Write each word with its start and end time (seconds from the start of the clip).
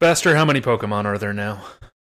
Bester, 0.00 0.36
how 0.36 0.44
many 0.44 0.60
Pokemon 0.60 1.04
are 1.06 1.18
there 1.18 1.32
now? 1.32 1.62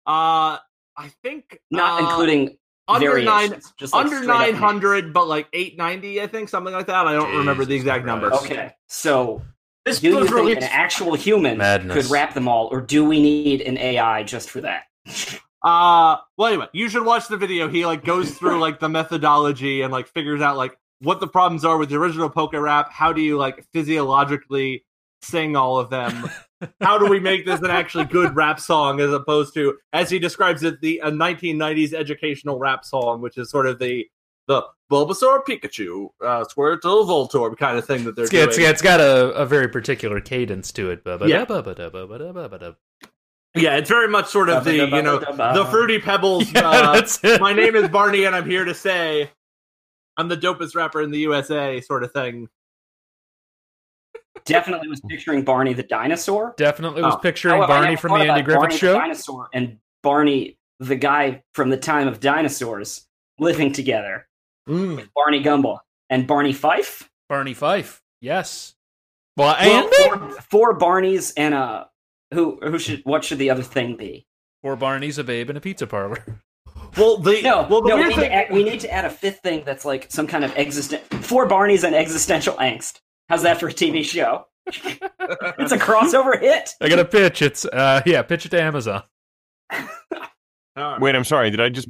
Uh, 0.08 0.58
I 0.98 1.10
think 1.24 1.60
Not 1.72 2.02
uh, 2.02 2.06
including 2.08 2.58
under 2.88 3.22
nine, 3.22 3.60
just 3.78 3.94
like 3.94 4.06
under 4.06 4.18
straight 4.18 4.30
up 4.30 4.38
nine 4.40 4.48
names. 4.52 4.60
hundred, 4.60 5.14
but 5.14 5.28
like 5.28 5.48
eight 5.54 5.78
ninety, 5.78 6.22
I 6.22 6.28
think 6.28 6.50
something 6.50 6.74
like 6.74 6.88
that. 6.88 7.08
I 7.08 7.14
don't 7.14 7.36
remember 7.38 7.66
the 7.66 7.76
exact 7.76 8.04
Christ. 8.04 8.22
numbers. 8.22 8.40
Okay, 8.44 8.72
so 8.88 9.42
This 9.86 10.00
do 10.00 10.10
you 10.10 10.28
think 10.28 10.58
an 10.58 10.64
actual 10.64 11.16
human 11.16 11.58
Madness. 11.58 11.96
could 11.96 12.12
wrap 12.12 12.34
them 12.34 12.48
all, 12.48 12.68
or 12.72 12.82
do 12.82 13.06
we 13.06 13.22
need 13.22 13.62
an 13.62 13.78
AI 13.78 14.24
just 14.24 14.50
for 14.50 14.62
that? 14.62 14.84
Uh, 15.64 16.18
well, 16.38 16.50
anyway, 16.50 16.68
you 16.74 16.88
should 16.90 17.04
watch 17.04 17.28
the 17.28 17.38
video. 17.38 17.68
He 17.68 17.88
like 17.88 18.06
goes 18.06 18.38
through 18.38 18.60
like 18.60 18.80
the 18.80 18.88
methodology 18.88 19.82
and 19.82 19.92
like 19.92 20.06
figures 20.08 20.40
out 20.40 20.58
like 20.58 20.78
what 21.00 21.20
the 21.20 21.26
problems 21.28 21.66
are 21.66 21.80
with 21.80 21.90
the 21.90 21.96
original 21.96 22.30
Poke 22.30 22.54
Rap. 22.54 22.92
How 22.92 23.12
do 23.12 23.20
you 23.20 23.36
like 23.40 23.66
physiologically 23.74 24.86
sing 25.26 25.56
all 25.56 25.80
of 25.80 25.90
them? 25.90 26.30
How 26.82 26.98
do 26.98 27.08
we 27.08 27.20
make 27.20 27.46
this 27.46 27.60
an 27.62 27.70
actually 27.70 28.06
good 28.06 28.36
rap 28.36 28.60
song 28.60 29.00
as 29.02 29.12
opposed 29.12 29.54
to, 29.56 29.78
as 29.94 30.10
he 30.10 30.20
describes 30.20 30.64
it, 30.64 30.80
the 30.82 31.00
a 31.04 31.12
1990s 31.12 31.94
educational 31.94 32.58
rap 32.58 32.86
song, 32.86 33.22
which 33.22 33.38
is 33.38 33.50
sort 33.50 33.68
of 33.68 33.80
the 33.80 34.06
the 34.48 34.64
Bulbasaur, 34.92 35.44
Pikachu, 35.44 36.10
uh, 36.22 36.46
Squirtle, 36.46 37.06
Voltorb 37.08 37.58
kind 37.58 37.78
of 37.78 37.86
thing 37.86 38.04
that 38.04 38.16
they're 38.16 38.26
It's, 38.26 38.34
it's, 38.34 38.58
it's 38.58 38.82
got 38.82 39.02
a, 39.02 39.32
a 39.34 39.46
very 39.46 39.68
particular 39.68 40.22
cadence 40.22 40.72
to 40.74 40.92
it. 40.92 41.02
Yeah. 41.30 41.40
Yeah. 41.40 41.42
Yeah, 43.56 43.78
it's 43.78 43.90
very 43.90 44.10
much 44.10 44.28
sort 44.28 44.50
of 44.50 44.66
the 44.66 44.76
you 44.76 45.02
know 45.02 45.20
the 45.20 45.66
Fruity 45.72 46.00
Pebbles. 46.00 46.52
Yeah, 46.56 46.70
uh, 46.70 46.94
that's 46.94 47.24
my 47.40 47.54
name 47.54 47.76
is 47.76 47.90
Barney, 47.90 48.26
and 48.26 48.36
I'm 48.36 48.48
here 48.48 48.66
to 48.66 48.74
say 48.76 49.32
I'm 50.18 50.28
the 50.28 50.38
dopest 50.38 50.76
rapper 50.76 51.02
in 51.02 51.10
the 51.12 51.20
USA, 51.20 51.80
sort 51.82 52.04
of 52.04 52.12
thing. 52.12 52.50
Definitely 54.44 54.88
was 54.90 55.02
picturing 55.02 55.44
Barney 55.44 55.74
the 55.74 55.84
dinosaur. 55.84 56.54
Definitely 56.58 57.02
was 57.02 57.16
Oh. 57.16 57.18
picturing 57.18 57.56
However, 57.56 57.74
I 57.74 57.80
Barney 57.82 57.96
from 57.96 58.12
the 58.12 58.18
Andy 58.18 58.30
about 58.30 58.44
Griffith 58.46 58.60
Barney 58.60 58.74
the 58.74 58.80
Show. 58.80 58.94
dinosaur 58.94 59.50
and 59.54 59.78
Barney 60.04 60.58
the 60.80 60.96
guy 60.96 61.42
from 61.54 61.70
the 61.70 61.78
time 61.78 62.08
of 62.08 62.20
dinosaurs 62.20 63.08
living 63.40 63.72
together. 63.72 64.28
Mm. 64.70 65.08
Barney 65.16 65.42
Gumble 65.42 65.80
and 66.10 66.28
Barney 66.28 66.54
Fife. 66.54 67.10
Barney 67.30 67.54
Fife. 67.54 68.02
Yes. 68.22 68.76
Well, 69.38 69.56
Well, 69.60 69.84
and 70.12 70.30
four, 70.32 70.42
four 70.42 70.78
Barneys 70.80 71.34
and 71.38 71.54
a 71.54 71.90
who 72.34 72.60
who 72.62 72.78
should 72.80 73.02
what 73.06 73.24
should 73.24 73.38
the 73.40 73.50
other 73.50 73.64
thing 73.64 73.96
be? 73.96 74.28
Four 74.62 74.76
Barney's 74.76 75.18
a 75.18 75.24
babe 75.24 75.50
in 75.50 75.58
a 75.58 75.62
pizza 75.62 75.88
parlor. 75.88 76.24
Well, 76.98 77.18
the 77.18 77.42
No, 77.42 77.68
well, 77.70 77.82
the 77.82 77.90
no, 77.90 77.98
we 77.98 78.04
need, 78.06 78.16
thing, 78.16 78.20
to 78.30 78.34
add, 78.34 78.54
we 78.54 78.64
need 78.64 78.80
to 78.80 78.90
add 78.90 79.04
a 79.04 79.10
fifth 79.10 79.40
thing 79.40 79.64
that's 79.66 79.84
like 79.84 80.10
some 80.10 80.28
kind 80.28 80.46
of 80.46 80.56
existent 80.58 81.04
four 81.26 81.46
Barneys 81.46 81.84
and 81.84 81.94
existential 81.94 82.54
angst. 82.56 83.02
How's 83.30 83.44
that 83.44 83.60
for 83.60 83.68
a 83.68 83.74
TV 83.74 84.04
show? 84.04 84.46
It's 85.58 85.72
a 85.72 85.78
crossover 85.78 86.40
hit. 86.40 86.72
I 86.82 86.90
got 86.90 87.00
a 87.00 87.06
pitch. 87.06 87.42
It's 87.42 87.66
uh 87.66 88.02
yeah, 88.06 88.22
pitch 88.22 88.46
it 88.46 88.50
to 88.50 88.62
Amazon. 88.62 89.04
Wait, 91.00 91.16
I'm 91.16 91.24
sorry. 91.24 91.50
Did 91.50 91.62
I 91.62 91.70
just? 91.70 91.88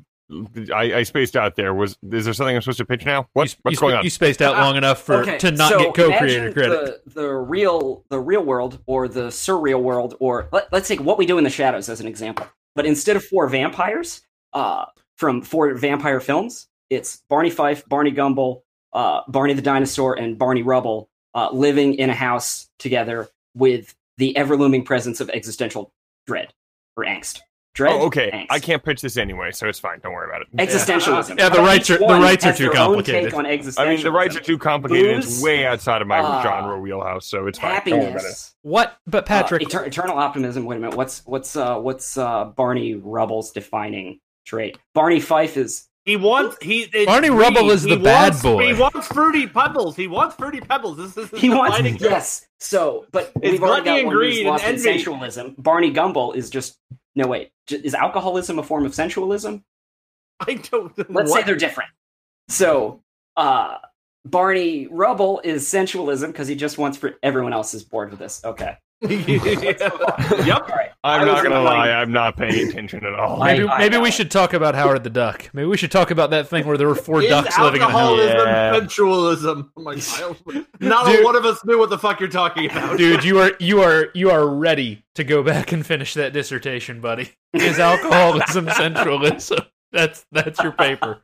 I, 0.74 0.94
I 0.94 1.04
spaced 1.04 1.36
out 1.36 1.56
there. 1.56 1.74
Was 1.74 1.98
is 2.12 2.26
there 2.26 2.34
something 2.34 2.56
I'm 2.56 2.62
supposed 2.62 2.78
to 2.78 2.86
pitch 2.86 3.06
now? 3.06 3.28
What, 3.34 3.52
you, 3.52 3.58
what's 3.62 3.76
you, 3.76 3.82
going 3.82 3.94
sp- 3.94 4.00
on? 4.00 4.04
You 4.04 4.10
spaced 4.10 4.42
out 4.42 4.56
long 4.56 4.76
enough 4.78 5.02
for 5.02 5.16
Okay, 5.16 5.38
to 5.40 5.52
not 5.52 5.72
so 5.72 5.80
get 5.80 5.94
co-creator 5.96 6.54
credit. 6.54 7.06
The, 7.06 7.22
the 7.22 7.34
real 7.34 8.06
the 8.10 8.20
real 8.20 8.44
world 8.44 8.80
or 8.86 9.08
the 9.08 9.28
surreal 9.28 9.82
world 9.82 10.16
or 10.20 10.48
let, 10.52 10.72
let's 10.72 10.88
take 10.88 11.02
what 11.02 11.18
we 11.18 11.26
do 11.26 11.38
in 11.38 11.44
the 11.44 11.50
shadows 11.50 11.90
as 11.90 12.00
an 12.00 12.08
example. 12.08 12.48
But 12.76 12.86
instead 12.86 13.16
of 13.16 13.26
four 13.26 13.48
vampires, 13.48 14.22
uh, 14.54 14.86
from 15.18 15.42
four 15.42 15.74
vampire 15.76 16.20
films, 16.20 16.68
it's 16.90 17.22
Barney 17.30 17.50
Fife, 17.50 17.84
Barney 17.88 18.12
Gumble, 18.12 18.64
uh, 18.94 19.22
Barney 19.28 19.54
the 19.54 19.62
dinosaur, 19.62 20.18
and 20.18 20.38
Barney 20.38 20.64
Rubble 20.64 21.10
uh, 21.36 21.50
living 21.52 21.94
in 21.96 22.10
a 22.10 22.16
house 22.16 22.70
together 22.80 23.28
with 23.56 23.94
the 24.18 24.36
ever 24.38 24.56
looming 24.58 24.84
presence 24.84 25.20
of 25.22 25.30
existential 25.30 25.92
dread 26.26 26.54
or 26.98 27.04
angst. 27.06 27.42
Dread. 27.74 27.92
Oh, 27.94 28.06
okay. 28.06 28.32
Angst. 28.32 28.46
I 28.52 28.60
can't 28.60 28.82
pitch 28.82 29.02
this 29.02 29.18
anyway, 29.18 29.52
so 29.52 29.68
it's 29.68 29.80
fine. 29.80 30.00
Don't 30.00 30.14
worry 30.14 30.30
about 30.30 30.44
it. 30.44 30.48
Existentialism. 30.58 31.38
Yeah, 31.38 31.50
the 31.50 31.60
rights 31.60 31.90
are- 31.90 31.98
the 31.98 32.06
rights 32.06 32.46
are 32.46 32.54
too 32.54 32.70
complicated. 32.72 33.34
on 33.34 33.46
I 33.46 33.58
mean, 33.90 34.02
the 34.02 34.12
rights 34.14 34.38
are 34.38 34.40
too 34.40 34.58
complicated. 34.58 35.18
Booze, 35.18 35.34
It's 35.36 35.44
way 35.44 35.66
outside 35.66 36.02
of 36.02 36.08
my 36.08 36.20
uh, 36.20 36.42
genre 36.42 36.80
wheelhouse, 36.80 37.26
so 37.26 37.48
it's 37.48 37.60
fine. 37.60 37.82
Don't 37.86 38.00
worry 38.00 38.08
about 38.12 38.12
it. 38.12 38.14
Happiness. 38.22 38.56
What? 38.62 38.98
But 39.06 39.26
Patrick, 39.26 39.62
Uh, 39.64 39.66
eter- 39.80 39.88
eternal 39.88 40.18
optimism. 40.18 40.64
Wait 40.64 40.78
a 40.78 40.80
minute. 40.80 40.96
What's 40.96 41.22
what's 41.26 41.58
uh 41.58 41.78
what's 41.78 42.18
uh 42.18 42.46
Barney 42.46 42.96
Rubble's 42.96 43.52
defining 43.52 44.22
trait? 44.46 44.78
Barney 44.94 45.20
Fife 45.20 45.58
is 45.58 45.90
he 46.06 46.16
wants 46.16 46.56
he 46.62 46.82
it's 46.94 47.06
Barney 47.06 47.28
green. 47.30 47.40
Rubble 47.40 47.72
is 47.72 47.84
He 47.84 47.90
the 47.96 47.98
bad 48.02 48.30
wants- 48.30 48.42
boy. 48.44 48.74
He 48.74 48.80
wants 48.80 49.08
fruity 49.08 49.48
pebbles. 49.48 49.96
He 49.96 50.08
wants 50.08 50.36
fruity 50.36 50.62
pebbles. 50.62 50.98
This 50.98 51.18
is 51.18 51.30
his 51.32 51.40
he 51.42 51.50
wants 51.50 51.78
defining 51.78 51.98
trait. 51.98 52.12
yes. 52.12 52.48
So, 52.60 53.06
but 53.12 53.32
It's 53.42 53.52
we've 53.52 53.64
already 53.64 53.84
gluttony 53.84 53.86
got 53.86 53.98
and 54.00 54.08
one 54.08 54.16
who's 54.16 54.34
greed 54.34 54.40
and 54.42 54.50
lost 54.50 54.64
in 54.66 54.80
sensualism. 54.80 55.56
Barney 55.58 55.92
Gumble 55.92 56.34
is 56.34 56.50
just 56.50 56.78
no 57.16 57.28
wait. 57.28 57.52
J- 57.68 57.78
Is 57.84 57.94
alcoholism 57.96 58.60
a 58.60 58.64
form 58.64 58.86
of 58.86 58.94
sensualism? 58.96 59.64
I 60.40 60.56
don't. 60.56 60.98
know 60.98 61.06
Let's 61.10 61.34
say 61.34 61.44
they're 61.44 61.56
different. 61.56 61.90
So, 62.50 63.02
uh 63.36 63.78
Barney 64.26 64.88
Rubble 64.88 65.40
is 65.44 65.68
sensualism 65.68 66.32
because 66.32 66.48
he 66.48 66.56
just 66.56 66.78
wants 66.78 66.98
for 66.98 67.14
everyone 67.22 67.54
else 67.54 67.74
is 67.74 67.84
bored 67.84 68.10
with 68.10 68.20
this. 68.20 68.44
Okay. 68.44 68.78
Yep. 69.02 69.82
All 69.82 70.68
right. 70.68 70.92
I'm 71.04 71.26
not 71.28 71.44
gonna 71.44 71.58
implying- 71.58 71.64
lie. 71.64 71.92
I'm 71.92 72.12
not 72.12 72.38
paying 72.38 72.70
attention 72.70 73.06
at 73.06 73.14
all. 73.14 73.44
Maybe 73.44 73.68
I 73.68 73.78
maybe 73.80 73.98
know. 73.98 74.02
we 74.02 74.10
should 74.12 74.32
talk 74.32 74.54
about 74.54 74.74
Howard 74.74 75.04
the 75.04 75.10
Duck. 75.10 75.50
Maybe 75.54 75.68
we 75.68 75.78
should 75.78 75.92
talk 75.92 76.10
about 76.12 76.32
that 76.32 76.48
thing 76.48 76.66
where 76.66 76.78
there 76.78 76.88
were 76.88 76.96
four 76.96 77.22
ducks 77.22 77.58
living 77.60 77.82
in 77.82 77.88
a 77.88 77.92
house. 77.92 78.02
alcoholism 78.02 78.48
Yeah. 78.48 78.74
sensualism? 78.74 79.72
I'm 79.78 79.84
like, 79.84 80.00
don't- 80.18 80.68
not 80.80 81.06
Dude. 81.06 81.20
a 81.20 81.24
one 81.24 81.36
of 81.36 81.46
us 81.46 81.64
knew 81.66 81.78
what 81.78 81.90
the 81.90 82.00
fuck 82.00 82.20
you're 82.20 82.30
talking 82.30 82.72
about. 82.72 82.98
Dude, 82.98 83.24
you 83.24 83.40
are 83.40 83.52
you 83.60 83.82
are 83.82 84.08
you 84.16 84.32
are 84.32 84.48
ready 84.48 85.04
to 85.16 85.24
go 85.24 85.44
back 85.44 85.72
and 85.72 85.86
finish 85.86 86.14
that 86.16 86.34
dissertation, 86.34 87.02
buddy. 87.02 87.32
Is 87.54 87.78
alcoholism 87.80 88.70
sensualism? 88.76 89.60
That's 89.92 90.26
that's 90.32 90.62
your 90.64 90.72
paper. 90.72 91.20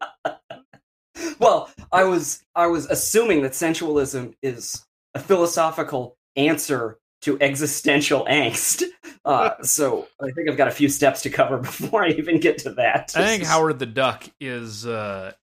well, 1.39 1.69
I 1.91 2.03
was 2.03 2.43
I 2.55 2.67
was 2.67 2.85
assuming 2.85 3.41
that 3.41 3.55
sensualism 3.55 4.35
is 4.43 4.85
a 5.15 5.19
philosophical 5.19 6.17
answer 6.35 6.97
to 7.21 7.37
existential 7.41 8.25
angst. 8.25 8.83
Uh, 9.25 9.51
so 9.61 10.07
I 10.21 10.31
think 10.31 10.49
I've 10.49 10.57
got 10.57 10.67
a 10.67 10.71
few 10.71 10.89
steps 10.89 11.21
to 11.23 11.29
cover 11.29 11.57
before 11.59 12.03
I 12.03 12.09
even 12.09 12.39
get 12.39 12.57
to 12.59 12.71
that. 12.73 13.13
I 13.15 13.25
think 13.25 13.43
Howard 13.43 13.79
the 13.79 13.85
Duck 13.85 14.29
is 14.39 14.85
uh 14.85 15.33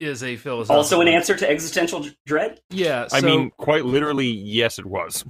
is 0.00 0.22
a 0.22 0.36
philosophical 0.36 0.76
also 0.76 1.00
an 1.02 1.08
answer 1.08 1.36
to 1.36 1.48
existential 1.48 2.06
dread. 2.24 2.60
Yeah, 2.70 3.06
so, 3.08 3.18
I 3.18 3.20
mean, 3.20 3.50
quite 3.58 3.84
literally, 3.84 4.28
yes, 4.28 4.78
it 4.78 4.86
was. 4.86 5.24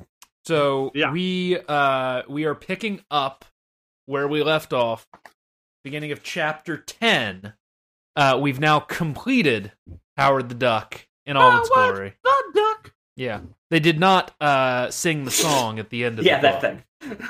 so 0.45 0.93
Yeah. 0.95 1.11
we 1.13 1.59
uh 1.69 2.23
we 2.29 2.45
are 2.45 2.55
picking 2.55 3.01
up 3.11 3.45
where 4.07 4.29
we 4.29 4.43
left 4.43 4.73
off, 4.73 5.07
beginning 5.85 6.13
of 6.13 6.23
chapter 6.23 6.77
ten. 6.77 7.55
Uh, 8.17 8.39
we've 8.41 8.59
now 8.61 8.81
completed 8.81 9.73
Howard 10.17 10.49
the 10.49 10.55
Duck 10.55 11.07
in 11.27 11.37
all 11.37 11.59
its 11.61 11.69
glory. 11.69 12.15
The 12.23 12.29
duck. 12.29 12.40
Yeah, 13.21 13.41
they 13.71 13.81
did 13.81 14.01
not 14.01 14.35
uh 14.41 14.91
sing 14.91 15.25
the 15.25 15.31
song 15.31 15.79
at 15.79 15.91
the 15.91 16.05
end 16.05 16.19
of 16.19 16.25
Yeah, 16.27 16.41
the 16.41 16.49
that 16.49 16.61
thing. 16.63 16.83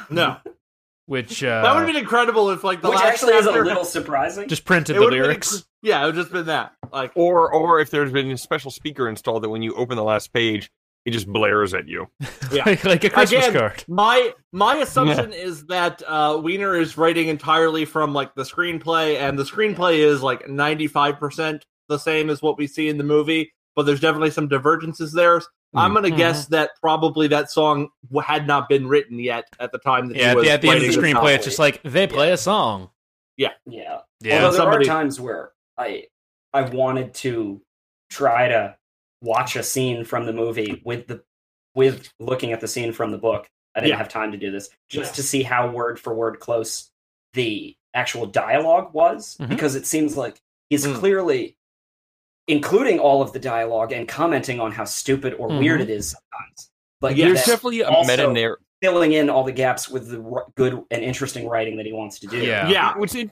No, 0.08 0.36
which 1.06 1.42
uh, 1.44 1.62
that 1.62 1.72
would 1.74 1.80
have 1.80 1.86
been 1.88 1.96
incredible 1.96 2.50
if 2.50 2.62
like 2.62 2.80
the 2.80 2.90
Which 2.90 2.98
last 3.00 3.08
actually 3.14 3.32
is 3.34 3.46
a 3.46 3.50
little 3.52 3.84
surprising. 3.84 4.48
just 4.48 4.64
printed 4.64 4.94
it 4.94 4.98
the 5.00 5.04
would've 5.04 5.16
been 5.18 5.22
lyrics. 5.24 5.56
inc- 5.56 5.64
yeah, 5.82 6.02
it 6.02 6.06
would 6.06 6.14
just 6.14 6.30
been 6.30 6.46
that. 6.46 6.74
Like, 6.92 7.10
Or, 7.16 7.52
or 7.52 7.80
if 7.80 7.90
there's 7.90 8.12
been 8.12 8.30
a 8.30 8.36
special 8.38 8.70
speaker 8.70 9.08
installed 9.08 9.42
that 9.42 9.48
when 9.48 9.62
you 9.62 9.74
open 9.74 9.96
the 9.96 10.04
last 10.04 10.32
page, 10.32 10.70
it 11.06 11.12
just 11.12 11.26
blares 11.26 11.72
at 11.74 11.88
you. 11.88 12.06
Yeah. 12.52 12.64
like, 12.66 12.84
like 12.84 13.04
a 13.04 13.10
Christmas 13.10 13.46
Again, 13.46 13.60
card. 13.60 13.84
my 13.88 14.32
my 14.52 14.76
assumption 14.76 15.32
is 15.32 15.64
that 15.66 16.02
uh, 16.06 16.38
Weiner 16.42 16.76
is 16.76 16.96
writing 16.98 17.28
entirely 17.28 17.84
from 17.86 18.12
like 18.12 18.34
the 18.34 18.42
screenplay, 18.42 19.18
and 19.18 19.38
the 19.38 19.44
screenplay 19.44 19.98
is 19.98 20.22
like 20.22 20.48
ninety 20.48 20.86
five 20.86 21.18
percent 21.18 21.64
the 21.88 21.98
same 21.98 22.28
as 22.30 22.42
what 22.42 22.58
we 22.58 22.66
see 22.68 22.88
in 22.88 22.98
the 22.98 23.04
movie, 23.04 23.52
but 23.74 23.86
there's 23.86 24.00
definitely 24.00 24.30
some 24.30 24.46
divergences 24.48 25.12
there. 25.14 25.40
I'm 25.74 25.94
gonna 25.94 26.08
Mhm. 26.08 26.16
guess 26.16 26.46
that 26.46 26.70
probably 26.80 27.28
that 27.28 27.50
song 27.50 27.90
had 28.24 28.46
not 28.46 28.68
been 28.68 28.88
written 28.88 29.18
yet 29.18 29.44
at 29.60 29.70
the 29.72 29.78
time 29.78 30.08
that 30.08 30.16
Yeah, 30.16 30.22
he 30.24 30.28
at 30.30 30.36
was 30.36 30.44
the, 30.46 30.50
at 30.52 30.62
the 30.62 30.68
end 30.68 30.76
of 30.84 30.94
the 30.94 31.00
screenplay, 31.00 31.34
it's 31.36 31.44
just 31.44 31.58
like 31.60 31.80
they 31.84 32.06
play 32.06 32.32
a 32.32 32.36
song. 32.36 32.90
yeah. 33.36 33.52
Yeah, 33.66 33.94
Although 33.94 34.50
there 34.50 34.52
Somebody- 34.52 34.84
are 34.84 34.88
times 34.92 35.20
where 35.20 35.52
I 35.78 36.06
I 36.52 36.62
wanted 36.62 37.14
to 37.14 37.62
try 38.10 38.48
to 38.48 38.76
watch 39.22 39.54
a 39.56 39.62
scene 39.62 40.04
from 40.04 40.26
the 40.26 40.32
movie 40.32 40.82
with 40.84 41.06
the 41.06 41.22
with 41.76 42.12
looking 42.18 42.52
at 42.52 42.60
the 42.60 42.66
scene 42.68 42.92
from 42.92 43.12
the 43.12 43.18
book. 43.18 43.48
I 43.76 43.80
didn't 43.80 43.90
Yeah. 43.90 43.96
have 43.98 44.08
time 44.08 44.32
to 44.32 44.38
do 44.38 44.50
this 44.50 44.68
just 44.88 45.14
to 45.14 45.22
see 45.22 45.44
how 45.44 45.70
word 45.70 46.00
for 46.00 46.12
word 46.12 46.40
close 46.40 46.90
the 47.34 47.76
actual 47.94 48.26
dialogue 48.26 48.92
was 48.92 49.36
Mhm. 49.40 49.48
because 49.48 49.76
it 49.76 49.86
seems 49.86 50.16
like 50.16 50.40
he's 50.68 50.84
Mm. 50.84 50.96
clearly 50.96 51.56
including 52.50 52.98
all 52.98 53.22
of 53.22 53.32
the 53.32 53.38
dialogue 53.38 53.92
and 53.92 54.06
commenting 54.08 54.60
on 54.60 54.72
how 54.72 54.84
stupid 54.84 55.34
or 55.34 55.48
weird 55.48 55.80
Mhm. 55.80 55.84
it 55.84 55.90
is 55.90 56.10
sometimes. 56.10 56.70
But 57.00 57.16
Yeah, 57.16 57.26
There's 57.26 57.44
definitely 57.44 57.80
a 57.82 57.90
meta 58.06 58.32
narrative. 58.32 58.64
filling 58.82 59.12
in 59.12 59.30
all 59.30 59.44
the 59.44 59.52
gaps 59.52 59.88
with 59.88 60.10
the 60.10 60.22
r- 60.22 60.46
good 60.56 60.82
and 60.90 61.02
interesting 61.02 61.48
writing 61.48 61.76
that 61.76 61.86
he 61.86 61.92
wants 61.92 62.18
to 62.20 62.26
do. 62.26 62.38
Yeah. 62.38 62.68
Yeah, 62.68 62.96
What's 62.98 63.14
in, 63.14 63.30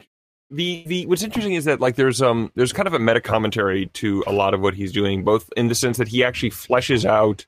the 0.50 0.82
the 0.86 1.04
what's 1.06 1.22
interesting 1.22 1.52
is 1.54 1.66
that 1.66 1.78
like 1.80 1.96
there's 1.96 2.22
um 2.22 2.50
there's 2.54 2.72
kind 2.72 2.86
of 2.88 2.94
a 2.94 2.98
meta 2.98 3.20
commentary 3.20 3.86
to 3.94 4.24
a 4.26 4.32
lot 4.32 4.54
of 4.54 4.60
what 4.62 4.74
he's 4.74 4.92
doing, 4.92 5.22
both 5.24 5.50
in 5.56 5.68
the 5.68 5.74
sense 5.74 5.98
that 5.98 6.08
he 6.08 6.24
actually 6.24 6.50
fleshes 6.50 7.04
out 7.04 7.44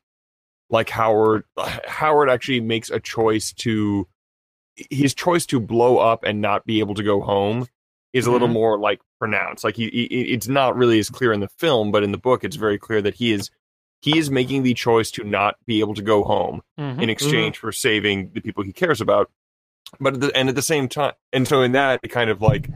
like 0.69 0.91
Howard 0.91 1.45
Howard 1.87 2.29
actually 2.29 2.61
makes 2.61 2.91
a 2.91 3.01
choice 3.01 3.53
to 3.55 4.07
his 4.91 5.15
choice 5.15 5.47
to 5.47 5.61
blow 5.61 5.99
up 5.99 6.25
and 6.25 6.41
not 6.43 6.65
be 6.67 6.81
able 6.81 6.95
to 6.95 7.03
go 7.03 7.21
home 7.23 7.67
is 8.13 8.27
a 8.27 8.31
little 8.33 8.49
Mhm. 8.49 8.53
more 8.53 8.79
like 8.79 9.01
pronounced. 9.19 9.63
Like 9.65 9.77
he, 9.77 9.89
he, 9.91 10.05
it's 10.33 10.49
not 10.49 10.77
really 10.77 10.99
as 10.99 11.11
clear 11.11 11.33
in 11.33 11.41
the 11.41 11.49
film, 11.49 11.91
but 11.93 12.03
in 12.03 12.11
the 12.13 12.19
book, 12.19 12.43
it's 12.45 12.57
very 12.57 12.79
clear 12.79 13.01
that 13.03 13.15
he 13.15 13.33
is 13.33 13.51
he 14.03 14.17
is 14.19 14.31
making 14.31 14.63
the 14.63 14.73
choice 14.73 15.11
to 15.11 15.23
not 15.25 15.57
be 15.67 15.81
able 15.81 15.95
to 15.95 16.01
go 16.03 16.25
home 16.25 16.63
Mhm. 16.79 17.03
in 17.03 17.11
exchange 17.11 17.59
for 17.59 17.71
saving 17.71 18.31
the 18.33 18.41
people 18.41 18.65
he 18.65 18.73
cares 18.73 19.01
about. 19.03 19.31
But 20.01 20.15
at 20.15 20.21
the, 20.21 20.37
and 20.37 20.49
at 20.49 20.55
the 20.55 20.63
same 20.63 20.89
time, 20.89 21.13
and 21.35 21.47
so 21.47 21.61
in 21.63 21.73
that, 21.73 22.01
it 22.03 22.09
kind 22.09 22.31
of 22.31 22.41
like 22.41 22.71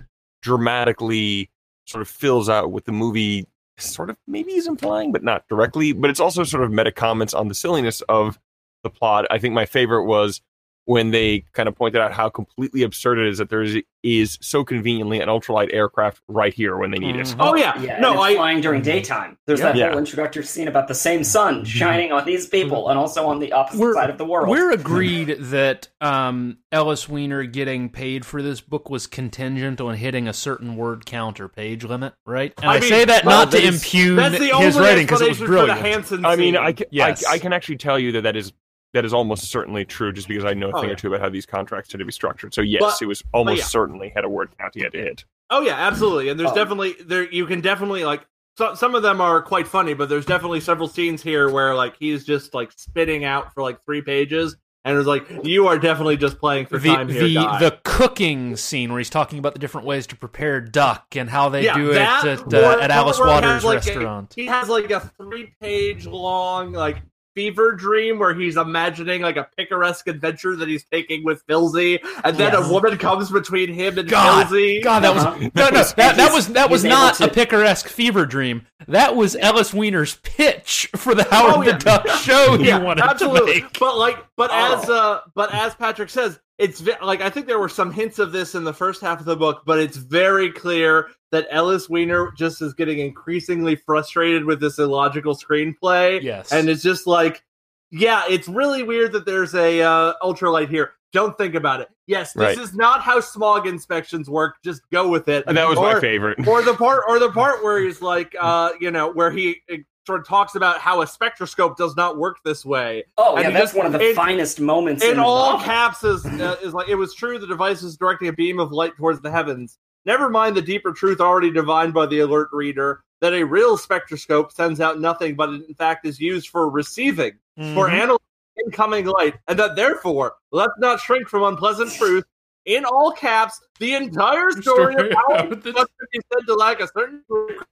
dramatically 0.55 1.51
sort 1.87 2.03
of 2.03 2.09
fills 2.09 2.49
out 2.49 2.71
with 2.71 2.85
the 2.85 2.93
movie 2.93 3.47
sort 3.79 4.09
of 4.11 4.17
maybe 4.27 4.53
he's 4.53 4.67
implying, 4.69 5.11
but 5.13 5.25
not 5.25 5.49
directly. 5.49 5.93
But 5.93 6.11
it's 6.11 6.21
also 6.21 6.45
sort 6.45 6.63
of 6.63 6.71
meta 6.71 6.93
comments 6.93 7.35
on 7.35 7.49
the 7.49 7.55
silliness 7.55 8.03
of 8.03 8.39
the 8.85 8.91
plot. 8.91 9.27
I 9.31 9.39
think 9.39 9.55
my 9.55 9.67
favorite 9.67 10.05
was 10.05 10.41
when 10.87 11.11
they 11.11 11.45
kind 11.53 11.69
of 11.69 11.75
pointed 11.75 12.01
out 12.01 12.13
how 12.13 12.29
completely 12.29 12.83
absurd 12.83 13.19
it 13.19 13.27
is 13.29 13.39
that 13.39 13.49
there 13.49 13.63
is, 13.63 13.79
is 14.03 14.39
so 14.43 14.63
conveniently 14.65 15.19
an 15.21 15.29
ultralight 15.29 15.73
aircraft 15.73 16.21
right 16.29 16.53
here 16.53 16.77
when 16.77 16.91
they 16.91 16.99
need 16.99 17.17
it. 17.17 17.27
Mhm. 17.27 17.37
Oh 17.39 17.55
yeah, 17.57 17.81
Yeah, 17.81 18.01
no, 18.01 18.13
it's 18.13 18.21
I 18.23 18.35
flying 18.35 18.61
during 18.61 18.83
daytime. 18.83 19.39
There's 19.47 19.61
Yeah. 19.61 19.67
that 19.67 19.77
Yeah. 19.77 19.89
whole 19.91 19.99
introductory 19.99 20.45
scene 20.45 20.69
about 20.69 20.89
the 20.89 20.95
same 20.95 21.25
sun 21.25 21.65
shining 21.65 22.13
on 22.13 22.27
these 22.27 22.47
people 22.47 22.91
and 22.91 22.99
also 22.99 23.25
on 23.27 23.39
the 23.39 23.53
opposite 23.53 23.81
We're- 23.81 23.95
side 23.95 24.11
of 24.11 24.19
the 24.19 24.27
world. 24.27 24.49
We're 24.49 24.73
agreed 24.73 25.37
that 25.39 25.89
um, 26.03 26.59
Ellis 26.71 27.09
Weiner 27.09 27.45
getting 27.45 27.89
paid 27.89 28.27
for 28.27 28.43
this 28.43 28.61
book 28.61 28.91
was 28.91 29.07
contingent 29.07 29.81
on 29.81 29.95
hitting 29.95 30.29
a 30.29 30.35
certain 30.35 30.77
word 30.77 31.07
counter 31.07 31.49
page 31.49 31.83
limit, 31.85 32.13
right? 32.27 32.53
And 32.61 32.71
I, 32.71 32.81
mean, 32.81 32.89
say 32.91 33.05
that 33.07 33.25
well, 33.25 33.39
not 33.47 33.53
to 33.53 33.57
impugn 33.67 34.17
that's 34.17 34.39
the 34.39 34.45
his 34.47 34.77
only 34.77 34.81
writing 34.87 35.07
because 35.07 35.23
it 35.23 35.29
was 35.31 35.41
explanation 35.41 35.47
for 35.47 35.47
the 35.47 35.47
brilliant. 35.47 35.81
Hanson. 35.81 36.25
I 36.27 36.37
mean. 36.37 36.57
I 36.59 36.73
can, 36.73 36.87
Yes. 36.91 37.25
I, 37.27 37.33
I 37.35 37.39
can 37.39 37.55
actually 37.55 37.79
tell 37.79 37.99
you 37.99 38.13
that 38.13 38.23
that 38.25 38.37
is 38.37 38.53
that 38.95 39.05
is 39.05 39.13
almost 39.13 39.51
certainly 39.51 39.85
true, 39.85 40.13
just 40.13 40.27
because 40.29 40.45
I 40.45 40.55
know 40.55 40.71
a 40.71 40.73
Oh, 40.77 40.81
thing 40.81 40.89
yeah. 40.89 40.95
or 40.95 40.97
two 40.97 41.09
about 41.09 41.21
how 41.21 41.29
these 41.29 41.45
contracts 41.47 41.91
tend 41.91 41.99
to 41.99 42.05
be 42.07 42.13
structured. 42.13 42.55
So 42.55 42.63
yes, 42.63 42.81
But- 42.81 43.03
it 43.03 43.07
was 43.07 43.23
almost 43.35 43.59
yeah. 43.59 43.65
certainly 43.65 44.11
had 44.15 44.25
a 44.25 44.29
word 44.29 44.49
count 44.59 44.75
he 44.75 44.83
had 44.83 44.93
to 44.93 44.99
hit. 45.03 45.25
Oh 45.51 45.61
yeah, 45.61 45.75
absolutely. 45.77 46.31
And 46.31 46.41
there's 46.41 46.51
Oh. 46.53 46.55
definitely 46.55 46.95
there 47.05 47.31
you 47.31 47.45
can 47.47 47.61
definitely 47.61 48.05
like 48.05 48.27
so, 48.57 48.73
some 48.75 48.95
of 48.95 49.03
them 49.03 49.21
are 49.21 49.43
quite 49.43 49.67
funny, 49.69 49.95
but 49.95 50.09
there's 50.09 50.25
definitely 50.27 50.61
several 50.61 50.87
scenes 50.89 51.23
here 51.23 51.51
where 51.51 51.75
like 51.75 51.97
he's 51.99 52.25
just 52.25 52.55
like 52.55 52.71
spitting 52.77 53.25
out 53.25 53.53
for 53.53 53.63
like 53.65 53.85
three 53.85 54.01
pages, 54.01 54.57
and 54.85 54.97
it's 54.97 55.09
like 55.09 55.27
you 55.43 55.67
are 55.67 55.77
definitely 55.77 56.17
just 56.17 56.39
playing 56.39 56.67
for 56.67 56.79
the 56.79 56.89
time 56.89 57.09
here, 57.09 57.23
the 57.25 57.35
guy. 57.35 57.59
the 57.59 57.79
cooking 57.83 58.55
scene 58.57 58.91
where 58.91 58.99
he's 59.01 59.11
talking 59.11 59.41
about 59.41 59.55
the 59.55 59.59
different 59.59 59.87
ways 59.89 60.07
to 60.07 60.17
prepare 60.17 60.61
duck 60.61 61.17
and 61.17 61.29
how 61.31 61.49
they 61.49 61.65
Yeah, 61.65 61.77
do 61.77 61.91
it 61.91 61.97
at, 61.97 62.55
uh, 62.55 62.79
at 62.81 62.91
Alice 62.93 63.19
Waters 63.19 63.51
has, 63.51 63.65
like, 63.65 63.85
a- 63.87 63.91
restaurant. 63.91 64.33
he 64.37 64.47
has 64.47 64.69
like 64.69 64.89
a 64.93 65.01
three 65.01 65.53
page 65.61 66.07
long 66.07 66.73
like 66.73 66.99
fever 67.35 67.73
dream 67.73 68.19
where 68.19 68.35
he's 68.35 68.57
imagining 68.57 69.23
like 69.23 69.37
a 69.37 69.49
picaresque 69.57 70.07
adventure 70.09 70.57
that 70.57 70.69
he's 70.69 70.85
taking 70.85 71.25
with 71.25 71.47
Filzy, 71.47 71.99
and 72.25 72.37
then 72.37 72.53
Yes. 72.53 72.69
a 72.69 72.73
woman 72.73 72.97
comes 72.99 73.31
between 73.31 73.73
him 73.73 73.99
and 73.99 74.09
God, 74.09 74.47
Filzy. 74.47 74.83
God, 74.83 75.01
that 75.03 75.15
was 75.15 75.25
Uh-huh. 75.25 75.39
no, 75.55 75.69
no. 75.71 75.83
That, 75.83 76.17
that 76.17 76.33
was 76.33 76.49
that 76.49 76.71
was 76.71 76.85
not 76.85 77.15
to- 77.17 77.25
a 77.25 77.29
picaresque 77.29 77.89
fever 77.89 78.25
dream. 78.27 78.67
That 78.87 79.17
was 79.17 79.35
Ellis 79.37 79.73
Weiner's 79.73 80.17
pitch 80.17 80.89
for 80.95 81.15
the 81.15 81.25
Howard 81.25 81.55
Oh, 81.57 81.63
yeah. 81.63 81.73
the 81.73 81.79
Duck 81.79 82.07
show 82.21 82.57
he 82.59 82.67
yeah, 82.69 82.79
wanted 82.79 83.05
absolutely. 83.05 83.55
to 83.55 83.63
make. 83.63 83.79
But 83.79 83.97
like, 83.97 84.19
but 84.37 84.51
Oh. 84.53 84.83
as 84.83 84.91
uh, 84.91 85.21
but 85.35 85.53
as 85.55 85.75
Patrick 85.75 86.11
says, 86.11 86.39
it's 86.59 86.83
like 87.03 87.21
I 87.21 87.31
think 87.31 87.47
there 87.47 87.59
were 87.59 87.69
some 87.69 87.91
hints 87.93 88.19
of 88.19 88.33
this 88.33 88.55
in 88.55 88.65
the 88.65 88.73
first 88.73 89.01
half 89.01 89.19
of 89.21 89.27
the 89.27 89.37
book, 89.37 89.63
but 89.67 89.79
it's 89.79 89.97
very 89.97 90.51
clear 90.53 91.09
that 91.33 91.47
Ellis 91.51 91.89
Weiner 91.89 92.31
just 92.37 92.63
is 92.63 92.75
getting 92.75 93.01
increasingly 93.01 93.75
frustrated 93.77 94.45
with 94.45 94.61
this 94.61 94.79
illogical 94.79 95.35
screenplay, 95.35 96.23
Yes, 96.23 96.53
and 96.53 96.69
it's 96.69 96.83
just 96.83 97.07
like, 97.09 97.43
yeah, 97.91 98.23
it's 98.29 98.47
really 98.49 98.83
weird 98.85 99.13
that 99.13 99.27
there's 99.27 99.55
a 99.55 99.83
uh, 99.83 100.13
ultralight 100.23 100.69
here. 100.69 100.93
Don't 101.13 101.37
think 101.39 101.55
about 101.55 101.81
it. 101.81 101.89
Yes, 102.07 102.33
this 102.33 102.41
Right. 102.43 102.59
is 102.59 102.75
not 102.75 103.01
how 103.03 103.21
smog 103.21 103.67
inspections 103.69 104.29
work. 104.29 104.57
Just 104.65 104.83
go 104.91 105.09
with 105.09 105.29
it. 105.29 105.45
And 105.47 105.57
that 105.57 105.69
was 105.69 105.79
Or- 105.79 105.95
my 105.95 106.01
favorite. 106.01 106.47
or 106.47 106.61
the 106.63 106.75
part 106.75 107.03
or 107.09 107.19
the 107.21 107.31
part 107.33 107.63
where 107.65 107.79
he's 107.81 108.03
like 108.03 108.35
uh 108.41 108.71
you 108.81 108.91
know 108.91 109.11
where 109.13 109.31
he 109.31 109.61
sort 110.07 110.21
of 110.21 110.27
talks 110.27 110.55
about 110.55 110.79
how 110.81 111.03
a 111.03 111.07
spectroscope 111.07 111.77
does 111.77 111.97
not 111.97 112.17
work 112.19 112.37
this 112.45 112.65
way 112.65 113.05
oh, 113.19 113.37
and 113.37 113.45
yeah, 113.45 113.51
that's 113.51 113.63
just- 113.73 113.77
one 113.77 113.87
of 113.87 113.93
the 113.93 114.11
in- 114.11 114.15
finest 114.17 114.61
moments 114.61 115.03
in, 115.05 115.13
in 115.13 115.19
all 115.19 115.53
novel. 115.53 115.65
caps 115.65 116.05
is 116.05 116.25
uh, 116.27 116.57
is 116.63 116.75
like 116.75 116.89
it 116.89 116.95
was 116.95 117.15
true 117.15 117.39
the 117.39 117.47
device 117.47 117.83
is 117.83 117.97
directing 117.97 118.29
a 118.29 118.33
beam 118.33 118.59
of 118.61 118.73
light 118.73 118.97
towards 118.97 119.21
the 119.21 119.31
heavens 119.31 119.79
never 120.07 120.29
mind 120.29 120.57
the 120.57 120.63
deeper 120.63 120.93
truth 120.93 121.21
already 121.21 121.51
divined 121.51 121.95
by 121.95 122.07
the 122.07 122.21
alert 122.21 122.49
reader 122.53 123.03
that 123.21 123.33
a 123.33 123.43
real 123.43 123.77
spectroscope 123.77 124.53
sends 124.53 124.81
out 124.81 125.01
nothing 125.01 125.35
but 125.35 125.49
in 125.49 125.75
fact 125.79 126.07
is 126.07 126.21
used 126.21 126.49
for 126.49 126.69
receiving 126.69 127.33
for 127.75 127.89
Mhm. 127.89 127.93
analyzing 127.93 128.19
incoming 128.67 129.07
light 129.07 129.35
and 129.49 129.59
that 129.59 129.75
therefore 129.75 130.35
let's 130.53 130.73
not 130.79 131.01
shrink 131.01 131.29
from 131.29 131.43
unpleasant 131.45 131.91
truth 131.93 132.25
in 132.67 132.85
all 132.85 133.11
caps 133.13 133.61
the 133.81 133.95
entire 133.95 134.51
story 134.53 134.93
Story 134.95 135.11
of 135.11 135.17
how 135.17 135.47
the- 135.47 135.73
must 135.73 135.91
be 136.13 136.21
said 136.33 136.47
to 136.47 136.55
lack 136.55 136.81
a 136.81 136.87
certain 136.89 137.23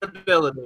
credibility 0.00 0.62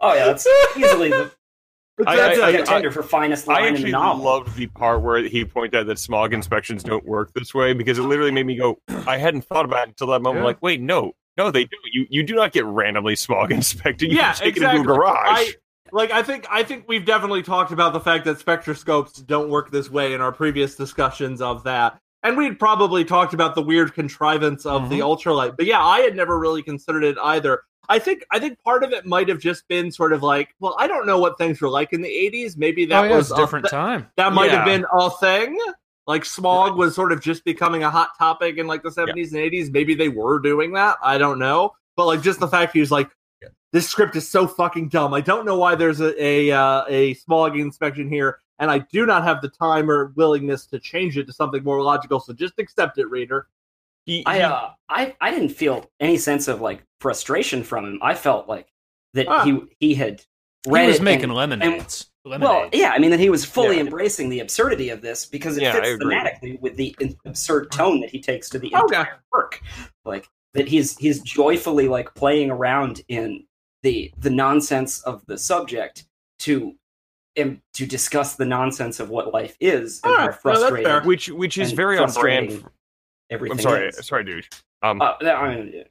Oh, 0.00 0.14
yeah, 0.14 0.26
that's 0.26 0.46
easily 0.76 1.10
the 1.10 1.30
I- 2.06 2.16
That's 2.16 2.38
I- 2.38 2.50
it. 2.50 2.56
contender 2.58 2.90
for 2.90 3.02
finest 3.02 3.48
I 3.48 3.54
line 3.54 3.62
in 3.62 3.72
the 3.72 3.78
actually 3.78 3.92
novel. 3.92 4.24
loved 4.24 4.56
the 4.56 4.66
part 4.66 5.00
where 5.00 5.22
he 5.22 5.44
pointed 5.44 5.78
out 5.80 5.86
that 5.86 5.98
smog 5.98 6.34
inspections 6.34 6.82
don't 6.82 7.04
work 7.06 7.32
this 7.32 7.54
way 7.54 7.72
because 7.72 7.98
it 7.98 8.02
literally 8.02 8.32
made 8.32 8.44
me 8.46 8.56
go. 8.56 8.78
I 9.06 9.16
hadn't 9.16 9.42
thought 9.42 9.64
about 9.64 9.84
it 9.84 9.88
until 9.90 10.08
that 10.08 10.20
moment. 10.20 10.42
Yeah. 10.42 10.46
Like, 10.46 10.62
wait, 10.62 10.80
no, 10.80 11.12
no, 11.38 11.50
they 11.50 11.64
do. 11.64 11.76
You 11.92 12.06
you 12.10 12.22
do 12.22 12.34
not 12.34 12.52
get 12.52 12.64
randomly 12.66 13.16
smog 13.16 13.50
inspected. 13.52 14.10
You 14.10 14.18
Yeah, 14.18 14.30
just 14.30 14.42
take 14.42 14.56
exactly. 14.56 14.78
it 14.78 14.80
into 14.80 14.92
a 14.92 14.96
garage. 14.96 15.16
I, 15.26 15.54
like 15.92 16.10
I 16.10 16.22
think 16.22 16.46
I 16.50 16.62
think 16.64 16.84
we've 16.86 17.04
definitely 17.04 17.42
talked 17.42 17.72
about 17.72 17.92
the 17.94 18.00
fact 18.00 18.24
that 18.26 18.38
spectroscopes 18.38 19.24
don't 19.26 19.48
work 19.48 19.70
this 19.70 19.90
way 19.90 20.12
in 20.12 20.20
our 20.20 20.32
previous 20.32 20.74
discussions 20.74 21.40
of 21.40 21.64
that. 21.64 21.98
And 22.22 22.36
we'd 22.36 22.58
probably 22.58 23.04
talked 23.04 23.34
about 23.34 23.54
the 23.54 23.62
weird 23.62 23.94
contrivance 23.94 24.66
of 24.66 24.90
the 24.90 24.98
mm-hmm. 24.98 25.28
ultralight. 25.28 25.56
But 25.56 25.66
yeah, 25.66 25.82
I 25.82 26.00
had 26.00 26.16
never 26.16 26.38
really 26.38 26.62
considered 26.62 27.04
it 27.04 27.16
either. 27.22 27.62
I 27.88 27.98
think 27.98 28.24
I 28.30 28.38
think 28.38 28.62
part 28.62 28.82
of 28.82 28.92
it 28.92 29.06
might 29.06 29.28
have 29.28 29.38
just 29.38 29.66
been 29.68 29.90
sort 29.90 30.12
of 30.12 30.22
like, 30.22 30.54
well, 30.60 30.76
I 30.78 30.86
don't 30.86 31.06
know 31.06 31.18
what 31.18 31.38
things 31.38 31.60
were 31.60 31.68
like 31.68 31.92
in 31.92 32.02
the 32.02 32.08
80s. 32.08 32.56
Maybe 32.56 32.84
that 32.86 33.04
oh, 33.04 33.08
yeah, 33.08 33.16
was 33.16 33.30
a 33.30 33.36
different 33.36 33.64
th- 33.66 33.70
time. 33.70 34.08
that 34.16 34.32
might 34.32 34.50
have 34.50 34.64
been 34.64 34.84
a 34.92 35.10
thing. 35.10 35.58
Like 36.06 36.24
smog 36.24 36.76
was 36.76 36.94
sort 36.94 37.10
of 37.10 37.20
just 37.20 37.44
becoming 37.44 37.82
a 37.82 37.90
hot 37.90 38.10
topic 38.16 38.58
in 38.58 38.66
like 38.66 38.82
the 38.82 38.90
70s 38.90 39.32
and 39.32 39.52
80s. 39.52 39.72
Maybe 39.72 39.94
they 39.94 40.08
were 40.08 40.38
doing 40.38 40.72
that. 40.74 40.98
I 41.02 41.18
don't 41.18 41.38
know. 41.38 41.72
But 41.96 42.06
like 42.06 42.22
just 42.22 42.38
the 42.38 42.48
fact 42.48 42.72
he 42.72 42.80
was 42.80 42.92
like, 42.92 43.10
this 43.72 43.88
script 43.88 44.16
is 44.16 44.28
so 44.28 44.46
fucking 44.46 44.88
dumb. 44.88 45.12
I 45.12 45.20
don't 45.20 45.44
know 45.44 45.58
why 45.58 45.74
there's 45.74 46.00
a 46.00 46.14
a, 46.22 46.50
uh, 46.52 46.84
a 46.88 47.14
smog 47.14 47.58
inspection 47.58 48.08
here, 48.08 48.38
and 48.58 48.70
I 48.70 48.78
do 48.78 49.04
not 49.04 49.24
have 49.24 49.42
the 49.42 49.48
time 49.48 49.90
or 49.90 50.12
willingness 50.16 50.66
to 50.66 50.78
change 50.78 51.18
it 51.18 51.26
to 51.26 51.32
something 51.32 51.62
more 51.62 51.82
logical. 51.82 52.20
So 52.20 52.32
just 52.32 52.58
accept 52.58 52.98
it, 52.98 53.10
reader. 53.10 53.48
He- 54.06 54.24
I 54.24 54.40
uh 54.42 54.70
I 54.88 55.14
I 55.20 55.30
didn't 55.30 55.50
feel 55.50 55.90
any 56.00 56.16
sense 56.16 56.48
of 56.48 56.60
like 56.60 56.82
frustration 57.00 57.62
from 57.62 57.84
him. 57.84 57.98
I 58.02 58.14
felt 58.14 58.48
like 58.48 58.68
that 59.14 59.26
Ah. 59.28 59.44
he 59.44 59.60
he 59.80 59.94
had 59.94 60.22
He 60.64 60.70
was 60.70 60.96
it 60.96 61.02
making 61.02 61.24
and- 61.24 61.34
lemonades. 61.34 62.06
well, 62.24 62.38
lemonades. 62.38 62.76
yeah, 62.78 62.90
I 62.94 62.98
mean 62.98 63.10
that 63.10 63.20
he 63.20 63.30
was 63.30 63.44
fully 63.44 63.76
Yeah. 63.76 63.82
embracing 63.82 64.28
the 64.28 64.40
absurdity 64.40 64.90
of 64.90 65.02
this 65.02 65.26
because 65.26 65.56
it 65.56 65.62
Yeah, 65.64 65.72
fits 65.72 65.88
thematically 66.02 66.60
with 66.60 66.76
the 66.76 66.94
absurd 67.24 67.70
tone 67.72 68.00
that 68.00 68.10
he 68.10 68.20
takes 68.20 68.48
to 68.50 68.58
the 68.58 68.74
Okay. 68.74 68.96
entire 68.98 69.18
work. 69.32 69.60
Like 70.04 70.28
that 70.54 70.68
he's 70.68 70.96
he's 70.98 71.20
joyfully 71.20 71.88
like 71.88 72.14
playing 72.14 72.50
around 72.50 73.02
in 73.08 73.44
the 73.82 74.12
the 74.18 74.30
nonsense 74.30 75.00
of 75.02 75.24
the 75.26 75.36
subject 75.36 76.06
to 76.40 76.74
um, 77.40 77.60
to 77.74 77.84
discuss 77.86 78.36
the 78.36 78.46
nonsense 78.46 78.98
of 78.98 79.10
what 79.10 79.32
life 79.34 79.56
is 79.60 80.00
and 80.04 80.10
All 80.12 80.18
how 80.18 80.26
right, 80.28 80.38
well, 80.44 80.54
that's 80.54 80.60
frustrating 80.62 80.86
fair. 80.86 81.02
which 81.02 81.28
which 81.28 81.58
is 81.58 81.72
very 81.72 81.98
on 81.98 82.10
brand. 82.12 82.64
Frustrating 83.28 83.28
for- 83.28 83.34
everything 83.34 83.58
I'm 83.58 83.62
sorry, 83.62 83.88
is. 83.88 84.06
sorry, 84.06 84.24
dude. 84.24 84.46
Um, 84.82 85.00
Uh, 85.02 85.14
I, 85.22 85.54
mean, 85.54 85.84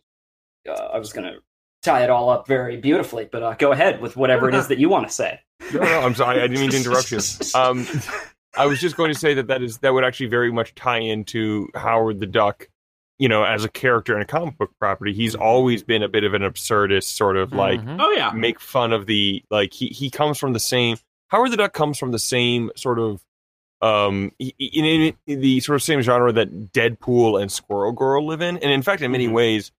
uh, 0.69 0.71
I 0.93 0.99
was 0.99 1.11
going 1.13 1.31
to 1.31 1.39
tie 1.83 2.03
it 2.03 2.09
all 2.09 2.29
up 2.29 2.47
very 2.47 2.77
beautifully, 2.77 3.27
but 3.31 3.43
uh, 3.43 3.53
go 3.57 3.71
ahead 3.71 4.01
with 4.01 4.15
whatever 4.17 4.49
it 4.49 4.55
is 4.55 4.67
that 4.69 4.77
you 4.79 4.89
want 4.89 5.07
to 5.07 5.13
say. 5.13 5.39
no, 5.73 5.79
no, 5.81 6.01
I'm 6.01 6.15
sorry. 6.15 6.39
I 6.41 6.47
didn't 6.47 6.61
mean 6.61 6.71
to 6.71 6.77
interrupt 6.77 7.11
you. 7.11 7.19
Um, 7.55 7.87
I 8.57 8.65
was 8.67 8.79
just 8.79 8.95
going 8.95 9.11
to 9.13 9.19
say 9.19 9.33
that 9.33 9.47
that 9.47 9.61
is 9.61 9.79
that 9.79 9.93
would 9.93 10.05
actually 10.05 10.27
very 10.27 10.49
much 10.51 10.73
tie 10.75 10.99
into 10.99 11.67
Howard 11.75 12.19
the 12.19 12.25
Duck. 12.25 12.69
You 13.19 13.27
know, 13.29 13.43
as 13.43 13.63
a 13.65 13.69
character 13.69 14.15
in 14.15 14.21
a 14.21 14.25
comic 14.25 14.57
book 14.57 14.71
property, 14.79 15.13
he's 15.13 15.35
always 15.35 15.83
been 15.83 16.03
a 16.03 16.09
bit 16.09 16.23
of 16.25 16.33
an 16.33 16.41
absurdist, 16.41 17.03
sort 17.15 17.35
of 17.37 17.51
like 17.53 17.79
Mhm. 17.81 17.97
Oh 17.99 18.11
yeah, 18.11 18.31
make 18.31 18.59
fun 18.61 18.91
of 18.93 19.05
the 19.07 19.43
like 19.49 19.73
he 19.73 19.87
he 19.87 20.09
comes 20.09 20.37
from 20.37 20.53
the 20.53 20.59
same 20.59 20.97
Howard 21.29 21.51
the 21.51 21.57
Duck 21.57 21.73
comes 21.73 21.97
from 21.97 22.11
the 22.11 22.19
same 22.19 22.71
sort 22.77 22.97
of 22.99 23.21
um 23.85 24.31
in, 24.39 25.13
in, 25.27 25.41
the 25.41 25.59
sort 25.59 25.75
of 25.75 25.83
same 25.83 26.01
genre 26.01 26.31
that 26.33 26.71
Deadpool 26.73 27.41
and 27.41 27.51
Squirrel 27.51 27.91
Girl 27.91 28.25
live 28.25 28.41
in, 28.41 28.57
and 28.57 28.71
in 28.71 28.81
fact, 28.81 29.01
in 29.01 29.11
many 29.11 29.27
Mhm. 29.27 29.33
ways, 29.33 29.71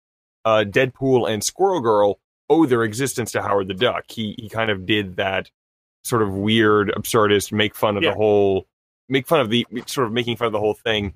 uh, 0.44 0.64
Deadpool 0.66 1.28
and 1.28 1.42
Squirrel 1.42 1.80
Girl 1.80 2.18
owe 2.48 2.66
their 2.66 2.84
existence 2.84 3.32
to 3.32 3.42
Howard 3.42 3.68
the 3.68 3.74
Duck. 3.74 4.04
He 4.08 4.34
he 4.38 4.48
kind 4.48 4.70
of 4.70 4.86
did 4.86 5.16
that 5.16 5.50
sort 6.04 6.22
of 6.22 6.32
weird 6.34 6.92
absurdist 6.96 7.50
make 7.50 7.74
fun 7.74 7.96
of 7.96 8.02
Yeah. 8.04 8.10
the 8.10 8.16
whole 8.16 8.66
make 9.08 9.26
fun 9.26 9.40
of 9.40 9.50
the 9.50 9.66
sort 9.86 10.06
of 10.06 10.12
making 10.12 10.36
fun 10.36 10.46
of 10.46 10.52
the 10.52 10.60
whole 10.60 10.74
thing 10.74 11.14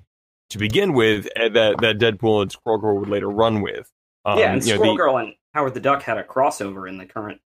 to 0.49 0.57
begin 0.57 0.91
with 0.93 1.27
and 1.37 1.55
that 1.55 1.79
that 1.81 1.97
Deadpool 1.97 2.41
and 2.41 2.51
Squirrel 2.51 2.77
Girl 2.79 2.97
would 2.97 3.09
later 3.09 3.29
run 3.29 3.61
with. 3.61 3.89
Um, 4.25 4.37
yeah, 4.37 4.51
and 4.53 4.63
you 4.65 4.71
know, 4.71 4.75
Squirrel 4.75 4.93
the- 4.95 4.97
Girl 4.97 5.17
and 5.17 5.33
Howard 5.53 5.73
the 5.75 5.79
Duck 5.79 6.01
had 6.03 6.17
a 6.17 6.23
crossover 6.23 6.89
in 6.89 6.97
the 6.97 7.05
current 7.05 7.39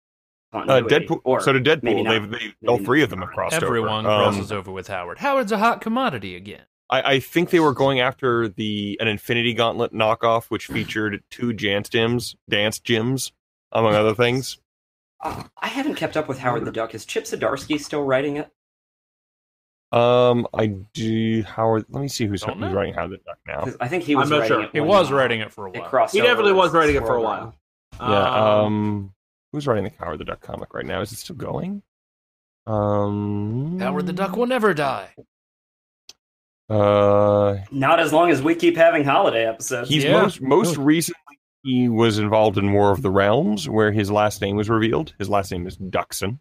uh. 0.56 0.82
Deadpool. 0.82 1.22
or 1.24 1.42
so 1.42 1.54
did 1.54 1.64
Deadpool. 1.64 2.04
not. 2.04 2.12
They've, 2.32 2.54
they 2.62 2.68
all 2.68 2.78
three 2.78 3.04
of 3.04 3.10
them 3.10 3.22
have 3.22 3.30
crossed 3.30 3.56
Everyone 3.56 4.06
over. 4.06 4.16
Um, 4.16 4.34
crosses 4.34 4.52
over 4.52 4.72
with 4.72 4.88
Howard. 4.88 5.20
Howard's 5.20 5.52
a 5.52 5.58
hot 5.58 5.82
commodity 5.82 6.36
again. 6.36 6.64
I, 6.90 7.14
I 7.14 7.20
think 7.20 7.50
they 7.50 7.60
were 7.60 7.74
going 7.74 8.00
after 8.00 8.48
the 8.48 8.98
an 9.00 9.08
Infinity 9.08 9.54
Gauntlet 9.54 9.94
knockoff, 9.94 10.46
which 10.46 10.68
featured 10.68 11.24
two 11.32 11.52
dance 11.54 11.90
gyms, 11.90 12.36
dance 12.50 12.80
gyms, 12.80 13.32
among 13.72 13.96
other 13.96 14.14
things. 14.14 14.60
Uh, 15.24 15.44
I 15.60 15.68
haven't 15.68 15.96
kept 15.96 16.16
up 16.16 16.28
with 16.28 16.40
Howard 16.40 16.66
the 16.66 16.72
Duck. 16.72 16.94
Is 16.94 17.06
Chip 17.06 17.24
Zdarsky 17.24 17.80
still 17.80 18.04
writing 18.04 18.38
it? 18.38 18.52
Um, 19.92 20.46
I 20.54 20.68
do. 20.94 21.44
Howard, 21.44 21.86
let 21.90 22.02
me 22.02 22.08
see 22.08 22.26
who's, 22.26 22.42
Don't 22.42 22.60
who's 22.62 22.72
know. 22.72 22.78
wहीं 22.78 22.94
Howard 22.94 23.12
the 23.12 23.18
Duck 23.18 23.38
now. 23.48 23.74
I 23.80 23.88
think 23.88 24.04
he 24.04 24.14
I'm 24.14 24.20
was 24.20 24.30
not 24.30 24.40
writing 24.42 24.58
sure. 24.58 24.64
it. 24.64 24.70
He 24.74 24.82
was 24.82 25.12
uh, 25.12 25.16
writing 25.16 25.40
it 25.40 25.52
for 25.52 25.68
a 25.68 25.72
while. 25.72 25.90
crossed 25.90 26.14
He 26.14 26.22
definitely 26.22 26.54
was 26.54 26.72
writing 26.74 26.96
it 26.98 27.00
for 27.00 27.18
a 27.18 27.22
Swirl 27.22 27.24
while. 27.24 27.56
Around. 28.00 28.12
Yeah. 28.12 28.62
Um, 28.62 29.14
who's 29.56 29.68
writing 29.68 29.86
the 29.86 29.92
Howard 30.00 30.20
the 30.20 30.26
Duck 30.26 30.42
comic 30.42 30.74
right 30.74 30.86
now? 30.86 31.02
Is 31.02 31.12
it 31.12 31.18
still 31.18 31.36
going? 31.36 31.82
Um, 32.68 33.80
Howard 33.80 34.06
the 34.06 34.14
Duck 34.14 34.36
will 34.36 34.48
never 34.48 34.74
die. 34.74 35.14
Uh, 36.70 37.58
Not 37.72 38.00
as 38.00 38.12
long 38.12 38.32
as 38.32 38.42
we 38.42 38.56
keep 38.56 38.76
having 38.76 39.04
holiday 39.04 39.46
episodes. 39.48 39.90
he's 39.90 40.04
Yeah. 40.04 40.22
most 40.22 40.42
most 40.42 40.78
recently 40.78 41.22
he 41.64 41.90
was 41.90 42.18
involved 42.20 42.58
in 42.58 42.74
War 42.74 42.92
of 42.92 43.02
the 43.02 43.10
Realms, 43.12 43.70
where 43.70 43.92
his 43.92 44.12
last 44.12 44.42
name 44.42 44.56
was 44.56 44.70
revealed. 44.70 45.14
His 45.20 45.30
last 45.30 45.52
name 45.52 45.66
is 45.68 45.78
Duxon. 45.78 46.40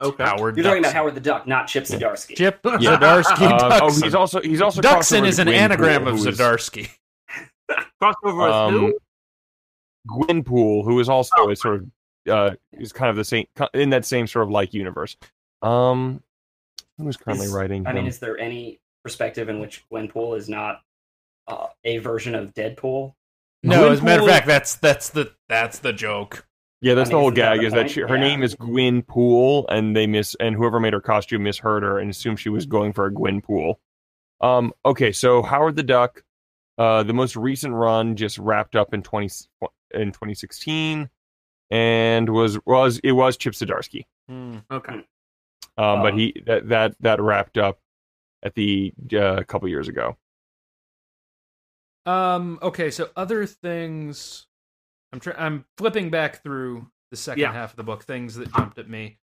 okay. 0.00 0.24
Howard. 0.24 0.56
You're 0.56 0.64
talking 0.64 0.80
about 0.80 0.92
Howard 0.94 1.14
the 1.14 1.20
Duck, 1.20 1.46
not 1.46 1.66
Chip 1.66 1.86
Yeah. 1.90 1.96
Zdarsky. 1.98 2.36
Chip 2.36 2.60
Yeah. 2.64 2.96
Zdarsky 2.96 3.50
Uh, 3.60 3.80
oh, 3.82 3.92
he's 4.02 4.14
also 4.14 4.40
he's 4.40 4.62
also 4.62 4.80
crossed 4.80 5.12
over 5.12 5.24
Duxon 5.24 5.28
is 5.28 5.38
an 5.40 5.48
Gwenpool, 5.48 5.54
anagram 5.54 6.06
of 6.06 6.18
who 6.18 6.28
is- 6.28 6.38
Zdarsky. 6.38 6.88
Crossover 8.02 8.14
with 8.24 8.52
Um, 8.52 8.72
who? 8.74 8.98
Gwenpool, 10.08 10.84
who 10.84 10.98
is 11.00 11.08
also 11.08 11.32
Oh. 11.38 11.50
a 11.50 11.56
sort 11.56 11.74
of 11.76 11.86
uh, 12.30 12.54
is 12.72 12.92
kind 12.92 13.10
of 13.10 13.16
the 13.16 13.24
same 13.24 13.46
in 13.74 13.90
that 13.90 14.04
same 14.04 14.26
sort 14.26 14.44
of 14.44 14.50
like 14.50 14.72
universe. 14.74 15.16
Um, 15.62 16.22
who's 16.98 17.16
currently 17.16 17.46
Is- 17.46 17.52
writing? 17.52 17.86
I 17.86 17.92
mean, 17.92 18.06
is 18.06 18.18
there 18.18 18.38
any 18.38 18.80
perspective 19.02 19.48
in 19.48 19.60
which 19.60 19.84
Gwenpool 19.92 20.36
is 20.38 20.48
not 20.48 20.80
uh, 21.48 21.66
a 21.84 21.98
version 21.98 22.34
of 22.34 22.54
Deadpool? 22.54 23.14
No, 23.62 23.90
as 23.90 24.00
a 24.00 24.04
matter 24.04 24.22
of 24.22 24.28
fact, 24.28 24.46
that's 24.46 24.76
that's 24.76 25.10
the 25.10 25.32
that's 25.48 25.80
the 25.80 25.92
joke. 25.92 26.46
Yeah, 26.80 26.94
that's 26.94 27.10
I 27.10 27.12
mean, 27.12 27.16
the 27.16 27.20
whole 27.20 27.28
isn't 27.28 27.34
that 27.36 27.50
gag. 27.56 27.60
the 27.60 27.66
is 27.66 27.72
that 27.74 27.90
she, 27.90 28.00
her 28.00 28.14
Yeah. 28.16 28.20
name 28.22 28.42
is 28.42 28.54
Gwen 28.54 29.02
Poole, 29.02 29.66
and 29.68 29.94
they 29.94 30.06
miss 30.06 30.34
and 30.40 30.56
whoever 30.56 30.80
made 30.80 30.94
her 30.94 31.00
costume 31.02 31.42
misheard 31.42 31.82
her 31.82 31.98
and 31.98 32.10
assumed 32.10 32.40
she 32.40 32.48
was 32.48 32.64
going 32.64 32.94
for 32.94 33.04
a 33.04 33.10
Gwenpool. 33.12 33.74
Um. 34.40 34.72
Okay, 34.86 35.12
so 35.12 35.42
Howard 35.42 35.76
the 35.76 35.82
Duck, 35.82 36.24
uh, 36.78 37.02
the 37.02 37.12
most 37.12 37.36
recent 37.36 37.74
run 37.74 38.16
just 38.16 38.38
wrapped 38.38 38.76
up 38.76 38.94
in 38.94 39.02
twenty 39.02 39.28
in 39.92 40.12
twenty 40.12 40.32
sixteen, 40.34 41.10
and 41.70 42.28
was 42.28 42.58
was 42.66 42.98
it 43.04 43.12
was 43.12 43.36
Chip 43.36 43.52
Zdarsky. 43.54 44.04
Hmm. 44.28 44.58
Okay. 44.70 44.94
Um, 44.94 45.04
Oh. 45.78 46.02
but 46.02 46.14
he 46.14 46.34
that 46.46 46.68
that 46.68 46.94
that 47.00 47.20
wrapped 47.20 47.56
up 47.58 47.78
at 48.42 48.54
the 48.54 48.92
uh, 49.12 49.36
a 49.36 49.44
couple 49.44 49.68
years 49.68 49.88
ago. 49.88 50.16
Um. 52.06 52.58
Okay. 52.62 52.90
So 52.90 53.10
other 53.16 53.46
things. 53.46 54.46
I'm 55.12 55.20
trying. 55.20 55.36
I'm 55.38 55.64
flipping 55.76 56.10
back 56.10 56.42
through 56.42 56.90
the 57.10 57.16
second 57.16 57.40
Yeah. 57.42 57.52
half 57.52 57.70
of 57.70 57.76
the 57.76 57.82
book. 57.84 58.04
Things 58.04 58.34
that 58.36 58.52
jumped 58.52 58.78
at 58.78 58.88
me. 58.88 59.18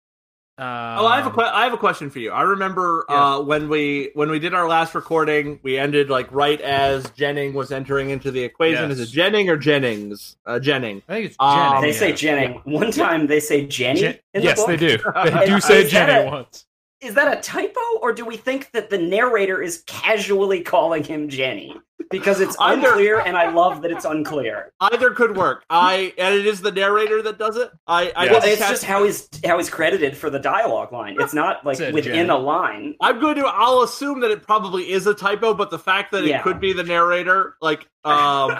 Um, 0.59 0.65
Oh, 0.67 1.07
I 1.07 1.15
have 1.17 1.25
a 1.25 1.31
que- 1.31 1.41
I 1.43 1.63
have 1.63 1.73
a 1.73 1.77
question 1.77 2.11
for 2.11 2.19
you. 2.19 2.31
I 2.31 2.43
remember 2.43 3.05
Yeah. 3.09 3.35
uh, 3.37 3.39
when 3.41 3.69
we 3.69 4.11
when 4.13 4.29
we 4.29 4.37
did 4.37 4.53
our 4.53 4.67
last 4.67 4.93
recording, 4.93 5.59
we 5.63 5.79
ended 5.79 6.11
like 6.11 6.27
right 6.31 6.61
as 6.61 7.09
Jennings 7.17 7.55
was 7.55 7.71
entering 7.71 8.11
into 8.11 8.29
the 8.29 8.43
equation. 8.43 8.89
Yes. 8.91 8.99
Is 8.99 9.09
it 9.09 9.13
Jennings 9.15 9.49
or 9.49 9.57
Jennings? 9.57 10.37
Uh, 10.45 10.59
Jennings. 10.59 11.01
I 11.09 11.13
think 11.13 11.25
it's 11.25 11.35
Um, 11.39 11.81
They 11.81 11.87
yeah. 11.87 11.93
say 11.97 12.13
Jenning. 12.13 12.61
One 12.65 12.91
time 12.91 13.25
they 13.25 13.39
say 13.39 13.65
Jenny 13.65 14.01
Jen- 14.01 14.19
in 14.35 14.41
the 14.41 14.47
yes, 14.49 14.57
book. 14.59 14.67
they 14.67 14.77
do. 14.77 14.97
They 15.23 15.45
do 15.47 15.55
is 15.55 15.63
say 15.65 15.83
that 15.83 15.89
Jenny 15.89 16.27
a- 16.27 16.31
once. 16.31 16.65
Is 17.03 17.13
that 17.15 17.37
a 17.37 17.41
typo, 17.41 17.79
or 18.01 18.13
do 18.13 18.25
we 18.25 18.37
think 18.37 18.71
that 18.71 18.89
the 18.89 18.97
narrator 18.97 19.61
is 19.61 19.83
casually 19.87 20.61
calling 20.61 21.03
him 21.03 21.27
Jenny? 21.29 21.75
Because 22.09 22.39
it's 22.41 22.55
Either- 22.59 22.89
unclear, 22.89 23.19
and 23.19 23.35
I 23.35 23.49
love 23.49 23.81
that 23.81 23.89
it's 23.91 24.05
unclear. 24.05 24.71
Either 24.79 25.11
could 25.11 25.35
work. 25.35 25.63
I 25.69 26.13
and 26.17 26.35
it 26.35 26.45
is 26.45 26.61
the 26.61 26.71
narrator 26.71 27.21
that 27.23 27.39
does 27.39 27.57
it. 27.57 27.71
I 27.87 28.11
I 28.15 28.25
Yeah. 28.25 28.31
Well, 28.33 28.41
didn't 28.41 28.59
it's 28.59 28.69
just 28.69 28.83
how 28.83 29.03
he's 29.03 29.27
how 29.43 29.57
he's 29.57 29.69
credited 29.69 30.15
for 30.15 30.29
the 30.29 30.37
dialogue 30.39 30.91
line. 30.91 31.15
It's 31.19 31.33
not 31.33 31.65
like 31.65 31.77
Said 31.77 31.93
within 31.93 32.13
Jenny. 32.13 32.29
a 32.29 32.35
line. 32.35 32.95
I'm 33.01 33.19
going 33.19 33.35
to. 33.35 33.45
I'll 33.47 33.81
assume 33.81 34.19
that 34.19 34.29
it 34.31 34.43
probably 34.43 34.91
is 34.91 35.07
a 35.07 35.13
typo, 35.15 35.53
but 35.55 35.71
the 35.71 35.79
fact 35.79 36.11
that 36.11 36.23
Yeah. 36.23 36.39
it 36.39 36.43
could 36.43 36.59
be 36.59 36.71
the 36.73 36.83
narrator, 36.83 37.55
like, 37.61 37.87
um. 38.03 38.59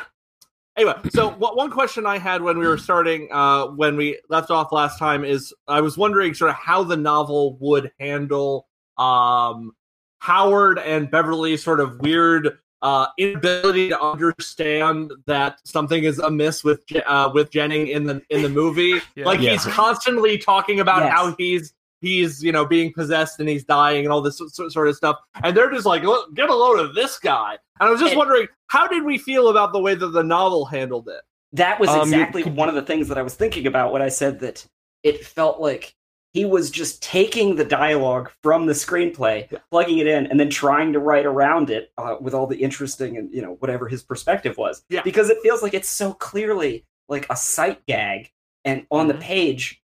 Anyway, 0.78 0.96
so 1.10 1.30
what 1.32 1.56
one 1.56 1.70
question 1.72 2.06
I 2.06 2.18
had 2.18 2.42
when 2.42 2.58
we 2.58 2.68
were 2.68 2.78
starting, 2.78 3.28
uh, 3.32 3.68
when 3.68 3.96
we 3.98 4.20
left 4.30 4.52
off 4.52 4.72
last 4.72 4.98
time, 5.00 5.24
is 5.26 5.54
I 5.68 5.82
was 5.82 5.98
wondering 5.98 6.34
sort 6.34 6.50
of 6.52 6.56
how 6.56 6.84
the 6.84 6.98
novel 6.98 7.58
would 7.60 7.92
handle, 8.00 8.68
um, 8.98 9.74
Howard 10.20 10.80
and 10.80 11.10
Beverly's 11.12 11.64
sort 11.64 11.80
of 11.80 12.00
weird. 12.00 12.60
Uh, 12.82 13.08
inability 13.18 13.88
to 13.88 14.02
understand 14.02 15.10
that 15.26 15.58
something 15.64 16.04
is 16.04 16.20
amiss 16.20 16.66
with 16.66 16.84
uh, 17.06 17.32
with 17.34 17.50
Jennings 17.50 17.90
in 17.90 18.04
the 18.04 18.22
in 18.30 18.42
the 18.42 18.50
movie. 18.50 19.00
Yeah. 19.16 19.26
Like 19.26 19.40
Yeah. 19.40 19.52
he's 19.52 19.66
constantly 19.66 20.38
talking 20.38 20.82
about 20.82 21.04
Yes. 21.04 21.14
how 21.14 21.34
he's 21.38 21.74
he's 22.04 22.44
you 22.44 22.52
know 22.52 22.66
being 22.66 22.94
possessed 22.94 23.40
and 23.40 23.50
he's 23.50 23.64
dying 23.64 24.04
and 24.06 24.14
all 24.14 24.22
this 24.22 24.38
sort 24.38 24.88
of 24.88 24.96
stuff 24.96 25.18
and 25.44 25.58
they're 25.58 25.72
just 25.72 25.86
like 25.88 26.04
get 26.36 26.50
a 26.50 26.56
load 26.56 26.80
of 26.80 26.94
this 26.94 27.18
guy 27.18 27.58
and 27.80 27.88
i 27.88 27.92
was 27.92 28.00
just 28.00 28.12
And- 28.12 28.20
wondering 28.20 28.48
how 28.68 28.86
did 28.88 29.04
we 29.04 29.18
feel 29.18 29.48
about 29.48 29.74
the 29.74 29.80
way 29.80 29.96
that 29.96 30.08
the 30.08 30.24
novel 30.24 30.66
handled 30.66 31.08
it 31.08 31.22
That 31.54 31.80
was 31.80 31.90
Um, 31.90 31.96
you- 31.98 32.02
exactly 32.04 32.44
one 32.44 32.70
of 32.70 32.76
the 32.76 32.82
things 32.82 33.08
that 33.08 33.18
I 33.18 33.22
was 33.22 33.36
thinking 33.36 33.66
about 33.68 33.94
when 33.94 34.02
I 34.02 34.10
said 34.10 34.40
that 34.42 34.66
it 35.04 35.24
felt 35.26 35.60
like 35.60 35.94
he 36.34 36.46
was 36.46 36.72
just 36.72 37.04
taking 37.04 37.56
the 37.56 37.64
dialogue 37.64 38.32
from 38.42 38.66
the 38.66 38.74
screenplay, 38.74 39.48
plugging 39.70 40.00
it 40.00 40.08
in, 40.08 40.26
and 40.26 40.40
then 40.40 40.50
trying 40.50 40.92
to 40.94 41.00
write 41.00 41.28
around 41.28 41.70
it 41.70 41.92
uh, 42.00 42.16
with 42.20 42.34
all 42.34 42.48
the 42.48 42.58
interesting 42.58 43.18
and 43.18 43.32
you 43.32 43.44
know 43.44 43.54
whatever 43.60 43.88
his 43.88 44.02
perspective 44.02 44.58
was. 44.58 44.84
Yeah. 44.90 45.04
Because 45.04 45.30
it 45.30 45.38
feels 45.44 45.62
like 45.62 45.76
it's 45.76 45.90
so 45.90 46.14
clearly 46.14 46.86
like 47.08 47.28
a 47.30 47.36
sight 47.36 47.86
gag, 47.86 48.32
and 48.66 48.88
on 48.90 49.08
the 49.08 49.14
Mhm. 49.14 49.22
page 49.22 49.64
it 49.80 49.83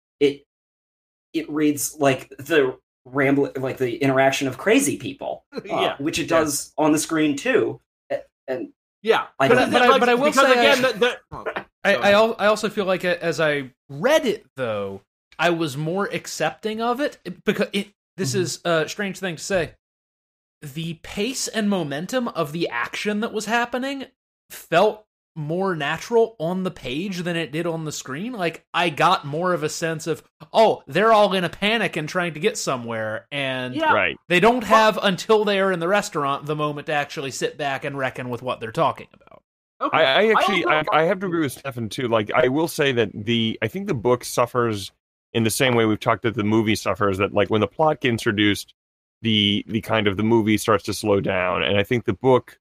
it 1.34 1.50
reads 1.50 1.96
like 1.98 2.30
the 2.38 2.78
ramble, 3.04 3.50
like 3.56 3.76
the 3.76 3.96
interaction 3.96 4.48
of 4.48 4.56
crazy 4.56 4.96
people, 4.96 5.44
uh, 5.52 5.60
yeah 5.64 5.96
which 5.98 6.18
it 6.18 6.28
does 6.28 6.72
on 6.78 6.92
the 6.92 6.98
screen 6.98 7.36
too. 7.36 7.80
And 8.48 8.68
yeah 9.02 9.26
I 9.38 9.48
but, 9.48 9.54
don't- 9.56 9.72
but 9.72 9.82
I- 9.82 9.98
but 9.98 10.08
I 10.08 10.14
will 10.14 10.30
because 10.30 10.46
say 10.46 10.58
I- 10.58 10.62
again 10.72 10.82
that, 10.82 11.00
that 11.00 11.18
oh, 11.32 11.44
I, 11.84 11.94
I, 11.96 12.10
I 12.12 12.46
also 12.46 12.70
feel 12.70 12.86
like 12.86 13.04
as 13.04 13.40
I 13.40 13.70
read 13.90 14.24
it 14.26 14.46
though, 14.56 15.02
I 15.38 15.50
was 15.50 15.76
more 15.76 16.06
accepting 16.06 16.80
of 16.80 17.00
it 17.00 17.18
because 17.44 17.68
it. 17.72 17.88
This 18.16 18.30
Mm-hmm. 18.34 18.42
is 18.42 18.60
a 18.64 18.88
strange 18.88 19.18
thing 19.18 19.34
to 19.36 19.42
say. 19.42 19.74
The 20.62 20.94
pace 21.02 21.48
and 21.48 21.68
momentum 21.68 22.28
of 22.28 22.52
the 22.52 22.68
action 22.68 23.18
that 23.20 23.32
was 23.32 23.46
happening 23.46 24.04
felt 24.50 25.04
more 25.36 25.74
natural 25.74 26.36
on 26.38 26.62
the 26.62 26.70
page 26.70 27.18
than 27.18 27.36
it 27.36 27.50
did 27.52 27.66
on 27.66 27.84
the 27.84 27.92
screen. 27.92 28.32
Like 28.32 28.64
I 28.72 28.88
got 28.90 29.24
more 29.24 29.52
of 29.52 29.62
a 29.62 29.68
sense 29.68 30.06
of, 30.06 30.22
oh, 30.52 30.82
they're 30.86 31.12
all 31.12 31.32
in 31.34 31.44
a 31.44 31.48
panic 31.48 31.96
and 31.96 32.08
trying 32.08 32.34
to 32.34 32.40
get 32.40 32.56
somewhere, 32.56 33.26
and 33.32 33.74
Yeah. 33.74 33.92
Right. 33.92 34.16
they 34.28 34.40
don't 34.40 34.64
have 34.64 34.98
until 35.02 35.44
they 35.44 35.58
are 35.60 35.72
in 35.72 35.80
the 35.80 35.88
restaurant 35.88 36.46
the 36.46 36.56
moment 36.56 36.86
to 36.86 36.92
actually 36.92 37.30
sit 37.32 37.58
back 37.58 37.84
and 37.84 37.98
reckon 37.98 38.28
with 38.28 38.42
what 38.42 38.60
they're 38.60 38.70
talking 38.72 39.08
about. 39.12 39.42
okay. 39.80 39.96
I, 39.98 40.22
I 40.22 40.30
actually 40.32 40.64
I, 40.66 40.76
also- 40.78 40.90
I 40.92 41.02
have 41.04 41.18
to 41.20 41.26
agree 41.26 41.40
with 41.42 41.52
Stefan 41.52 41.88
too. 41.88 42.08
Like 42.08 42.30
I 42.32 42.48
will 42.48 42.68
say 42.68 42.92
that 42.92 43.10
the 43.12 43.58
I 43.60 43.68
think 43.68 43.86
the 43.88 43.94
book 43.94 44.24
suffers 44.24 44.92
in 45.32 45.42
the 45.42 45.50
same 45.50 45.74
way 45.74 45.84
we've 45.84 45.98
talked 45.98 46.22
that 46.22 46.34
the 46.36 46.44
movie 46.44 46.76
suffers 46.76 47.18
that 47.18 47.34
like 47.34 47.50
when 47.50 47.60
the 47.60 47.66
plot 47.66 48.00
gets 48.00 48.10
introduced, 48.10 48.72
the 49.22 49.64
the 49.66 49.80
kind 49.80 50.06
of 50.06 50.16
the 50.16 50.22
movie 50.22 50.56
starts 50.58 50.84
to 50.84 50.94
slow 50.94 51.18
down. 51.20 51.64
And 51.64 51.76
I 51.76 51.82
think 51.82 52.04
the 52.04 52.12
book 52.12 52.58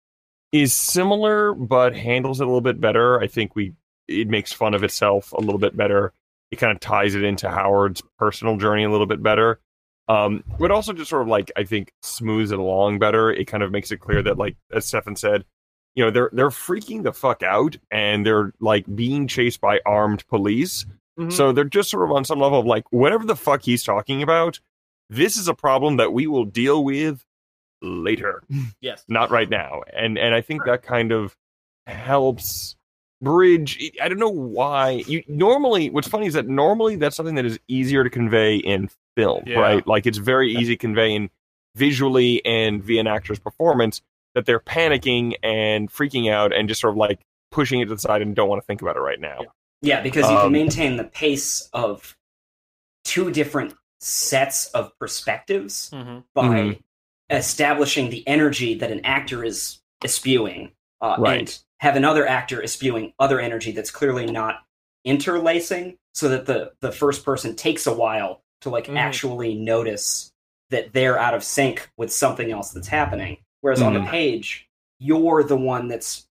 is 0.53 0.71
similar 0.71 1.53
but 1.53 1.93
handles 1.95 2.39
it 2.39 2.45
a 2.45 2.47
little 2.47 2.61
bit 2.61 2.79
better. 2.79 3.19
I 3.19 3.27
think 3.27 3.55
we 3.55 3.73
it 4.07 4.29
makes 4.29 4.53
fun 4.53 4.73
of 4.73 4.83
itself 4.83 5.33
a 5.33 5.41
little 5.41 5.57
bit 5.59 5.75
better. 5.75 6.13
It 6.51 6.57
kind 6.57 6.71
of 6.71 6.79
ties 6.79 7.15
it 7.15 7.23
into 7.23 7.49
Howard's 7.49 8.01
personal 8.17 8.55
journey 8.57 8.83
a 8.85 8.89
little 8.91 9.07
bit 9.07 9.21
better. 9.21 9.59
Um, 10.07 10.43
but 10.59 10.69
also 10.71 10.93
just 10.93 11.09
sort 11.09 11.23
of 11.23 11.27
like 11.27 11.51
I 11.57 11.63
think 11.63 11.91
smooths 12.01 12.51
it 12.51 12.59
along 12.59 12.99
better. 12.99 13.31
It 13.31 13.45
kind 13.47 13.63
of 13.63 13.71
makes 13.71 13.91
it 13.91 13.97
clear 13.99 14.21
that 14.21 14.37
like 14.37 14.55
as 14.71 14.85
Stefan 14.85 15.15
said, 15.15 15.43
you 15.95 16.03
know 16.05 16.11
they're 16.11 16.29
they're 16.33 16.49
freaking 16.49 17.03
the 17.03 17.13
fuck 17.13 17.43
out 17.43 17.77
and 17.91 18.25
they're 18.25 18.53
like 18.59 18.85
being 18.95 19.27
chased 19.27 19.59
by 19.61 19.79
armed 19.85 20.25
police 20.27 20.85
Mhm. 21.19 21.31
so 21.31 21.51
they're 21.51 21.63
just 21.65 21.91
sort 21.91 22.09
of 22.09 22.11
on 22.15 22.25
some 22.25 22.39
level 22.39 22.59
of 22.59 22.65
like 22.65 22.85
whatever 22.91 23.23
the 23.23 23.35
fuck 23.35 23.61
he's 23.61 23.83
talking 23.83 24.23
about 24.23 24.59
this 25.11 25.37
is 25.37 25.47
a 25.47 25.53
problem 25.53 25.97
that 25.97 26.11
we 26.11 26.25
will 26.25 26.43
deal 26.45 26.83
with 26.83 27.23
later 27.83 28.41
yes 28.81 29.03
not 29.07 29.29
right 29.29 29.49
now 29.49 29.81
and 29.93 30.17
and 30.17 30.33
i 30.33 30.41
think 30.41 30.63
that 30.65 30.81
kind 30.83 31.11
of 31.11 31.35
helps 31.87 32.75
bridge 33.21 33.91
i 34.01 34.07
don't 34.09 34.19
know 34.19 34.29
why 34.29 35.03
you 35.07 35.23
normally 35.27 35.89
what's 35.89 36.07
funny 36.07 36.25
is 36.27 36.33
that 36.33 36.47
normally 36.47 36.95
that's 36.95 37.15
something 37.15 37.35
that 37.35 37.45
is 37.45 37.59
easier 37.67 38.03
to 38.03 38.09
convey 38.09 38.55
in 38.55 38.89
film 39.15 39.43
Yeah. 39.45 39.59
right 39.59 39.87
like 39.87 40.05
it's 40.05 40.17
very 40.17 40.51
easy 40.53 40.75
to 40.75 40.77
convey 40.77 41.13
in 41.13 41.29
visually 41.75 42.43
and 42.45 42.83
via 42.83 42.99
an 42.99 43.07
actor's 43.07 43.39
performance 43.39 44.01
that 44.35 44.45
they're 44.45 44.59
panicking 44.59 45.35
and 45.43 45.89
freaking 45.91 46.31
out 46.31 46.53
and 46.53 46.67
just 46.67 46.81
sort 46.81 46.93
of 46.93 46.97
like 46.97 47.19
pushing 47.51 47.79
it 47.81 47.85
to 47.85 47.95
the 47.95 47.99
side 47.99 48.21
and 48.21 48.35
don't 48.35 48.49
want 48.49 48.61
to 48.61 48.65
think 48.65 48.81
about 48.81 48.95
it 48.95 49.01
right 49.01 49.19
now 49.19 49.37
Yeah. 49.41 49.47
Yeah, 49.85 50.01
because 50.01 50.23
you 50.29 50.37
can 50.37 50.45
Um, 50.45 50.51
maintain 50.53 50.95
the 50.95 51.03
pace 51.03 51.69
of 51.73 52.15
two 53.03 53.31
different 53.31 53.73
sets 53.99 54.67
of 54.71 54.97
perspectives 54.97 55.89
Mm-hmm. 55.93 56.19
by 56.33 56.43
Mhm. 56.47 56.83
Establishing 57.33 58.09
the 58.09 58.25
energy 58.27 58.75
that 58.75 58.91
an 58.91 59.01
actor 59.05 59.43
is 59.43 59.79
spewing, 60.05 60.71
uh, 61.01 61.15
Right. 61.19 61.39
and 61.39 61.59
have 61.79 61.95
another 61.95 62.27
actor 62.27 62.65
spewing 62.67 63.13
other 63.19 63.39
energy 63.39 63.71
that's 63.71 63.91
clearly 63.91 64.25
not 64.25 64.63
interlacing, 65.03 65.97
so 66.13 66.29
that 66.29 66.45
the 66.45 66.73
the 66.79 66.91
first 66.91 67.25
person 67.25 67.55
takes 67.55 67.87
a 67.87 67.93
while 67.93 68.41
to 68.61 68.69
like 68.69 68.85
Mhm. 68.87 68.97
actually 68.97 69.55
notice 69.55 70.31
that 70.69 70.93
they're 70.93 71.19
out 71.19 71.33
of 71.33 71.43
sync 71.43 71.89
with 71.97 72.11
something 72.11 72.51
else 72.51 72.71
that's 72.71 72.87
happening. 72.87 73.37
Whereas 73.61 73.81
on 73.81 73.93
the 73.93 73.99
Mhm. 73.99 74.09
page, 74.09 74.69
you're 74.99 75.43
the 75.43 75.57
one 75.57 75.87
that's 75.87 76.27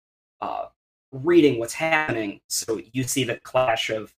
uh, 0.40 0.66
reading 1.12 1.58
what's 1.58 1.72
happening, 1.74 2.40
so 2.48 2.80
you 2.92 3.02
see 3.04 3.24
the 3.24 3.36
clash 3.40 3.88
of 3.90 4.12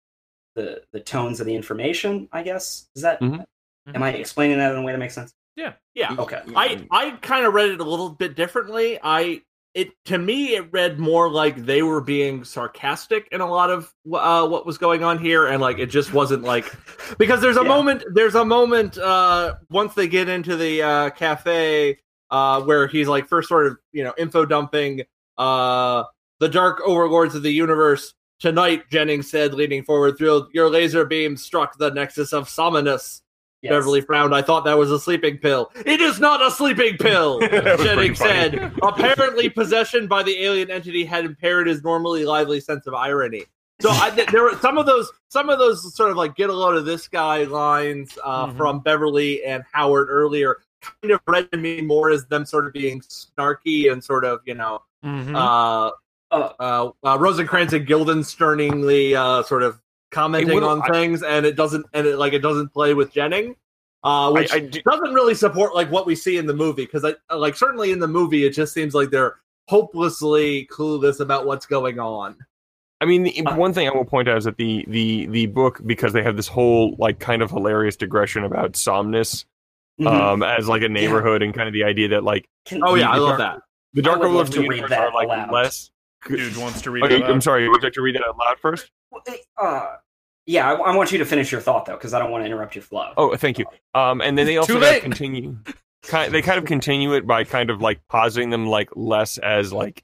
the 0.55 0.83
the 0.91 0.99
tones 0.99 1.39
of 1.39 1.45
the 1.45 1.55
information. 1.55 2.27
I 2.31 2.41
guess 2.43 2.89
is 2.95 3.01
that. 3.03 3.19
Mhm. 3.19 3.45
Am 3.93 4.03
I 4.03 4.13
explaining 4.13 4.57
that 4.57 4.71
in 4.71 4.77
a 4.77 4.81
way 4.81 4.91
that 4.93 4.97
makes 4.97 5.13
sense? 5.15 5.33
Yeah. 5.57 5.73
Yeah. 5.95 6.15
Okay. 6.17 6.41
I 6.55 6.85
I 6.91 7.11
kind 7.21 7.45
of 7.45 7.53
read 7.53 7.69
it 7.71 7.81
a 7.81 7.83
little 7.83 8.09
bit 8.11 8.35
differently. 8.35 8.97
I 9.03 9.41
it 9.73 9.89
to 10.05 10.17
me 10.17 10.55
it 10.55 10.71
read 10.71 10.99
more 10.99 11.29
like 11.29 11.65
they 11.65 11.81
were 11.83 11.99
being 12.01 12.43
sarcastic 12.43 13.27
in 13.31 13.41
a 13.41 13.45
lot 13.51 13.69
of 13.69 13.93
uh, 14.13 14.47
what 14.47 14.65
was 14.65 14.77
going 14.77 15.03
on 15.03 15.17
here, 15.19 15.47
and 15.47 15.59
like 15.61 15.79
it 15.79 15.87
just 15.87 16.13
wasn't 16.13 16.43
like 16.43 16.71
because 17.17 17.41
there's 17.41 17.57
a 17.57 17.63
Yeah. 17.63 17.67
moment 17.67 18.03
there's 18.13 18.35
a 18.35 18.45
moment 18.45 18.97
uh, 18.99 19.55
once 19.69 19.93
they 19.95 20.07
get 20.07 20.29
into 20.29 20.55
the 20.55 20.81
uh, 20.83 21.09
cafe 21.09 21.97
uh, 22.31 22.61
where 22.61 22.87
he's 22.87 23.07
like 23.07 23.27
first 23.27 23.49
sort 23.49 23.65
of 23.67 23.77
you 23.91 24.03
know 24.03 24.13
info 24.17 24.45
dumping 24.45 25.01
uh, 25.39 26.03
the 26.39 26.49
dark 26.49 26.81
overlords 26.85 27.33
of 27.35 27.41
the 27.43 27.51
universe. 27.51 28.13
Tonight, 28.39 28.83
Jennings 28.91 29.31
said, 29.31 29.55
leaning 29.55 29.83
forward, 29.83 30.15
through 30.15 30.47
your 30.53 30.69
laser 30.69 31.05
beam 31.05 31.35
struck 31.35 31.75
the 31.79 31.89
nexus 31.89 32.33
of 32.33 32.47
Sominus. 32.47 33.21
Yes. 33.67 33.79
Beverly 33.79 34.01
frowned. 34.01 34.33
I 34.33 34.41
thought 34.41 34.65
that 34.65 34.77
was 34.77 34.91
a 34.91 34.99
sleeping 34.99 35.37
pill. 35.37 35.71
It 35.85 35.99
is 36.01 36.19
not 36.19 36.41
a 36.41 36.49
sleeping 36.51 36.97
pill, 36.97 37.39
That 37.41 37.79
Jennings 37.79 38.17
said. 38.17 38.71
Apparently, 38.81 39.49
possession 39.49 40.07
by 40.07 40.23
the 40.23 40.43
alien 40.43 40.71
entity 40.71 41.03
had 41.05 41.25
impaired 41.25 41.67
his 41.67 41.83
normally 41.83 42.25
lively 42.25 42.59
sense 42.59 42.87
of 42.87 42.93
irony. 42.93 43.43
So 43.79 43.89
I, 43.91 44.09
th- 44.09 44.29
there 44.29 44.41
were 44.43 44.55
some 44.57 44.77
of 44.79 44.85
those, 44.87 45.11
some 45.29 45.49
of 45.49 45.59
those 45.59 45.93
sort 45.95 46.09
of 46.09 46.17
like 46.17 46.35
get 46.35 46.49
a 46.49 46.53
load 46.53 46.75
of 46.77 46.85
this 46.85 47.07
guy 47.07 47.43
lines 47.43 48.17
uh, 48.23 48.47
Mhm. 48.47 48.57
from 48.57 48.79
Beverly 48.79 49.43
and 49.43 49.63
Howard 49.71 50.07
earlier. 50.09 50.57
Kind 51.01 51.11
of 51.13 51.19
read 51.27 51.51
to 51.51 51.57
me 51.57 51.81
more 51.81 52.09
as 52.09 52.25
them 52.25 52.45
sort 52.45 52.65
of 52.65 52.73
being 52.73 53.01
snarky 53.01 53.91
and 53.91 54.03
sort 54.03 54.25
of 54.25 54.39
you 54.45 54.55
know 54.55 54.81
Mhm. 55.05 55.35
uh, 55.35 55.91
Uh, 56.29 56.49
uh, 56.59 56.89
uh, 57.05 57.17
Rosencrantz 57.17 57.71
and 57.73 57.87
Guildensterningly 57.87 59.13
uh, 59.15 59.43
sort 59.43 59.63
of 59.63 59.79
commenting 60.11 60.53
would've- 60.55 60.67
on 60.69 60.81
I- 60.83 60.87
things, 60.89 61.23
and 61.23 61.45
it 61.45 61.55
doesn't, 61.55 61.85
and 61.93 62.07
it 62.07 62.17
like 62.17 62.33
it 62.33 62.39
doesn't 62.39 62.69
play 62.73 62.93
with 62.93 63.11
Jennings, 63.13 63.55
uh, 64.03 64.31
which 64.31 64.53
I 64.53 64.59
do- 64.59 64.81
doesn't 64.81 65.13
really 65.13 65.33
support 65.35 65.75
like 65.75 65.91
what 65.91 66.05
we 66.05 66.15
see 66.15 66.37
in 66.37 66.45
the 66.45 66.53
movie 66.53 66.85
because 66.85 67.03
I 67.05 67.15
like 67.35 67.55
certainly 67.55 67.91
in 67.91 67.99
the 67.99 68.07
movie 68.07 68.45
it 68.45 68.51
just 68.51 68.73
seems 68.73 68.93
like 68.93 69.09
they're 69.09 69.35
hopelessly 69.67 70.67
clueless 70.71 71.19
about 71.19 71.45
what's 71.45 71.65
going 71.65 71.99
on. 71.99 72.35
I 72.99 73.05
mean, 73.05 73.23
the, 73.23 73.45
Uh, 73.45 73.55
one 73.55 73.73
thing 73.73 73.87
I 73.87 73.91
will 73.91 74.05
point 74.05 74.27
out 74.27 74.37
is 74.37 74.45
that 74.45 74.57
the 74.57 74.83
the 74.87 75.27
the 75.27 75.45
book 75.47 75.81
because 75.85 76.13
they 76.13 76.23
have 76.23 76.35
this 76.35 76.47
whole 76.47 76.95
like 76.97 77.19
kind 77.19 77.41
of 77.41 77.51
hilarious 77.51 77.95
digression 77.95 78.43
about 78.43 78.75
Somnus 78.75 79.45
mhm. 80.01 80.07
um 80.07 80.41
as 80.43 80.67
like 80.67 80.81
a 80.81 80.89
neighborhood 80.89 81.41
and 81.43 81.53
kind 81.53 81.67
of 81.67 81.73
the 81.73 81.83
idea 81.83 82.07
that 82.09 82.23
like 82.23 82.47
Can- 82.65 82.81
Oh 82.83 82.95
yeah, 82.95 83.09
I 83.11 83.17
love 83.17 83.37
dark- 83.37 83.57
that. 83.57 83.61
the 83.93 84.01
Dark 84.01 84.19
would 84.19 84.25
love 84.25 84.47
Overlords 84.47 84.49
to 84.51 84.57
of 84.59 84.63
the 84.63 84.69
read 84.69 84.75
universe 84.77 84.89
that 84.89 84.99
are 85.07 85.13
like 85.13 85.27
aloud. 85.27 85.51
less. 85.51 85.91
Dude 86.27 86.57
wants 86.57 86.81
to 86.81 86.91
read 86.91 87.03
Okay, 87.05 87.17
it. 87.17 87.23
I'm 87.23 87.39
sorry. 87.41 87.69
Would 87.69 87.81
you 87.81 87.85
like 87.85 87.93
to 87.93 88.01
read 88.01 88.15
that 88.15 88.27
out 88.27 88.37
loud 88.37 88.57
first? 88.59 88.89
Uh, 89.57 89.87
yeah, 90.45 90.71
I, 90.71 90.75
I 90.75 90.95
want 90.95 91.11
you 91.11 91.17
to 91.17 91.25
finish 91.25 91.51
your 91.51 91.61
thought 91.61 91.85
though, 91.85 91.93
because 91.95 92.13
I 92.13 92.19
don't 92.19 92.31
want 92.31 92.43
to 92.43 92.45
interrupt 92.45 92.75
your 92.75 92.83
flow. 92.83 93.11
Oh, 93.17 93.35
thank 93.35 93.59
you. 93.59 93.65
Um, 93.93 94.21
and 94.21 94.37
then 94.37 94.45
they 94.45 94.57
also 94.57 94.79
kind 94.79 94.95
of 94.97 95.01
continue. 95.03 95.57
Kind, 96.03 96.33
they 96.33 96.41
kind 96.41 96.57
of 96.57 96.65
continue 96.65 97.13
it 97.15 97.27
by 97.27 97.43
kind 97.43 97.69
of 97.69 97.81
like 97.81 97.99
positing 98.07 98.49
them 98.49 98.67
like 98.67 98.89
less 98.95 99.37
as 99.39 99.73
like 99.73 100.03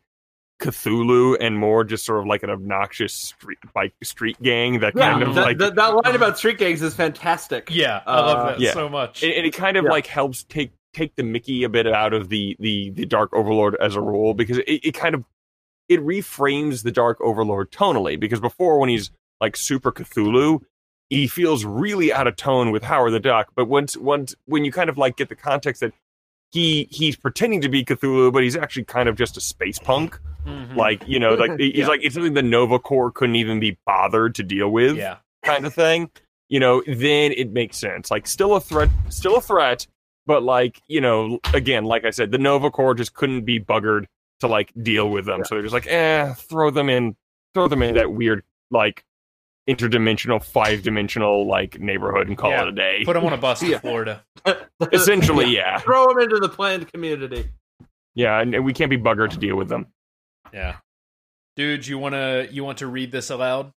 Cthulhu 0.60 1.38
and 1.40 1.58
more 1.58 1.84
just 1.84 2.06
sort 2.06 2.20
of 2.20 2.26
like 2.26 2.44
an 2.44 2.50
obnoxious 2.50 3.14
street 3.14 3.58
like 3.76 3.94
street 4.04 4.42
gang 4.42 4.80
that 4.80 4.94
Yeah, 4.96 5.12
kind 5.12 5.24
of 5.24 5.36
that, 5.36 5.46
like 5.46 5.58
that, 5.60 5.76
that 5.76 5.88
line 5.96 6.16
about 6.16 6.38
street 6.38 6.58
gangs 6.58 6.82
is 6.82 6.94
fantastic. 6.94 7.70
Yeah, 7.72 8.02
I 8.06 8.20
love 8.20 8.38
Uh, 8.38 8.46
that 8.52 8.60
yeah. 8.60 8.74
so 8.74 8.90
much. 8.90 9.24
and, 9.24 9.32
and 9.34 9.46
it 9.46 9.54
kind 9.54 9.78
of 9.78 9.86
Yeah. 9.86 9.92
like 9.92 10.08
helps 10.08 10.44
take 10.44 10.72
take 10.94 11.16
the 11.16 11.24
Mickey 11.24 11.64
a 11.64 11.70
bit 11.70 11.88
out 11.88 12.14
of 12.14 12.30
the 12.30 12.56
the 12.60 12.90
the 12.92 13.06
Dark 13.06 13.34
Overlord 13.34 13.76
as 13.80 13.96
a 13.96 14.02
role 14.02 14.34
because 14.34 14.58
it, 14.60 14.66
it 14.68 14.92
kind 14.94 15.16
of 15.16 15.24
it 15.94 16.02
reframes 16.02 16.84
the 16.84 16.92
Dark 16.92 17.20
Overlord 17.22 17.72
tonally 17.72 18.20
because 18.20 18.40
before 18.40 18.80
when 18.80 18.90
he's 18.90 19.12
like 19.42 19.56
super 19.56 19.92
Cthulhu 19.92 20.62
he 21.10 21.28
feels 21.28 21.64
really 21.66 22.12
out 22.12 22.28
of 22.28 22.36
tone 22.36 22.72
with 22.72 22.84
Howard 22.84 23.14
the 23.14 23.20
Duck 23.20 23.50
but 23.56 23.66
once 23.66 23.96
once 23.98 24.36
when 24.46 24.66
you 24.66 24.72
kind 24.72 24.90
of 24.90 24.98
like 24.98 25.16
get 25.18 25.30
the 25.30 25.36
context 25.36 25.82
that 25.82 25.94
he 26.52 26.88
he's 26.92 27.16
pretending 27.16 27.62
to 27.62 27.70
be 27.70 27.84
Cthulhu 27.84 28.32
but 28.34 28.44
he's 28.44 28.56
actually 28.56 28.86
kind 28.86 29.08
of 29.10 29.16
just 29.16 29.38
a 29.38 29.42
space 29.42 29.80
punk 29.80 30.20
Mhm. 30.46 30.76
like 30.76 31.08
you 31.08 31.20
know 31.20 31.36
like 31.36 31.52
he's 31.60 31.76
Yeah. 31.76 31.88
like 31.88 32.04
it's 32.04 32.16
something 32.16 32.34
the 32.34 32.42
Nova 32.44 32.78
Corps 32.80 33.12
couldn't 33.12 33.38
even 33.38 33.60
be 33.62 33.78
bothered 33.86 34.36
to 34.36 34.44
deal 34.44 34.70
with 34.70 34.98
yeah, 34.98 35.18
kind 35.44 35.66
of 35.66 35.74
thing, 35.74 36.10
you 36.50 36.60
know, 36.60 36.84
then 36.86 37.32
it 37.32 37.52
makes 37.54 37.78
sense. 37.78 38.12
Like 38.12 38.28
still 38.28 38.56
a 38.56 38.60
threat, 38.60 38.90
still 39.10 39.38
a 39.38 39.42
threat, 39.42 39.88
but 40.26 40.44
like, 40.44 40.82
you 40.90 41.00
know, 41.00 41.40
again, 41.54 41.86
like 41.86 42.04
I 42.06 42.10
said, 42.10 42.32
the 42.32 42.38
Nova 42.38 42.70
Corps 42.70 42.94
just 42.94 43.14
couldn't 43.14 43.46
be 43.46 43.58
buggered 43.60 44.06
to 44.44 44.48
like 44.48 44.72
deal 44.82 45.10
with 45.10 45.26
them. 45.26 45.44
So 45.44 45.56
they're 45.56 45.62
just 45.64 45.74
like, 45.74 45.88
eh, 45.88 46.34
throw 46.36 46.70
them 46.70 46.90
in, 46.90 47.16
throw 47.54 47.68
them 47.68 47.82
in 47.84 47.96
that 47.96 48.12
weird 48.14 48.44
like 48.72 49.04
interdimensional, 49.70 50.44
five 50.44 50.84
dimensional 50.84 51.48
like 51.48 51.80
neighborhood 51.80 52.28
and 52.28 52.38
call 52.38 52.52
Yeah. 52.52 52.64
it 52.64 52.68
a 52.70 52.72
day. 52.72 53.02
put 53.06 53.14
them 53.14 53.26
on 53.26 53.34
a 53.34 53.38
bus 53.38 53.60
to 53.62 53.68
Yeah. 53.70 53.80
Florida. 53.80 54.24
Essentially, 54.92 55.54
yeah. 55.56 55.80
Throw 55.80 56.08
them 56.08 56.20
into 56.20 56.38
the 56.38 56.50
planned 56.50 56.92
community. 56.92 57.50
Yeah, 58.16 58.40
and, 58.40 58.54
and 58.54 58.64
we 58.64 58.74
can't 58.74 58.90
be 58.92 58.98
buggered 58.98 59.32
to 59.32 59.38
deal 59.38 59.56
with 59.56 59.70
them. 59.70 59.88
Yeah, 60.54 60.76
dude, 61.56 61.88
you 61.88 61.98
wanna 61.98 62.48
you 62.52 62.64
want 62.64 62.78
to 62.80 62.88
read 62.88 63.12
this 63.12 63.30
aloud? 63.32 63.72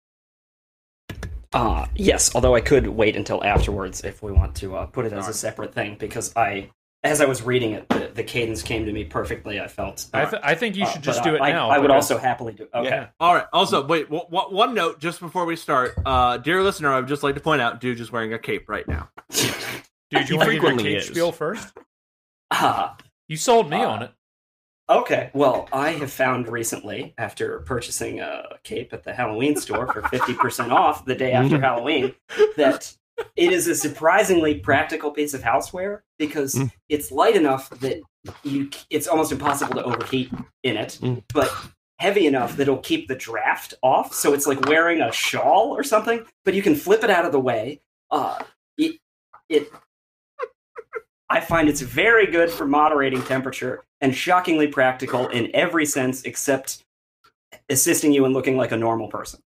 Uh, 1.52 1.86
yes, 1.94 2.34
although 2.34 2.54
I 2.56 2.60
could 2.60 2.88
wait 2.88 3.14
until 3.14 3.44
afterwards 3.44 4.02
if 4.02 4.22
we 4.24 4.32
want 4.32 4.56
to 4.56 4.74
uh, 4.74 4.86
put 4.86 5.06
it 5.06 5.12
as 5.12 5.28
a 5.28 5.32
separate 5.34 5.72
thing, 5.72 5.96
because 6.00 6.34
I, 6.34 6.70
as 7.04 7.20
I 7.20 7.26
was 7.26 7.42
reading 7.42 7.72
it, 7.72 7.88
the, 7.90 8.10
the 8.14 8.24
cadence 8.24 8.62
came 8.62 8.84
to 8.86 8.92
me 8.92 9.04
perfectly. 9.04 9.60
I 9.60 9.68
felt. 9.68 10.06
I 10.12 10.24
th- 10.24 10.42
I 10.44 10.54
think 10.54 10.74
you 10.74 10.84
uh, 10.84 10.88
should 10.88 11.02
just 11.02 11.22
but, 11.22 11.30
do 11.30 11.36
it 11.36 11.40
I, 11.42 11.52
now. 11.52 11.68
I 11.70 11.78
would 11.78 11.88
because- 11.88 12.10
also 12.10 12.18
happily 12.18 12.54
do. 12.54 12.64
It. 12.64 12.70
Okay. 12.74 12.88
Yeah. 12.88 13.08
All 13.20 13.34
right. 13.34 13.46
Also, 13.52 13.86
wait. 13.86 14.04
W- 14.10 14.24
w- 14.30 14.56
one 14.56 14.74
note 14.74 14.98
just 14.98 15.20
before 15.20 15.44
we 15.44 15.54
start, 15.54 15.94
uh, 16.04 16.38
dear 16.38 16.62
listener, 16.62 16.92
I 16.92 16.96
would 17.00 17.08
just 17.08 17.22
like 17.22 17.34
to 17.36 17.40
point 17.40 17.60
out, 17.62 17.80
dude, 17.80 18.00
is 18.00 18.10
wearing 18.10 18.32
a 18.32 18.38
cape 18.38 18.68
right 18.68 18.88
now. 18.88 19.10
Dude, 20.10 20.28
you 20.28 20.36
want 20.36 20.48
to 20.48 20.52
give 20.54 20.62
your 20.62 20.70
frequently 20.70 20.84
cake 20.84 20.96
is. 20.98 21.06
spiel 21.06 21.32
first? 21.32 21.72
Ah, 22.50 22.96
You 23.28 23.36
sold 23.36 23.68
me 23.68 23.78
Uh, 23.82 23.88
on 23.88 24.02
it. 24.04 24.10
okay. 24.88 25.30
Well, 25.34 25.68
I 25.72 25.90
have 25.92 26.12
found 26.12 26.46
recently, 26.46 27.14
after 27.18 27.58
purchasing 27.60 28.20
a 28.20 28.44
cape 28.62 28.92
at 28.92 29.02
the 29.02 29.12
Halloween 29.12 29.56
store 29.56 29.92
for 29.92 30.02
fifty 30.08 30.34
percent 30.34 30.70
off 30.72 31.04
the 31.04 31.14
day 31.14 31.32
after 31.32 31.58
Halloween, 31.68 32.14
that 32.56 32.94
it 33.36 33.52
is 33.52 33.66
a 33.68 33.74
surprisingly 33.74 34.56
practical 34.58 35.10
piece 35.10 35.34
of 35.34 35.42
houseware 35.42 36.00
because 36.18 36.54
Mm. 36.54 36.72
it's 36.88 37.10
light 37.12 37.36
enough 37.36 37.70
that 37.80 38.00
you 38.42 38.70
it's 38.90 39.06
almost 39.06 39.32
impossible 39.32 39.74
to 39.74 39.84
overheat 39.84 40.30
in 40.62 40.76
it, 40.76 40.98
Mm. 41.02 41.22
but 41.32 41.52
heavy 41.98 42.26
enough 42.26 42.56
that 42.56 42.62
it'll 42.62 42.78
keep 42.78 43.06
the 43.08 43.14
draft 43.14 43.74
off. 43.82 44.12
So 44.12 44.34
it's 44.34 44.46
like 44.46 44.66
wearing 44.66 45.00
a 45.00 45.12
shawl 45.12 45.76
or 45.76 45.82
something, 45.82 46.24
but 46.44 46.54
you 46.54 46.62
can 46.62 46.74
flip 46.74 47.04
it 47.04 47.10
out 47.10 47.24
of 47.24 47.32
the 47.32 47.40
way. 47.40 47.80
Uh, 48.10 48.42
it, 48.76 48.98
it 49.48 49.70
I 51.30 51.40
find 51.40 51.68
it's 51.68 51.80
very 51.80 52.26
good 52.26 52.50
for 52.50 52.66
moderating 52.66 53.22
temperature 53.22 53.84
and 54.00 54.14
shockingly 54.14 54.66
practical 54.68 55.28
in 55.28 55.50
every 55.54 55.86
sense 55.86 56.22
except 56.24 56.84
assisting 57.68 58.12
you 58.12 58.24
in 58.24 58.32
looking 58.32 58.56
like 58.56 58.72
a 58.72 58.76
normal 58.76 59.08
person. 59.08 59.40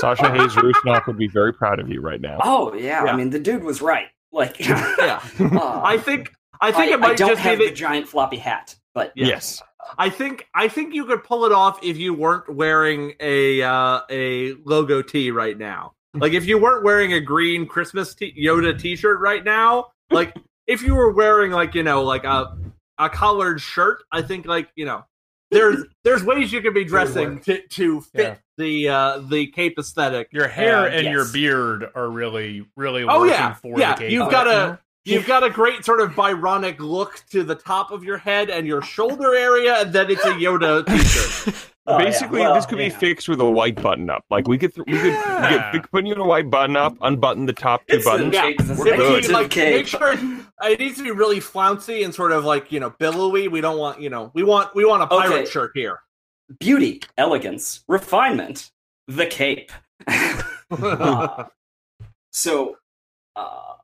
Sasha 0.00 0.30
Hayes 0.30 0.52
Rusnoff 0.52 1.06
would 1.06 1.18
be 1.18 1.28
very 1.28 1.52
proud 1.52 1.80
of 1.80 1.88
you 1.88 2.00
right 2.00 2.20
now. 2.20 2.38
Oh 2.42 2.74
yeah, 2.74 3.04
Yeah. 3.04 3.12
I 3.12 3.16
mean 3.16 3.30
the 3.30 3.38
dude 3.38 3.64
was 3.64 3.80
right. 3.82 4.08
Like 4.32 4.58
Yeah. 4.60 5.20
uh, 5.40 5.80
I 5.84 5.98
think. 5.98 6.32
I 6.60 6.72
think 6.72 6.90
it 6.90 6.94
I 6.94 6.96
might 6.96 7.16
don't 7.18 7.28
just 7.28 7.42
be 7.42 7.48
have 7.50 7.58
that 7.58 7.64
the 7.66 7.72
giant 7.72 8.08
floppy 8.08 8.38
hat, 8.38 8.76
but 8.94 9.12
Yeah. 9.14 9.26
Yes. 9.26 9.62
I 9.98 10.10
think 10.10 10.46
I 10.54 10.68
think 10.68 10.94
you 10.94 11.04
could 11.04 11.22
pull 11.22 11.44
it 11.44 11.52
off 11.52 11.82
if 11.82 11.96
you 11.96 12.14
weren't 12.14 12.54
wearing 12.54 13.14
a 13.20 13.62
uh, 13.62 14.00
a 14.10 14.54
logo 14.64 15.02
tee 15.02 15.30
right 15.30 15.56
now. 15.56 15.92
Like 16.14 16.32
if 16.32 16.46
you 16.46 16.58
weren't 16.58 16.82
wearing 16.82 17.12
a 17.12 17.20
green 17.20 17.66
Christmas 17.66 18.14
t- 18.14 18.34
Yoda 18.38 18.78
T-shirt 18.78 19.20
right 19.20 19.44
now, 19.44 19.88
like 20.10 20.34
if 20.66 20.82
you 20.82 20.94
were 20.94 21.12
wearing 21.12 21.52
like 21.52 21.74
you 21.74 21.82
know 21.82 22.02
like 22.02 22.24
a 22.24 22.56
a 22.98 23.08
collared 23.10 23.60
shirt, 23.60 24.02
I 24.10 24.22
think 24.22 24.46
like 24.46 24.70
you 24.76 24.86
know 24.86 25.04
there's 25.50 25.84
there's 26.04 26.24
ways 26.24 26.52
you 26.52 26.60
could 26.60 26.74
be 26.74 26.84
dressing 26.84 27.40
to 27.42 27.60
to 27.68 28.00
fit 28.00 28.20
Yeah. 28.20 28.34
the 28.58 28.88
uh 28.88 29.18
the 29.18 29.46
cape 29.48 29.78
aesthetic. 29.78 30.28
Your 30.32 30.48
hair 30.48 30.86
And- 30.86 31.06
and 31.06 31.08
your 31.14 31.24
beard 31.32 31.88
are 31.94 32.08
really, 32.10 32.66
really 32.76 33.04
Oh 33.04 33.20
working 33.20 33.34
yeah, 33.34 33.54
for 33.54 33.78
yeah. 33.78 33.94
the 33.94 34.00
cape. 34.00 34.10
You've 34.12 34.30
got 34.30 34.44
to 34.44 34.78
you've 35.04 35.26
got 35.26 35.44
a 35.44 35.50
great 35.50 35.84
sort 35.84 36.00
of 36.00 36.10
Byronic 36.12 36.80
look 36.80 37.22
to 37.30 37.44
the 37.44 37.54
top 37.54 37.92
of 37.92 38.02
your 38.02 38.18
head 38.18 38.50
and 38.50 38.66
your 38.66 38.82
shoulder 38.82 39.34
area, 39.36 39.82
and 39.82 39.92
then 39.92 40.10
it's 40.10 40.24
a 40.24 40.32
Yoda 40.32 40.84
t-shirt. 41.44 41.54
Oh, 41.88 41.98
yeah. 41.98 42.04
Basically, 42.04 42.40
Well, 42.40 42.54
this 42.54 42.66
could 42.66 42.78
be 42.78 42.90
fixed 42.90 43.28
with 43.28 43.40
a 43.40 43.48
white 43.50 43.80
button 43.80 44.10
up. 44.10 44.24
Like 44.30 44.48
we 44.48 44.58
could, 44.58 44.74
th- 44.74 44.86
we 44.86 44.92
could, 44.94 45.04
we 45.04 45.10
Yeah. 45.10 45.70
could, 45.70 45.72
we 45.74 45.80
could 45.80 45.90
put 45.90 46.06
you 46.06 46.14
in 46.14 46.20
a 46.20 46.24
white 46.26 46.50
button 46.50 46.76
up, 46.76 46.96
unbutton 47.00 47.46
the 47.46 47.52
top 47.52 47.86
two 47.86 47.96
It's 47.96 48.06
a 48.06 48.10
buttons. 48.10 48.34
Yeah. 48.34 48.42
cake, 48.42 48.56
it's 48.60 48.68
We're 48.78 48.96
good. 48.96 49.24
you, 49.24 49.32
like, 49.32 49.54
make 49.56 49.86
sure 49.86 50.14
it 50.64 50.78
needs 50.80 50.96
to 50.98 51.04
be 51.04 51.10
really 51.12 51.38
flouncy 51.40 52.02
and 52.02 52.14
sort 52.14 52.32
of 52.32 52.44
like 52.44 52.72
you 52.72 52.80
know 52.80 52.90
billowy. 52.98 53.48
We 53.48 53.60
don't 53.60 53.78
want 53.78 54.00
you 54.00 54.10
know 54.10 54.30
we 54.34 54.42
want 54.42 54.74
we 54.74 54.84
want 54.84 55.02
a 55.02 55.06
pirate 55.06 55.32
Okay. 55.42 55.44
shirt 55.50 55.70
here. 55.74 56.00
Beauty, 56.58 57.02
elegance, 57.18 57.84
refinement, 57.88 58.70
the 59.06 59.26
cape. 59.26 59.70
Uh, 60.08 60.42
so, 62.32 62.76
uh, 63.36 63.74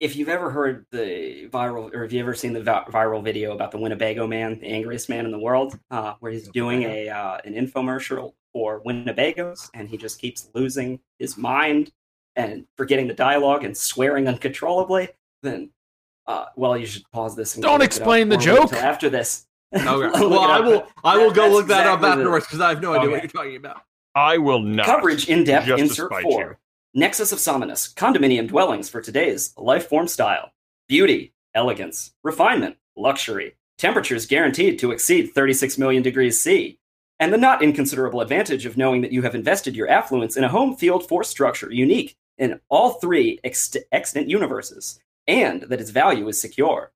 if 0.00 0.16
you've 0.16 0.28
ever 0.30 0.50
heard 0.50 0.86
the 0.90 1.48
viral, 1.52 1.94
or 1.94 2.04
if 2.04 2.12
you've 2.12 2.22
ever 2.24 2.34
seen 2.34 2.52
the 2.54 2.62
vi- 2.62 2.84
viral 2.88 3.22
video 3.22 3.52
about 3.52 3.70
the 3.70 3.78
Winnebago 3.78 4.26
man, 4.26 4.58
the 4.58 4.66
angriest 4.66 5.08
man 5.08 5.26
in 5.26 5.30
the 5.30 5.38
world, 5.38 5.78
uh, 5.90 6.14
where 6.20 6.32
he's 6.32 6.48
doing 6.48 6.82
a 6.84 7.08
uh, 7.08 7.38
an 7.44 7.54
infomercial 7.54 8.32
for 8.52 8.82
Winnebagos, 8.82 9.70
and 9.74 9.88
he 9.88 9.96
just 9.96 10.18
keeps 10.20 10.48
losing 10.54 10.98
his 11.18 11.36
mind 11.36 11.92
and 12.36 12.64
forgetting 12.76 13.06
the 13.08 13.14
dialogue 13.14 13.64
and 13.64 13.76
swearing 13.76 14.26
uncontrollably, 14.26 15.08
then, 15.42 15.70
uh, 16.26 16.46
well, 16.56 16.76
you 16.76 16.86
should 16.86 17.02
pause 17.12 17.36
this. 17.36 17.54
And 17.54 17.62
Don't 17.62 17.72
look 17.74 17.80
it 17.80 17.84
up, 17.84 17.86
explain 17.86 18.28
the 18.28 18.36
joke. 18.36 18.72
after 18.72 19.08
this. 19.10 19.46
Okay. 19.76 19.86
Well, 20.26 20.40
I 20.40 20.58
will 20.60 20.88
I 21.04 21.16
will 21.16 21.28
That- 21.28 21.36
go 21.36 21.42
that's 21.42 21.54
look 21.54 21.66
that 21.68 21.86
up 21.86 21.98
exactly 21.98 22.08
the- 22.08 22.14
afterwards 22.22 22.46
because 22.46 22.60
I 22.60 22.70
have 22.70 22.82
no 22.82 22.92
idea 22.94 23.10
what 23.10 23.22
you're 23.22 23.30
talking 23.30 23.54
about. 23.56 23.82
I 24.16 24.38
will 24.38 24.58
not. 24.58 24.84
Coverage 24.86 25.28
in 25.28 25.44
depth 25.44 25.66
just 25.66 25.78
to 25.78 25.82
insert 25.84 26.22
4. 26.22 26.40
you. 26.40 26.56
Nexus 26.92 27.30
of 27.30 27.38
Sominus, 27.38 27.94
condominium 27.94 28.48
dwellings 28.48 28.88
for 28.88 29.00
today's 29.00 29.54
life 29.56 29.88
form 29.88 30.08
style. 30.08 30.50
Beauty, 30.88 31.32
elegance, 31.54 32.14
refinement, 32.24 32.78
luxury. 32.96 33.54
Temperatures 33.78 34.26
guaranteed 34.26 34.80
to 34.80 34.90
exceed 34.90 35.28
36 35.32 35.78
million 35.78 36.02
degrees 36.02 36.40
C. 36.40 36.80
And 37.20 37.32
the 37.32 37.38
not 37.38 37.62
inconsiderable 37.62 38.20
advantage 38.20 38.66
of 38.66 38.76
knowing 38.76 39.02
that 39.02 39.12
you 39.12 39.22
have 39.22 39.36
invested 39.36 39.76
your 39.76 39.88
affluence 39.88 40.36
in 40.36 40.42
a 40.42 40.48
home 40.48 40.74
field 40.74 41.06
force 41.06 41.28
structure 41.28 41.70
unique 41.70 42.16
in 42.38 42.58
all 42.68 42.94
three 42.94 43.38
ext- 43.44 43.76
extant 43.92 44.28
universes, 44.28 44.98
and 45.28 45.62
that 45.62 45.80
its 45.80 45.90
value 45.90 46.26
is 46.26 46.40
secure. 46.40 46.90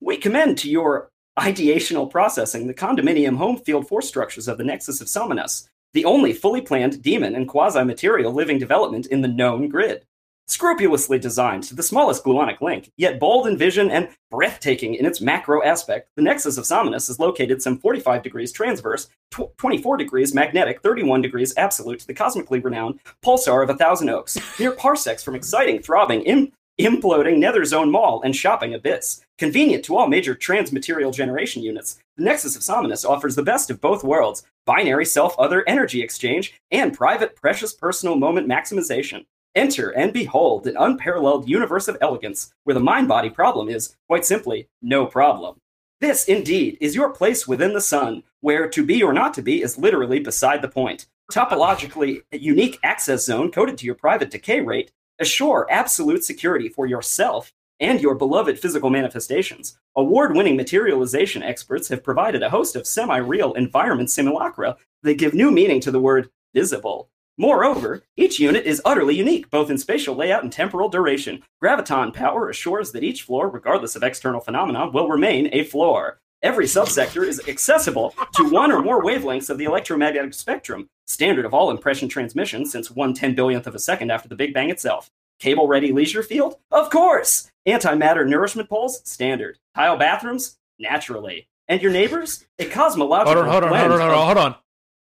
We 0.00 0.16
commend 0.16 0.58
to 0.58 0.70
your 0.70 1.10
ideational 1.36 2.08
processing 2.08 2.68
the 2.68 2.74
condominium 2.74 3.36
home 3.36 3.56
field 3.56 3.88
force 3.88 4.06
structures 4.06 4.46
of 4.46 4.58
the 4.58 4.64
Nexus 4.64 5.00
of 5.00 5.08
Sominus, 5.08 5.68
the 5.92 6.04
only 6.04 6.32
fully 6.32 6.60
planned 6.60 7.02
demon 7.02 7.34
and 7.34 7.48
quasi 7.48 7.84
material 7.84 8.32
living 8.32 8.58
development 8.58 9.06
in 9.06 9.22
the 9.22 9.28
known 9.28 9.68
grid. 9.68 10.04
Scrupulously 10.48 11.18
designed 11.20 11.62
to 11.64 11.76
the 11.76 11.82
smallest 11.82 12.24
gluonic 12.24 12.60
link, 12.60 12.90
yet 12.96 13.20
bold 13.20 13.46
in 13.46 13.56
vision 13.56 13.88
and 13.88 14.08
breathtaking 14.32 14.96
in 14.96 15.06
its 15.06 15.20
macro 15.20 15.62
aspect, 15.62 16.08
the 16.16 16.22
Nexus 16.22 16.58
of 16.58 16.66
Somnus 16.66 17.08
is 17.08 17.20
located 17.20 17.62
some 17.62 17.78
45 17.78 18.24
degrees 18.24 18.50
transverse, 18.50 19.08
tw- 19.30 19.56
24 19.58 19.96
degrees 19.96 20.34
magnetic, 20.34 20.82
31 20.82 21.22
degrees 21.22 21.54
absolute 21.56 22.00
to 22.00 22.06
the 22.08 22.14
cosmically 22.14 22.58
renowned 22.58 22.98
pulsar 23.24 23.62
of 23.62 23.70
a 23.70 23.76
thousand 23.76 24.10
oaks, 24.10 24.38
mere 24.58 24.72
parsecs 24.72 25.22
from 25.22 25.36
exciting, 25.36 25.80
throbbing, 25.80 26.22
im- 26.22 26.50
imploding 26.80 27.38
Nether 27.38 27.64
Zone 27.64 27.90
Mall 27.90 28.20
and 28.22 28.34
shopping 28.34 28.74
abyss. 28.74 29.24
Convenient 29.38 29.84
to 29.84 29.96
all 29.96 30.08
major 30.08 30.34
transmaterial 30.34 31.14
generation 31.14 31.62
units, 31.62 32.00
the 32.20 32.26
Nexus 32.26 32.54
of 32.54 32.62
Somnus 32.62 33.02
offers 33.02 33.34
the 33.34 33.42
best 33.42 33.70
of 33.70 33.80
both 33.80 34.04
worlds 34.04 34.42
binary 34.66 35.06
self 35.06 35.34
other 35.38 35.64
energy 35.66 36.02
exchange 36.02 36.52
and 36.70 36.92
private 36.92 37.34
precious 37.34 37.72
personal 37.72 38.14
moment 38.14 38.46
maximization. 38.46 39.24
Enter 39.54 39.88
and 39.88 40.12
behold 40.12 40.66
an 40.66 40.76
unparalleled 40.76 41.48
universe 41.48 41.88
of 41.88 41.96
elegance 42.02 42.52
where 42.64 42.74
the 42.74 42.80
mind 42.80 43.08
body 43.08 43.30
problem 43.30 43.70
is, 43.70 43.96
quite 44.06 44.26
simply, 44.26 44.68
no 44.82 45.06
problem. 45.06 45.56
This, 46.02 46.26
indeed, 46.26 46.76
is 46.78 46.94
your 46.94 47.08
place 47.08 47.48
within 47.48 47.72
the 47.72 47.80
sun, 47.80 48.22
where 48.42 48.68
to 48.68 48.84
be 48.84 49.02
or 49.02 49.14
not 49.14 49.32
to 49.34 49.42
be 49.42 49.62
is 49.62 49.78
literally 49.78 50.20
beside 50.20 50.60
the 50.60 50.68
point. 50.68 51.06
Topologically 51.32 52.20
unique 52.32 52.78
access 52.84 53.24
zone 53.24 53.50
coded 53.50 53.78
to 53.78 53.86
your 53.86 53.94
private 53.94 54.30
decay 54.30 54.60
rate 54.60 54.92
assure 55.20 55.66
absolute 55.70 56.22
security 56.22 56.68
for 56.68 56.86
yourself 56.86 57.54
and 57.80 58.00
your 58.00 58.14
beloved 58.14 58.58
physical 58.58 58.90
manifestations. 58.90 59.78
Award 59.96 60.36
winning 60.36 60.56
materialization 60.56 61.42
experts 61.42 61.88
have 61.88 62.04
provided 62.04 62.42
a 62.42 62.50
host 62.50 62.76
of 62.76 62.86
semi 62.86 63.16
real 63.16 63.54
environment 63.54 64.10
simulacra 64.10 64.76
that 65.02 65.18
give 65.18 65.34
new 65.34 65.50
meaning 65.50 65.80
to 65.80 65.90
the 65.90 66.00
word 66.00 66.30
visible. 66.54 67.08
Moreover, 67.38 68.02
each 68.16 68.38
unit 68.38 68.66
is 68.66 68.82
utterly 68.84 69.16
unique, 69.16 69.48
both 69.48 69.70
in 69.70 69.78
spatial 69.78 70.14
layout 70.14 70.42
and 70.42 70.52
temporal 70.52 70.90
duration. 70.90 71.42
Graviton 71.62 72.12
power 72.12 72.50
assures 72.50 72.92
that 72.92 73.02
each 73.02 73.22
floor, 73.22 73.48
regardless 73.48 73.96
of 73.96 74.02
external 74.02 74.40
phenomena, 74.40 74.90
will 74.90 75.08
remain 75.08 75.48
a 75.52 75.64
floor. 75.64 76.20
Every 76.42 76.66
subsector 76.66 77.26
is 77.26 77.40
accessible 77.48 78.14
to 78.34 78.50
one 78.50 78.70
or 78.70 78.82
more 78.82 79.02
wavelengths 79.02 79.50
of 79.50 79.58
the 79.58 79.64
electromagnetic 79.64 80.34
spectrum, 80.34 80.88
standard 81.06 81.44
of 81.44 81.54
all 81.54 81.70
impression 81.70 82.08
transmission 82.08 82.66
since 82.66 82.90
one 82.90 83.14
ten 83.14 83.34
billionth 83.34 83.66
of 83.66 83.74
a 83.74 83.78
second 83.78 84.10
after 84.10 84.28
the 84.28 84.36
Big 84.36 84.52
Bang 84.52 84.70
itself. 84.70 85.10
Cable 85.40 85.66
ready 85.66 85.90
leisure 85.92 86.22
field? 86.22 86.56
Of 86.70 86.90
course! 86.90 87.50
Antimatter 87.66 88.28
nourishment 88.28 88.68
poles? 88.68 89.00
Standard. 89.10 89.58
Tile 89.74 89.96
bathrooms? 89.96 90.58
Naturally. 90.78 91.48
And 91.66 91.80
your 91.80 91.92
neighbors? 91.92 92.46
A 92.58 92.66
cosmological 92.66 93.44
Hold 93.44 93.46
on, 93.46 93.50
hold 93.50 93.64
on, 93.64 93.70
blend 93.70 93.90
hold 93.90 94.00
on, 94.00 94.08
hold 94.08 94.12
of- 94.12 94.18
on, 94.18 94.36
hold 94.36 94.38
on. 94.38 94.54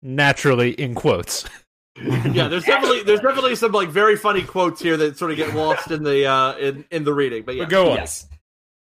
Naturally, 0.01 0.71
in 0.71 0.93
quotes. 0.93 1.45
yeah, 2.31 2.49
there's 2.49 2.65
definitely 2.65 3.03
there's 3.03 3.21
definitely 3.21 3.55
some 3.55 3.71
like 3.71 3.89
very 3.89 4.17
funny 4.17 4.43
quotes 4.43 4.81
here 4.81 4.97
that 4.97 5.17
sort 5.17 5.31
of 5.31 5.37
get 5.37 5.55
lost 5.55 5.89
in 5.91 6.03
the 6.03 6.25
uh 6.25 6.57
in 6.57 6.85
in 6.91 7.05
the 7.05 7.13
reading. 7.13 7.43
But 7.43 7.55
yeah, 7.55 7.63
But 7.63 7.69
go 7.69 7.91
on. 7.91 7.97
Yes. 7.97 8.27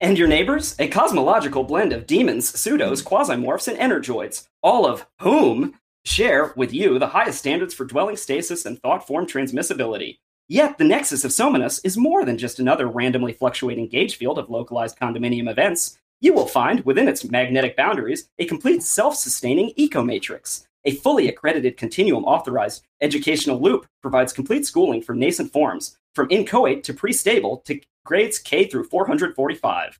And 0.00 0.18
your 0.18 0.28
neighbors? 0.28 0.74
A 0.80 0.88
cosmological 0.88 1.62
blend 1.62 1.92
of 1.92 2.06
demons, 2.06 2.50
pseudos, 2.52 3.02
quasimorphs, 3.02 3.68
and 3.68 3.78
energoids, 3.78 4.48
all 4.62 4.84
of 4.86 5.06
whom 5.20 5.78
share 6.04 6.52
with 6.56 6.74
you 6.74 6.98
the 6.98 7.06
highest 7.08 7.38
standards 7.38 7.72
for 7.72 7.84
dwelling 7.84 8.16
stasis 8.16 8.66
and 8.66 8.82
thought 8.82 9.06
form 9.06 9.26
transmissibility. 9.26 10.18
Yet, 10.48 10.76
the 10.76 10.85
Nexus 10.85 11.24
of 11.24 11.30
Sominus 11.30 11.80
is 11.85 11.96
more 11.96 12.24
than 12.24 12.37
just 12.37 12.59
another 12.59 12.87
randomly 12.87 13.33
fluctuating 13.33 13.88
gauge 13.88 14.16
field 14.16 14.38
of 14.38 14.50
localized 14.50 14.98
condominium 14.98 15.50
events. 15.50 15.98
You 16.20 16.35
will 16.35 16.46
find, 16.46 16.85
within 16.85 17.09
its 17.09 17.24
magnetic 17.24 17.76
boundaries, 17.76 18.28
a 18.38 18.44
complete 18.44 18.83
self 18.83 19.16
sustaining 19.16 19.72
ecomatrix. 19.78 20.66
A 20.85 20.96
fully 20.96 21.28
accredited 21.28 21.78
continuum 21.78 22.24
authorized 22.24 22.85
educational 23.00 23.59
loop 23.59 23.87
provides 24.02 24.35
complete 24.35 24.66
schooling 24.66 25.00
for 25.00 25.14
nascent 25.14 25.50
forms, 25.50 25.96
from 26.14 26.28
inchoate 26.30 26.85
to 26.85 26.92
pre 26.92 27.12
stable 27.12 27.62
to 27.64 27.80
grades 28.04 28.38
K 28.38 28.66
through 28.66 28.85
445. 28.85 29.98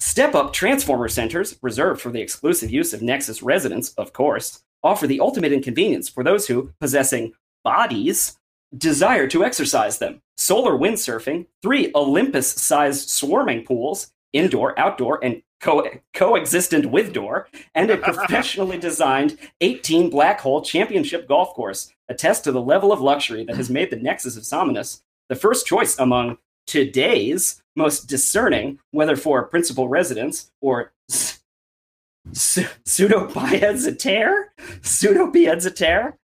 Step 0.00 0.34
up 0.34 0.54
transformer 0.54 1.08
centers, 1.08 1.58
reserved 1.60 2.00
for 2.00 2.10
the 2.10 2.20
exclusive 2.20 2.70
use 2.70 2.94
of 2.94 3.02
Nexus 3.02 3.42
residents, 3.42 3.92
of 3.94 4.14
course, 4.14 4.62
offer 4.82 5.06
the 5.06 5.20
ultimate 5.20 5.52
inconvenience 5.52 6.08
for 6.08 6.24
those 6.24 6.46
who, 6.46 6.72
possessing 6.80 7.32
bodies, 7.64 8.38
desire 8.76 9.26
to 9.28 9.44
exercise 9.44 9.98
them. 9.98 10.20
Solar 10.36 10.72
windsurfing, 10.72 11.46
three 11.62 11.90
Olympus 11.94 12.50
sized 12.50 13.08
swarming 13.08 13.64
pools, 13.64 14.12
indoor, 14.32 14.78
outdoor, 14.78 15.22
and 15.24 15.42
co- 15.60 15.88
coexistent 16.14 16.86
with 16.86 17.12
door, 17.12 17.48
and 17.74 17.90
a 17.90 17.96
professionally 18.12 18.78
designed 18.78 19.38
18 19.60 20.10
black 20.10 20.40
hole 20.40 20.62
championship 20.62 21.28
golf 21.28 21.54
course 21.54 21.92
attest 22.08 22.44
to 22.44 22.52
the 22.52 22.60
level 22.60 22.92
of 22.92 23.00
luxury 23.00 23.44
that 23.44 23.56
has 23.56 23.70
made 23.70 23.90
the 23.90 23.96
Nexus 23.96 24.36
of 24.36 24.44
Sominus 24.44 25.00
the 25.28 25.34
first 25.34 25.66
choice 25.66 25.98
among 25.98 26.38
today's 26.66 27.62
most 27.74 28.08
discerning, 28.08 28.78
whether 28.90 29.16
for 29.16 29.44
principal 29.44 29.88
residence 29.88 30.50
or 30.60 30.92
pseudo-piedzetaire, 32.32 34.46
pseudo-piedzetaire, 34.82 36.16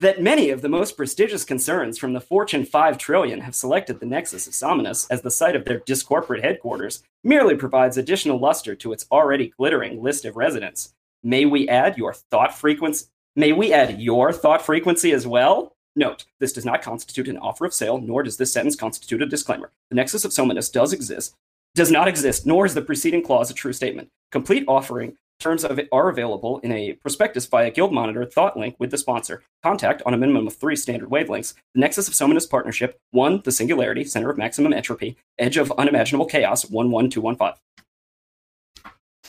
that 0.00 0.20
many 0.20 0.50
of 0.50 0.60
the 0.60 0.68
most 0.68 0.96
prestigious 0.96 1.44
concerns 1.44 1.98
from 1.98 2.12
the 2.12 2.20
Fortune 2.20 2.64
5 2.64 2.98
trillion 2.98 3.40
have 3.40 3.54
selected 3.54 4.00
the 4.00 4.06
Nexus 4.06 4.46
of 4.46 4.52
Sominus 4.52 5.06
as 5.10 5.22
the 5.22 5.30
site 5.30 5.56
of 5.56 5.64
their 5.64 5.80
discorporate 5.80 6.42
headquarters 6.42 7.02
merely 7.22 7.56
provides 7.56 7.96
additional 7.96 8.38
luster 8.38 8.74
to 8.74 8.92
its 8.92 9.06
already 9.10 9.48
glittering 9.56 10.02
list 10.02 10.24
of 10.24 10.36
residents. 10.36 10.94
May 11.22 11.44
we 11.44 11.68
add 11.68 11.96
your 11.96 12.12
thought 12.12 12.54
frequency? 12.54 13.06
May 13.36 13.52
we 13.52 13.72
add 13.72 14.00
your 14.00 14.32
thought 14.32 14.62
frequency 14.62 15.12
as 15.12 15.26
well? 15.26 15.74
Note, 15.96 16.24
this 16.40 16.52
does 16.52 16.64
not 16.64 16.82
constitute 16.82 17.28
an 17.28 17.38
offer 17.38 17.64
of 17.64 17.72
sale, 17.72 17.98
nor 17.98 18.22
does 18.22 18.36
this 18.36 18.52
sentence 18.52 18.76
constitute 18.76 19.22
a 19.22 19.26
disclaimer. 19.26 19.70
The 19.90 19.96
Nexus 19.96 20.24
of 20.24 20.32
Sominus 20.32 20.72
does 20.72 20.92
exist, 20.92 21.36
does 21.74 21.90
not 21.90 22.08
exist, 22.08 22.46
nor 22.46 22.66
is 22.66 22.74
the 22.74 22.82
preceding 22.82 23.22
clause 23.22 23.50
a 23.50 23.54
true 23.54 23.72
statement. 23.72 24.08
Complete 24.30 24.64
offering 24.68 25.16
terms 25.44 25.64
of 25.64 25.78
it 25.78 25.88
are 25.92 26.08
available 26.08 26.58
in 26.60 26.72
a 26.72 26.94
prospectus 26.94 27.46
via 27.46 27.70
Guild 27.70 27.92
Monitor 27.92 28.24
thought 28.24 28.56
link 28.56 28.76
with 28.78 28.90
the 28.90 28.98
sponsor. 28.98 29.42
Contact 29.62 30.02
on 30.06 30.14
a 30.14 30.16
minimum 30.16 30.46
of 30.46 30.54
three 30.54 30.76
standard 30.76 31.10
wavelengths. 31.10 31.54
The 31.74 31.80
Nexus 31.80 32.08
of 32.08 32.14
Sominus 32.14 32.48
Partnership, 32.48 32.98
1, 33.10 33.42
the 33.44 33.52
Singularity, 33.52 34.04
Center 34.04 34.30
of 34.30 34.38
Maximum 34.38 34.72
Entropy, 34.72 35.16
Edge 35.38 35.58
of 35.58 35.70
Unimaginable 35.72 36.26
Chaos, 36.26 36.64
11215. 36.64 37.60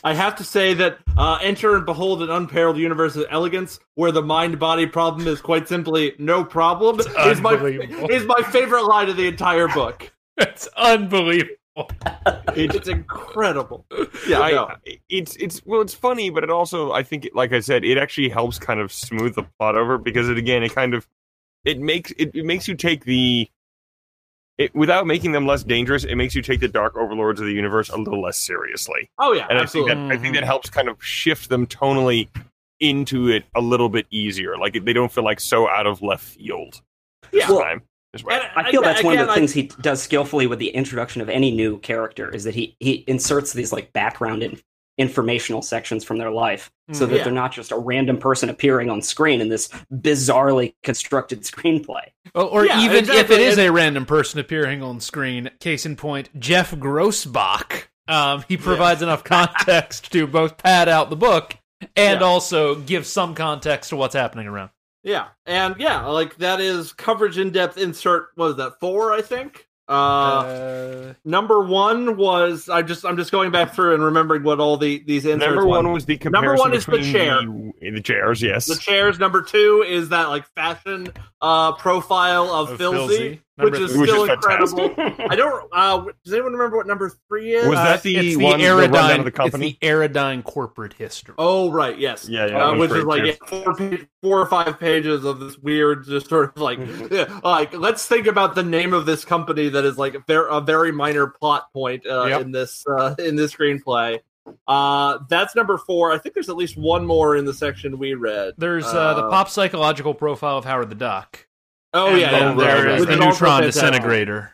I 0.03 0.13
have 0.13 0.35
to 0.35 0.43
say 0.43 0.73
that 0.75 0.99
uh, 1.17 1.39
enter 1.41 1.75
and 1.75 1.85
behold 1.85 2.21
an 2.21 2.29
unparalleled 2.29 2.77
universe 2.77 3.15
of 3.15 3.25
elegance, 3.29 3.79
where 3.95 4.11
the 4.11 4.21
mind 4.21 4.59
body 4.59 4.85
problem 4.85 5.27
is 5.27 5.41
quite 5.41 5.67
simply 5.67 6.13
no 6.19 6.43
problem. 6.43 6.99
Is 6.99 7.41
my 7.41 7.55
is 8.09 8.25
my 8.25 8.41
favorite 8.51 8.83
line 8.83 9.09
of 9.09 9.17
the 9.17 9.27
entire 9.27 9.67
book. 9.67 10.11
It's 10.37 10.67
unbelievable. 10.75 11.55
It's 12.57 12.87
incredible. 12.87 13.85
yeah, 14.27 14.39
I, 14.39 14.51
No. 14.51 14.65
I- 14.65 14.99
it's 15.09 15.35
it's 15.35 15.61
well, 15.65 15.81
it's 15.81 15.93
funny, 15.93 16.29
but 16.29 16.43
it 16.43 16.49
also 16.49 16.93
I 16.93 17.03
think, 17.03 17.29
like 17.33 17.51
I 17.51 17.59
said, 17.59 17.83
it 17.83 17.97
actually 17.97 18.29
helps 18.29 18.57
kind 18.57 18.79
of 18.79 18.93
smooth 18.93 19.35
the 19.35 19.43
plot 19.59 19.75
over 19.75 19.97
because 19.97 20.29
it 20.29 20.37
again, 20.37 20.63
it 20.63 20.73
kind 20.73 20.93
of 20.93 21.05
it 21.65 21.79
makes 21.79 22.11
it, 22.17 22.31
it 22.33 22.45
makes 22.45 22.67
you 22.67 22.75
take 22.75 23.03
the 23.03 23.49
it 24.57 24.73
without 24.73 25.05
making 25.05 25.33
them 25.33 25.45
less 25.45 25.63
dangerous. 25.63 26.05
It 26.05 26.15
makes 26.15 26.33
you 26.33 26.41
take 26.41 26.61
the 26.61 26.69
dark 26.69 26.95
overlords 26.95 27.41
of 27.41 27.45
the 27.45 27.53
universe 27.53 27.89
a 27.89 27.97
little 27.97 28.21
less 28.21 28.37
seriously, 28.37 29.09
Oh 29.17 29.33
yeah, 29.33 29.47
and 29.49 29.59
absolutely. 29.59 29.91
I 29.91 29.95
think 29.95 30.07
that 30.09 30.15
I 30.15 30.21
think 30.21 30.33
that 30.35 30.39
mm-hmm. 30.39 30.47
helps 30.47 30.69
kind 30.69 30.87
of 30.87 31.03
shift 31.03 31.49
them 31.49 31.67
tonally 31.67 32.29
into 32.79 33.29
it 33.29 33.45
a 33.53 33.61
little 33.61 33.89
bit 33.89 34.05
easier. 34.11 34.57
Like 34.57 34.83
they 34.85 34.93
don't 34.93 35.11
feel 35.11 35.23
like 35.23 35.39
so 35.39 35.67
out 35.67 35.87
of 35.87 36.01
left 36.01 36.23
field. 36.23 36.81
This 37.31 37.41
Yeah. 37.41 37.51
Well, 37.51 37.79
time 38.23 38.31
as 38.39 38.41
well. 38.41 38.41
And 38.57 38.67
I 38.67 38.71
feel 38.71 38.81
that's 38.81 39.03
one 39.03 39.17
of 39.17 39.25
the 39.27 39.31
I- 39.31 39.35
things 39.35 39.53
he 39.53 39.63
does 39.81 40.01
skillfully 40.01 40.47
with 40.47 40.59
the 40.59 40.69
introduction 40.69 41.21
of 41.21 41.29
any 41.29 41.51
new 41.51 41.77
character 41.79 42.29
is 42.33 42.43
that 42.45 42.55
he 42.55 42.75
he 42.79 43.03
inserts 43.07 43.53
these 43.53 43.71
like 43.73 43.91
background 43.93 44.43
in, 44.43 44.59
informational 44.97 45.61
sections 45.61 46.05
from 46.05 46.17
their 46.19 46.31
life 46.31 46.71
so 46.93 47.05
that 47.05 47.17
Yeah. 47.17 47.23
they're 47.25 47.33
not 47.33 47.51
just 47.51 47.73
a 47.73 47.77
random 47.77 48.17
person 48.17 48.49
appearing 48.49 48.89
on 48.89 49.01
screen 49.01 49.41
in 49.41 49.49
this 49.49 49.67
bizarrely 49.93 50.73
constructed 50.83 51.41
screenplay. 51.41 52.11
Or, 52.33 52.43
or 52.43 52.65
Yeah, 52.65 52.79
even 52.81 53.09
if 53.09 53.29
it 53.29 53.39
is 53.41 53.57
a 53.57 53.69
random 53.71 54.05
person 54.05 54.39
appearing 54.39 54.81
on 54.81 55.01
screen, 55.01 55.51
case 55.59 55.85
in 55.85 55.97
point, 55.97 56.29
Jeff 56.39 56.71
Grossbach. 56.71 57.87
Um, 58.07 58.45
he 58.47 58.55
provides 58.55 59.01
enough 59.01 59.23
context 59.25 60.11
to 60.13 60.27
both 60.27 60.57
pad 60.57 60.87
out 60.87 61.09
the 61.09 61.15
book 61.17 61.57
and 61.97 62.21
Yeah. 62.21 62.25
also 62.25 62.75
give 62.75 63.05
some 63.05 63.35
context 63.35 63.89
to 63.89 63.97
what's 63.97 64.15
happening 64.15 64.47
around. 64.47 64.69
Yeah, 65.05 65.27
and 65.45 65.75
yeah, 65.79 66.05
like 66.07 66.35
that 66.37 66.59
is 66.59 66.91
coverage 66.91 67.37
in 67.37 67.51
depth 67.51 67.77
insert. 67.77 68.29
was 68.35 68.57
that? 68.57 68.79
Four, 68.81 69.13
I 69.13 69.21
think. 69.21 69.67
Uh, 69.87 69.91
Uh, 69.91 71.13
number 71.25 71.61
one 71.61 72.17
was 72.17 72.69
I 72.69 72.81
just 72.81 73.05
I'm 73.05 73.15
just 73.17 73.31
going 73.31 73.51
back 73.51 73.75
through 73.75 73.93
and 73.93 74.03
remembering 74.03 74.41
what 74.41 74.59
all 74.59 74.77
the 74.77 75.03
these 75.05 75.25
inserts. 75.27 75.45
Number 75.45 75.67
one 75.67 75.91
was 75.91 76.05
the 76.05 76.13
Number 76.23 76.55
comparison 76.57 76.69
one 76.69 76.73
is 76.73 76.85
the 76.87 76.91
between 76.93 77.13
chair. 77.13 77.41
the, 77.41 77.91
the 77.91 78.01
chairs. 78.01 78.41
Yes, 78.41 78.65
the 78.65 78.75
chairs. 78.77 79.19
Number 79.19 79.43
two 79.43 79.85
is 79.87 80.09
that 80.09 80.29
like 80.29 80.47
fashion 80.55 81.09
uh 81.39 81.73
profile 81.73 82.49
of, 82.51 82.71
Of 82.71 82.79
Filzy, 82.79 83.41
Filzy. 83.57 83.63
which 83.63 83.73
Number 83.73 83.85
is 83.85 83.91
three. 83.91 83.99
Which 84.01 84.09
is 84.09 84.15
still 84.15 84.31
incredible. 84.33 85.25
I 85.31 85.35
don't. 85.35 85.69
Uh, 85.71 86.05
does 86.23 86.33
anyone 86.33 86.53
remember 86.53 86.77
what 86.77 86.87
number 86.87 87.11
three 87.27 87.53
is? 87.53 87.67
Was 87.67 87.79
uh, 87.79 87.83
that 87.85 88.03
the 88.03 88.17
it's 88.17 88.37
one- 88.37 88.59
the 88.59 88.65
the 88.65 88.69
Aerodyne, 88.69 89.19
of 89.19 89.25
the 89.25 89.31
company? 89.31 89.69
It's 89.69 89.79
the 89.79 89.87
Aerodyne 89.87 90.43
corporate 90.43 90.93
history. 90.93 91.35
Oh 91.37 91.71
right, 91.71 91.97
yes. 91.97 92.27
Yeah, 92.27 92.47
yeah, 92.47 92.65
uh, 92.67 92.75
which 92.77 92.91
is 92.91 93.03
like 93.05 93.23
yeah, 93.23 93.33
four, 93.47 93.73
page, 93.75 94.05
four 94.21 94.41
or 94.41 94.45
five 94.47 94.79
pages 94.79 95.23
of 95.25 95.39
this 95.39 95.57
weird, 95.57 96.05
just 96.05 96.27
sort 96.29 96.55
of 96.55 96.61
like, 96.61 96.79
yeah, 97.11 97.39
like 97.43 97.73
let's 97.73 98.05
think 98.05 98.27
about 98.27 98.55
the 98.55 98.63
name 98.63 98.93
of 98.93 99.05
this 99.05 99.23
company 99.25 99.69
that 99.69 99.85
is 99.85 99.97
like 99.97 100.15
a 100.15 100.19
very, 100.27 100.47
a 100.51 100.59
very 100.61 100.91
minor 100.91 101.27
plot 101.27 101.71
point 101.73 102.05
uh, 102.05 102.25
Yep. 102.25 102.41
in 102.41 102.51
this 102.51 102.85
uh, 102.87 103.15
in 103.19 103.35
this 103.35 103.53
screenplay. 103.53 104.19
Uh, 104.67 105.19
that's 105.27 105.55
number 105.55 105.77
four. 105.77 106.11
I 106.11 106.17
think 106.19 106.35
there's 106.35 106.49
at 106.49 106.55
least 106.55 106.77
one 106.77 107.05
more 107.05 107.35
in 107.35 107.45
the 107.45 107.53
section 107.53 107.97
we 107.97 108.13
read. 108.13 108.53
There's 108.57 108.85
uh, 108.85 109.13
the 109.15 109.23
Uh, 109.25 109.29
pop 109.29 109.49
psychological 109.49 110.13
profile 110.13 110.57
of 110.57 110.65
Howard 110.65 110.89
the 110.89 110.95
Duck. 110.95 111.47
Oh 111.95 112.09
And 112.09 112.19
yeah, 112.19 112.31
then 112.31 112.57
yeah, 112.59 112.65
there 112.65 112.85
right, 112.85 112.93
is 112.95 112.99
which 113.07 113.09
the 113.09 113.25
neutron 113.25 113.61
disintegrator. 113.63 114.51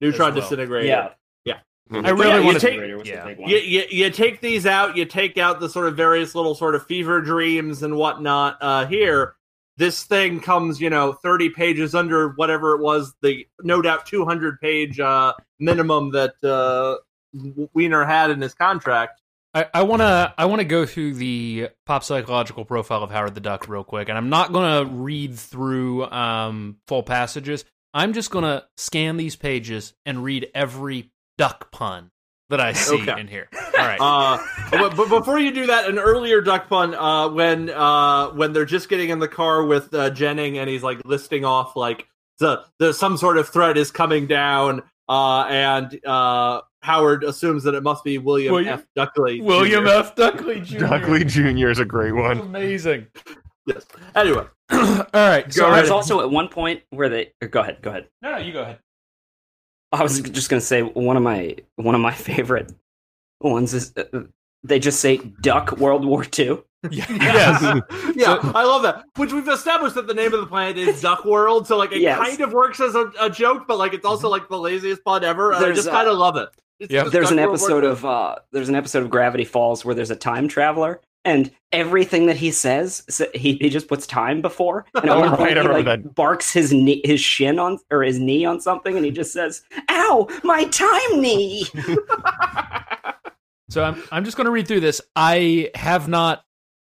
Neutron 0.00 0.32
well. 0.34 0.40
disintegrator. 0.42 0.86
yeah, 0.86 1.08
Yeah. 1.44 1.58
I 1.92 2.10
really 2.10 2.30
yeah, 2.30 2.38
you 2.38 2.44
want 2.46 2.60
to 2.60 2.66
take- 2.70 3.06
yeah. 3.06 3.28
you, 3.46 3.56
you, 3.58 3.82
you 3.90 4.10
take 4.10 4.40
these 4.40 4.64
out, 4.64 4.96
you 4.96 5.04
take 5.04 5.36
out 5.36 5.60
the 5.60 5.68
sort 5.68 5.86
of 5.88 5.96
various 5.96 6.34
little 6.34 6.54
sort 6.54 6.74
of 6.74 6.86
fever 6.86 7.20
dreams 7.20 7.82
and 7.82 7.96
whatnot. 7.96 8.56
Uh, 8.60 8.86
here, 8.86 9.34
this 9.76 10.04
thing 10.04 10.38
comes, 10.40 10.80
you 10.80 10.88
know, 10.88 11.12
30 11.14 11.50
pages 11.50 11.94
under 11.96 12.30
whatever 12.30 12.74
it 12.76 12.80
was, 12.80 13.12
the 13.22 13.44
no 13.62 13.82
doubt 13.82 14.06
200 14.06 14.60
page 14.60 15.00
uh, 15.00 15.32
minimum 15.58 16.12
that 16.12 16.34
uh, 16.44 16.96
Weiner 17.74 18.04
had 18.04 18.30
in 18.30 18.40
his 18.40 18.54
contract. 18.54 19.20
I, 19.54 19.66
I 19.72 19.82
wanna 19.82 20.34
I 20.36 20.46
wanna 20.46 20.64
go 20.64 20.84
through 20.84 21.14
the 21.14 21.68
pop 21.86 22.02
psychological 22.04 22.64
profile 22.64 23.02
of 23.02 23.10
Howard 23.10 23.34
the 23.34 23.40
Duck 23.40 23.68
real 23.68 23.84
quick, 23.84 24.08
and 24.08 24.18
I'm 24.18 24.28
not 24.28 24.52
gonna 24.52 24.84
read 24.90 25.38
through 25.38 26.04
um, 26.06 26.78
full 26.88 27.02
passages. 27.04 27.64
I'm 27.92 28.12
just 28.12 28.30
gonna 28.30 28.64
scan 28.76 29.16
these 29.16 29.36
pages 29.36 29.94
and 30.04 30.24
read 30.24 30.48
every 30.54 31.10
duck 31.38 31.70
pun 31.70 32.10
that 32.50 32.60
I 32.60 32.72
see 32.72 33.00
Okay. 33.02 33.20
in 33.20 33.28
here. 33.28 33.48
All 33.78 33.86
right. 33.86 34.00
Uh, 34.00 34.38
but, 34.72 34.96
but 34.96 35.08
before 35.08 35.38
you 35.38 35.52
do 35.52 35.66
that, 35.66 35.88
an 35.88 35.98
earlier 35.98 36.40
duck 36.40 36.68
pun 36.68 36.94
uh, 36.94 37.28
when 37.28 37.70
uh, 37.70 38.30
when 38.30 38.52
they're 38.52 38.64
just 38.64 38.88
getting 38.88 39.10
in 39.10 39.20
the 39.20 39.28
car 39.28 39.64
with 39.64 39.94
uh, 39.94 40.10
Jennings 40.10 40.58
and 40.58 40.68
he's 40.68 40.82
like 40.82 41.00
listing 41.04 41.44
off 41.44 41.76
like 41.76 42.06
the 42.40 42.64
the 42.80 42.92
some 42.92 43.16
sort 43.16 43.38
of 43.38 43.48
threat 43.48 43.76
is 43.78 43.92
coming 43.92 44.26
down, 44.26 44.82
uh, 45.08 45.42
and 45.48 46.00
uh, 46.06 46.60
Howard 46.82 47.24
assumes 47.24 47.62
that 47.64 47.74
it 47.74 47.82
must 47.82 48.04
be 48.04 48.18
William, 48.18 48.52
William- 48.54 48.74
F. 48.74 48.86
Duckley. 48.96 49.42
William 49.42 49.84
Jr. 49.84 49.90
F. 49.90 50.14
Duckley 50.16 50.60
Jr. 50.64 50.78
Duckley 50.78 51.24
Jr. 51.26 51.68
is 51.68 51.78
a 51.78 51.84
great 51.84 52.12
one. 52.12 52.40
Amazing. 52.40 53.06
Yes. 53.66 53.86
Anyway, 54.14 54.44
All 54.70 55.06
right. 55.14 55.50
So 55.52 55.62
Go 55.62 55.70
I- 55.70 55.76
There's 55.76 55.90
also 55.90 56.20
at 56.20 56.30
one 56.30 56.48
point 56.48 56.82
where 56.90 57.08
they 57.08 57.32
go 57.50 57.60
ahead, 57.60 57.78
go 57.82 57.90
ahead. 57.90 58.08
no, 58.22 58.32
no, 58.32 58.38
you 58.38 58.52
go 58.52 58.62
ahead. 58.62 58.78
I 59.92 60.02
was 60.02 60.20
just 60.20 60.50
gonna 60.50 60.60
say 60.60 60.82
one 60.82 61.16
of 61.16 61.22
my 61.22 61.54
one 61.76 61.94
of 61.94 62.00
my 62.00 62.12
favorite 62.12 62.72
ones 63.40 63.72
is 63.74 63.92
uh, 63.96 64.22
they 64.64 64.78
just 64.80 65.00
say 65.00 65.18
"Duck 65.18 65.72
World 65.78 66.04
War 66.04 66.24
II." 66.38 66.62
yes. 66.90 67.62
yeah, 68.14 68.40
So- 68.40 68.52
I 68.54 68.64
love 68.64 68.82
that. 68.82 69.04
Which 69.16 69.32
we've 69.32 69.48
established 69.48 69.94
that 69.94 70.06
the 70.06 70.14
name 70.14 70.32
of 70.34 70.40
the 70.40 70.46
planet 70.46 70.76
is 70.78 71.00
Duck 71.02 71.24
World, 71.24 71.66
so 71.66 71.76
like 71.76 71.92
it 71.92 72.00
Yes. 72.00 72.18
kind 72.18 72.40
of 72.40 72.52
works 72.52 72.80
as 72.80 72.94
a, 72.94 73.10
a 73.20 73.30
joke, 73.30 73.64
but 73.66 73.78
like 73.78 73.94
it's 73.94 74.04
also 74.06 74.28
like 74.28 74.48
the 74.48 74.58
laziest 74.58 75.04
pun 75.04 75.24
ever. 75.24 75.52
And 75.52 75.64
I 75.64 75.72
just 75.72 75.88
kind 75.90 76.08
of 76.08 76.16
love 76.18 76.36
it. 76.36 76.48
It's 76.80 76.92
Yeah. 76.92 77.04
There's 77.04 77.24
Duck 77.30 77.32
an 77.32 77.36
World 77.38 77.50
episode 77.50 77.84
II. 77.84 77.90
of 77.90 78.04
uh, 78.04 78.36
there's 78.52 78.68
an 78.68 78.74
episode 78.74 79.02
of 79.02 79.10
Gravity 79.10 79.44
Falls 79.44 79.84
where 79.84 79.94
there's 79.94 80.10
a 80.10 80.16
time 80.16 80.48
traveler, 80.48 81.00
and 81.24 81.50
everything 81.72 82.26
that 82.26 82.36
he 82.36 82.50
says, 82.50 83.02
so 83.08 83.26
he, 83.34 83.54
he 83.54 83.70
just 83.70 83.88
puts 83.88 84.06
time 84.06 84.42
before, 84.42 84.84
and 84.94 85.04
at 85.04 85.10
Oh, 85.16 85.20
one 85.20 85.30
right, 85.30 85.38
point 85.38 85.56
he 85.56 85.62
like 85.68 85.84
that. 85.86 86.14
barks 86.14 86.52
his 86.52 86.72
knee, 86.72 87.00
his 87.04 87.20
shin 87.20 87.58
on 87.58 87.78
or 87.90 88.02
his 88.02 88.18
knee 88.18 88.44
on 88.44 88.60
something, 88.60 88.96
and 88.96 89.04
he 89.06 89.10
just 89.10 89.32
says, 89.32 89.62
"Ow, 89.90 90.28
my 90.42 90.64
time 90.64 91.20
knee." 91.20 91.64
So 93.70 93.82
I'm 93.82 94.02
I'm 94.12 94.24
just 94.24 94.36
going 94.36 94.44
to 94.44 94.50
read 94.50 94.68
through 94.68 94.80
this. 94.80 95.00
I 95.16 95.70
have 95.74 96.06
not 96.08 96.44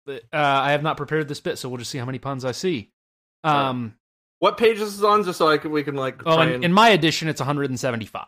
uh, 0.10 0.20
I 0.34 0.72
have 0.72 0.84
not 0.84 0.98
prepared 0.98 1.28
this 1.28 1.40
bit, 1.40 1.58
so 1.58 1.70
we'll 1.70 1.78
just 1.78 1.92
see 1.92 1.98
how 1.98 2.06
many 2.06 2.20
puns 2.20 2.44
I 2.46 2.52
see. 2.52 2.92
Um, 3.44 3.96
What 4.40 4.58
page 4.58 4.80
is 4.80 4.98
this 4.98 5.04
on? 5.06 5.24
Just 5.24 5.38
so 5.38 5.48
I 5.48 5.58
can 5.58 5.72
we 5.72 5.84
can 5.84 5.96
like 5.96 6.24
well, 6.26 6.38
try 6.38 6.46
in, 6.48 6.54
and 6.56 6.66
in 6.66 6.74
my 6.74 6.90
edition, 6.90 7.28
it's 7.28 7.42
175. 7.42 8.26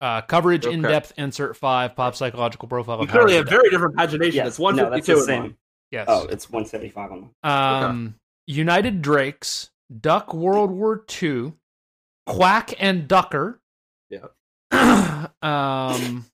Uh, 0.00 0.20
coverage 0.22 0.66
Okay. 0.66 0.74
in 0.74 0.82
depth 0.82 1.12
insert 1.16 1.56
five 1.56 1.96
pop 1.96 2.14
psychological 2.14 2.68
profile. 2.68 3.00
you 3.00 3.06
clearly 3.06 3.34
Howard 3.34 3.48
have 3.48 3.58
very 3.58 3.70
different 3.70 3.96
pagination. 3.96 4.32
Yes, 4.34 4.46
it's 4.48 4.58
no, 4.58 4.64
one 4.64 4.76
that's 4.76 4.94
fifty 4.94 5.12
two. 5.12 5.16
the 5.16 5.22
same. 5.24 5.56
yes. 5.90 6.06
Oh, 6.08 6.26
it's 6.26 6.50
175 6.50 7.12
on 7.12 7.20
them. 7.20 7.30
Um, 7.50 8.14
United 8.46 9.00
Drakes, 9.00 9.70
Duck 10.00 10.34
World 10.34 10.70
War 10.70 11.04
II, 11.22 11.54
Quack 12.26 12.74
and 12.78 13.08
Ducker. 13.08 13.60
Yeah. 14.10 14.26
um, 15.42 16.26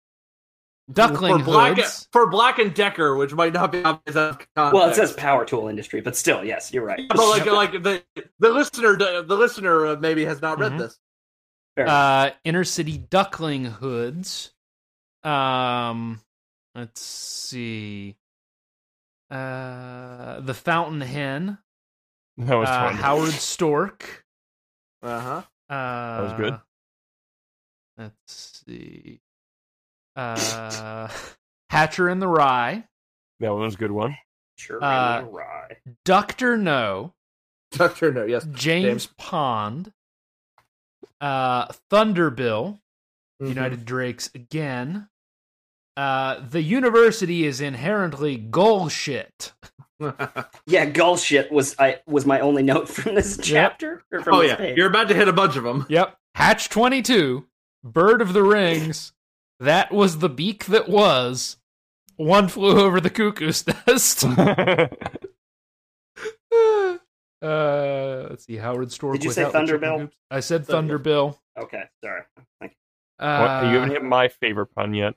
Duckling 0.92 1.38
for 1.38 1.44
Black 1.44 1.76
hoods. 1.76 2.08
for 2.12 2.28
Black 2.30 2.58
and 2.58 2.74
Decker, 2.74 3.16
which 3.16 3.32
might 3.32 3.52
not 3.52 3.70
be 3.72 3.82
obvious 3.82 4.16
out 4.16 4.30
of 4.30 4.38
context. 4.56 4.74
Well, 4.74 4.88
it 4.90 4.94
says 4.94 5.12
power 5.12 5.44
tool 5.44 5.68
industry, 5.68 6.00
but 6.00 6.16
still, 6.16 6.44
yes, 6.44 6.72
you're 6.72 6.84
right. 6.84 7.06
but 7.08 7.18
like 7.18 7.46
like 7.74 7.82
the 7.82 8.02
the 8.38 8.50
listener 8.50 8.96
the 8.96 9.36
listener 9.36 9.86
uh, 9.86 9.96
maybe 9.96 10.24
has 10.24 10.40
not 10.42 10.58
read 10.58 10.72
Mhm. 10.72 10.78
this. 10.78 10.98
Fair. 11.76 11.86
uh, 11.88 12.30
inner 12.44 12.64
city 12.64 12.98
duckling 12.98 13.64
hoods. 13.66 14.52
Um, 15.22 16.20
let's 16.74 17.00
see. 17.00 18.16
Uh, 19.30 20.40
the 20.40 20.54
fountain 20.54 21.00
hen. 21.02 21.58
That 22.38 22.56
was 22.56 22.68
Uh. 22.68 22.88
Howard 22.90 23.32
Stork. 23.32 24.24
Uh 25.02 25.20
huh. 25.68 25.74
Uh, 25.74 26.22
was 26.24 26.32
good. 26.36 26.60
Let's 27.96 28.62
see. 28.66 29.20
Uh, 30.16 31.08
Hatcher 31.70 32.08
in 32.08 32.18
the 32.18 32.28
Rye. 32.28 32.84
That 33.40 33.52
one 33.52 33.62
was 33.62 33.74
a 33.74 33.78
good 33.78 33.92
one. 33.92 34.16
sure, 34.58 34.82
uh, 34.82 35.22
right. 35.22 35.76
Doctor 36.04 36.56
No. 36.56 37.14
Doctor 37.72 38.12
No, 38.12 38.24
yes. 38.26 38.44
James, 38.44 38.84
James. 38.84 39.06
Pond. 39.18 39.92
Uh, 41.20 41.66
Thunderbill. 41.90 42.80
Mhm. 43.42 43.48
United 43.48 43.84
Drakes 43.86 44.30
again. 44.34 45.08
Uh, 45.96 46.40
the 46.46 46.62
university 46.62 47.44
is 47.46 47.60
inherently 47.60 48.36
gull 48.36 48.88
shit. 48.88 49.52
Yeah, 50.66 50.86
gull 50.86 51.18
shit 51.18 51.52
was 51.52 51.76
I 51.78 51.98
was 52.06 52.24
my 52.24 52.40
only 52.40 52.62
note 52.62 52.88
from 52.88 53.14
this 53.14 53.36
chapter. 53.42 54.02
Or 54.10 54.20
from 54.22 54.34
oh 54.36 54.40
this 54.40 54.48
yeah, 54.52 54.56
page. 54.56 54.76
you're 54.78 54.88
about 54.88 55.08
to 55.08 55.14
hit 55.14 55.28
a 55.28 55.32
bunch 55.32 55.56
of 55.56 55.62
them. 55.64 55.84
Yep. 55.90 56.16
Hatch 56.34 56.70
22. 56.70 57.46
Bird 57.84 58.22
of 58.22 58.32
the 58.32 58.42
Rings. 58.42 59.12
That 59.60 59.92
was 59.92 60.18
the 60.18 60.28
beak 60.28 60.64
that 60.66 60.88
was. 60.88 61.58
One 62.16 62.48
flew 62.48 62.80
over 62.80 63.00
the 63.00 63.10
cuckoo's 63.10 63.64
nest. 63.86 64.24
uh, 67.42 68.26
let's 68.30 68.44
see. 68.46 68.56
Howard 68.56 68.92
Stork. 68.92 69.14
Did 69.14 69.24
you 69.24 69.30
say 69.32 69.44
without 69.44 69.66
the 69.66 69.72
Thunderbill? 69.78 70.10
I 70.30 70.40
said 70.40 70.66
Thunderbill. 70.66 71.36
Thunderbill. 71.58 71.62
Okay, 71.64 71.82
sorry. 72.04 72.22
Thank 72.60 72.72
Uh, 73.18 73.60
you 73.70 73.74
haven't 73.78 73.90
hit 73.90 74.02
my 74.04 74.28
favorite 74.28 74.74
pun 74.74 74.94
yet. 74.94 75.14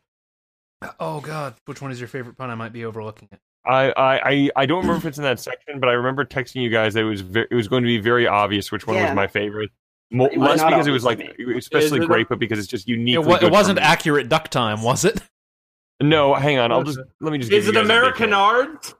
oh 0.99 1.21
god, 1.21 1.56
which 1.65 1.82
one 1.82 1.91
is 1.91 1.99
your 1.99 2.08
favorite 2.10 2.38
pun? 2.38 2.49
I 2.49 2.56
might 2.56 2.73
be 2.73 2.86
overlooking 2.86 3.29
it. 3.32 3.39
I, 3.65 3.91
I, 3.91 4.29
I, 4.29 4.49
I 4.58 4.65
don't 4.65 4.82
remember 4.82 4.97
if 4.97 5.06
it's 5.06 5.17
in 5.17 5.23
that 5.23 5.39
section, 5.39 5.79
but 5.79 5.88
I 5.88 5.93
remember 5.93 6.25
texting 6.25 6.62
you 6.62 6.69
guys 6.69 6.95
that 6.95 7.01
it 7.01 7.06
was 7.06 7.21
ve- 7.21 7.45
it 7.49 7.56
was 7.56 7.69
going 7.69 7.84
to 7.84 7.88
be 7.88 7.97
very 7.99 8.27
obvious 8.27 8.73
which 8.73 8.86
one 8.86 8.97
Yeah. 8.97 9.06
was 9.06 9.15
my 9.15 9.27
favorite. 9.27 9.69
Mo- 10.12 10.30
less 10.38 10.60
not 10.60 10.70
because 10.70 10.88
it 10.88 10.92
was 10.92 11.04
like 11.04 11.20
especially 11.58 12.02
it 12.02 12.06
great, 12.08 12.30
but 12.30 12.38
because 12.39 12.60
it's 12.60 12.68
just 12.68 12.88
unique. 12.88 13.18
It, 13.18 13.44
it 13.44 13.52
wasn't 13.52 13.80
accurate 13.80 14.30
duck 14.30 14.50
time, 14.50 14.84
was 14.84 15.06
it? 15.06 15.22
No, 16.02 16.34
hang 16.34 16.60
on. 16.60 16.72
I'll 16.72 16.84
just 16.84 17.00
let 17.22 17.32
me 17.32 17.38
just. 17.39 17.50
give 17.50 17.60
Is 17.60 17.66
you 17.66 17.72
it 17.72 17.76
guys 17.76 17.86
American 17.86 18.30
hint. 18.30 18.34
Art? 18.34 18.94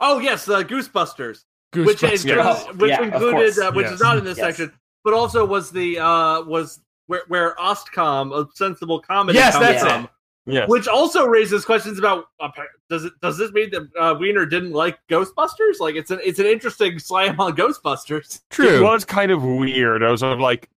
Oh 0.00 0.18
yes, 0.18 0.48
uh, 0.48 0.62
Goosebusters, 0.62 1.44
which 1.74 2.02
is 2.02 2.24
Yes. 2.24 2.66
Which 2.74 2.90
yeah, 2.90 3.02
included, 3.02 3.58
uh, 3.58 3.70
which 3.72 3.84
Yes. 3.84 3.92
is 3.94 4.00
not 4.00 4.18
in 4.18 4.24
this 4.24 4.38
Yes. 4.38 4.56
section, 4.56 4.72
but 5.04 5.14
also 5.14 5.44
was 5.44 5.70
the 5.70 5.98
uh 5.98 6.42
was 6.42 6.80
where 7.06 7.22
where 7.28 7.54
Ostcom, 7.56 8.32
a 8.34 8.48
sensible 8.54 9.00
comedy, 9.00 9.38
Yes, 9.38 9.52
comes 9.54 9.66
that's 9.66 9.82
from, 9.84 10.04
it. 10.04 10.10
Yes. 10.44 10.68
which 10.68 10.88
also 10.88 11.26
raises 11.26 11.64
questions 11.64 12.00
about 12.00 12.24
uh, 12.40 12.48
does 12.90 13.04
it 13.04 13.12
does 13.20 13.38
this 13.38 13.52
mean 13.52 13.70
that 13.70 13.82
uh, 13.96 14.16
Weiner 14.18 14.44
didn't 14.44 14.72
like 14.72 14.98
Ghostbusters? 15.08 15.78
Like 15.78 15.94
it's 15.94 16.10
an 16.10 16.18
it's 16.24 16.40
an 16.40 16.46
interesting 16.46 16.98
slam 16.98 17.38
on 17.38 17.54
Ghostbusters. 17.54 18.40
True. 18.50 18.78
It 18.78 18.82
was 18.82 19.04
kind 19.04 19.30
of 19.30 19.44
weird. 19.44 20.02
I 20.02 20.10
was 20.10 20.20
sort 20.20 20.32
of 20.32 20.40
like, 20.40 20.68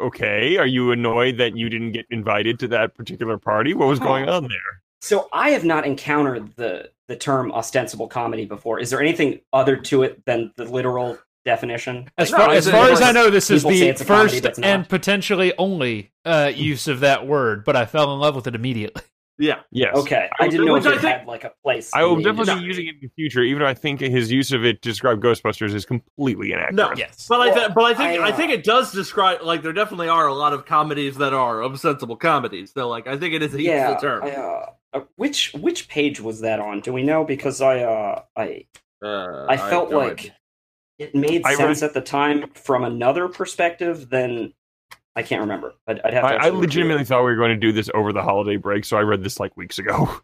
okay, 0.00 0.58
are 0.58 0.66
you 0.66 0.92
annoyed 0.92 1.38
that 1.38 1.56
you 1.56 1.70
didn't 1.70 1.92
get 1.92 2.04
invited 2.10 2.58
to 2.60 2.68
that 2.68 2.94
particular 2.94 3.38
party? 3.38 3.72
What 3.72 3.88
was 3.88 3.98
going 3.98 4.28
on 4.28 4.42
there? 4.42 4.82
So 5.00 5.28
I 5.32 5.50
have 5.50 5.64
not 5.64 5.86
encountered 5.86 6.54
the 6.56 6.90
the 7.08 7.16
term 7.16 7.50
ostensible 7.52 8.06
comedy 8.06 8.44
before. 8.44 8.80
Is 8.80 8.90
there 8.90 9.00
anything 9.00 9.40
other 9.52 9.76
to 9.76 10.02
it 10.02 10.24
than 10.26 10.52
the 10.56 10.64
literal 10.64 11.18
definition? 11.44 12.08
As 12.18 12.30
far, 12.30 12.54
it's 12.54 12.66
as, 12.66 12.72
far 12.72 12.90
as 12.90 13.00
I 13.02 13.12
know, 13.12 13.30
this 13.30 13.50
is 13.50 13.62
the 13.62 13.88
it's 13.88 14.00
a 14.00 14.04
comedy, 14.04 14.30
first 14.30 14.42
but 14.42 14.50
it's 14.50 14.58
not. 14.58 14.66
and 14.68 14.88
potentially 14.88 15.52
only 15.58 16.12
uh, 16.24 16.52
use 16.54 16.88
of 16.88 17.00
that 17.00 17.26
word, 17.26 17.64
but 17.64 17.76
I 17.76 17.86
fell 17.86 18.12
in 18.12 18.20
love 18.20 18.34
with 18.36 18.46
it 18.46 18.54
immediately. 18.54 19.02
Yeah, 19.42 19.60
Yes. 19.70 19.96
Okay, 19.96 20.28
I 20.38 20.48
didn't 20.48 20.66
know 20.66 20.74
Which 20.74 20.84
if 20.84 20.92
I 20.92 20.96
it 20.96 21.00
think- 21.00 21.18
had 21.20 21.26
like 21.26 21.44
a 21.44 21.52
place. 21.62 21.90
I 21.94 22.04
will 22.04 22.16
the 22.16 22.24
definitely 22.24 22.56
be 22.56 22.66
using 22.66 22.86
it 22.88 22.96
in 22.96 23.00
the 23.00 23.08
future, 23.16 23.40
even 23.40 23.60
though 23.62 23.68
I 23.68 23.72
think 23.72 24.00
his 24.00 24.30
use 24.30 24.52
of 24.52 24.66
it 24.66 24.82
to 24.82 24.88
describe 24.90 25.22
Ghostbusters 25.22 25.72
is 25.72 25.86
completely 25.86 26.52
inaccurate. 26.52 26.74
No. 26.74 26.92
Yes. 26.94 27.24
but 27.26 27.40
I 27.40 27.50
th- 27.54 27.70
but 27.74 27.84
I 27.84 27.94
think 27.94 28.20
I, 28.20 28.26
I, 28.26 28.32
uh, 28.32 28.36
think 28.36 28.52
it 28.52 28.64
does 28.64 28.92
describe 28.92 29.40
like 29.40 29.62
there 29.62 29.72
definitely 29.72 30.08
are 30.10 30.26
a 30.26 30.34
lot 30.34 30.52
of 30.52 30.66
comedies 30.66 31.16
that 31.16 31.32
are 31.32 31.64
ostensible 31.64 32.16
comedies. 32.16 32.72
So 32.74 32.86
like 32.90 33.06
I 33.06 33.16
think 33.16 33.32
it 33.32 33.42
is 33.42 33.54
a 33.54 33.62
yeah. 33.62 33.88
useful 33.88 34.08
term. 34.10 34.24
I, 34.24 34.30
uh, 34.32 34.66
uh, 34.92 35.00
which 35.16 35.54
which 35.54 35.88
page 35.88 36.20
was 36.20 36.40
that 36.42 36.60
on? 36.60 36.80
Do 36.80 36.92
we 36.92 37.02
know? 37.02 37.24
Because 37.24 37.62
I 37.62 37.80
uh 37.80 38.22
I 38.36 38.66
Uh, 39.02 39.46
I 39.48 39.56
felt 39.56 39.90
have 39.90 39.98
like 39.98 40.18
idea. 40.20 40.32
It 41.00 41.14
made 41.14 41.42
I 41.44 41.54
sense 41.54 41.82
read- 41.82 41.88
at 41.88 41.94
the 41.94 42.00
time 42.00 42.50
from 42.54 42.84
another 42.84 43.28
perspective. 43.28 44.08
Then 44.10 44.52
I 45.16 45.22
can't 45.22 45.40
remember. 45.40 45.74
I'd, 45.86 46.00
I'd 46.04 46.14
have 46.14 46.22
to. 46.22 46.28
I, 46.28 46.46
I 46.46 46.48
legitimately 46.50 47.04
thought 47.04 47.20
we 47.20 47.30
were 47.30 47.36
going 47.36 47.50
to 47.50 47.56
do 47.56 47.72
this 47.72 47.90
over 47.94 48.12
the 48.12 48.22
holiday 48.22 48.56
break, 48.56 48.84
so 48.84 48.96
I 48.96 49.00
read 49.02 49.22
this 49.24 49.40
like 49.40 49.56
weeks 49.56 49.78
ago. 49.78 50.20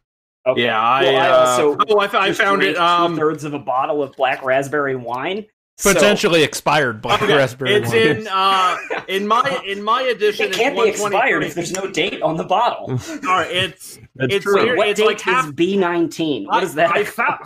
Okay. 0.46 0.62
Yeah, 0.62 0.80
I, 0.80 1.02
Well, 1.02 1.16
I 1.16 1.28
uh, 1.28 1.36
also 1.38 1.76
oh, 1.88 1.98
I, 1.98 2.26
I 2.28 2.32
found 2.32 2.62
it. 2.62 2.76
Um, 2.76 3.14
two 3.14 3.18
thirds 3.20 3.42
of 3.42 3.52
a 3.54 3.58
bottle 3.58 4.00
of 4.00 4.12
black 4.14 4.44
raspberry 4.44 4.94
wine. 4.94 5.44
So- 5.76 5.92
Potentially 5.92 6.44
expired 6.44 7.02
black 7.02 7.20
okay, 7.20 7.34
raspberry 7.36 7.74
it's 7.74 7.88
wine. 7.90 7.98
in 8.20 8.28
uh, 8.30 8.76
in 9.08 9.26
my 9.26 9.60
in 9.66 9.82
my 9.82 10.02
edition. 10.02 10.46
it 10.46 10.52
can't 10.54 10.76
be 10.76 10.82
it's 10.82 11.00
expired 11.00 11.42
123. 11.42 11.46
if 11.48 11.54
there's 11.56 11.72
no 11.72 11.90
date 11.90 12.22
on 12.22 12.36
the 12.36 12.44
bottle. 12.44 12.92
All 12.92 13.34
right, 13.34 13.50
it's 13.50 13.98
That's 14.14 14.34
It's 14.34 14.44
true. 14.44 14.62
weird. 14.62 14.78
what 14.78 14.86
it's 14.88 15.00
date 15.00 15.06
like 15.06 15.20
half- 15.20 15.46
is 15.46 15.52
B 15.52 15.76
nineteen? 15.76 16.46
What 16.46 16.62
is 16.62 16.74
that? 16.76 16.92
I 16.92 17.02
found- 17.02 17.40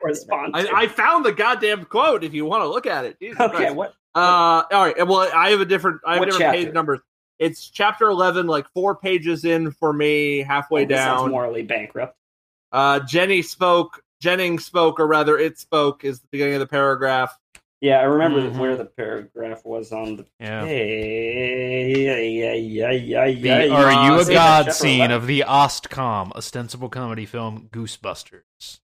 what 0.00 0.08
does 0.08 0.24
that 0.24 0.30
correspond 0.30 0.54
to? 0.66 0.74
I, 0.74 0.82
I 0.82 0.86
found 0.88 1.24
the 1.24 1.32
goddamn 1.32 1.84
quote. 1.84 2.24
If 2.24 2.34
you 2.34 2.44
want 2.44 2.62
to 2.62 2.68
look 2.68 2.86
at 2.86 3.04
it, 3.04 3.18
Jesus 3.20 3.40
okay, 3.40 3.56
Christ. 3.56 3.74
what? 3.76 3.94
Uh, 4.14 4.62
all 4.72 4.84
right. 4.86 5.06
Well, 5.06 5.30
I 5.34 5.50
have 5.50 5.60
a 5.60 5.64
different. 5.64 6.00
I 6.06 6.12
have 6.14 6.20
What 6.20 6.26
different 6.26 6.42
chapter? 6.52 6.64
page 6.64 6.74
numbers. 6.74 7.00
It's 7.38 7.68
chapter 7.70 8.08
eleven, 8.08 8.46
like 8.46 8.68
four 8.74 8.96
pages 8.96 9.44
in 9.44 9.70
for 9.72 9.92
me, 9.92 10.40
halfway 10.40 10.82
Oh, 10.82 10.86
this 10.86 10.98
sounds 10.98 11.22
down. 11.22 11.30
morally 11.30 11.62
bankrupt. 11.62 12.16
Uh, 12.72 13.00
Jenny 13.00 13.42
spoke. 13.42 14.02
Jennings 14.20 14.66
spoke, 14.66 15.00
or 15.00 15.06
rather, 15.06 15.38
it 15.38 15.58
spoke. 15.58 16.04
Is 16.04 16.20
the 16.20 16.28
beginning 16.30 16.54
of 16.54 16.60
the 16.60 16.66
paragraph. 16.66 17.36
Yeah, 17.80 18.00
I 18.00 18.02
remember 18.02 18.42
Mhm. 18.42 18.58
where 18.58 18.76
the 18.76 18.84
paragraph 18.84 19.64
was 19.64 19.90
on 19.90 20.16
the 20.16 20.26
yeah. 20.38 20.66
Hey, 20.66 22.04
yeah, 22.04 22.52
yeah, 22.52 22.90
yeah, 22.90 23.24
The 23.24 23.32
yeah, 23.48 23.62
yeah. 23.64 23.74
Are 23.74 24.12
You 24.14 24.20
a 24.20 24.24
God 24.26 24.70
scene 24.72 25.10
of 25.10 25.26
the 25.26 25.44
Ostcom, 25.48 26.30
ostensible 26.36 26.90
comedy 26.90 27.24
film 27.24 27.70
Goosebusters. 27.72 28.80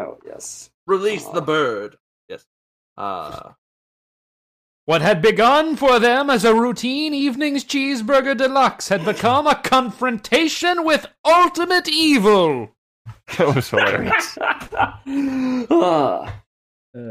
Oh 0.00 0.18
yes. 0.26 0.70
Release 0.86 1.24
Aw. 1.26 1.32
the 1.32 1.42
bird. 1.42 1.96
Yes. 2.28 2.44
Uh, 2.96 3.50
What 4.86 5.02
had 5.02 5.22
begun 5.22 5.76
for 5.76 5.98
them 6.00 6.30
as 6.30 6.44
a 6.44 6.54
routine 6.54 7.14
evening's 7.14 7.64
cheeseburger 7.64 8.36
deluxe 8.36 8.88
had 8.88 9.04
become 9.04 9.46
a 9.46 9.54
confrontation 9.54 10.84
with 10.84 11.06
ultimate 11.24 11.86
evil. 11.88 12.74
that 13.38 13.54
was 13.54 13.68
hilarious. 13.70 14.38
Ah. 15.70 16.42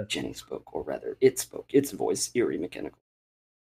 Jenny 0.08 0.34
spoke, 0.34 0.74
or 0.76 0.84
rather, 0.84 1.16
it 1.22 1.40
spoke. 1.40 1.68
Its 1.74 1.92
voice, 1.92 2.30
eerie, 2.36 2.58
mechanical. 2.58 3.00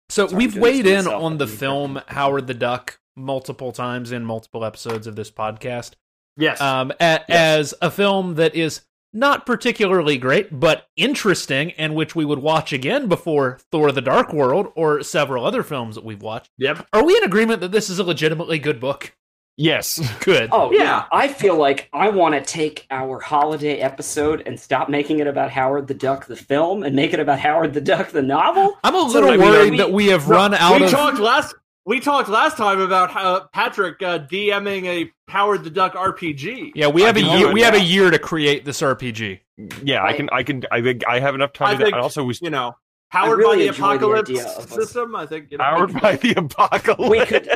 So 0.08 0.26
Sorry, 0.28 0.38
we've 0.38 0.56
weighed 0.56 0.86
in 0.86 1.06
on 1.06 1.36
the 1.38 1.46
film 1.46 1.94
correct 1.94 2.12
Howard 2.12 2.46
the 2.46 2.54
Duck 2.54 3.00
multiple 3.16 3.70
times 3.72 4.10
in 4.12 4.24
multiple 4.24 4.64
episodes 4.64 5.06
of 5.06 5.14
this 5.16 5.30
podcast. 5.30 5.92
yes. 6.38 6.58
um, 6.60 6.90
a- 7.00 7.30
as 7.30 7.74
a 7.82 7.90
film 7.90 8.36
that 8.36 8.54
is 8.54 8.80
not 9.12 9.46
particularly 9.46 10.16
great, 10.18 10.58
but 10.60 10.86
interesting, 10.96 11.72
and 11.72 11.94
which 11.94 12.14
we 12.14 12.24
would 12.24 12.38
watch 12.40 12.72
again 12.72 13.08
before 13.08 13.58
Thor: 13.72 13.90
The 13.92 14.00
Dark 14.00 14.32
World 14.32 14.72
or 14.74 15.02
several 15.02 15.44
other 15.44 15.62
films 15.62 15.94
that 15.96 16.04
we've 16.04 16.22
watched. 16.22 16.50
yep. 16.58 16.86
Are 16.92 17.04
we 17.04 17.16
in 17.16 17.24
agreement 17.24 17.60
that 17.60 17.72
this 17.72 17.90
is 17.90 17.98
a 17.98 18.04
legitimately 18.04 18.58
good 18.58 18.80
book? 18.80 19.14
yes. 19.56 20.00
Good. 20.24 20.48
Oh 20.52 20.72
Yeah. 20.72 20.82
yeah, 20.82 21.04
I 21.12 21.28
feel 21.28 21.54
like 21.56 21.88
I 21.92 22.08
want 22.08 22.34
to 22.34 22.40
take 22.40 22.86
our 22.90 23.20
holiday 23.20 23.78
episode 23.80 24.42
and 24.46 24.58
stop 24.58 24.88
making 24.88 25.18
it 25.18 25.26
about 25.26 25.50
Howard 25.50 25.86
the 25.86 25.92
Duck 25.92 26.24
the 26.26 26.36
film 26.36 26.82
and 26.82 26.96
make 26.96 27.12
it 27.12 27.20
about 27.20 27.40
Howard 27.40 27.74
the 27.74 27.80
Duck 27.82 28.08
the 28.10 28.22
novel. 28.22 28.78
I'm 28.84 28.94
a 28.94 29.00
little 29.02 29.28
I 29.28 29.36
mean, 29.36 29.42
are 29.42 29.50
worried 29.50 29.70
we- 29.72 29.76
that 29.78 29.92
we 29.92 30.06
have 30.06 30.28
run 30.30 30.54
out 30.54 30.78
we 30.78 30.86
of. 30.86 30.90
talked 30.90 31.18
last. 31.18 31.54
We 31.90 31.98
talked 31.98 32.28
last 32.28 32.56
time 32.56 32.78
about 32.80 33.10
how 33.10 33.48
Patrick 33.52 34.00
uh, 34.00 34.20
DMing 34.20 34.84
a 34.86 35.10
Howard 35.28 35.64
the 35.64 35.70
Duck 35.70 35.94
RPG. 35.94 36.70
yeah, 36.76 36.86
we 36.86 37.02
have 37.02 37.16
a 37.16 37.20
year. 37.20 37.38
do 37.38 37.48
it 37.48 37.52
We 37.54 37.62
have 37.62 37.74
a 37.74 37.80
year 37.80 38.12
to 38.12 38.18
create 38.20 38.64
this 38.64 38.80
RPG. 38.80 39.40
Yeah, 39.82 40.04
I 40.04 40.12
can. 40.12 40.28
I 40.30 40.44
can. 40.44 40.62
I 40.70 40.82
think 40.82 41.02
I 41.08 41.18
have 41.18 41.34
enough 41.34 41.52
time 41.52 41.66
I 41.66 41.72
to. 41.72 41.78
do 41.78 41.84
think- 41.86 41.96
Also, 41.96 42.22
we 42.22 42.34
You 42.42 42.50
know, 42.50 42.76
powered 43.10 43.38
really 43.38 43.56
by 43.56 43.62
the 43.62 43.68
enjoy 43.70 43.98
the 43.98 44.06
Apocalypse 44.06 44.30
idea 44.30 44.42
of 44.44 44.58
us- 44.66 44.70
system. 44.72 45.16
I 45.16 45.26
think 45.26 45.50
you 45.50 45.58
know, 45.58 45.64
Powered 45.64 46.00
by 46.00 46.14
the 46.14 46.34
apocalypse. 46.36 47.10
We 47.10 47.26
could 47.26 47.50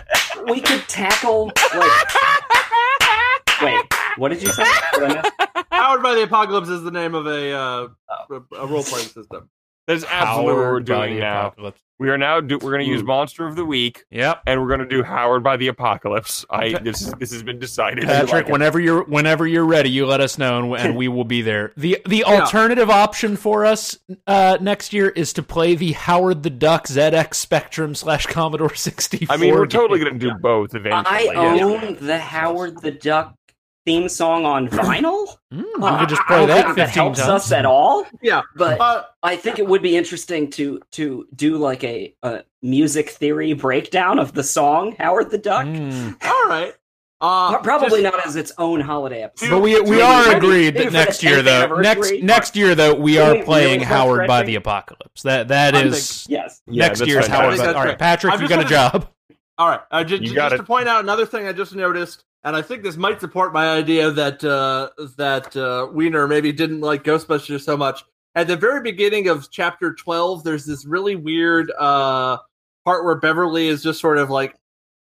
we 0.50 0.60
could 0.60 0.80
tackle 0.88 1.52
like 1.76 2.08
wait, 3.62 3.84
what 4.16 4.30
did 4.30 4.42
you 4.42 4.48
say? 4.48 4.64
Did 4.94 5.02
I 5.04 5.22
miss? 5.22 5.64
Howard 5.70 6.02
by 6.02 6.14
the 6.16 6.24
Apocalypse 6.24 6.68
is 6.70 6.82
the 6.82 6.90
name 6.90 7.14
of 7.14 7.28
a 7.28 7.52
uh, 7.52 7.88
Oh. 8.10 8.44
a, 8.52 8.56
a 8.62 8.66
role 8.66 8.82
playing 8.82 9.06
system. 9.06 9.48
That's 9.86 10.04
absolutely 10.10 10.54
what 10.54 10.72
we're 10.72 10.80
doing 10.80 11.14
the 11.14 11.20
now. 11.20 11.46
Apocalypse. 11.46 11.80
We 12.00 12.10
are 12.10 12.18
now. 12.18 12.40
Do, 12.40 12.58
we're 12.60 12.72
going 12.72 12.84
to 12.84 12.90
use 12.90 13.04
Monster 13.04 13.46
of 13.46 13.54
the 13.54 13.64
Week, 13.64 14.04
Yep. 14.10 14.42
and 14.46 14.60
we're 14.60 14.66
going 14.66 14.80
to 14.80 14.86
do 14.86 15.04
Howard 15.04 15.44
by 15.44 15.56
the 15.56 15.68
Apocalypse. 15.68 16.44
I. 16.50 16.76
This 16.78 17.02
is. 17.02 17.12
This 17.12 17.32
has 17.32 17.44
been 17.44 17.60
decided. 17.60 18.04
Patrick, 18.04 18.48
whenever 18.48 18.80
you're 18.80 19.04
whenever 19.04 19.46
you're 19.46 19.64
ready, 19.64 19.90
you 19.90 20.04
let 20.04 20.20
us 20.20 20.36
know, 20.36 20.74
and, 20.74 20.88
and 20.88 20.96
we 20.96 21.06
will 21.06 21.24
be 21.24 21.42
there. 21.42 21.72
the 21.76 22.00
The 22.06 22.24
alternative 22.24 22.90
option 22.90 23.36
for 23.36 23.64
us 23.64 23.96
uh, 24.26 24.58
next 24.60 24.92
year 24.92 25.08
is 25.08 25.32
to 25.34 25.42
play 25.42 25.76
the 25.76 25.92
Howard 25.92 26.42
the 26.42 26.50
Duck 26.50 26.88
ZX 26.88 27.34
Spectrum 27.34 27.94
slash 27.94 28.26
Commodore 28.26 28.74
sixty 28.74 29.24
four. 29.26 29.36
I 29.36 29.38
mean, 29.38 29.54
we're 29.54 29.66
totally 29.66 30.00
going 30.00 30.12
to 30.12 30.18
do 30.18 30.34
both 30.34 30.74
eventually. 30.74 31.04
I 31.06 31.32
yeah. 31.32 31.64
own 31.64 31.96
the 32.00 32.18
Howard 32.18 32.82
the 32.82 32.90
Duck 32.90 33.36
theme 33.86 34.08
song 34.08 34.44
on 34.46 34.68
vinyl. 34.70 35.26
Mm, 35.52 35.60
you 35.62 35.78
Uh, 35.82 36.00
could 36.00 36.08
just 36.08 36.22
I 36.22 36.26
play 36.26 36.36
don't 36.38 36.48
that 36.48 36.64
think 36.64 36.76
that 36.76 36.88
helps 36.90 37.18
times. 37.18 37.30
us 37.30 37.52
at 37.52 37.64
all. 37.66 38.06
Yeah, 38.22 38.42
But 38.56 38.80
uh, 38.80 39.04
I 39.22 39.36
think 39.36 39.58
it 39.58 39.66
would 39.66 39.82
be 39.82 39.96
interesting 39.96 40.50
to 40.52 40.80
to 40.92 41.26
do 41.34 41.56
like 41.58 41.84
a, 41.84 42.14
a 42.22 42.44
music 42.62 43.10
theory 43.10 43.52
breakdown 43.52 44.18
of 44.18 44.32
the 44.32 44.42
song 44.42 44.94
Howard 44.98 45.30
the 45.30 45.38
Duck. 45.38 45.66
Mm. 45.66 46.16
all 46.24 46.48
right. 46.48 46.74
Uh, 47.20 47.56
Probably 47.62 48.02
just- 48.02 48.14
not 48.14 48.26
as 48.26 48.36
its 48.36 48.52
own 48.58 48.80
holiday 48.80 49.22
episode. 49.22 49.48
But 49.50 49.60
we 49.60 49.80
we 49.80 49.90
Maybe- 49.92 50.02
are 50.02 50.24
maybe- 50.26 50.36
agreed 50.36 50.74
that 50.76 50.92
next 50.92 51.22
year 51.22 51.38
10th 51.38 51.44
though 51.44 51.60
next 51.80 51.98
anniversary. 52.10 52.20
next 52.22 52.56
year 52.56 52.74
though 52.74 52.94
we 52.94 53.18
are 53.18 53.42
playing 53.44 53.80
really 53.80 53.84
Howard 53.84 54.26
by 54.26 54.42
the 54.42 54.56
Apocalypse. 54.56 55.22
That 55.22 55.48
that 55.48 55.74
I 55.74 55.82
is 55.84 56.26
Yes. 56.28 56.60
Next 56.66 56.98
that's 56.98 57.08
year's 57.08 57.26
fantastic. 57.26 57.32
Howard. 57.32 57.58
By, 57.58 57.64
that's 57.64 57.76
all 57.76 57.82
right, 57.84 57.88
right. 57.90 57.98
Patrick, 57.98 58.34
you 58.34 58.40
just 58.40 58.50
got 58.50 58.64
a 58.64 58.68
job. 58.68 59.08
All 59.58 59.68
right, 59.68 59.80
uh, 59.90 60.02
ju- 60.02 60.16
You 60.16 60.34
just 60.34 60.56
to 60.56 60.62
point 60.64 60.88
out 60.88 61.02
another 61.02 61.26
thing 61.26 61.46
I 61.46 61.52
just 61.52 61.74
noticed, 61.74 62.24
and 62.42 62.56
I 62.56 62.62
think 62.62 62.82
this 62.82 62.96
might 62.96 63.20
support 63.20 63.52
my 63.52 63.70
idea 63.70 64.10
that 64.10 64.42
uh, 64.42 64.90
that 65.16 65.56
uh, 65.56 65.88
Weiner 65.92 66.26
maybe 66.26 66.52
didn't 66.52 66.80
like 66.80 67.04
Ghostbusters 67.04 67.62
so 67.62 67.76
much. 67.76 68.04
At 68.34 68.48
the 68.48 68.56
very 68.56 68.82
beginning 68.82 69.28
of 69.28 69.48
chapter 69.52 69.94
twelve, 69.94 70.42
there's 70.42 70.64
this 70.66 70.84
really 70.84 71.14
weird 71.14 71.70
uh, 71.78 72.38
part 72.84 73.04
where 73.04 73.14
Beverly 73.14 73.68
is 73.68 73.82
just 73.82 74.00
sort 74.00 74.18
of 74.18 74.28
like 74.28 74.56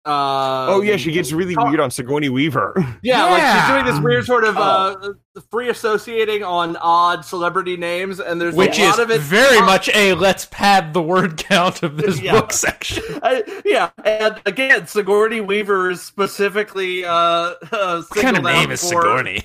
Uh, 0.06 0.66
oh 0.68 0.82
yeah, 0.82 0.96
she 0.96 1.10
gets 1.12 1.32
really 1.32 1.56
Oh. 1.56 1.64
weird 1.66 1.80
on 1.80 1.90
Sigourney 1.90 2.28
Weaver. 2.28 2.74
Yeah, 3.02 3.24
like 3.24 3.42
she's 3.42 3.72
doing 3.74 3.84
this 3.94 4.04
weird 4.04 4.24
sort 4.26 4.44
of 4.44 4.56
uh, 4.56 4.96
Oh. 5.02 5.14
free 5.50 5.68
associating 5.70 6.42
on 6.42 6.76
odd 6.76 7.24
celebrity 7.24 7.76
names, 7.76 8.20
and 8.20 8.38
there's 8.40 8.54
Which 8.54 8.78
a 8.78 8.82
is 8.82 8.90
lot 8.90 9.00
of 9.00 9.10
it 9.10 9.20
very 9.22 9.58
uh, 9.58 9.64
much 9.66 9.88
a 9.94 10.12
let's 10.14 10.46
pad 10.46 10.92
the 10.94 11.02
word 11.02 11.38
count 11.38 11.82
of 11.82 11.96
this 11.96 12.20
Yeah. 12.20 12.32
book 12.32 12.52
section. 12.52 13.02
I, 13.22 13.42
yeah, 13.64 13.90
and 14.04 14.40
again, 14.46 14.86
Sigourney 14.86 15.40
Weaver 15.40 15.90
is 15.90 16.02
specifically 16.02 17.04
uh, 17.04 17.10
uh 17.12 17.54
What 17.62 17.70
kind 17.72 18.02
of 18.02 18.04
singled 18.44 18.46
out 18.46 18.52
name 18.52 18.70
is 18.70 18.82
for- 18.82 18.88
Sigourney? 19.02 19.42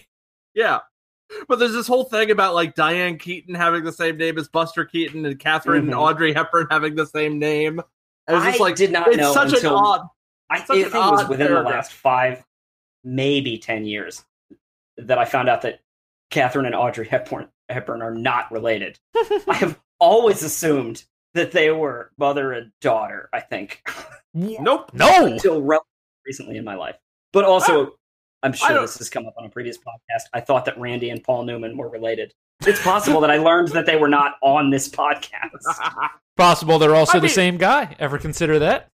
Yeah. 0.54 0.80
But 1.48 1.60
there's 1.60 1.74
this 1.74 1.88
whole 1.88 2.06
thing 2.06 2.32
about 2.32 2.54
like 2.56 2.74
Diane 2.76 3.18
Keaton 3.18 3.54
having 3.56 3.84
the 3.84 3.92
same 3.94 4.18
name 4.18 4.38
as 4.40 4.48
Buster 4.48 4.84
Keaton 4.84 5.26
and 5.26 5.40
Catherine 5.40 5.84
and 5.86 5.94
Mhm. 5.94 6.00
Audrey 6.00 6.34
Hepburn 6.34 6.68
having 6.72 6.96
the 6.96 7.06
same 7.06 7.38
name. 7.40 7.80
And 8.28 8.38
it's 8.38 8.46
I 8.46 8.50
just 8.50 8.60
like 8.60 8.76
did 8.76 8.92
not 8.92 9.08
it's 9.10 9.18
know 9.18 9.34
such 9.34 9.54
until 9.54 9.78
an 9.78 9.84
odd 9.86 10.02
I, 10.50 10.60
such 10.60 10.70
I 10.72 10.80
an 10.80 10.84
think 10.90 10.96
it 11.06 11.12
was 11.12 11.28
within 11.30 11.48
paragraph. 11.48 11.66
the 11.66 11.76
last 11.78 11.94
five, 11.94 12.44
maybe 13.04 13.58
ten 13.58 13.86
years, 13.86 14.24
that 14.98 15.18
I 15.18 15.26
found 15.26 15.50
out 15.50 15.62
that 15.64 15.80
Catherine 16.30 16.66
and 16.66 16.76
Audrey 16.76 17.08
Hepburn, 17.08 17.48
Hepburn 17.70 18.02
are 18.02 18.14
not 18.14 18.52
related. 18.52 19.00
I 19.48 19.56
have 19.56 19.80
always 20.00 20.44
assumed 20.44 21.04
that 21.34 21.52
they 21.52 21.72
were 21.72 22.12
mother 22.18 22.54
and 22.54 22.72
daughter. 22.82 23.30
I 23.34 23.40
think 23.42 23.82
Nope. 24.34 24.92
No. 24.94 25.26
until 25.26 25.62
relatively 25.62 25.86
recently 26.26 26.58
in 26.58 26.64
my 26.64 26.76
life, 26.76 26.96
but 27.34 27.46
also. 27.46 27.96
I'm 28.42 28.54
sure 28.54 28.80
this 28.80 28.98
has 29.00 29.10
come 29.10 29.26
up 29.28 29.34
on 29.38 29.44
a 29.44 29.50
previous 29.50 29.78
podcast. 29.78 30.22
I 30.34 30.40
thought 30.40 30.64
that 30.64 30.80
Randy 30.80 31.10
and 31.10 31.22
Paul 31.22 31.44
Newman 31.44 31.76
were 31.76 31.90
related. 31.90 32.34
It's 32.66 32.82
possible 32.82 33.20
that 33.20 33.30
I 33.30 33.36
learned 33.36 33.68
that 33.74 33.86
they 33.86 33.98
were 33.98 34.08
not 34.08 34.36
on 34.42 34.70
this 34.70 34.88
podcast. 34.88 35.60
Possible 36.38 36.80
they're 36.80 36.96
also 36.96 37.18
I 37.18 37.20
the 37.20 37.26
mean- 37.28 37.34
same 37.34 37.58
guy. 37.58 37.98
Ever 38.00 38.18
consider 38.18 38.58
that? 38.60 38.88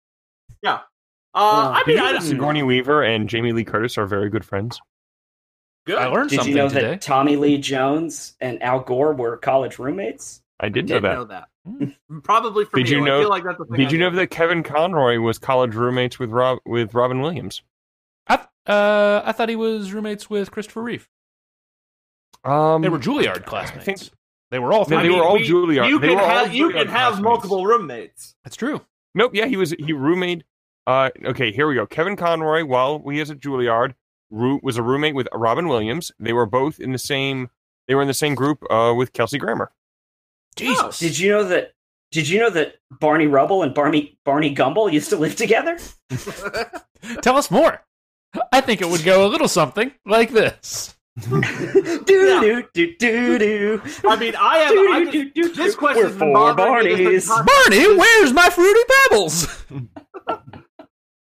Uh, 1.34 1.72
I 1.74 1.82
mean, 1.86 1.98
I, 1.98 2.18
Sigourney 2.18 2.62
Weaver 2.62 3.02
and 3.02 3.28
Jamie 3.28 3.52
Lee 3.52 3.64
Curtis 3.64 3.96
are 3.98 4.06
very 4.06 4.28
good 4.28 4.44
friends. 4.44 4.80
good. 5.86 5.96
I 5.98 6.06
learned 6.08 6.30
something. 6.30 6.30
Did 6.30 6.36
something 6.36 6.50
you 6.52 6.56
know 6.56 6.68
today. 6.68 6.80
that 6.90 7.00
Tommy 7.00 7.36
Lee 7.36 7.58
Jones 7.58 8.34
and 8.40 8.62
Al 8.62 8.80
Gore 8.80 9.14
were 9.14 9.36
college 9.38 9.78
roommates? 9.78 10.42
I 10.60 10.68
did 10.68 10.88
know 10.88 10.96
did 10.96 11.04
that. 11.04 11.14
know 11.14 11.24
that. 11.24 11.48
Hmm. 11.66 12.18
Probably 12.20 12.64
for 12.66 12.76
Did 12.76 12.86
me. 12.86 12.90
you 12.96 13.02
I 13.02 13.06
know- 13.06 13.20
feel 13.20 13.28
like 13.30 13.44
that's 13.44 13.60
a 13.60 13.64
thing 13.64 13.78
Did 13.78 13.88
I 13.88 13.90
you 13.92 13.98
know 13.98 14.10
that 14.10 14.26
Kevin 14.28 14.62
Conroy 14.62 15.18
was 15.20 15.38
college 15.38 15.74
roommates 15.74 16.18
with 16.18 16.30
Rob 16.30 16.58
with 16.66 16.92
Robin 16.94 17.20
Williams? 17.20 17.62
I, 18.28 18.34
uh, 18.66 19.22
I 19.24 19.32
thought 19.32 19.48
he 19.48 19.56
was 19.56 19.92
roommates 19.92 20.28
with 20.28 20.50
Christopher 20.50 20.82
Reeve. 20.82 21.08
Um, 22.44 22.82
They 22.82 22.88
were 22.88 22.98
Juilliard 22.98 23.36
I 23.36 23.38
classmates. 23.40 23.84
think 23.84 24.00
They 24.50 24.58
were 24.58 24.72
all 24.72 24.84
they, 24.84 24.96
three. 24.96 25.08
they 25.08 25.14
were 25.14 25.24
all 25.24 25.34
we- 25.34 25.48
Juilliard. 25.48 25.88
You 25.88 25.98
they 25.98 26.08
can 26.08 26.16
were 26.16 26.22
all 26.22 26.28
have 26.28 26.54
you 26.54 26.68
Juilliard 26.68 26.72
can 26.72 26.86
have 26.88 26.96
classmates. 27.14 27.22
multiple 27.22 27.64
roommates. 27.66 28.34
That's 28.44 28.56
true. 28.56 28.80
Nope. 29.14 29.32
Yeah, 29.34 29.46
he 29.46 29.56
was 29.56 29.70
he 29.72 29.92
roommate. 29.92 30.44
Uh, 30.86 31.10
okay, 31.26 31.52
here 31.52 31.66
we 31.68 31.74
go. 31.74 31.86
Kevin 31.86 32.16
Conroy, 32.16 32.64
while 32.64 33.02
he 33.08 33.20
was 33.20 33.30
at 33.30 33.38
Juilliard, 33.38 33.94
roo- 34.30 34.60
was 34.62 34.76
a 34.76 34.82
roommate 34.82 35.14
with 35.14 35.28
Robin 35.32 35.68
Williams. 35.68 36.10
They 36.18 36.32
were 36.32 36.46
both 36.46 36.80
in 36.80 36.92
the 36.92 36.98
same. 36.98 37.50
They 37.86 37.94
were 37.94 38.02
in 38.02 38.08
the 38.08 38.14
same 38.14 38.34
group 38.34 38.62
uh, 38.70 38.94
with 38.96 39.12
Kelsey 39.12 39.38
Grammer. 39.38 39.72
Jesus. 40.56 40.98
Did 40.98 41.18
you 41.18 41.30
know 41.30 41.44
that? 41.44 41.72
Did 42.10 42.28
you 42.28 42.40
know 42.40 42.50
that 42.50 42.74
Barney 43.00 43.26
Rubble 43.26 43.62
and 43.62 43.72
Barney 43.74 44.18
Barney 44.24 44.52
Gumble 44.52 44.90
used 44.90 45.08
to 45.10 45.16
live 45.16 45.36
together? 45.36 45.78
Tell 47.22 47.36
us 47.36 47.50
more. 47.50 47.82
I 48.52 48.60
think 48.60 48.80
it 48.80 48.88
would 48.88 49.04
go 49.04 49.26
a 49.26 49.28
little 49.28 49.48
something 49.48 49.92
like 50.04 50.30
this. 50.30 50.94
do 51.20 51.40
do 51.40 52.64
do 52.72 52.96
do 52.98 53.38
do. 53.38 53.82
I 54.06 54.16
mean, 54.16 54.34
I 54.38 54.58
have 54.58 54.72
I 54.72 55.30
just, 55.34 55.54
this 55.54 55.74
question 55.74 56.02
We're 56.04 56.08
has 56.08 56.18
four 56.18 56.54
bothering 56.54 56.96
me 56.96 57.04
this 57.04 57.28
Barneys. 57.28 57.46
Barney, 57.46 57.96
where's 57.96 58.32
my 58.32 58.48
fruity 58.50 58.80
pebbles? 59.08 59.64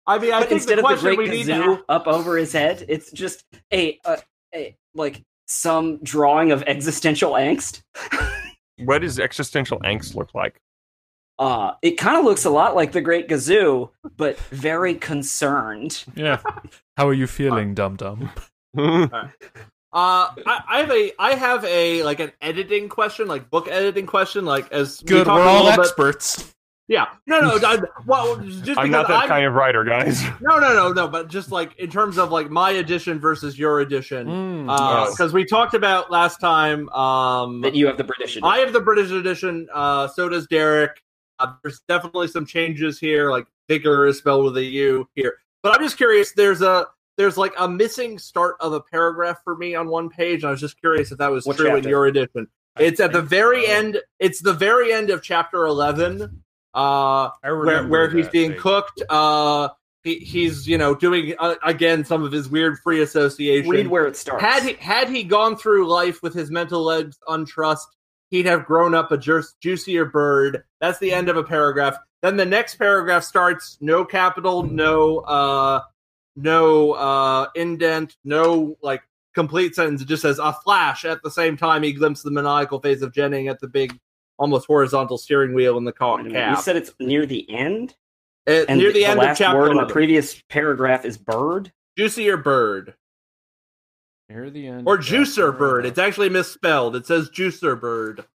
I 0.05 0.19
mean, 0.19 0.33
I 0.33 0.39
But 0.41 0.49
think 0.49 0.59
instead 0.61 0.77
the 0.79 0.81
of 0.85 0.89
the 0.89 0.95
question 0.95 1.15
great 1.15 1.29
we 1.29 1.29
need 1.37 1.45
to 1.47 1.83
up 1.89 2.07
over 2.07 2.37
his 2.37 2.51
head, 2.51 2.85
it's 2.89 3.11
just 3.11 3.43
a, 3.71 3.99
a, 4.05 4.17
a 4.53 4.75
like 4.93 5.21
some 5.47 5.99
drawing 6.03 6.51
of 6.51 6.63
existential 6.63 7.33
angst. 7.33 7.81
What 8.79 9.03
does 9.03 9.19
existential 9.19 9.79
angst 9.81 10.15
look 10.15 10.33
like? 10.33 10.59
Uh, 11.37 11.73
it 11.83 11.91
kind 11.91 12.17
of 12.17 12.25
looks 12.25 12.43
a 12.43 12.49
lot 12.49 12.75
like 12.75 12.91
the 12.91 13.01
Great 13.01 13.29
Gazoo, 13.29 13.91
but 14.17 14.37
very 14.49 14.95
concerned. 14.95 16.03
yeah. 16.15 16.41
How 16.97 17.07
are 17.07 17.13
you 17.13 17.27
feeling, 17.27 17.75
dum 17.75 17.95
dum? 17.97 18.31
Uh, 19.95 20.25
I, 20.47 20.63
I 20.67 20.79
have 20.79 20.89
a, 20.91 21.11
I 21.19 21.35
have 21.35 21.65
a 21.65 22.01
like 22.01 22.19
an 22.19 22.31
editing 22.41 22.89
question, 22.89 23.27
like 23.27 23.51
book 23.51 23.67
editing 23.67 24.07
question, 24.07 24.43
like 24.43 24.71
as 24.73 25.03
we 25.03 25.09
Good, 25.09 25.25
talked 25.25 25.37
we're 25.39 25.45
a 25.45 25.47
all 25.49 25.63
little 25.65 25.77
bit- 25.77 25.85
experts. 25.85 26.51
Yeah, 26.89 27.05
no, 27.27 27.39
no, 27.39 27.59
I, 27.63 27.79
well, 28.05 28.37
just 28.37 28.77
I'm 28.77 28.91
not 28.91 29.07
that 29.07 29.23
I'm, 29.23 29.27
kind 29.29 29.45
of 29.45 29.53
writer, 29.53 29.85
guys. 29.85 30.21
no, 30.41 30.59
no, 30.59 30.73
no, 30.73 30.91
no, 30.91 31.07
but 31.07 31.29
just 31.29 31.49
like 31.49 31.77
in 31.79 31.89
terms 31.89 32.17
of 32.17 32.29
like 32.31 32.49
my 32.49 32.71
edition 32.71 33.19
versus 33.19 33.57
your 33.57 33.79
edition, 33.79 34.27
Mm, 34.27 34.65
because 34.65 35.19
yes. 35.19 35.31
we 35.31 35.45
talked 35.45 35.73
about 35.75 36.11
last 36.11 36.41
time. 36.41 36.89
Um, 36.89 37.61
That 37.61 37.73
you 37.73 37.87
have 37.87 37.97
the 37.97 38.03
British 38.03 38.31
edition. 38.35 38.43
I 38.43 38.57
have 38.57 38.73
the 38.73 38.81
British 38.81 39.11
edition. 39.11 39.67
Uh, 39.73 40.07
so 40.09 40.27
does 40.27 40.45
Derek. 40.47 41.01
Uh, 41.39 41.53
there's 41.63 41.81
definitely 41.87 42.27
some 42.27 42.45
changes 42.45 42.99
here, 42.99 43.31
like 43.31 43.47
vigor 43.69 44.05
is 44.05 44.17
spelled 44.17 44.43
with 44.43 44.57
a 44.57 44.63
U 44.63 45.07
here. 45.15 45.37
But 45.61 45.75
I'm 45.75 45.81
just 45.81 45.95
curious. 45.95 46.33
There's 46.33 46.61
a 46.61 46.87
there's 47.17 47.37
like 47.37 47.53
a 47.57 47.67
missing 47.67 48.19
start 48.19 48.57
of 48.59 48.73
a 48.73 48.81
paragraph 48.81 49.37
for 49.45 49.55
me 49.55 49.73
on 49.73 49.87
one 49.87 50.09
page. 50.09 50.43
And 50.43 50.49
I 50.49 50.51
was 50.51 50.59
just 50.59 50.79
curious 50.79 51.11
if 51.13 51.17
that 51.19 51.31
was 51.31 51.45
What 51.45 51.55
true 51.57 51.75
in 51.75 51.83
your 51.85 52.07
edition. 52.07 52.47
It's 52.77 52.99
at 52.99 53.13
the 53.13 53.21
very 53.21 53.67
end. 53.67 53.99
It's 54.19 54.41
the 54.41 54.53
very 54.53 54.91
end 54.91 55.09
of 55.11 55.21
chapter 55.21 55.65
eleven, 55.65 56.43
uh, 56.75 57.29
I 57.29 57.31
where 57.43 57.55
remember 57.55 57.89
where 57.89 58.09
he's 58.09 58.27
being 58.29 58.51
page. 58.51 58.59
cooked. 58.59 59.03
Uh, 59.09 59.69
he, 60.03 60.15
he's 60.15 60.67
you 60.67 60.77
know 60.77 60.95
doing 60.95 61.33
uh, 61.39 61.55
again 61.63 62.03
some 62.03 62.23
of 62.23 62.31
his 62.31 62.49
weird 62.49 62.79
free 62.79 63.01
association. 63.01 63.69
Read 63.69 63.87
where 63.87 64.05
it 64.07 64.17
starts. 64.17 64.43
Had 64.43 64.63
he 64.63 64.73
had 64.73 65.09
he 65.09 65.23
gone 65.23 65.55
through 65.55 65.87
life 65.87 66.21
with 66.21 66.33
his 66.33 66.51
mental 66.51 66.83
legs 66.83 67.17
untrussed, 67.27 67.87
he'd 68.29 68.45
have 68.45 68.65
grown 68.65 68.93
up 68.95 69.11
a 69.11 69.17
ju- 69.17 69.43
juicier 69.61 70.05
bird. 70.05 70.63
That's 70.81 70.99
the 70.99 71.13
end 71.13 71.29
of 71.29 71.37
a 71.37 71.43
paragraph. 71.43 71.97
Then 72.21 72.37
the 72.37 72.45
next 72.45 72.75
paragraph 72.75 73.23
starts 73.23 73.77
no 73.79 74.03
capital, 74.03 74.63
no 74.63 75.19
uh 75.19 75.81
no 76.35 76.93
uh 76.93 77.47
indent, 77.55 78.17
no 78.23 78.77
like 78.81 79.03
complete 79.35 79.75
sentence. 79.75 80.01
It 80.01 80.07
just 80.07 80.21
says 80.23 80.39
a 80.39 80.53
flash 80.53 81.05
at 81.05 81.21
the 81.23 81.31
same 81.31 81.55
time 81.55 81.83
he 81.83 81.93
glimpsed 81.93 82.23
the 82.23 82.31
maniacal 82.31 82.79
face 82.79 83.01
of 83.01 83.13
Jennings 83.13 83.49
at 83.49 83.59
the 83.59 83.67
big 83.67 83.97
almost 84.39 84.67
horizontal 84.67 85.17
steering 85.17 85.53
wheel 85.53 85.77
in 85.77 85.83
the 85.85 85.91
car 85.91 86.15
Wait 86.17 86.21
a 86.21 86.23
minute, 86.29 86.37
cab. 86.39 86.57
You 86.57 86.61
said 86.63 86.75
it's 86.75 86.91
near 86.99 87.25
the 87.25 87.49
end, 87.49 87.95
Uh, 88.47 88.65
and 88.67 88.79
near 88.79 88.91
the, 88.91 89.05
end 89.05 89.19
of 89.19 89.25
last 89.25 89.37
chapter 89.37 89.57
word 89.59 89.71
in 89.71 89.77
the 89.77 89.85
previous 89.85 90.41
paragraph 90.49 91.05
is 91.05 91.17
bird. 91.17 91.71
juicier 91.97 92.37
bird 92.37 92.95
Near 94.29 94.49
the 94.49 94.67
end. 94.67 94.87
or 94.87 94.97
juicer 94.97 95.35
chapter 95.35 95.51
bird. 95.51 95.85
It's 95.85 95.99
actually 95.99 96.29
misspelled. 96.29 96.95
It 96.95 97.05
says 97.05 97.29
juicer 97.29 97.79
bird. 97.79 98.25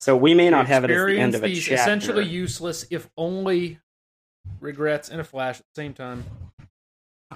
So 0.00 0.16
we 0.16 0.34
may 0.34 0.50
not 0.50 0.66
have 0.66 0.84
it 0.84 0.90
at 0.90 1.06
the 1.06 1.18
end 1.18 1.34
of 1.34 1.42
a 1.42 1.46
these 1.46 1.64
chapter. 1.64 1.74
essentially 1.80 2.24
useless, 2.26 2.84
if 2.90 3.08
only 3.16 3.80
regrets 4.60 5.08
in 5.08 5.18
a 5.20 5.24
flash 5.24 5.58
at 5.58 5.64
the 5.74 5.80
same 5.80 5.94
time. 5.94 6.24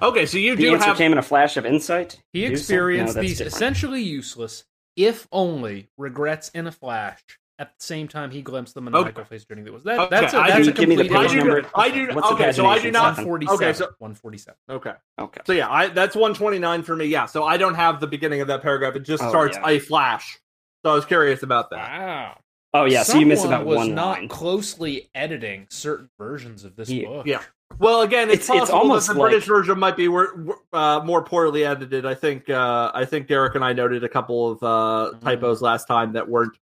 Okay, 0.01 0.25
so 0.25 0.37
you 0.37 0.55
the 0.55 0.63
do 0.63 0.73
answer 0.75 0.85
have 0.87 0.97
came 0.97 1.11
in 1.11 1.17
a 1.17 1.21
flash 1.23 1.57
of 1.57 1.65
insight. 1.65 2.21
He 2.31 2.45
experienced 2.45 3.15
No, 3.15 3.21
these 3.21 3.39
different. 3.39 3.55
essentially 3.55 4.01
useless, 4.01 4.63
if 4.95 5.27
only 5.31 5.89
regrets 5.97 6.49
in 6.49 6.67
a 6.67 6.71
flash 6.71 7.21
at 7.61 7.77
the 7.77 7.83
same 7.85 8.07
time 8.07 8.31
he 8.31 8.41
glimpsed 8.41 8.73
them 8.73 8.87
in 8.87 8.93
the 8.93 8.97
maniacal 8.99 9.23
face 9.23 9.45
journey 9.45 9.61
that 9.61 9.71
was 9.71 9.83
that. 9.83 9.99
Okay, 9.99 10.09
That's 10.09 10.33
a, 10.33 10.37
I 10.39 10.49
that's 10.49 10.65
do- 10.65 10.71
a 10.71 10.73
give 10.73 10.89
me 10.89 10.95
the 10.95 11.03
page 11.03 11.11
I 11.13 11.27
do, 11.27 11.35
number. 11.37 11.69
I 11.75 11.89
do. 11.89 12.07
What's 12.13 12.27
the 12.29 12.33
okay, 12.33 12.51
so 12.51 12.65
I 12.65 12.79
do 12.79 12.89
not. 12.91 13.17
147. 13.17 13.55
Okay, 13.55 13.73
so 13.77 13.85
147. 13.99 14.57
okay, 14.69 14.93
Okay. 15.19 15.41
so 15.45 15.53
yeah, 15.53 15.69
I 15.71 15.87
that's 15.87 16.15
one 16.15 16.33
twenty 16.33 16.57
nine 16.59 16.81
for 16.83 16.95
me. 16.95 17.05
Yeah, 17.05 17.27
so 17.27 17.43
I 17.43 17.57
don't 17.57 17.75
have 17.75 17.99
the 17.99 18.07
beginning 18.07 18.41
of 18.41 18.47
that 18.47 18.61
paragraph. 18.63 18.95
It 18.95 19.01
just 19.03 19.23
Oh, 19.23 19.29
starts 19.29 19.57
yeah. 19.57 19.69
a 19.69 19.79
flash. 19.79 20.39
So 20.83 20.91
I 20.91 20.95
was 20.95 21.05
curious 21.05 21.43
about 21.43 21.69
that. 21.69 21.77
Wow. 21.99 22.37
Oh 22.73 22.85
yeah, 22.85 23.03
so 23.03 23.17
you 23.19 23.25
miss 23.25 23.41
Someone 23.41 23.59
about 23.61 23.67
was 23.67 23.77
one 23.77 23.93
not 23.95 24.17
line. 24.19 24.27
closely 24.27 25.09
editing 25.13 25.67
certain 25.69 26.09
versions 26.17 26.63
of 26.65 26.75
this 26.75 26.89
Yeah, 26.89 27.07
book. 27.07 27.27
Yeah. 27.27 27.41
Well, 27.79 28.01
again, 28.01 28.29
it's, 28.29 28.49
It's- 28.49 28.49
it's 28.49 28.59
possible 28.71 28.79
almost 28.79 29.07
that 29.07 29.13
the 29.13 29.19
like- 29.19 29.29
British 29.31 29.47
version 29.47 29.77
might 29.79 29.95
be 29.95 30.07
uh, 30.07 31.01
more 31.05 31.23
poorly 31.23 31.63
edited. 31.65 32.05
I 32.05 32.15
think. 32.15 32.49
Uh, 32.49 32.91
I 32.93 33.05
think 33.05 33.27
Derek 33.27 33.55
and 33.55 33.63
I 33.63 33.73
noted 33.73 34.03
a 34.03 34.09
couple 34.09 34.51
of 34.51 34.63
uh, 34.63 35.11
Mm. 35.15 35.21
typos 35.21 35.61
last 35.61 35.85
time 35.85 36.13
that 36.13 36.27
weren't 36.27 36.53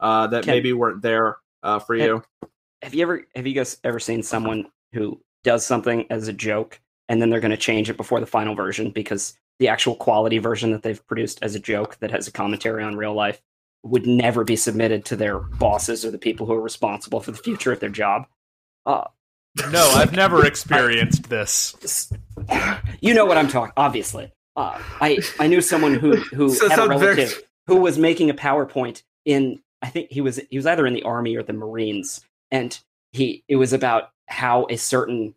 uh, 0.00 0.26
that 0.28 0.44
Ken- 0.44 0.54
maybe 0.54 0.72
weren't 0.72 1.02
there 1.02 1.36
uh, 1.62 1.78
for 1.78 1.96
Ken- 1.96 2.06
you. 2.06 2.22
Have 2.82 2.94
you 2.94 3.02
ever 3.02 3.24
have 3.34 3.46
you 3.46 3.54
guys 3.54 3.78
ever 3.84 3.98
seen 3.98 4.22
someone 4.22 4.66
who 4.92 5.20
does 5.44 5.64
something 5.64 6.06
as 6.10 6.28
a 6.28 6.32
joke 6.32 6.80
and 7.08 7.20
then 7.22 7.30
they're 7.30 7.40
going 7.40 7.50
to 7.50 7.56
change 7.56 7.88
it 7.90 7.96
before 7.96 8.20
the 8.20 8.26
final 8.26 8.54
version 8.54 8.90
because 8.90 9.36
the 9.58 9.68
actual 9.68 9.94
quality 9.94 10.38
version 10.38 10.72
that 10.72 10.82
they've 10.82 11.04
produced 11.06 11.38
as 11.42 11.54
a 11.54 11.60
joke 11.60 11.96
that 12.00 12.10
has 12.10 12.28
a 12.28 12.32
commentary 12.32 12.82
on 12.82 12.96
real 12.96 13.14
life 13.14 13.40
would 13.82 14.06
never 14.06 14.44
be 14.44 14.56
submitted 14.56 15.04
to 15.04 15.16
their 15.16 15.38
bosses 15.38 16.04
or 16.04 16.10
the 16.10 16.18
people 16.18 16.46
who 16.46 16.52
are 16.52 16.60
responsible 16.60 17.20
for 17.20 17.30
the 17.30 17.38
future 17.38 17.72
of 17.72 17.78
their 17.80 17.88
job. 17.88 18.26
Uh, 18.84 19.04
No, 19.70 19.88
I've 19.94 20.12
never 20.12 20.44
experienced 20.44 21.28
this. 21.30 22.12
you 23.00 23.14
know 23.14 23.24
what 23.24 23.38
I'm 23.38 23.48
talking. 23.48 23.72
Obviously, 23.76 24.32
uh, 24.56 24.78
I 25.00 25.18
I 25.38 25.46
knew 25.46 25.60
someone 25.60 25.94
who 25.94 26.16
who 26.16 26.50
So 26.54 26.68
had 26.68 26.78
a 26.78 26.82
sounds 26.82 27.00
very- 27.00 27.14
relative 27.16 27.42
who 27.66 27.76
was 27.76 27.98
making 27.98 28.28
a 28.30 28.34
PowerPoint 28.34 29.02
in 29.24 29.60
I 29.86 29.90
think 29.90 30.10
he 30.10 30.20
was 30.20 30.40
he 30.50 30.56
was 30.58 30.66
either 30.66 30.84
in 30.84 30.94
the 30.94 31.04
army 31.04 31.36
or 31.36 31.44
the 31.44 31.52
Marines, 31.52 32.20
and 32.50 32.76
he 33.12 33.44
it 33.46 33.54
was 33.54 33.72
about 33.72 34.10
how 34.26 34.66
a 34.68 34.76
certain 34.76 35.34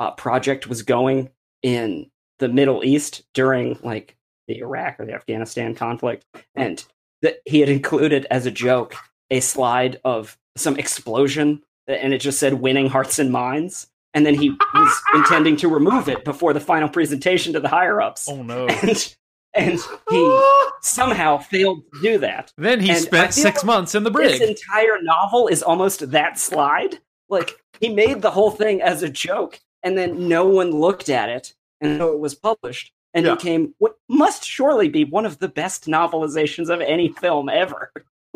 uh, 0.00 0.10
project 0.10 0.66
was 0.66 0.82
going 0.82 1.30
in 1.62 2.10
the 2.40 2.48
Middle 2.48 2.82
East 2.82 3.22
during 3.32 3.78
like 3.84 4.16
the 4.48 4.58
Iraq 4.58 4.98
or 4.98 5.06
the 5.06 5.14
Afghanistan 5.14 5.76
conflict, 5.76 6.24
and 6.56 6.84
that 7.22 7.36
he 7.44 7.60
had 7.60 7.68
included 7.68 8.26
as 8.28 8.44
a 8.44 8.50
joke 8.50 8.96
a 9.30 9.38
slide 9.38 10.00
of 10.04 10.36
some 10.56 10.76
explosion, 10.76 11.62
and 11.86 12.12
it 12.12 12.18
just 12.18 12.40
said 12.40 12.54
"winning 12.54 12.88
hearts 12.88 13.20
and 13.20 13.30
minds." 13.30 13.86
And 14.14 14.26
then 14.26 14.34
he 14.34 14.50
was 14.74 15.02
intending 15.14 15.56
to 15.58 15.68
remove 15.68 16.08
it 16.08 16.24
before 16.24 16.52
the 16.52 16.60
final 16.60 16.88
presentation 16.88 17.52
to 17.52 17.60
the 17.60 17.68
higher 17.68 18.02
ups, 18.02 18.28
Oh 18.28 18.42
no. 18.42 18.66
and 18.66 19.14
and 19.54 19.78
he 20.10 20.40
somehow 20.82 21.38
failed 21.38 21.82
to 21.94 22.00
do 22.00 22.18
that. 22.18 22.52
Then 22.56 22.80
he 22.80 22.90
And 22.90 22.98
spent 23.00 23.34
six 23.34 23.58
like 23.58 23.66
months 23.66 23.94
in 23.94 24.02
the 24.04 24.10
brig. 24.10 24.28
This 24.28 24.38
brig. 24.38 24.50
entire 24.50 25.00
novel 25.02 25.48
is 25.48 25.62
almost 25.62 26.10
that 26.10 26.38
slide. 26.38 26.98
Like 27.28 27.50
he 27.80 27.88
made 27.88 28.22
the 28.22 28.30
whole 28.30 28.50
thing 28.50 28.82
as 28.82 29.02
a 29.02 29.08
joke, 29.08 29.60
and 29.82 29.96
then 29.96 30.28
no 30.28 30.46
one 30.46 30.70
looked 30.70 31.08
at 31.08 31.28
it, 31.28 31.54
and 31.80 31.98
so 31.98 32.12
it 32.12 32.18
was 32.18 32.34
published 32.34 32.92
and 33.14 33.26
Yeah. 33.26 33.34
became 33.34 33.74
what 33.78 33.96
must 34.08 34.44
surely 34.44 34.88
be 34.88 35.04
one 35.04 35.26
of 35.26 35.38
the 35.38 35.48
best 35.48 35.86
novelizations 35.86 36.68
of 36.70 36.80
any 36.80 37.08
film 37.08 37.48
ever. 37.48 37.92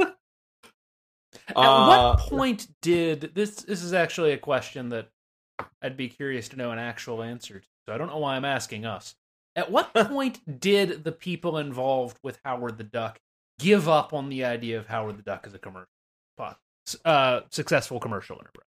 At 1.49 1.57
Uh, 1.57 1.87
what 1.87 2.19
point 2.19 2.69
did 2.83 3.33
this? 3.35 3.57
This 3.57 3.83
is 3.83 3.93
actually 3.93 4.33
a 4.33 4.39
question 4.39 4.89
that 4.91 5.09
I'd 5.83 5.97
be 5.97 6.09
curious 6.09 6.49
to 6.51 6.57
know 6.57 6.71
an 6.73 6.79
actual 6.79 7.23
answer 7.23 7.61
to. 7.61 7.67
So 7.87 7.95
I 7.95 7.99
don't 7.99 8.09
know 8.09 8.19
why 8.19 8.37
I'm 8.37 8.45
asking 8.45 8.85
us. 8.85 9.15
At 9.57 9.71
what 9.73 9.93
point 9.95 10.61
did 10.61 11.03
the 11.03 11.13
people 11.13 11.59
involved 11.59 12.19
with 12.23 12.39
Howard 12.45 12.79
the 12.79 12.85
Duck 12.85 13.19
give 13.59 13.89
up 13.89 14.13
on 14.13 14.29
the 14.29 14.45
idea 14.45 14.79
of 14.79 14.87
Howard 14.87 15.17
the 15.19 15.23
Duck 15.23 15.45
as 15.47 15.55
a 15.55 15.59
commercial, 15.59 15.87
uh, 17.05 17.41
successful 17.51 17.99
commercial 17.99 18.37
enterprise? 18.37 18.63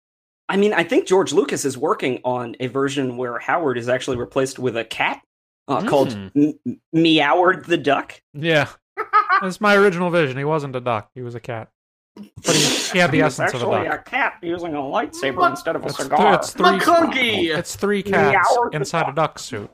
I 0.47 0.57
mean, 0.57 0.73
I 0.73 0.83
think 0.83 1.07
George 1.07 1.33
Lucas 1.33 1.65
is 1.65 1.75
working 1.77 2.21
on 2.23 2.55
a 2.59 2.67
version 2.67 3.17
where 3.17 3.39
Howard 3.39 3.77
is 3.79 3.89
actually 3.89 4.17
replaced 4.17 4.59
with 4.59 4.77
a 4.77 4.85
cat 4.85 5.21
uh, 5.67 5.81
called 5.87 6.13
Hmm. 6.13 6.27
M- 6.35 6.53
M- 6.67 6.79
Meoward 6.95 7.65
the 7.65 7.77
Duck. 7.77 8.21
Yeah, 8.33 8.69
that's 9.41 9.59
my 9.59 9.75
original 9.75 10.11
vision. 10.11 10.37
He 10.37 10.43
wasn't 10.43 10.75
a 10.75 10.79
duck; 10.81 11.09
he 11.15 11.23
was 11.23 11.33
a 11.33 11.39
cat. 11.39 11.69
But 12.15 12.29
he, 12.55 12.61
he 12.93 12.99
had 12.99 13.09
the 13.09 13.17
He 13.17 13.23
essence 13.23 13.55
of 13.55 13.63
a 13.63 13.65
duck. 13.65 13.73
actually 13.73 13.89
duck. 13.89 14.07
a 14.07 14.09
cat 14.11 14.33
using 14.43 14.75
a 14.75 14.79
lightsaber 14.79 15.37
What? 15.37 15.49
instead 15.49 15.75
of 15.75 15.81
a 15.83 15.87
It's 15.87 15.97
th- 15.97 16.03
cigar. 16.09 16.35
it's 16.35 16.53
three. 16.53 16.65
McClunky! 16.65 17.57
It's 17.57 17.75
three 17.75 18.03
cats 18.03 18.47
Meow. 18.55 18.69
inside 18.73 19.09
a 19.09 19.13
duck 19.13 19.39
suit. 19.39 19.71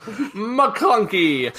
McClunky! 0.00 1.52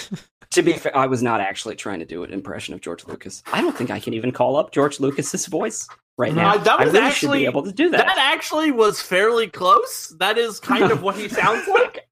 To 0.51 0.61
be 0.61 0.73
fair, 0.73 0.95
I 0.97 1.05
was 1.07 1.23
not 1.23 1.39
actually 1.39 1.75
trying 1.75 1.99
to 1.99 2.05
do 2.05 2.23
an 2.23 2.33
impression 2.33 2.73
of 2.73 2.81
George 2.81 3.05
Lucas. 3.07 3.41
I 3.53 3.61
don't 3.61 3.75
think 3.75 3.89
I 3.89 3.99
can 3.99 4.13
even 4.13 4.31
call 4.31 4.57
up 4.57 4.71
George 4.71 4.99
Lucas's 4.99 5.45
voice 5.45 5.87
right 6.17 6.33
now. 6.33 6.55
Uh, 6.55 6.57
that 6.57 6.79
I 6.79 6.83
was 6.85 6.93
really 6.93 6.97
should 6.97 7.03
actually- 7.11 7.39
be 7.39 7.45
able 7.45 7.63
to 7.63 7.71
do 7.71 7.89
that. 7.91 8.05
That 8.05 8.17
actually 8.17 8.71
was 8.71 9.01
fairly 9.01 9.47
close. 9.47 10.13
That 10.19 10.37
is 10.37 10.59
kind 10.59 10.91
of 10.91 11.01
what 11.03 11.15
he 11.15 11.29
sounds 11.29 11.67
like. 11.73 12.05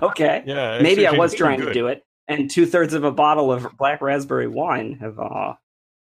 okay, 0.00 0.42
Yeah, 0.46 0.80
maybe 0.80 1.06
I 1.06 1.12
was 1.12 1.34
trying 1.34 1.60
good. 1.60 1.66
to 1.68 1.74
do 1.74 1.88
it, 1.88 2.04
and 2.26 2.50
two 2.50 2.64
thirds 2.64 2.94
of 2.94 3.04
a 3.04 3.12
bottle 3.12 3.52
of 3.52 3.66
black 3.76 4.00
raspberry 4.00 4.48
wine 4.48 4.94
have 5.00 5.18
uh, 5.18 5.54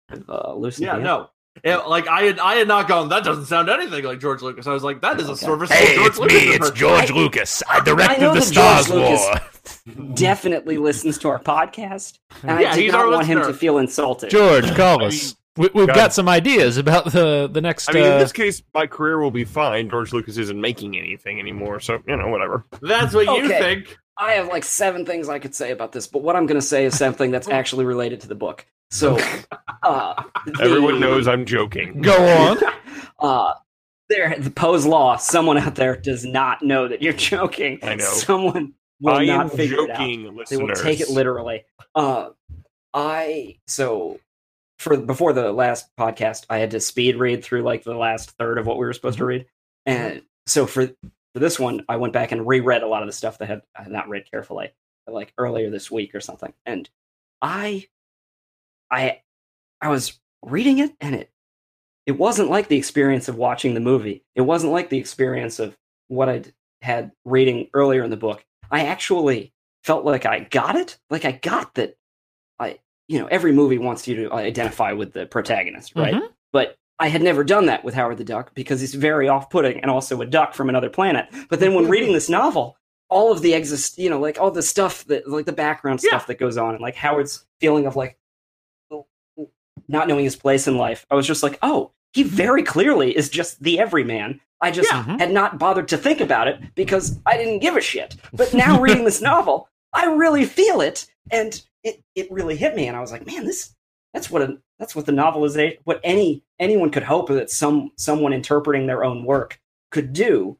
have 0.08 0.28
uh, 0.30 0.54
loosened 0.54 0.86
Yeah, 0.86 0.98
me 0.98 1.02
no. 1.02 1.30
Up. 1.56 1.62
Yeah, 1.64 1.76
like 1.78 2.08
I 2.08 2.22
had, 2.22 2.38
I 2.38 2.54
had 2.56 2.68
not 2.68 2.88
gone. 2.88 3.08
That 3.08 3.24
doesn't 3.24 3.46
sound 3.46 3.68
anything 3.68 4.04
like 4.04 4.20
George 4.20 4.42
Lucas. 4.42 4.66
I 4.66 4.72
was 4.72 4.82
like, 4.82 5.00
that 5.02 5.20
is 5.20 5.28
a 5.28 5.32
Okay. 5.32 5.46
serviceable 5.46 5.86
Hey, 5.86 5.94
George 5.96 6.06
it's 6.08 6.18
Lucas 6.18 6.34
me. 6.34 6.40
It's 6.48 6.54
impression. 6.54 6.76
George 6.76 7.10
Lucas. 7.10 7.62
I 7.68 7.76
I 7.76 7.80
directed 7.80 8.20
know 8.20 8.34
the 8.34 8.40
Star 8.42 8.82
Stars 8.82 8.86
George 8.88 9.10
Lucas- 9.10 9.20
War. 9.20 10.14
Definitely 10.14 10.76
listens 10.78 11.18
to 11.18 11.28
our 11.28 11.38
podcast, 11.38 12.18
and 12.42 12.60
Yeah, 12.60 12.72
I 12.72 12.74
do 12.74 12.90
not 12.90 13.00
our 13.06 13.10
want 13.10 13.26
him 13.26 13.40
to 13.42 13.54
feel 13.54 13.78
insulted. 13.78 14.30
George, 14.30 14.74
call 14.74 15.04
us. 15.04 15.36
We, 15.56 15.68
we've 15.74 15.86
God. 15.86 15.94
got 15.94 16.12
some 16.14 16.28
ideas 16.28 16.78
about 16.78 17.12
the 17.12 17.48
the 17.52 17.60
next. 17.60 17.88
I 17.88 17.92
mean, 17.92 18.04
in 18.04 18.12
uh, 18.12 18.18
this 18.18 18.32
case, 18.32 18.62
my 18.74 18.86
career 18.86 19.20
will 19.20 19.30
be 19.30 19.44
fine. 19.44 19.90
George 19.90 20.12
Lucas 20.12 20.38
isn't 20.38 20.58
making 20.60 20.96
anything 20.98 21.38
anymore, 21.38 21.78
so 21.78 22.02
you 22.08 22.16
know, 22.16 22.28
whatever. 22.28 22.64
That's 22.80 23.14
what 23.14 23.26
you 23.36 23.48
think. 23.48 23.98
I 24.16 24.32
have 24.32 24.48
like 24.48 24.64
seven 24.64 25.04
things 25.06 25.28
I 25.28 25.38
could 25.38 25.54
say 25.54 25.70
about 25.72 25.92
this, 25.92 26.06
but 26.06 26.22
what 26.22 26.36
I'm 26.36 26.46
going 26.46 26.60
to 26.60 26.66
say 26.66 26.84
is 26.84 26.96
something 26.96 27.30
that's 27.30 27.48
actually 27.60 27.84
related 27.84 28.20
to 28.22 28.28
the 28.28 28.34
book. 28.34 28.66
So, 28.90 29.18
uh, 29.82 30.22
Everyone 30.60 30.94
the- 30.94 31.00
knows 31.00 31.26
I'm 31.28 31.44
joking. 31.46 32.02
go 32.02 32.14
on. 32.26 32.58
uh 33.18 33.54
there 34.08 34.34
the 34.38 34.50
Poe's 34.50 34.84
law, 34.84 35.16
someone 35.16 35.56
out 35.56 35.74
there 35.76 35.96
does 35.96 36.24
not 36.24 36.60
know 36.62 36.88
that 36.88 37.00
you're 37.00 37.12
joking. 37.14 37.78
I 37.82 37.94
know. 37.94 38.04
Someone 38.04 38.74
will 39.00 39.14
I 39.14 39.24
not 39.24 39.50
am 39.50 39.56
figure 39.56 39.84
it 39.84 39.90
out. 39.90 39.96
joking, 39.98 40.38
They 40.50 40.56
will 40.58 40.74
take 40.74 41.00
it 41.00 41.08
literally. 41.08 41.64
Uh 41.94 42.30
I 42.92 43.56
so 43.66 44.20
for 44.78 44.98
before 44.98 45.32
the 45.32 45.50
last 45.52 45.88
podcast, 45.98 46.44
I 46.50 46.58
had 46.58 46.72
to 46.72 46.80
speed 46.80 47.16
read 47.16 47.42
through 47.42 47.62
like 47.62 47.84
the 47.84 47.94
last 47.96 48.32
third 48.32 48.58
of 48.58 48.66
what 48.66 48.76
we 48.76 48.84
were 48.84 48.92
supposed 48.92 49.18
to 49.18 49.24
read. 49.24 49.46
And 49.86 50.22
so 50.46 50.66
for 50.66 50.90
for 51.32 51.38
this 51.40 51.58
one, 51.58 51.84
I 51.88 51.96
went 51.96 52.12
back 52.12 52.32
and 52.32 52.46
reread 52.46 52.82
a 52.82 52.86
lot 52.86 53.02
of 53.02 53.08
the 53.08 53.12
stuff 53.12 53.38
that 53.38 53.48
had 53.48 53.62
I 53.76 53.82
had 53.82 53.92
not 53.92 54.08
read 54.08 54.30
carefully, 54.30 54.72
like 55.06 55.32
earlier 55.38 55.70
this 55.70 55.90
week 55.90 56.14
or 56.14 56.20
something. 56.20 56.52
And 56.66 56.88
I 57.40 57.86
I 58.90 59.20
I 59.80 59.88
was 59.88 60.18
reading 60.42 60.78
it 60.78 60.92
and 61.00 61.14
it 61.14 61.30
it 62.06 62.12
wasn't 62.12 62.50
like 62.50 62.68
the 62.68 62.76
experience 62.76 63.28
of 63.28 63.36
watching 63.36 63.74
the 63.74 63.80
movie. 63.80 64.24
It 64.34 64.40
wasn't 64.42 64.72
like 64.72 64.90
the 64.90 64.98
experience 64.98 65.58
of 65.58 65.76
what 66.08 66.28
I'd 66.28 66.52
had 66.82 67.12
reading 67.24 67.70
earlier 67.74 68.02
in 68.02 68.10
the 68.10 68.16
book. 68.16 68.44
I 68.70 68.86
actually 68.86 69.52
felt 69.84 70.04
like 70.04 70.26
I 70.26 70.40
got 70.40 70.76
it. 70.76 70.98
Like 71.10 71.24
I 71.24 71.32
got 71.32 71.74
that 71.74 71.96
I 72.58 72.78
you 73.08 73.18
know, 73.18 73.26
every 73.26 73.52
movie 73.52 73.78
wants 73.78 74.06
you 74.08 74.16
to 74.16 74.32
identify 74.32 74.92
with 74.92 75.12
the 75.12 75.26
protagonist, 75.26 75.94
right? 75.96 76.14
Mhm. 76.14 76.28
But 76.52 76.76
I 76.98 77.08
had 77.08 77.22
never 77.22 77.42
done 77.42 77.66
that 77.66 77.84
with 77.84 77.94
Howard 77.94 78.18
the 78.18 78.24
Duck 78.24 78.54
because 78.54 78.80
he's 78.80 78.94
very 78.94 79.28
off-putting 79.28 79.80
and 79.80 79.90
also 79.90 80.20
a 80.20 80.26
duck 80.26 80.54
from 80.54 80.68
another 80.68 80.90
planet. 80.90 81.26
But 81.48 81.58
then 81.60 81.74
when 81.74 81.88
reading 81.88 82.12
this 82.12 82.28
novel, 82.28 82.76
all 83.08 83.32
of 83.32 83.42
the 83.42 83.54
exist, 83.54 83.98
you 83.98 84.08
know, 84.08 84.20
like 84.20 84.38
all 84.38 84.50
the 84.50 84.62
stuff 84.62 85.04
that 85.06 85.28
like 85.28 85.46
the 85.46 85.52
background 85.52 86.00
stuff 86.00 86.26
that 86.28 86.38
goes 86.38 86.56
on 86.56 86.74
and 86.74 86.80
like 86.82 86.94
Howard's 86.94 87.44
feeling 87.60 87.86
of 87.86 87.96
like 87.96 88.18
not 89.88 90.08
knowing 90.08 90.24
his 90.24 90.36
place 90.36 90.68
in 90.68 90.76
life. 90.76 91.06
I 91.10 91.14
was 91.14 91.26
just 91.26 91.42
like, 91.42 91.58
oh, 91.62 91.90
he 92.12 92.22
very 92.22 92.62
clearly 92.62 93.16
is 93.16 93.28
just 93.28 93.62
the 93.62 93.78
everyman. 93.80 94.40
I 94.60 94.70
just 94.70 94.90
Yeah. 94.90 95.02
Mm-hmm. 95.02 95.18
had 95.18 95.32
not 95.32 95.58
bothered 95.58 95.88
to 95.88 95.98
think 95.98 96.20
about 96.20 96.46
it 96.48 96.60
because 96.74 97.18
I 97.26 97.36
didn't 97.36 97.58
give 97.58 97.76
a 97.76 97.80
shit. 97.80 98.16
But 98.32 98.54
now 98.54 98.80
reading 98.80 99.04
this 99.04 99.20
novel, 99.32 99.68
I 99.92 100.06
really 100.06 100.44
feel 100.44 100.80
it, 100.80 101.06
and 101.30 101.60
it, 101.82 102.02
it 102.14 102.30
really 102.30 102.56
hit 102.56 102.74
me. 102.76 102.86
And 102.86 102.96
I 102.96 103.00
was 103.00 103.12
like, 103.12 103.26
man, 103.26 103.44
this 103.44 103.74
that's 104.14 104.30
what 104.30 104.42
a 104.42 104.58
that's 104.78 104.94
what 104.96 105.06
the 105.06 105.12
novelization, 105.12 105.78
what 105.84 106.00
any 106.04 106.42
anyone 106.58 106.90
could 106.90 107.02
hope 107.02 107.28
that 107.28 107.50
some 107.50 107.90
someone 107.96 108.32
interpreting 108.32 108.86
their 108.86 109.04
own 109.04 109.24
work 109.24 109.60
could 109.90 110.12
do. 110.12 110.58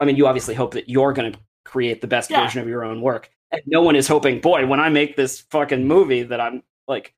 I 0.00 0.04
mean, 0.04 0.16
you 0.16 0.26
obviously 0.26 0.54
hope 0.54 0.74
that 0.74 0.88
you're 0.88 1.12
going 1.12 1.32
to 1.32 1.38
create 1.64 2.00
the 2.00 2.06
best 2.06 2.30
Yeah. 2.30 2.42
version 2.42 2.60
of 2.62 2.68
your 2.68 2.84
own 2.84 3.00
work, 3.02 3.30
and 3.50 3.62
no 3.66 3.82
one 3.82 3.96
is 3.96 4.08
hoping, 4.08 4.40
boy, 4.40 4.66
when 4.66 4.80
I 4.80 4.88
make 4.88 5.16
this 5.16 5.40
fucking 5.50 5.86
movie, 5.86 6.22
that 6.24 6.40
I'm 6.40 6.62
like 6.88 7.14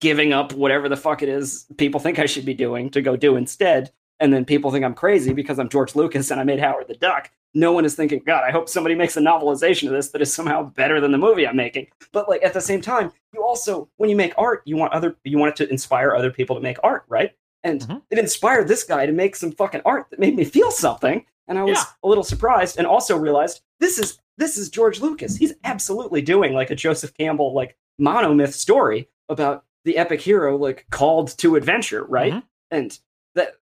giving 0.00 0.32
up 0.32 0.52
whatever 0.52 0.88
the 0.88 0.96
fuck 0.96 1.22
it 1.22 1.28
is 1.28 1.66
people 1.76 2.00
think 2.00 2.18
I 2.18 2.26
should 2.26 2.44
be 2.44 2.54
doing 2.54 2.90
to 2.90 3.00
go 3.02 3.16
do 3.16 3.36
instead. 3.36 3.92
And 4.18 4.32
then 4.32 4.44
people 4.44 4.70
think 4.70 4.84
I'm 4.84 4.94
crazy 4.94 5.32
because 5.32 5.58
I'm 5.58 5.68
George 5.68 5.94
Lucas 5.96 6.30
and 6.30 6.40
I 6.40 6.44
made 6.44 6.60
Howard 6.60 6.86
the 6.88 6.94
Duck. 6.94 7.30
No 7.54 7.72
one 7.72 7.84
is 7.84 7.94
thinking, 7.94 8.22
God, 8.24 8.44
I 8.46 8.50
hope 8.50 8.68
somebody 8.68 8.94
makes 8.94 9.16
a 9.16 9.20
novelization 9.20 9.86
of 9.86 9.92
this 9.92 10.08
that 10.10 10.22
is 10.22 10.32
somehow 10.32 10.62
better 10.62 11.00
than 11.00 11.12
the 11.12 11.18
movie 11.18 11.46
I'm 11.46 11.56
making. 11.56 11.88
But 12.12 12.28
like 12.28 12.42
at 12.42 12.54
the 12.54 12.60
same 12.60 12.80
time, 12.80 13.12
you 13.34 13.42
also 13.42 13.88
when 13.96 14.08
you 14.10 14.16
make 14.16 14.32
art, 14.38 14.62
you 14.64 14.76
want 14.76 14.92
other 14.92 15.16
you 15.24 15.38
want 15.38 15.50
it 15.60 15.64
to 15.64 15.70
inspire 15.70 16.14
other 16.14 16.30
people 16.30 16.56
to 16.56 16.62
make 16.62 16.78
art, 16.82 17.04
right? 17.08 17.32
And 17.64 17.80
Mhm. 17.82 18.02
it 18.10 18.18
inspired 18.18 18.68
this 18.68 18.84
guy 18.84 19.06
to 19.06 19.12
make 19.12 19.36
some 19.36 19.52
fucking 19.52 19.82
art 19.84 20.06
that 20.10 20.18
made 20.18 20.34
me 20.34 20.44
feel 20.44 20.70
something. 20.70 21.24
And 21.48 21.58
I 21.58 21.64
was 21.64 21.78
Yeah. 21.78 21.84
a 22.02 22.08
little 22.08 22.24
surprised 22.24 22.78
and 22.78 22.86
also 22.86 23.16
realized 23.16 23.60
this 23.80 23.98
is 23.98 24.18
this 24.38 24.56
is 24.56 24.70
George 24.70 25.00
Lucas. 25.00 25.36
He's 25.36 25.52
absolutely 25.62 26.22
doing 26.22 26.54
like 26.54 26.70
a 26.70 26.74
Joseph 26.74 27.12
Campbell 27.14 27.52
like 27.54 27.76
monomyth 28.00 28.54
story 28.54 29.08
about 29.28 29.64
the 29.84 29.98
epic 29.98 30.22
hero 30.22 30.56
like 30.56 30.86
called 30.90 31.36
to 31.38 31.54
adventure, 31.56 32.04
right? 32.04 32.32
Mhm. 32.32 32.42
And 32.70 32.98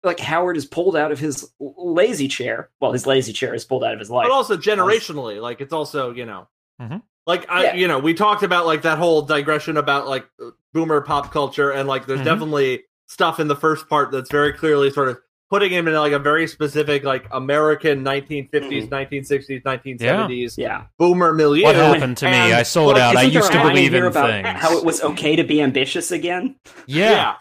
like 0.06 0.20
Howard 0.20 0.56
is 0.56 0.64
pulled 0.64 0.96
out 0.96 1.12
of 1.12 1.18
his 1.18 1.50
lazy 1.60 2.28
chair. 2.28 2.70
Well, 2.80 2.92
his 2.92 3.06
lazy 3.06 3.32
chair 3.34 3.52
is 3.54 3.64
pulled 3.64 3.84
out 3.84 3.92
of 3.92 3.98
his 3.98 4.10
life. 4.10 4.24
but 4.28 4.32
also 4.32 4.56
generationally 4.56 5.40
like 5.40 5.60
it's 5.60 5.72
also 5.72 6.12
you 6.12 6.24
know 6.24 6.48
Mhm. 6.80 7.02
like 7.26 7.44
I, 7.50 7.64
Yeah. 7.64 7.74
you 7.74 7.88
know 7.88 7.98
we 7.98 8.14
talked 8.14 8.42
about 8.42 8.64
like 8.66 8.82
that 8.82 8.98
whole 8.98 9.22
digression 9.22 9.76
about 9.76 10.06
like 10.08 10.26
boomer 10.72 11.00
pop 11.02 11.30
culture 11.32 11.70
and 11.70 11.88
like 11.88 12.06
there's 12.06 12.20
Mhm. 12.20 12.24
definitely 12.24 12.84
stuff 13.08 13.38
in 13.40 13.48
the 13.48 13.56
first 13.56 13.88
part 13.88 14.10
that's 14.12 14.30
very 14.30 14.52
clearly 14.52 14.90
sort 14.90 15.08
of 15.08 15.18
putting 15.48 15.70
him 15.70 15.86
in 15.86 15.94
like 15.94 16.12
a 16.12 16.18
very 16.18 16.46
specific 16.48 17.04
like 17.04 17.24
american 17.30 18.02
1950s 18.04 18.88
1960s 18.88 19.62
1970s 19.62 20.58
yeah. 20.58 20.82
boomer 20.98 21.32
milieu 21.32 21.62
What 21.62 21.76
happened 21.76 22.16
to 22.18 22.26
me? 22.26 22.32
I 22.52 22.62
sold 22.64 22.94
well, 22.94 23.10
out. 23.10 23.16
I 23.16 23.22
used 23.22 23.52
to 23.52 23.60
believe 23.62 23.92
here 23.92 24.06
in 24.06 24.10
about 24.10 24.28
things. 24.28 24.48
How 24.60 24.76
it 24.76 24.84
was 24.84 25.02
okay 25.02 25.36
to 25.36 25.44
be 25.44 25.62
ambitious 25.62 26.10
again. 26.10 26.56
yeah. 26.86 27.34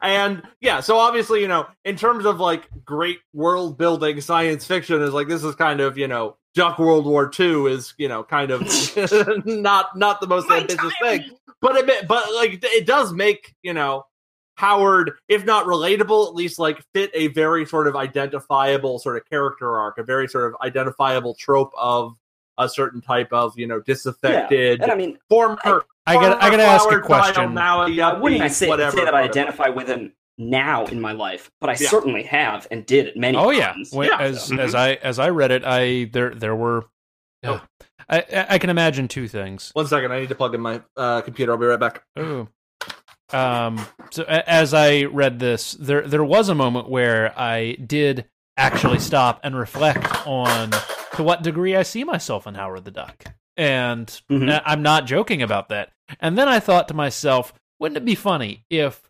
And 0.00 0.42
yeah, 0.60 0.80
so 0.80 0.96
obviously, 0.96 1.40
you 1.42 1.48
know, 1.48 1.66
in 1.84 1.96
terms 1.96 2.24
of 2.24 2.40
like 2.40 2.68
great 2.84 3.20
world 3.32 3.76
building 3.76 4.20
science 4.20 4.66
fiction 4.66 5.02
is 5.02 5.12
like 5.12 5.28
this 5.28 5.44
is 5.44 5.54
kind 5.54 5.80
of, 5.80 5.98
you 5.98 6.08
know, 6.08 6.36
Duck 6.54 6.78
World 6.78 7.06
War 7.06 7.30
II 7.38 7.66
is, 7.72 7.94
you 7.98 8.08
know, 8.08 8.22
kind 8.22 8.50
of 8.50 8.60
not 9.46 9.96
not 9.96 10.20
the 10.20 10.26
most 10.26 10.48
My 10.48 10.58
ambitious 10.58 10.78
time. 10.78 10.92
thing. 11.02 11.30
But 11.60 11.76
it 11.76 12.08
but 12.08 12.32
like 12.34 12.64
it 12.64 12.86
does 12.86 13.12
make, 13.12 13.54
you 13.62 13.74
know, 13.74 14.04
Howard, 14.56 15.12
if 15.28 15.44
not 15.44 15.66
relatable, 15.66 16.28
at 16.28 16.34
least 16.34 16.58
like 16.58 16.82
fit 16.94 17.10
a 17.14 17.28
very 17.28 17.64
sort 17.66 17.86
of 17.86 17.96
identifiable 17.96 18.98
sort 18.98 19.16
of 19.16 19.28
character 19.28 19.78
arc, 19.78 19.98
a 19.98 20.02
very 20.02 20.28
sort 20.28 20.46
of 20.52 20.60
identifiable 20.62 21.34
trope 21.34 21.72
of 21.76 22.16
a 22.58 22.68
certain 22.68 23.00
type 23.00 23.32
of 23.32 23.58
you 23.58 23.66
know 23.66 23.80
disaffected 23.80 24.82
And 24.82 24.90
I 24.90 24.94
mean, 24.94 25.18
former. 25.28 25.58
I 25.64 25.80
got 26.06 26.42
I 26.42 26.50
got 26.50 26.56
to 26.56 26.62
ask 26.64 26.90
a 26.90 27.00
question. 27.00 27.54
Now 27.54 27.82
a 27.86 28.00
I 28.00 28.18
wouldn't 28.18 28.40
I 28.42 28.48
say, 28.48 28.68
whatever, 28.68 28.96
say 28.96 29.04
that 29.04 29.14
I 29.14 29.22
identify 29.22 29.68
with 29.68 29.88
him 29.88 30.12
now 30.38 30.86
in 30.86 31.00
my 31.00 31.12
life, 31.12 31.50
but 31.60 31.70
I 31.70 31.76
Yeah. 31.78 31.88
certainly 31.88 32.22
have 32.24 32.66
and 32.70 32.84
did 32.86 33.06
it 33.06 33.16
many 33.16 33.36
Oh 33.36 33.50
yeah, 33.50 33.72
times. 33.72 33.92
Yeah. 33.94 34.16
as 34.18 34.50
Mhm. 34.50 34.58
as 34.58 34.74
I 34.74 34.94
as 34.94 35.18
I 35.18 35.28
read 35.30 35.50
it, 35.52 35.62
I 35.64 36.08
there 36.12 36.34
there 36.34 36.56
were. 36.56 36.84
Oh. 37.44 37.60
I 38.08 38.18
I 38.18 38.46
I 38.50 38.58
can 38.58 38.70
imagine 38.70 39.06
two 39.08 39.28
things. 39.28 39.70
One 39.74 39.86
second, 39.86 40.10
I 40.12 40.20
need 40.20 40.28
to 40.30 40.34
plug 40.34 40.54
in 40.54 40.60
my 40.60 40.80
uh, 40.96 41.20
computer. 41.20 41.52
I'll 41.52 41.58
be 41.58 41.66
right 41.66 41.78
back. 41.78 42.02
Ooh. 42.18 42.48
Um. 43.32 43.86
So 44.10 44.24
a- 44.24 44.48
as 44.50 44.74
I 44.74 45.04
read 45.04 45.38
this, 45.38 45.72
there 45.72 46.02
there 46.06 46.24
was 46.24 46.48
a 46.48 46.54
moment 46.54 46.88
where 46.90 47.32
I 47.38 47.72
did 47.84 48.26
actually 48.58 48.98
stop 48.98 49.40
and 49.42 49.56
reflect 49.56 50.26
on 50.26 50.70
to 51.16 51.22
what 51.22 51.42
degree 51.42 51.74
I 51.74 51.82
see 51.82 52.04
myself 52.04 52.46
in 52.46 52.54
Howard 52.54 52.84
the 52.84 52.90
Duck, 52.90 53.24
and 53.56 54.06
Mhm. 54.30 54.50
I- 54.50 54.62
I'm 54.72 54.82
not 54.82 55.06
joking 55.06 55.42
about 55.42 55.68
that. 55.68 55.90
And 56.20 56.36
then 56.36 56.48
I 56.48 56.60
thought 56.60 56.88
to 56.88 56.94
myself, 56.94 57.52
wouldn't 57.78 57.96
it 57.96 58.04
be 58.04 58.14
funny 58.14 58.64
if 58.70 59.02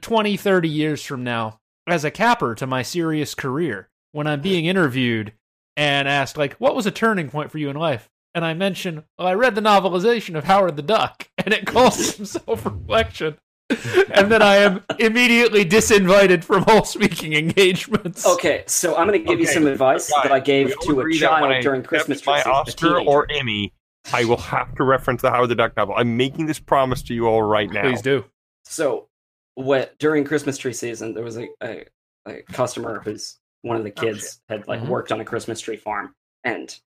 20, 0.00 0.36
30 0.36 0.68
years 0.68 1.04
from 1.04 1.24
now, 1.24 1.60
as 1.86 2.04
a 2.04 2.10
capper 2.10 2.54
to 2.54 2.66
my 2.66 2.82
serious 2.82 3.34
career, 3.34 3.88
when 4.12 4.26
I'm 4.26 4.40
being 4.40 4.64
interviewed 4.66 5.32
and 5.76 6.08
asked, 6.08 6.36
like, 6.36 6.54
what 6.54 6.74
was 6.74 6.86
a 6.86 6.90
turning 6.90 7.28
point 7.30 7.50
for 7.50 7.58
you 7.58 7.68
in 7.68 7.76
life? 7.76 8.08
And 8.34 8.44
I 8.44 8.54
mention, 8.54 9.04
well, 9.18 9.28
I 9.28 9.34
read 9.34 9.54
the 9.54 9.60
novelization 9.60 10.36
of 10.36 10.44
Howard 10.44 10.76
the 10.76 10.82
Duck, 10.82 11.28
and 11.38 11.52
it 11.54 11.66
calls 11.66 12.14
some 12.16 12.24
self 12.24 12.64
reflection. 12.64 13.38
and 14.14 14.30
then 14.30 14.42
I 14.42 14.56
am 14.56 14.82
immediately 14.98 15.64
disinvited 15.64 16.44
from 16.44 16.64
all 16.66 16.84
speaking 16.84 17.32
engagements. 17.32 18.26
Okay, 18.26 18.64
so 18.66 18.94
I'm 18.96 19.06
going 19.08 19.18
to 19.18 19.26
give 19.26 19.40
you 19.40 19.46
some 19.46 19.66
advice 19.66 20.10
guys, 20.10 20.22
that 20.22 20.32
I 20.32 20.40
gave 20.40 20.68
to 20.80 20.96
a 20.96 20.98
agree 21.00 21.18
that 21.20 21.40
when 21.40 21.50
child 21.50 21.62
during 21.62 21.82
Christmas 21.82 22.20
tree 22.20 22.32
my 22.32 22.38
season, 22.40 22.52
a 22.52 22.54
Oscar 22.54 23.00
or 23.00 23.26
Emmy, 23.30 23.72
I 24.12 24.24
will 24.26 24.36
have 24.36 24.74
to 24.74 24.84
reference 24.84 25.22
the 25.22 25.30
Howard 25.30 25.48
the 25.48 25.54
Duck 25.54 25.76
novel. 25.76 25.94
I'm 25.96 26.16
making 26.16 26.46
this 26.46 26.58
promise 26.58 27.02
to 27.04 27.14
you 27.14 27.26
all 27.26 27.42
right 27.42 27.70
now. 27.70 27.82
Please 27.82 28.02
do. 28.02 28.24
So, 28.64 29.08
what 29.54 29.98
during 29.98 30.24
Christmas 30.24 30.58
tree 30.58 30.72
season, 30.74 31.14
there 31.14 31.24
was 31.24 31.38
a, 31.38 31.48
a, 31.62 31.84
a 32.26 32.42
customer 32.52 33.00
who's 33.02 33.38
one 33.62 33.76
of 33.78 33.84
the 33.84 33.92
Oh, 33.96 34.00
kids 34.02 34.40
had 34.48 34.68
like 34.68 34.80
Mhm. 34.80 34.88
worked 34.88 35.10
on 35.10 35.20
a 35.20 35.24
Christmas 35.24 35.60
tree 35.60 35.76
farm, 35.76 36.14
and 36.44 36.78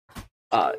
uh, 0.52 0.72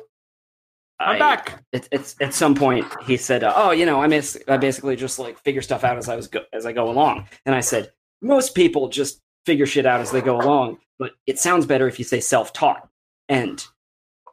I'm 1.00 1.16
I- 1.16 1.18
back. 1.18 1.62
It, 1.72 1.88
it's 1.90 2.14
at 2.20 2.34
some 2.34 2.54
point 2.54 2.86
he 3.04 3.16
said, 3.16 3.42
uh, 3.42 3.52
"Oh, 3.56 3.70
you 3.72 3.86
know, 3.86 4.00
I 4.02 4.06
miss 4.06 4.38
I 4.48 4.56
basically 4.58 4.96
just 4.96 5.18
like 5.18 5.38
figure 5.38 5.62
stuff 5.62 5.82
out 5.84 5.96
as 5.98 6.08
I 6.08 6.16
was 6.16 6.28
go- 6.28 6.44
as 6.52 6.66
I 6.66 6.72
go 6.72 6.88
along." 6.90 7.26
And 7.46 7.54
I 7.54 7.60
said, 7.60 7.90
"Most 8.22 8.54
people 8.54 8.88
just 8.88 9.20
figure 9.46 9.66
shit 9.66 9.86
out 9.86 10.00
as 10.00 10.10
they 10.12 10.20
go 10.20 10.36
along, 10.40 10.78
but 10.98 11.12
it 11.26 11.38
sounds 11.38 11.66
better 11.66 11.88
if 11.88 11.98
you 11.98 12.04
say 12.04 12.20
self-taught." 12.20 12.86
And 13.28 13.64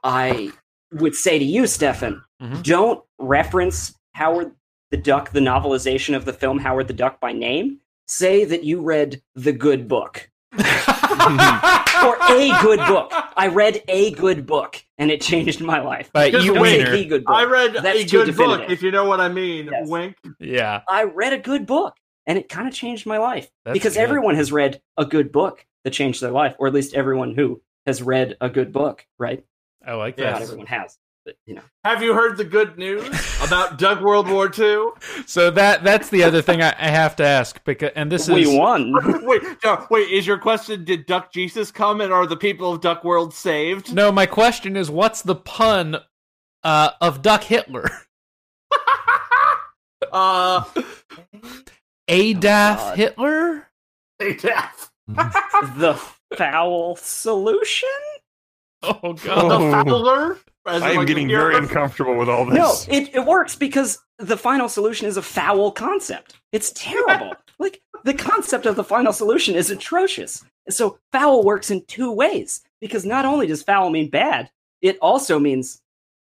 I 0.04 0.52
would 0.94 1.16
say 1.16 1.40
to 1.40 1.46
you, 1.46 1.68
Stefan, 1.68 2.24
Mhm. 2.42 2.64
don't 2.64 3.04
reference 3.20 3.94
Howard 4.14 4.54
the 4.92 4.98
Duck, 4.98 5.32
the 5.32 5.40
novelization 5.40 6.16
of 6.16 6.26
the 6.26 6.34
film 6.34 6.60
Howard 6.60 6.88
the 6.88 6.94
Duck 6.94 7.20
by 7.20 7.32
name. 7.34 7.80
Say 8.08 8.46
that 8.46 8.64
you 8.64 8.82
read 8.82 9.22
the 9.36 9.52
good 9.52 9.88
book 9.88 10.30
or 10.54 12.16
a 12.30 12.62
good 12.62 12.80
book. 12.88 13.12
I 13.36 13.48
read 13.52 13.84
a 13.88 14.12
good 14.12 14.46
book, 14.46 14.84
and 14.98 15.12
it 15.12 15.22
changed 15.22 15.62
my 15.62 15.80
life. 15.82 16.10
But 16.14 16.32
Just 16.32 16.46
you 16.46 16.54
Don't 16.54 16.64
say 16.66 16.78
wait. 16.78 16.78
wiener. 16.80 16.92
the 16.98 17.06
good 17.06 17.24
book. 17.26 17.36
I 17.36 17.44
read 17.46 17.74
That's 17.74 18.00
a 18.00 18.06
too 18.06 18.26
good 18.26 18.36
book, 18.36 18.48
definitive. 18.48 18.72
if 18.72 18.82
you 18.84 18.92
know 18.92 19.06
what 19.06 19.20
I 19.20 19.30
mean. 19.30 19.70
Yes. 19.72 19.88
Wink. 19.90 20.16
Yeah. 20.40 20.82
I 20.88 21.04
read 21.04 21.34
a 21.34 21.38
good 21.38 21.66
book 21.66 21.96
and 22.26 22.38
it 22.38 22.50
kind 22.50 22.68
of 22.68 22.74
changed 22.74 23.06
my 23.06 23.18
life 23.18 23.50
That's 23.66 23.74
because 23.74 23.94
good. 23.94 24.02
everyone 24.02 24.36
has 24.36 24.52
read 24.52 24.82
a 24.98 25.06
good 25.06 25.32
book 25.32 25.66
that 25.84 25.92
changed 25.92 26.22
their 26.22 26.32
life, 26.32 26.56
or 26.60 26.68
at 26.68 26.74
least 26.74 26.94
everyone 26.94 27.36
who 27.36 27.62
has 27.86 28.02
read 28.02 28.36
a 28.42 28.50
good 28.50 28.72
book, 28.74 29.06
right? 29.18 29.44
I 29.86 29.94
like 29.94 30.18
Yes. 30.18 30.32
Not 30.32 30.40
that. 30.40 30.44
everyone 30.44 30.66
has, 30.68 30.98
but 31.28 31.36
you 31.46 31.56
know. 31.56 31.62
Have 31.84 32.02
you 32.02 32.14
heard 32.14 32.38
the 32.38 32.46
good 32.46 32.78
news 32.78 33.06
about 33.44 33.78
Duck 33.78 34.00
World 34.02 34.30
War 34.30 34.50
II? 34.58 34.88
So 35.26 35.52
that 35.52 35.84
that's 35.84 36.10
the 36.10 36.24
other 36.24 36.42
thing 36.42 36.62
I, 36.62 36.74
I 36.78 36.90
have 36.90 37.16
to 37.18 37.26
ask 37.26 37.62
because 37.66 37.92
and 37.96 38.10
this 38.10 38.30
we 38.30 38.44
is 38.44 38.58
won. 38.58 38.94
wait, 39.26 39.42
no, 39.64 39.86
wait. 39.90 40.10
Is 40.10 40.26
your 40.26 40.38
question? 40.38 40.86
Did 40.86 41.06
Duck 41.06 41.34
Jesus 41.34 41.70
come, 41.70 42.00
and 42.00 42.14
are 42.14 42.26
the 42.26 42.38
people 42.38 42.72
of 42.72 42.80
Duck 42.82 43.04
World 43.04 43.34
saved? 43.34 43.94
no. 43.94 44.10
My 44.12 44.26
question 44.26 44.78
is, 44.78 44.90
what's 44.90 45.22
the 45.22 45.36
pun 45.36 45.98
uh, 46.64 46.92
of 47.02 47.22
Duck 47.22 47.44
Hitler? 47.44 47.90
Uh, 50.12 50.64
Adolf 52.08 52.78
God. 52.78 52.98
Hitler? 52.98 53.68
hey, 54.20 54.36
Jeff. 54.36 54.92
the 55.08 56.00
foul 56.38 56.96
solution? 56.96 57.90
Oh 58.84 59.14
god. 59.14 59.52
Oh. 59.52 59.72
Fowler. 59.72 60.38
As 60.68 60.82
I 60.84 60.92
am 60.92 60.98
like, 60.98 61.08
getting 61.08 61.28
very 61.28 61.56
uncomfortable 61.56 62.16
with 62.16 62.30
all 62.30 62.46
this. 62.46 62.56
No, 62.56 62.68
this. 62.72 62.88
it, 62.90 63.16
it 63.16 63.26
works 63.26 63.56
because 63.56 64.00
the 64.20 64.38
final 64.38 64.68
solution 64.70 65.08
is 65.08 65.18
a 65.18 65.22
foul 65.22 65.72
concept. 65.72 66.36
It's 66.52 66.72
terrible. 66.74 67.34
like 67.60 67.82
the 68.04 68.14
concept 68.14 68.66
of 68.66 68.76
the 68.76 68.84
final 68.84 69.14
solution 69.14 69.56
is 69.56 69.70
atrocious. 69.72 70.44
So 70.70 71.00
foul 71.12 71.44
works 71.44 71.72
in 71.72 71.84
two 71.86 72.12
ways 72.12 72.62
because 72.82 73.06
not 73.06 73.26
only 73.26 73.48
does 73.48 73.64
foul 73.64 73.90
mean 73.90 74.10
bad, 74.10 74.52
it 74.82 74.98
also 75.02 75.40
means 75.40 75.82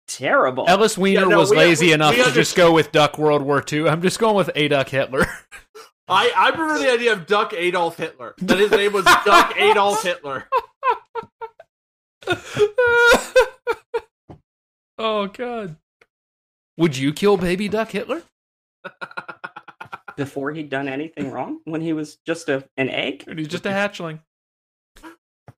terrible. 0.07 0.65
Ellis 0.67 0.97
Weiner 0.97 1.21
Yeah, 1.21 1.25
no, 1.27 1.37
was 1.39 1.51
we- 1.51 1.57
lazy 1.57 1.87
we- 1.87 1.93
enough 1.93 2.15
we 2.15 2.23
to 2.23 2.31
just 2.31 2.55
go 2.55 2.71
with 2.71 2.91
Duck 2.91 3.17
World 3.17 3.41
War 3.41 3.63
II. 3.71 3.87
I'm 3.89 4.01
just 4.01 4.17
going 4.19 4.35
with 4.35 4.49
Adolf 4.55 4.89
Hitler. 4.89 5.27
I, 6.07 6.31
I 6.35 6.49
prefer 6.51 6.79
the 6.79 6.91
idea 6.91 7.13
of 7.13 7.27
Duck 7.27 7.53
Adolf 7.53 7.97
Hitler. 7.97 8.33
That 8.39 8.57
his 8.57 8.71
name 8.71 8.93
was 8.93 9.05
Duck 9.05 9.53
Adolf 9.59 10.01
Hitler. 10.01 10.45
Oh 14.99 15.27
god. 15.27 15.75
Would 16.77 16.95
you 16.97 17.11
kill 17.11 17.37
baby 17.37 17.67
Duck 17.67 17.89
Hitler? 17.89 18.21
Before 20.15 20.51
he'd 20.51 20.69
done 20.69 20.87
anything 20.89 21.31
wrong, 21.31 21.59
when 21.63 21.79
he 21.81 21.93
was 21.93 22.17
just 22.25 22.49
a, 22.49 22.67
an 22.77 22.89
egg. 22.89 23.23
Or 23.27 23.33
He's 23.35 23.47
just 23.47 23.65
a 23.65 23.69
hatchling. 23.69 24.19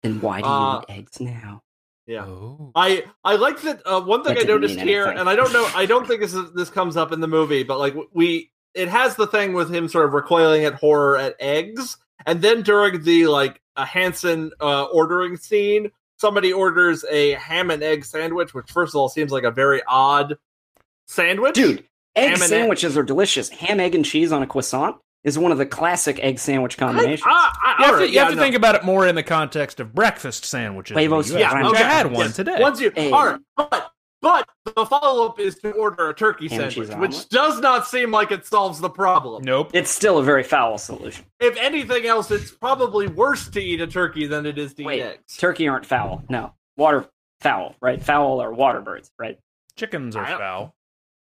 Then 0.03 0.21
why 0.21 0.41
do 0.41 0.47
you 0.47 0.53
Uh, 0.53 0.81
eat 0.87 0.93
eggs 0.93 1.19
now? 1.19 1.63
Yeah. 2.07 2.25
Oh. 2.25 2.71
I 2.75 3.03
I 3.23 3.35
like 3.35 3.61
that. 3.61 3.81
Uh, 3.85 4.01
one 4.01 4.23
thing 4.23 4.33
That 4.35 4.41
I 4.41 4.45
didn't 4.45 4.61
noticed 4.61 4.75
mean 4.77 4.87
here, 4.87 5.03
anything. 5.03 5.19
and 5.19 5.29
I 5.29 5.35
don't 5.35 5.51
know, 5.53 5.67
I 5.75 5.85
don't 5.85 6.07
think 6.07 6.21
this 6.21 6.33
is, 6.33 6.51
this 6.53 6.69
comes 6.69 6.97
up 6.97 7.11
in 7.11 7.19
the 7.21 7.27
movie, 7.27 7.63
but 7.63 7.79
like 7.79 7.95
we, 8.13 8.51
it 8.73 8.87
has 8.87 9.15
the 9.15 9.27
thing 9.27 9.53
with 9.53 9.73
him 9.73 9.87
sort 9.87 10.05
of 10.05 10.13
recoiling 10.13 10.65
at 10.65 10.73
horror 10.75 11.17
at 11.17 11.35
eggs, 11.39 11.97
and 12.25 12.41
then 12.41 12.61
during 12.63 13.03
the 13.03 13.27
like 13.27 13.61
a 13.75 13.85
Hanson 13.85 14.51
uh, 14.59 14.85
ordering 14.85 15.37
scene, 15.37 15.91
somebody 16.21 16.53
orders 16.53 17.03
a 17.09 17.31
ham 17.31 17.71
and 17.71 17.81
egg 17.83 18.05
sandwich, 18.05 18.53
which 18.53 18.69
first 18.71 18.93
of 18.95 18.99
all 18.99 19.09
seems 19.09 19.31
like 19.31 19.43
a 19.43 19.51
very 19.51 19.81
odd 19.87 20.37
sandwich, 21.07 21.55
Dude, 21.55 21.79
egg 22.15 22.25
Ham 22.25 22.33
and 22.35 22.43
egg. 22.43 22.49
sandwiches 22.49 22.95
are 22.97 23.03
delicious. 23.03 23.49
Ham, 23.49 23.79
egg, 23.79 23.95
and 23.95 24.05
cheese 24.05 24.31
on 24.31 24.41
a 24.43 24.47
croissant 24.47 24.95
is 25.23 25.37
one 25.37 25.51
of 25.51 25.57
the 25.57 25.65
classic 25.65 26.19
egg 26.23 26.39
sandwich 26.39 26.77
combinations. 26.77 27.23
I, 27.25 27.29
I, 27.29 27.75
You 27.79 27.83
have, 27.85 27.93
all 27.93 27.97
to, 27.99 28.03
right, 28.05 28.13
you 28.13 28.19
have 28.19 28.29
to 28.29 28.35
no. 28.35 28.41
think 28.41 28.55
about 28.55 28.75
it 28.75 28.83
more 28.83 29.07
in 29.07 29.15
the 29.15 29.23
context 29.23 29.79
of 29.79 29.93
breakfast 29.93 30.45
sandwiches. 30.45 30.91
in 30.91 30.95
the 30.95 31.01
Huevos 31.01 31.31
Yeah, 31.31 31.67
okay. 31.69 31.83
I 31.83 31.91
had 31.91 32.07
one 32.11 32.27
yes. 32.27 32.35
today. 32.35 32.57
Once 32.59 32.79
you, 32.79 32.91
Hey. 32.95 33.11
all 33.11 33.25
right, 33.25 33.39
but 33.55 33.90
but 34.21 34.47
the 34.75 34.85
follow 34.85 35.25
up 35.27 35.39
is 35.39 35.55
to 35.59 35.71
order 35.71 36.09
a 36.09 36.13
turkey 36.13 36.47
Ham 36.49 36.69
sandwich, 36.71 36.95
which 36.97 37.29
does 37.29 37.59
not 37.59 37.87
seem 37.87 38.11
like 38.11 38.31
it 38.31 38.45
solves 38.45 38.79
the 38.79 38.89
problem. 38.89 39.43
Nope. 39.43 39.71
It's 39.73 39.89
still 39.89 40.17
a 40.19 40.23
very 40.23 40.43
foul 40.43 40.77
solution. 40.77 41.25
If 41.39 41.57
anything 41.57 42.05
else, 42.05 42.29
it's 42.31 42.51
probably 42.51 43.07
worse 43.07 43.49
to 43.49 43.61
eat 43.61 43.81
a 43.81 43.87
turkey 43.87 44.27
than 44.27 44.45
it 44.45 44.57
is 44.57 44.73
to 44.75 44.83
Wait, 44.83 44.99
eat 44.99 45.03
eggs. 45.03 45.37
turkey 45.37 45.67
aren't 45.67 45.85
foul. 45.85 46.23
No, 46.29 46.53
water 46.77 47.07
fowl, 47.39 47.75
right? 47.81 48.01
Fowl 48.01 48.41
are 48.41 48.53
water 48.53 48.81
birds, 48.81 49.11
right? 49.17 49.37
Chickens 49.75 50.15
are 50.15 50.25
I 50.25 50.37
foul. 50.37 50.75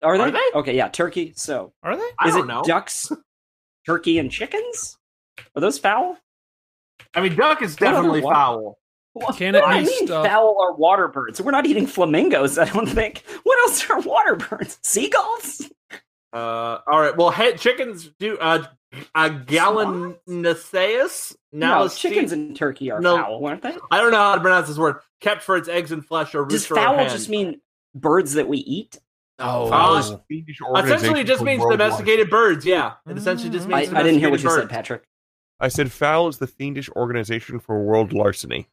Are 0.03 0.19
they? 0.19 0.25
Are 0.25 0.31
they? 0.31 0.51
Okay, 0.55 0.77
yeah, 0.77 0.89
turkey. 0.89 1.33
So 1.35 1.73
Are 1.83 1.97
they? 1.97 2.09
I 2.19 2.29
is 2.29 2.35
don't 2.35 2.45
it 2.45 2.47
know. 2.47 2.63
ducks, 2.63 3.11
turkey, 3.87 4.19
and 4.19 4.31
chickens? 4.31 4.99
Are 5.57 5.61
those 5.61 5.79
foul? 5.79 6.19
I 7.15 7.21
mean, 7.23 7.35
duck 7.35 7.63
is 7.63 7.75
definitely 7.75 8.21
foul. 8.21 8.79
What, 9.15 9.37
Can 9.37 9.55
it 9.55 9.63
what 9.63 9.73
do 9.73 9.79
be 9.79 9.85
you 9.85 9.91
mean 10.01 10.07
stuff- 10.09 10.27
fowl 10.27 10.61
are 10.61 10.75
water 10.75 11.09
birds? 11.09 11.41
We're 11.41 11.53
not 11.53 11.67
eating 11.67 11.87
flamingos, 11.87 12.59
I 12.59 12.65
don't 12.67 12.89
think. 12.89 13.23
What 13.45 13.59
else 13.61 13.89
are 13.89 14.01
water 14.01 14.35
birds? 14.37 14.79
Seagulls? 14.83 15.63
Uh, 16.33 16.79
all 16.87 17.01
right. 17.01 17.17
Well, 17.17 17.31
he- 17.31 17.55
chickens 17.55 18.11
do. 18.19 18.37
Uh, 18.39 18.65
a 19.15 19.31
gallinaceous. 19.31 21.37
No, 21.53 21.67
Now, 21.69 21.89
chickens 21.89 22.33
and 22.33 22.57
turkey 22.57 22.91
are 22.91 23.01
No. 23.01 23.17
foul, 23.17 23.47
aren't 23.47 23.63
they? 23.63 23.77
I 23.91 24.01
don't 24.01 24.11
know 24.11 24.19
how 24.19 24.35
to 24.35 24.41
pronounce 24.41 24.69
this 24.69 24.79
word. 24.79 24.97
Kept 25.21 25.43
for 25.43 25.57
its 25.57 25.69
eggs 25.69 25.93
and 25.93 26.05
flesh 26.05 26.35
or 26.35 26.45
Does 26.45 26.69
rooster 26.69 26.75
or 26.75 26.77
fowl 26.77 27.05
just 27.09 27.29
mean 27.29 27.61
birds 27.95 28.35
that 28.35 28.49
we 28.49 28.59
eat? 28.59 28.99
Oh, 29.39 29.69
Fowl 29.69 29.97
is 29.97 30.07
is- 30.07 30.13
a 30.13 30.21
Essentially, 30.77 31.21
it 31.21 31.27
just 31.27 31.43
means 31.43 31.61
worldwide- 31.61 31.79
domesticated 31.79 32.31
birds. 32.31 32.65
Yeah, 32.65 32.95
it 33.09 33.17
essentially 33.17 33.51
just 33.51 33.69
Mm. 33.69 33.75
I, 33.75 33.81
means. 33.81 33.95
I 33.95 34.03
didn't 34.03 34.21
hear 34.21 34.31
what 34.31 34.41
you 34.41 34.49
domesticated 34.49 34.71
said. 34.71 34.77
Patrick. 34.77 35.03
I 35.61 35.69
said 35.69 35.93
fowl 35.93 36.29
is 36.29 36.39
the 36.39 36.47
fiendish 36.47 36.89
organization 36.91 37.59
for 37.59 37.83
world 37.83 38.13
larceny. 38.13 38.69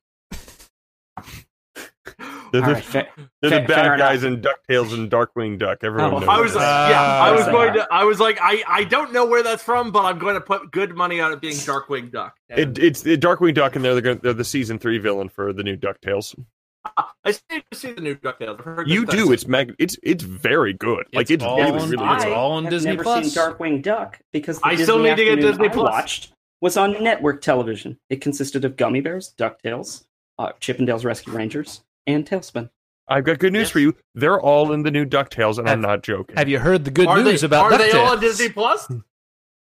They're, 2.51 2.61
All 2.61 2.67
the, 2.67 2.73
right, 2.75 2.83
fa- 2.83 3.07
they're 3.41 3.49
fa- 3.49 3.49
the 3.49 3.49
fair 3.49 3.67
bad 3.67 3.85
enough. 3.85 3.97
guys 3.99 4.23
in 4.23 4.41
Ducktales 4.41 4.93
and 4.93 5.09
Darkwing 5.09 5.57
Duck. 5.57 5.79
Everyone 5.83 6.13
Oh, 6.15 6.19
knows. 6.19 6.29
I 6.29 6.39
was 6.41 6.53
that. 6.53 6.59
like, 6.59 6.91
yeah, 6.91 7.01
I 7.01 7.31
was 7.31 7.47
Uh, 7.47 7.51
going 7.51 7.73
to. 7.73 7.87
I 7.91 8.03
was 8.03 8.19
like, 8.19 8.37
I, 8.41 8.63
I 8.67 8.83
don't 8.83 9.13
know 9.13 9.25
where 9.25 9.41
that's 9.43 9.63
from, 9.63 9.91
but 9.91 10.03
I'm 10.05 10.19
going 10.19 10.35
to 10.35 10.41
put 10.41 10.71
good 10.71 10.95
money 10.95 11.19
on 11.21 11.31
it 11.31 11.39
being 11.41 11.53
Darkwing 11.55 12.11
Duck. 12.11 12.35
It, 12.49 12.77
it's 12.77 13.01
the 13.01 13.17
Darkwing 13.17 13.53
Duck, 13.53 13.75
and 13.75 13.85
they're 13.85 13.99
the, 13.99 14.19
they're 14.21 14.33
the 14.33 14.43
season 14.43 14.79
three 14.79 14.97
villain 14.97 15.29
for 15.29 15.53
the 15.53 15.63
new 15.63 15.77
Ducktales. 15.77 16.35
I 17.23 17.31
still 17.31 17.61
see 17.73 17.91
the 17.93 18.01
new 18.01 18.15
Ducktales. 18.15 18.59
I've 18.59 18.65
heard 18.65 18.77
good 18.87 18.93
You 18.93 19.05
things. 19.05 19.23
do. 19.25 19.31
It's 19.31 19.47
mag. 19.47 19.75
It's 19.77 19.97
it's 20.01 20.23
very 20.23 20.73
good. 20.73 21.05
Like 21.13 21.25
It's 21.25 21.31
it's 21.31 21.43
all 21.43 21.57
really 21.57 21.69
on- 21.79 21.89
really 21.91 22.13
it's 22.13 22.23
good. 22.23 22.33
I 22.33 22.35
all 22.35 22.51
on 22.53 22.63
have 22.63 22.71
Disney 22.71 22.91
never 22.91 23.03
Plus. 23.03 23.31
seen 23.31 23.43
Darkwing 23.43 23.83
Duck 23.83 24.19
because 24.33 24.59
the 24.59 24.65
I 24.65 24.71
Disney 24.71 24.83
still 24.85 24.97
need 24.99 25.09
to 25.15 25.23
get 25.23 25.27
afternoon 25.33 25.51
Disney 25.51 25.65
I 25.67 25.71
Plus. 25.73 25.91
watched 25.91 26.33
was 26.59 26.77
on 26.77 27.03
network 27.03 27.41
television. 27.41 27.99
It 28.09 28.19
consisted 28.21 28.65
of 28.65 28.75
Gummi 28.77 29.03
Bears, 29.03 29.33
Ducktales, 29.37 30.05
uh, 30.39 30.53
Chippendales 30.59 31.05
Rescue 31.05 31.33
Rangers, 31.33 31.81
and 32.07 32.25
TaleSpin. 32.25 32.69
I've 33.07 33.23
got 33.25 33.39
good 33.39 33.51
news 33.53 33.63
Yes. 33.63 33.71
for 33.71 33.79
you. 33.79 33.95
They're 34.15 34.39
all 34.39 34.71
in 34.71 34.83
the 34.83 34.91
new 34.91 35.05
Ducktales, 35.05 35.57
and 35.57 35.69
I'm 35.69 35.81
not 35.81 36.01
joking. 36.03 36.35
Have 36.37 36.47
you 36.47 36.59
heard 36.59 36.85
the 36.85 36.91
good 36.91 37.07
Are 37.07 37.21
news 37.21 37.41
they, 37.41 37.45
about 37.47 37.71
Are 37.71 37.77
they 37.77 37.91
all 37.91 38.11
on 38.13 38.19
Disney 38.21 38.49
Plus? 38.49 38.87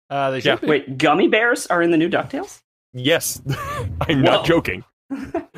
Uh, 0.10 0.32
they 0.32 0.40
Yeah. 0.40 0.56
be. 0.56 0.68
Wait, 0.68 0.98
Gummi 0.98 1.30
Bears 1.32 1.68
are 1.68 1.82
in 1.82 1.92
the 1.92 1.98
new 1.98 2.10
Ducktales? 2.10 2.62
Yes, 2.94 3.42
I'm 4.02 4.22
not 4.22 4.46
joking. 4.46 4.84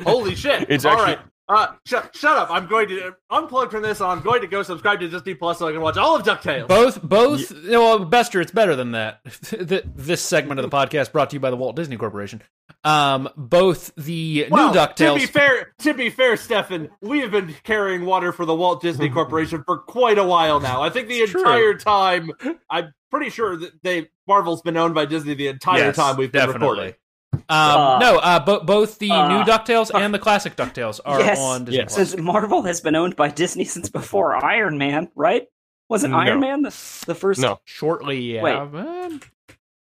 Holy 0.04 0.34
shit! 0.34 0.66
It's 0.70 0.84
all 0.84 0.92
actually- 0.92 1.14
right. 1.16 1.24
Uh, 1.54 1.72
shut, 1.86 2.14
shut 2.16 2.36
up! 2.38 2.50
I'm 2.50 2.66
going 2.66 2.88
to 2.88 3.14
unplug 3.30 3.70
from 3.70 3.82
this. 3.82 4.00
and 4.00 4.10
I'm 4.10 4.20
going 4.22 4.40
to 4.40 4.46
go 4.46 4.62
subscribe 4.62 5.00
to 5.00 5.08
Disney 5.08 5.34
Plus 5.34 5.58
so 5.58 5.68
I 5.68 5.72
can 5.72 5.80
watch 5.80 5.96
all 5.96 6.16
of 6.16 6.22
Ducktales. 6.22 6.68
Both, 6.68 7.02
both. 7.02 7.52
Well, 7.68 8.04
Bester, 8.04 8.40
it's 8.40 8.50
better 8.52 8.74
than 8.76 8.92
that. 8.92 9.20
This 9.94 10.20
segment 10.22 10.60
of 10.60 10.68
the 10.70 10.74
podcast 10.76 11.12
brought 11.12 11.30
to 11.30 11.36
you 11.36 11.40
by 11.40 11.50
the 11.50 11.56
Walt 11.56 11.76
Disney 11.76 11.96
Corporation. 11.96 12.42
Um, 12.84 13.28
both 13.36 13.94
the 13.96 14.46
Well, 14.50 14.72
new 14.72 14.78
Ducktales. 14.78 15.14
To 15.14 15.20
be 15.20 15.26
fair, 15.26 15.72
to 15.80 15.94
be 15.94 16.10
fair, 16.10 16.36
Stefan, 16.36 16.88
we 17.00 17.20
have 17.20 17.30
been 17.30 17.54
carrying 17.64 18.04
water 18.04 18.32
for 18.32 18.44
the 18.46 18.54
Walt 18.54 18.80
Disney 18.82 19.08
Corporation 19.10 19.62
for 19.64 19.78
quite 19.78 20.18
a 20.18 20.24
while 20.24 20.58
now. 20.60 20.82
I 20.82 20.90
think 20.90 21.08
the 21.08 21.16
It's 21.18 21.32
true. 21.32 21.40
entire 21.42 21.74
time, 21.74 22.30
I'm 22.70 22.92
pretty 23.10 23.30
sure 23.30 23.56
that 23.56 23.82
they 23.82 24.08
Marvel's 24.26 24.62
been 24.62 24.76
owned 24.76 24.94
by 24.94 25.04
Disney 25.04 25.34
the 25.34 25.48
entire 25.48 25.78
Yes, 25.78 25.96
time 25.96 26.16
we've 26.16 26.32
been 26.32 26.46
definitely. 26.46 26.68
recording. 26.68 26.94
Um, 27.32 27.40
Uh, 27.48 27.98
no, 27.98 28.18
uh, 28.18 28.44
bo- 28.44 28.60
both 28.60 28.98
the 28.98 29.10
uh, 29.10 29.28
new 29.28 29.44
Ducktales 29.50 29.90
and 29.94 30.12
the 30.12 30.18
classic 30.18 30.56
Ducktales 30.56 31.00
are 31.04 31.20
yes, 31.20 31.38
on 31.38 31.64
Disney 31.64 31.78
yes. 31.78 31.94
Since 31.94 32.16
Marvel 32.18 32.62
has 32.62 32.80
been 32.80 32.94
owned 32.94 33.16
by 33.16 33.28
Disney 33.28 33.64
since 33.64 33.88
before 33.88 34.34
Iron 34.44 34.78
Man, 34.78 35.08
right? 35.14 35.48
Wasn't 35.88 36.12
No. 36.12 36.18
Iron 36.18 36.40
Man 36.40 36.62
the, 36.62 36.70
the 37.06 37.14
first? 37.14 37.40
No. 37.40 37.60
Shortly, 37.64 38.20
yeah. 38.20 38.42
Wait. 38.42 38.54
Um, 38.56 39.20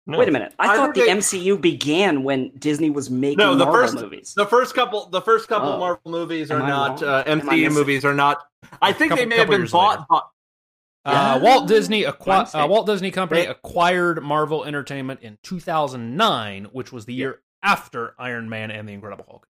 No. 0.07 0.17
Wait 0.17 0.27
a 0.27 0.31
minute. 0.31 0.53
I, 0.57 0.73
I 0.73 0.75
thought 0.75 0.95
the 0.95 1.01
they- 1.01 1.09
MCU 1.09 1.61
began 1.61 2.23
when 2.23 2.51
Disney 2.57 2.89
was 2.89 3.09
making 3.09 3.37
No, 3.37 3.55
the 3.55 3.65
Marvel 3.65 3.81
first- 3.87 3.95
movies. 3.95 4.33
The 4.35 4.45
first 4.47 4.73
couple, 4.73 5.05
the 5.09 5.21
first 5.21 5.47
couple 5.47 5.69
Oh. 5.73 5.77
Marvel 5.79 6.11
movies 6.11 6.49
are 6.51 6.59
not 6.59 7.01
wrong? 7.01 7.09
uh, 7.09 7.23
MCU 7.25 7.71
movies 7.71 8.03
are 8.03 8.13
not. 8.15 8.39
I 8.81 8.93
think 8.93 9.09
Couple- 9.11 9.23
they 9.23 9.29
may 9.29 9.37
have 9.37 9.49
been 9.49 9.67
bought. 9.67 10.07
by- 10.07 10.21
Uh, 11.03 11.39
Walt 11.41 11.67
Disney 11.67 12.03
acqui- 12.03 12.53
uh. 12.63 12.67
Walt 12.67 12.85
Disney 12.85 13.09
Company 13.11 13.41
They- 13.41 13.47
acquired 13.47 14.21
Marvel 14.23 14.63
Entertainment 14.65 15.21
in 15.21 15.37
2009, 15.43 16.65
which 16.71 16.91
was 16.91 17.05
the 17.05 17.13
year 17.13 17.41
after 17.63 18.13
Iron 18.19 18.49
Man 18.49 18.69
and 18.71 18.87
the 18.87 18.93
Incredible 18.93 19.25
Hulk. 19.27 19.47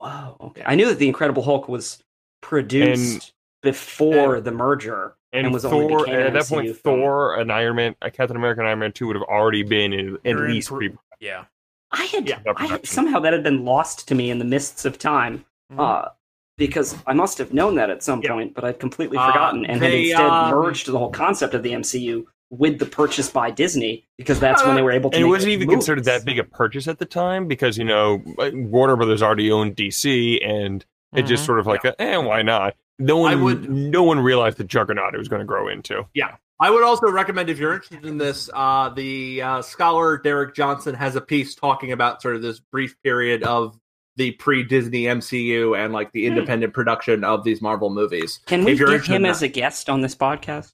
Wow. 0.00 0.36
Okay. 0.40 0.62
I 0.64 0.74
knew 0.74 0.86
that 0.88 0.98
the 0.98 1.06
Incredible 1.08 1.42
Hulk 1.42 1.68
was 1.68 2.02
produced 2.42 3.32
before 3.62 4.40
the 4.40 4.52
merger. 4.52 5.16
And, 5.32 5.46
and 5.46 5.54
was 5.54 5.64
only 5.64 5.88
Thor, 5.88 5.98
became 6.04 6.14
an 6.14 6.26
at 6.28 6.32
that 6.34 6.46
point, 6.46 6.66
film. 6.76 7.00
Thor 7.00 7.40
and 7.40 7.50
Iron 7.50 7.74
Man, 7.76 7.96
uh, 8.00 8.08
Captain 8.10 8.36
America 8.36 8.60
and 8.60 8.68
Iron 8.68 8.78
Man 8.78 8.92
2 8.92 9.08
would 9.08 9.16
have 9.16 9.24
already 9.24 9.64
been 9.64 9.92
in 9.92 10.14
at 10.14 10.22
They're 10.22 10.48
least 10.48 10.68
pro- 10.68 10.78
pre- 10.78 10.92
Yeah. 11.18 11.46
I 11.90 12.04
had, 12.04 12.28
Yeah, 12.28 12.38
I 12.56 12.66
had 12.66 12.86
somehow 12.86 13.18
that 13.20 13.32
had 13.32 13.42
been 13.42 13.64
lost 13.64 14.06
to 14.08 14.14
me 14.14 14.30
in 14.30 14.38
the 14.38 14.44
mists 14.44 14.84
of 14.84 14.96
time. 14.98 15.44
Mhm. 15.72 15.80
Uh, 15.80 16.08
because 16.56 16.96
I 17.06 17.12
must 17.14 17.38
have 17.38 17.52
known 17.52 17.74
that 17.76 17.90
at 17.90 18.02
some 18.02 18.20
Yeah. 18.22 18.32
point, 18.32 18.54
but 18.54 18.64
I'd 18.64 18.78
completely 18.78 19.18
Uh, 19.18 19.26
forgotten 19.26 19.66
and 19.66 19.80
they, 19.80 20.08
had 20.10 20.20
instead 20.20 20.30
um, 20.30 20.50
merged 20.50 20.86
the 20.86 20.98
whole 20.98 21.10
concept 21.10 21.54
of 21.54 21.62
the 21.62 21.72
MCU 21.72 22.24
with 22.50 22.78
the 22.78 22.86
purchase 22.86 23.30
by 23.30 23.50
Disney 23.50 24.06
because 24.16 24.38
that's 24.38 24.64
when 24.64 24.76
they 24.76 24.82
were 24.82 24.92
able 24.92 25.10
to. 25.10 25.16
And 25.16 25.26
it 25.26 25.28
wasn't 25.28 25.52
even 25.52 25.66
movies. 25.66 25.76
considered 25.78 26.04
that 26.04 26.24
big 26.24 26.38
a 26.38 26.44
purchase 26.44 26.86
at 26.86 26.98
the 26.98 27.04
time 27.06 27.48
because, 27.48 27.76
you 27.76 27.84
know, 27.84 28.22
uh, 28.38 28.50
Warner 28.54 28.96
Brothers 28.96 29.22
already 29.22 29.50
owned 29.50 29.74
DC 29.74 30.38
and 30.44 30.84
it 31.16 31.22
just 31.22 31.42
Mhm. 31.42 31.46
sort 31.46 31.58
of 31.60 31.66
like, 31.66 31.80
eh, 31.98 32.16
why 32.16 32.42
not? 32.42 32.74
No 32.98 33.16
one, 33.18 33.32
I 33.32 33.34
would- 33.34 33.68
no 33.68 34.04
one 34.04 34.20
realized 34.20 34.56
the 34.58 34.64
juggernaut 34.64 35.14
it 35.14 35.18
was 35.18 35.26
going 35.28 35.40
to 35.40 35.46
grow 35.46 35.66
into. 35.68 36.06
Yeah, 36.14 36.36
I 36.60 36.70
would 36.70 36.84
also 36.84 37.10
recommend 37.10 37.50
if 37.50 37.58
you're 37.58 37.72
interested 37.74 38.06
in 38.06 38.18
this, 38.18 38.48
uh, 38.54 38.90
the 38.90 39.42
uh, 39.42 39.62
scholar 39.62 40.16
Derek 40.18 40.54
Johnson 40.54 40.94
has 40.94 41.16
a 41.16 41.20
piece 41.20 41.56
talking 41.56 41.90
about 41.90 42.22
sort 42.22 42.36
of 42.36 42.42
this 42.42 42.60
brief 42.60 42.94
period 43.02 43.42
of 43.42 43.76
the 44.16 44.30
pre-Disney 44.32 45.02
MCU 45.04 45.76
and 45.76 45.92
like 45.92 46.12
the 46.12 46.26
Hmm. 46.26 46.32
independent 46.34 46.72
production 46.74 47.24
of 47.24 47.44
these 47.44 47.60
Marvel 47.60 47.90
movies. 47.90 48.40
Can 48.46 48.64
we 48.64 48.72
if 48.72 48.78
get 48.78 49.04
him 49.06 49.24
as 49.24 49.42
a 49.42 49.48
guest 49.48 49.90
on 49.90 50.00
this 50.02 50.14
podcast? 50.14 50.72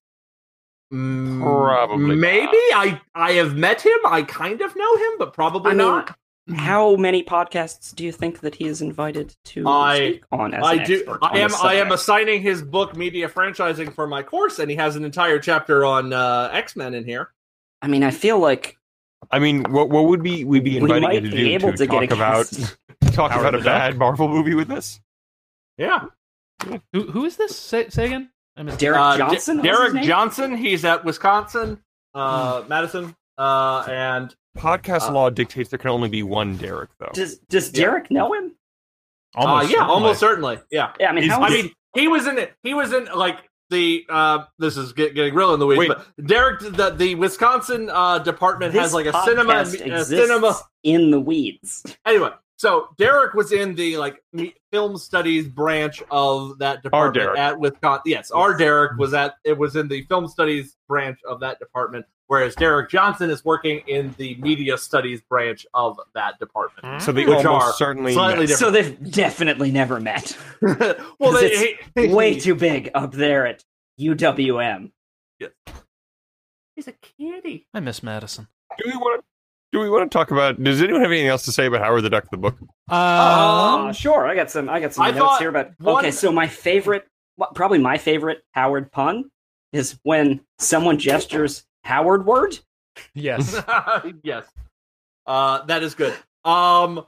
Mm, 0.93 1.41
Probably 1.43 2.17
maybe 2.17 2.47
not. 2.47 2.87
I 2.87 3.01
I 3.15 3.33
have 3.33 3.57
met 3.57 3.81
him. 3.81 3.97
I 4.07 4.23
kind 4.23 4.61
of 4.61 4.75
know 4.75 4.97
him, 4.97 5.13
but 5.19 5.33
probably 5.33 5.71
I 5.71 5.75
mean, 5.75 5.87
not. 5.87 6.17
How 6.57 6.97
many 6.97 7.23
podcasts 7.23 7.95
do 7.95 8.03
you 8.03 8.11
think 8.11 8.41
that 8.41 8.57
he 8.57 8.67
is 8.67 8.83
invited 8.83 9.37
to 9.45 9.69
I- 9.69 9.97
speak 9.97 10.25
on? 10.33 10.53
As 10.53 10.65
I 10.67 10.75
an 10.75 10.85
do. 10.87 11.19
I 11.23 11.39
am. 11.39 11.51
I 11.63 11.75
am 11.75 11.93
assigning 11.93 12.43
his 12.43 12.61
book 12.61 12.97
media 12.97 13.29
franchising 13.29 13.95
for 13.95 14.09
my 14.09 14.23
course, 14.25 14.59
and 14.59 14.69
he 14.69 14.77
has 14.77 14.97
an 14.97 15.05
entire 15.05 15.39
chapter 15.39 15.85
on 15.85 16.13
uh, 16.13 16.51
X 16.53 16.75
Men 16.75 16.93
in 16.95 17.05
here. 17.05 17.31
I 17.83 17.87
mean, 17.87 18.03
I 18.03 18.11
feel 18.11 18.41
like 18.41 18.77
I 19.31 19.39
mean, 19.39 19.63
what 19.71 19.91
what 19.91 20.07
would 20.07 20.25
be 20.25 20.43
we 20.45 20.59
be 20.59 20.81
we 20.81 20.89
might 21.01 21.23
you 21.23 21.31
to 21.31 21.37
be 21.37 21.45
do 21.45 21.51
able 21.51 21.71
to, 21.71 21.77
to, 21.77 21.87
talk 21.87 22.01
get 22.01 22.11
a 22.11 22.15
about 22.17 22.51
guest. 22.51 22.77
Talk 23.11 23.31
Howard 23.33 23.47
about 23.49 23.55
a 23.55 23.59
Duck? 23.59 23.65
bad 23.67 23.99
Marvel 23.99 24.29
movie 24.29 24.55
with 24.55 24.69
this? 24.69 25.01
Yeah, 25.79 26.07
Who, 26.93 27.03
who 27.11 27.25
is 27.25 27.37
this? 27.37 27.57
Say, 27.59 27.89
say 27.89 28.07
again? 28.07 28.31
I 28.57 28.63
missed 28.63 28.79
Derek 28.79 28.99
Uh, 28.99 29.17
Johnson. 29.17 29.57
D- 29.59 29.63
Derek? 29.63 30.03
Johnson. 30.03 30.57
He's 30.57 30.85
at 30.85 31.05
Wisconsin, 31.05 31.81
uh, 32.15 32.65
Madison, 32.69 33.17
uh, 33.39 33.85
and 33.89 34.35
Podcast 34.59 35.09
Uh, 35.09 35.13
law 35.13 35.31
dictates 35.31 35.71
there 35.71 35.79
can 35.79 35.91
only 35.91 36.09
be 36.11 36.23
one 36.23 36.57
Derek, 36.57 36.91
though. 36.99 37.11
Does 37.15 37.39
Does 37.49 37.69
Yeah. 37.73 37.81
Derek 37.87 38.11
know 38.11 38.35
him? 38.35 38.55
uh, 39.37 39.61
yeah, 39.63 39.69
certainly. 39.71 39.79
almost 39.95 40.21
certainly. 40.21 40.59
Yeah, 40.71 40.93
Yeah, 40.99 41.11
I 41.11 41.13
mean, 41.13 41.23
He's- 41.25 41.35
how 41.37 41.43
I 41.45 41.51
mean, 41.51 41.73
he 41.95 42.09
was 42.09 42.27
in 42.27 42.37
it. 42.39 42.53
He 42.63 42.75
was 42.75 42.93
in 42.93 43.07
like 43.15 43.39
the. 43.71 44.05
Uh, 44.09 44.45
this 44.59 44.77
is 44.77 44.93
get, 44.93 45.15
getting 45.15 45.35
real 45.35 45.55
in 45.55 45.61
the 45.61 45.67
weeds, 45.67 45.79
Wait. 45.79 45.89
but 45.89 46.05
Derek, 46.27 46.61
the, 46.61 46.91
the 46.91 47.15
Wisconsin 47.15 47.89
uh, 47.91 48.19
department 48.19 48.73
this 48.73 48.83
has 48.83 48.93
like 48.95 49.07
a 49.07 49.23
cinema, 49.23 49.61
a 49.61 50.05
cinema. 50.05 50.57
in 50.83 51.11
the 51.13 51.21
weeds. 51.21 51.85
Anyway, 52.05 52.31
so 52.61 52.89
Derek 52.99 53.33
was 53.33 53.53
in 53.53 53.75
the 53.75 53.97
like 53.97 54.23
film 54.71 54.99
studies 54.99 55.49
branch 55.49 56.03
of 56.11 56.59
that 56.59 56.83
department 56.83 57.39
at 57.39 57.59
Wisconsin. 57.59 58.03
Yes, 58.05 58.31
our 58.31 58.55
Derek 58.55 58.99
was 58.99 59.15
at 59.15 59.37
it 59.45 59.57
was 59.57 59.77
in 59.77 59.89
the 59.89 60.03
film 60.03 60.29
studies 60.29 60.77
branch 60.87 61.19
of 61.27 61.41
that 61.41 61.59
department, 61.59 62.05
whereas 62.27 62.55
Derek 62.55 62.91
Johnson 62.91 63.31
is 63.31 63.47
working 63.47 63.81
in 63.87 64.15
the 64.19 64.35
media 64.43 64.77
studies 64.77 65.23
branch 65.23 65.67
of 65.73 65.99
that 66.15 66.39
department. 66.39 66.85
Ah. 66.85 66.99
so 66.99 67.13
they 67.13 67.25
Which 67.25 67.47
almost 67.47 67.67
are 67.67 67.73
certainly 67.73 68.13
slightly 68.13 68.47
met. 68.47 68.59
So 68.59 68.71
they've 68.71 69.11
definitely 69.11 69.71
never 69.71 69.99
met. 69.99 70.37
well, 70.61 71.33
they, 71.33 71.47
it's 71.47 71.81
he- 71.95 72.09
Way 72.15 72.39
too 72.39 72.55
big 72.55 72.91
up 72.93 73.13
there 73.13 73.47
at 73.47 73.65
UWM. 73.99 74.91
He's 76.77 76.89
a 76.89 76.93
kitty. 76.93 77.67
I 77.73 77.81
miss 77.81 78.03
Madison. 78.03 78.49
Do 78.77 78.91
we 78.91 78.99
want 78.99 79.23
to? 79.23 79.30
Do 79.73 79.79
we 79.79 79.89
want 79.89 80.11
to 80.11 80.17
talk 80.19 80.31
about? 80.33 80.63
Does 80.63 80.83
anyone 80.83 81.01
have 81.03 81.11
anything 81.11 81.29
else 81.29 81.45
to 81.45 81.53
say 81.53 81.67
about 81.67 81.81
Howard 81.83 82.03
the 82.03 82.11
Duck 82.11 82.29
the 82.31 82.37
book? 82.37 82.57
Um, 82.61 82.69
Uh, 82.91 83.93
sure, 83.93 84.27
I 84.27 84.35
got 84.35 84.51
some. 84.51 84.69
I 84.69 84.81
got 84.81 84.93
some 84.93 85.05
I 85.05 85.11
notes 85.13 85.39
here. 85.39 85.53
But 85.53 85.73
one- 85.79 85.99
okay, 85.99 86.11
so 86.11 86.33
my 86.33 86.49
favorite, 86.49 87.07
probably 87.55 87.79
my 87.79 87.97
favorite 87.97 88.43
Howard 88.53 88.91
pun 88.91 89.31
is 89.73 89.99
when 90.03 90.41
someone 90.59 90.99
gestures 90.99 91.65
Howard 91.85 92.27
word. 92.27 92.59
yes. 93.15 93.63
yes. 94.25 94.45
Uh, 95.27 95.63
that 95.67 95.85
is 95.85 95.95
good. 95.95 96.15
Um, 96.45 96.99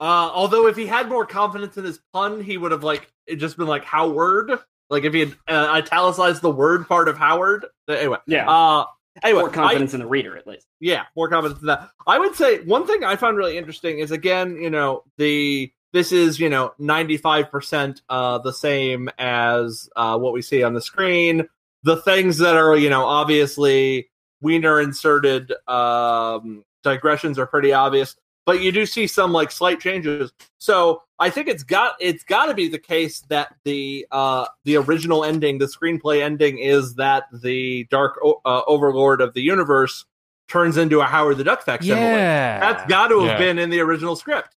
uh, 0.00 0.30
although 0.34 0.66
if 0.66 0.76
he 0.76 0.86
had 0.86 1.08
more 1.08 1.24
confidence 1.24 1.78
in 1.78 1.84
his 1.84 2.00
pun, 2.12 2.42
he 2.42 2.58
would 2.58 2.72
have 2.72 2.84
like 2.84 3.10
it 3.26 3.36
just 3.36 3.56
been 3.56 3.66
like 3.66 3.84
Howard. 3.84 4.50
Like 4.90 5.04
if 5.04 5.14
he 5.14 5.20
had 5.20 5.34
uh, 5.48 5.68
italicized 5.70 6.42
the 6.42 6.50
word 6.50 6.86
part 6.86 7.08
of 7.08 7.16
Howard. 7.16 7.64
Anyway. 7.88 8.18
Yeah, 8.26 8.50
Uh, 8.50 8.84
anyway. 9.22 9.40
more 9.42 9.50
I- 9.50 9.54
confidence 9.54 9.94
in 9.94 10.00
the 10.00 10.06
reader 10.06 10.36
at 10.36 10.46
least. 10.46 10.66
yeah, 10.80 11.04
more 11.16 11.28
confidence 11.28 11.60
in 11.60 11.66
that. 11.68 11.90
I 12.06 12.18
would 12.18 12.34
say 12.34 12.60
one 12.64 12.86
thing 12.86 13.04
I 13.04 13.16
found 13.16 13.36
really 13.36 13.56
interesting 13.56 13.98
is 13.98 14.10
again, 14.10 14.56
you 14.56 14.70
know, 14.70 15.02
the 15.18 15.72
this 15.92 16.10
is 16.12 16.40
you 16.40 16.48
know 16.50 16.72
ninety 16.78 17.16
five 17.16 17.50
percent 17.50 18.02
uh 18.08 18.38
the 18.38 18.52
same 18.52 19.08
as 19.18 19.88
uh 19.96 20.18
what 20.18 20.32
we 20.32 20.42
see 20.42 20.62
on 20.62 20.74
the 20.74 20.80
screen. 20.82 21.46
The 21.84 21.98
things 22.02 22.38
that 22.38 22.56
are 22.56 22.76
you 22.76 22.90
know 22.90 23.04
obviously 23.06 24.10
Weiner 24.40 24.80
inserted 24.80 25.52
um 25.68 26.64
digressions 26.82 27.38
are 27.38 27.46
pretty 27.46 27.72
obvious, 27.72 28.16
but 28.46 28.60
you 28.60 28.70
do 28.72 28.84
see 28.86 29.06
some 29.06 29.32
like 29.32 29.50
slight 29.50 29.80
changes. 29.80 30.32
So 30.58 31.02
I 31.18 31.30
think 31.30 31.48
it's 31.48 31.62
got 31.62 31.94
it's 32.00 32.24
got 32.24 32.46
to 32.46 32.54
be 32.54 32.68
the 32.68 32.78
case 32.78 33.20
that 33.28 33.54
the 33.64 34.06
uh 34.10 34.46
the 34.64 34.76
original 34.76 35.24
ending, 35.24 35.58
the 35.58 35.66
screenplay 35.66 36.22
ending, 36.22 36.58
is 36.58 36.94
that 36.96 37.24
the 37.32 37.84
Dark 37.90 38.18
o- 38.22 38.40
uh, 38.44 38.62
Overlord 38.66 39.20
of 39.20 39.32
the 39.34 39.40
universe 39.42 40.04
turns 40.48 40.76
into 40.76 41.00
a 41.00 41.04
Howard 41.04 41.38
the 41.38 41.44
Duck 41.44 41.62
facsimile. 41.62 42.00
Yeah. 42.00 42.60
That's 42.60 42.86
got 42.88 43.08
to 43.08 43.20
have 43.20 43.26
Yeah. 43.28 43.38
been 43.38 43.58
in 43.58 43.70
the 43.70 43.80
original 43.80 44.14
script. 44.16 44.54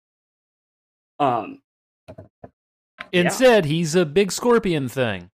Um, 1.20 1.62
Instead, 3.14 3.66
he's 3.66 3.96
a 3.96 4.06
big 4.06 4.32
scorpion 4.32 4.90
thing. 4.90 5.30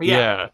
yeah. 0.00 0.48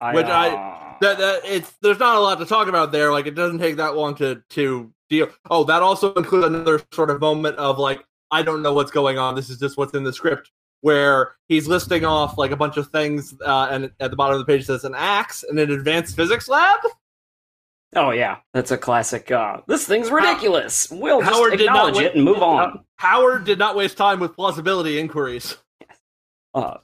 I, 0.00 0.14
Which 0.14 0.26
I- 0.26 0.48
uh, 0.48 0.79
that, 1.00 1.18
that 1.18 1.40
it's 1.44 1.72
there's 1.82 1.98
not 1.98 2.16
a 2.16 2.20
lot 2.20 2.38
to 2.38 2.46
talk 2.46 2.68
about 2.68 2.92
there. 2.92 3.12
Like 3.12 3.26
it 3.26 3.34
doesn't 3.34 3.58
take 3.58 3.76
that 3.76 3.96
long 3.96 4.14
to 4.16 4.42
to 4.50 4.92
deal. 5.08 5.28
Oh, 5.50 5.64
that 5.64 5.82
also 5.82 6.12
includes 6.14 6.46
another 6.46 6.80
sort 6.92 7.10
of 7.10 7.20
moment 7.20 7.56
of 7.56 7.78
like 7.78 8.04
I 8.30 8.42
don't 8.42 8.62
know 8.62 8.72
what's 8.72 8.90
going 8.90 9.18
on. 9.18 9.34
This 9.34 9.50
is 9.50 9.58
just 9.58 9.76
what's 9.76 9.94
in 9.94 10.04
the 10.04 10.12
script. 10.12 10.50
Where 10.82 11.34
he's 11.48 11.68
listing 11.68 12.06
off 12.06 12.38
like 12.38 12.52
a 12.52 12.56
bunch 12.56 12.78
of 12.78 12.88
things, 12.88 13.34
uh, 13.44 13.68
and 13.70 13.90
at 14.00 14.10
the 14.10 14.16
bottom 14.16 14.40
of 14.40 14.46
the 14.46 14.50
page 14.50 14.64
says 14.64 14.84
an 14.84 14.94
axe 14.96 15.42
and 15.46 15.58
an 15.58 15.70
advanced 15.70 16.16
physics 16.16 16.48
lab. 16.48 16.78
oh 17.96 18.12
yeah, 18.12 18.38
that's 18.54 18.70
a 18.70 18.78
classic. 18.78 19.30
Uh, 19.30 19.58
this 19.66 19.84
thing's 19.86 20.10
ridiculous. 20.10 20.90
We'll 20.90 21.20
just 21.20 21.32
Howard 21.32 21.58
did 21.58 21.66
not 21.66 21.88
acknowledge 21.88 21.94
wa- 21.96 22.00
it 22.00 22.14
and 22.14 22.24
move 22.24 22.42
on. 22.42 22.84
Howard 22.96 23.44
did 23.44 23.58
not 23.58 23.76
waste 23.76 23.98
time 23.98 24.20
with 24.20 24.34
plausibility 24.34 24.98
inquiries. 24.98 25.58
Uh, 26.54 26.78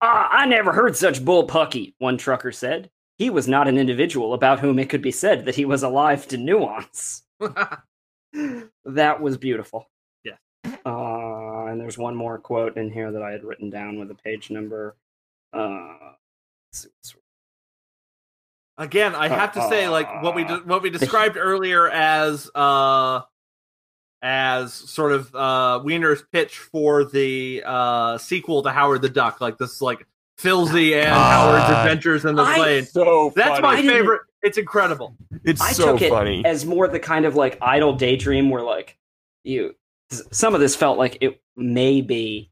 "Ah, 0.00 0.28
I 0.30 0.46
never 0.46 0.72
heard 0.72 0.96
such 0.96 1.22
bull 1.22 1.46
pucky, 1.46 1.94
one 1.98 2.16
trucker 2.16 2.52
said. 2.52 2.90
He 3.22 3.30
was 3.30 3.46
not 3.46 3.68
an 3.68 3.78
individual 3.78 4.34
about 4.34 4.58
whom 4.58 4.80
it 4.80 4.88
could 4.90 5.00
be 5.00 5.12
said 5.12 5.44
that 5.44 5.54
he 5.54 5.64
was 5.64 5.84
alive 5.84 6.26
to 6.26 6.36
nuance. 6.36 7.22
that 7.38 9.20
was 9.20 9.36
beautiful. 9.38 9.88
Yeah. 10.24 10.32
Uh, 10.84 11.66
and 11.66 11.80
there's 11.80 11.96
one 11.96 12.16
more 12.16 12.38
quote 12.38 12.76
in 12.76 12.90
here 12.90 13.12
that 13.12 13.22
I 13.22 13.30
had 13.30 13.44
written 13.44 13.70
down 13.70 14.00
with 14.00 14.10
a 14.10 14.16
page 14.16 14.50
number. 14.50 14.96
Uh, 15.52 15.86
let's 16.00 16.82
see 16.82 16.88
what's- 16.98 17.14
Again, 18.76 19.14
I 19.14 19.28
have 19.28 19.52
to 19.52 19.68
say, 19.68 19.86
like 19.86 20.22
what 20.24 20.34
we 20.34 20.42
de- 20.42 20.56
what 20.64 20.82
we 20.82 20.90
described 20.90 21.36
earlier 21.36 21.88
as 21.88 22.50
uh 22.56 23.20
as 24.20 24.72
sort 24.74 25.12
of 25.12 25.32
uh 25.36 25.80
Weiner's 25.84 26.24
pitch 26.32 26.58
for 26.58 27.04
the 27.04 27.62
uh 27.64 28.18
sequel 28.18 28.62
to 28.64 28.70
Howard 28.70 29.02
the 29.02 29.10
Duck, 29.10 29.40
like 29.40 29.58
this 29.58 29.80
like 29.80 30.04
Filzy 30.40 30.94
and 30.96 31.10
God. 31.10 31.30
Howard's 31.60 31.78
Adventures 31.78 32.24
in 32.24 32.34
the 32.34 32.42
I- 32.42 32.54
Plane. 32.56 32.84
So 32.84 33.32
That's 33.36 33.60
funny. 33.60 33.82
my 33.86 33.92
favorite. 33.92 34.22
It's 34.42 34.58
incredible. 34.58 35.14
It's 35.44 35.60
I 35.60 35.72
so 35.72 35.92
took 35.92 36.02
it 36.02 36.10
funny. 36.10 36.44
as 36.44 36.66
more 36.66 36.88
the 36.88 36.98
kind 36.98 37.24
of 37.26 37.36
like 37.36 37.58
idle 37.62 37.92
daydream 37.94 38.50
where 38.50 38.62
like 38.62 38.98
you 39.44 39.74
some 40.10 40.54
of 40.54 40.60
this 40.60 40.74
felt 40.76 40.98
like 40.98 41.18
it 41.20 41.40
may 41.56 42.00
be 42.00 42.50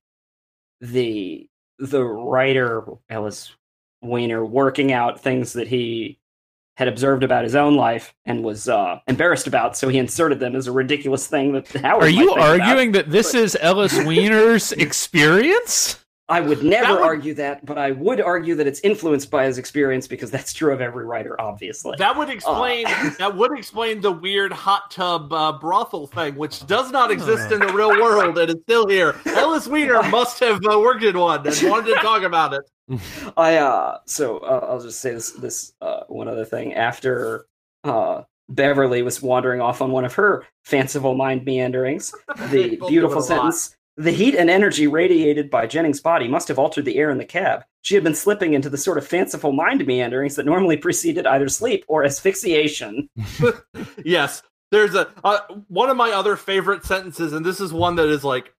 the 0.81 1.49
the 1.79 2.03
writer 2.05 2.85
Ellis 3.09 3.53
Weiner 4.03 4.45
working 4.45 4.93
out 4.93 5.21
things 5.21 5.53
that 5.55 5.67
he 5.69 6.19
had 6.77 6.89
observed 6.89 7.23
about 7.23 7.45
his 7.45 7.55
own 7.55 7.75
life 7.77 8.15
and 8.25 8.43
was 8.43 8.67
uh, 8.69 9.01
embarrassed 9.07 9.47
about, 9.47 9.77
so 9.77 9.89
he 9.89 9.99
inserted 9.99 10.41
them 10.41 10.57
as 10.57 10.67
a 10.67 10.73
ridiculous 10.73 11.27
thing 11.27 11.53
that 11.53 11.69
Howard. 11.83 12.05
Are 12.05 12.09
you 12.09 12.29
think 12.29 12.33
about. 12.39 12.61
arguing 12.61 12.93
that 12.93 13.11
this 13.11 13.35
is 13.35 13.57
Ellis 13.61 13.99
Weiner's 14.07 14.73
experience? 14.73 16.03
I 16.31 16.41
would 16.41 16.63
never 16.63 16.87
That 16.87 16.93
would- 17.01 17.03
argue 17.03 17.35
that, 17.35 17.67
but 17.67 17.77
I 17.77 17.91
would 17.91 18.21
argue 18.21 18.55
that 18.55 18.67
it's 18.67 18.81
influenced 18.81 19.31
by 19.31 19.45
his 19.45 19.59
experience 19.59 20.07
because 20.07 20.31
that's 20.31 20.53
true 20.53 20.73
of 20.73 20.81
every 20.81 21.05
writer, 21.05 21.39
obviously. 21.41 21.97
That 21.99 22.17
would 22.17 22.31
explain 22.31 22.87
Uh. 22.87 23.11
that 23.19 23.37
would 23.37 23.59
explain 23.59 24.01
the 24.01 24.13
weird 24.13 24.53
hot 24.53 24.91
tub 24.91 25.33
uh, 25.33 25.59
brothel 25.59 26.07
thing, 26.07 26.37
which 26.37 26.67
does 26.67 26.91
not 26.91 27.11
exist 27.11 27.51
in 27.53 27.61
the 27.61 27.73
real 27.73 27.91
world 28.01 28.39
and 28.39 28.49
is 28.51 28.57
still 28.63 28.87
here. 28.89 29.17
Ellis 29.27 29.67
Weiner 29.67 30.03
must 30.11 30.39
have 30.41 30.61
uh, 30.65 30.79
worked 30.79 31.03
in 31.03 31.19
one 31.19 31.47
and 31.47 31.63
wanted 31.69 31.95
to 31.95 32.01
talk 32.01 32.23
about 32.23 32.55
it. 32.55 32.63
I 33.37 33.57
uh 33.57 33.99
so 34.07 34.39
uh, 34.39 34.67
I'll 34.69 34.81
just 34.81 35.01
say 35.01 35.13
this 35.15 35.31
this 35.33 35.73
uh 35.81 36.01
one 36.09 36.27
other 36.29 36.45
thing 36.45 36.75
after 36.75 37.47
uh 37.85 38.23
Beverly 38.49 39.03
was 39.03 39.23
wandering 39.23 39.61
off 39.61 39.81
on 39.81 39.93
one 39.93 40.05
of 40.05 40.13
her 40.15 40.45
fanciful 40.65 41.15
mind 41.15 41.45
meanderings 41.45 42.13
the 42.51 42.77
beautiful 42.89 43.19
of 43.19 43.25
lot. 43.31 43.55
sentence 43.55 43.77
the 43.97 44.13
heat 44.13 44.35
and 44.35 44.49
energy 44.49 44.87
radiated 44.87 45.51
by 45.51 45.67
Jennings' 45.67 46.01
body 46.01 46.29
must 46.29 46.49
have 46.49 46.59
altered 46.59 46.85
the 46.85 46.97
air 46.97 47.11
in 47.11 47.19
the 47.19 47.25
cab. 47.25 47.65
She 47.83 47.95
had 47.95 48.05
been 48.05 48.15
slipping 48.15 48.55
into 48.55 48.71
the 48.71 48.79
sort 48.79 48.99
of 48.99 49.07
fanciful 49.07 49.53
mind 49.53 49.87
meanderings 49.87 50.37
that 50.37 50.47
normally 50.47 50.77
preceded 50.77 51.27
either 51.27 51.49
sleep 51.49 51.85
or 51.89 52.05
asphyxiation. 52.05 53.09
yes 54.05 54.43
there's 54.71 54.95
a 54.95 55.09
uh, 55.25 55.41
one 55.69 55.91
of 55.91 55.97
my 55.97 56.11
other 56.11 56.37
favorite 56.37 56.85
sentences 56.85 57.33
and 57.33 57.45
this 57.45 57.61
is 57.61 57.73
one 57.73 57.97
that 57.97 58.09
is 58.09 58.25
like 58.25 58.55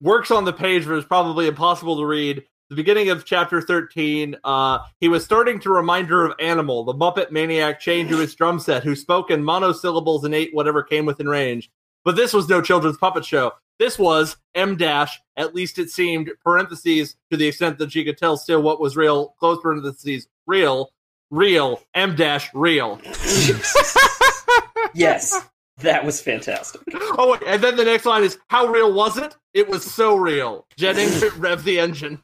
works 0.00 0.30
on 0.30 0.44
the 0.44 0.52
page 0.52 0.86
but 0.86 0.94
is 0.94 1.04
probably 1.04 1.46
impossible 1.46 1.96
to 1.96 2.06
read 2.06 2.44
the 2.70 2.76
beginning 2.76 3.10
of 3.10 3.24
chapter 3.24 3.60
13 3.60 4.36
uh 4.44 4.78
he 5.00 5.08
was 5.08 5.24
starting 5.24 5.58
to 5.58 5.70
remind 5.70 6.08
her 6.08 6.24
of 6.24 6.32
animal 6.38 6.84
the 6.84 6.94
muppet 6.94 7.30
maniac 7.30 7.80
chained 7.80 8.08
to 8.08 8.18
his 8.18 8.34
drum 8.34 8.58
set 8.58 8.84
who 8.84 8.94
spoke 8.94 9.30
in 9.30 9.42
monosyllables 9.42 10.24
and 10.24 10.34
ate 10.34 10.54
whatever 10.54 10.82
came 10.82 11.06
within 11.06 11.28
range 11.28 11.70
but 12.04 12.16
this 12.16 12.32
was 12.32 12.48
no 12.48 12.60
children's 12.60 12.98
puppet 12.98 13.24
show 13.24 13.52
this 13.78 13.98
was 13.98 14.36
m 14.54 14.76
dash 14.76 15.20
at 15.36 15.54
least 15.54 15.78
it 15.78 15.90
seemed 15.90 16.30
parentheses 16.42 17.16
to 17.30 17.36
the 17.36 17.46
extent 17.46 17.78
that 17.78 17.92
she 17.92 18.04
could 18.04 18.18
tell 18.18 18.36
still 18.36 18.62
what 18.62 18.80
was 18.80 18.96
real 18.96 19.34
close 19.38 19.58
parentheses 19.60 20.26
real 20.46 20.90
real 21.30 21.80
m 21.94 22.14
dash 22.14 22.50
real 22.54 23.00
Yes, 24.94 25.48
that 25.78 26.04
was 26.04 26.20
fantastic. 26.20 26.82
Oh, 27.18 27.32
wait, 27.32 27.42
and 27.46 27.62
then 27.62 27.76
the 27.76 27.84
next 27.84 28.06
line 28.06 28.22
is, 28.22 28.38
"How 28.48 28.66
real 28.66 28.92
was 28.92 29.18
it? 29.18 29.36
It 29.52 29.68
was 29.68 29.84
so 29.84 30.16
real." 30.16 30.66
Jennings 30.76 31.24
rev 31.36 31.64
the 31.64 31.80
engine. 31.80 32.22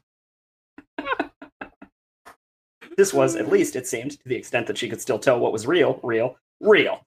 This 2.96 3.12
was, 3.12 3.34
at 3.34 3.48
least 3.48 3.76
it 3.76 3.86
seemed, 3.86 4.12
to 4.12 4.28
the 4.28 4.36
extent 4.36 4.66
that 4.66 4.78
she 4.78 4.88
could 4.88 5.00
still 5.00 5.18
tell 5.18 5.38
what 5.38 5.52
was 5.52 5.66
real, 5.66 5.98
real, 6.02 6.36
real. 6.60 7.04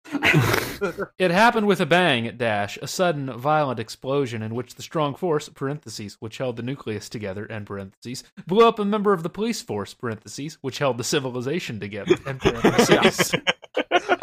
It 1.17 1.31
happened 1.31 1.67
with 1.67 1.79
a 1.79 1.85
bang, 1.85 2.35
dash, 2.37 2.77
a 2.81 2.87
sudden, 2.87 3.31
violent 3.37 3.79
explosion 3.79 4.41
in 4.41 4.53
which 4.55 4.75
the 4.75 4.81
strong 4.81 5.15
force, 5.15 5.47
parentheses, 5.49 6.17
which 6.19 6.39
held 6.39 6.57
the 6.57 6.63
nucleus 6.63 7.07
together, 7.07 7.49
end 7.51 7.67
parentheses, 7.67 8.23
blew 8.47 8.67
up 8.67 8.79
a 8.79 8.85
member 8.85 9.13
of 9.13 9.23
the 9.23 9.29
police 9.29 9.61
force, 9.61 9.93
parentheses, 9.93 10.57
which 10.61 10.79
held 10.79 10.97
the 10.97 11.03
civilization 11.03 11.79
together, 11.79 12.15
end 12.25 12.41
parentheses. 12.41 13.33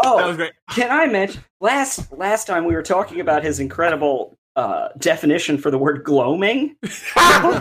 Oh, 0.03 0.17
that 0.17 0.25
Oh, 0.25 0.29
was 0.29 0.37
great. 0.37 0.53
Can 0.71 0.91
I 0.91 1.07
mention 1.07 1.45
last 1.61 2.13
last 2.13 2.47
time 2.47 2.65
we 2.65 2.75
were 2.75 2.83
talking 2.83 3.21
about 3.21 3.43
his 3.43 3.59
incredible 3.61 4.39
uh, 4.57 4.89
definition 4.99 5.57
for 5.59 5.71
the 5.71 5.79
word 5.79 6.05
gloaming? 6.05 6.77
Uh, 7.17 7.59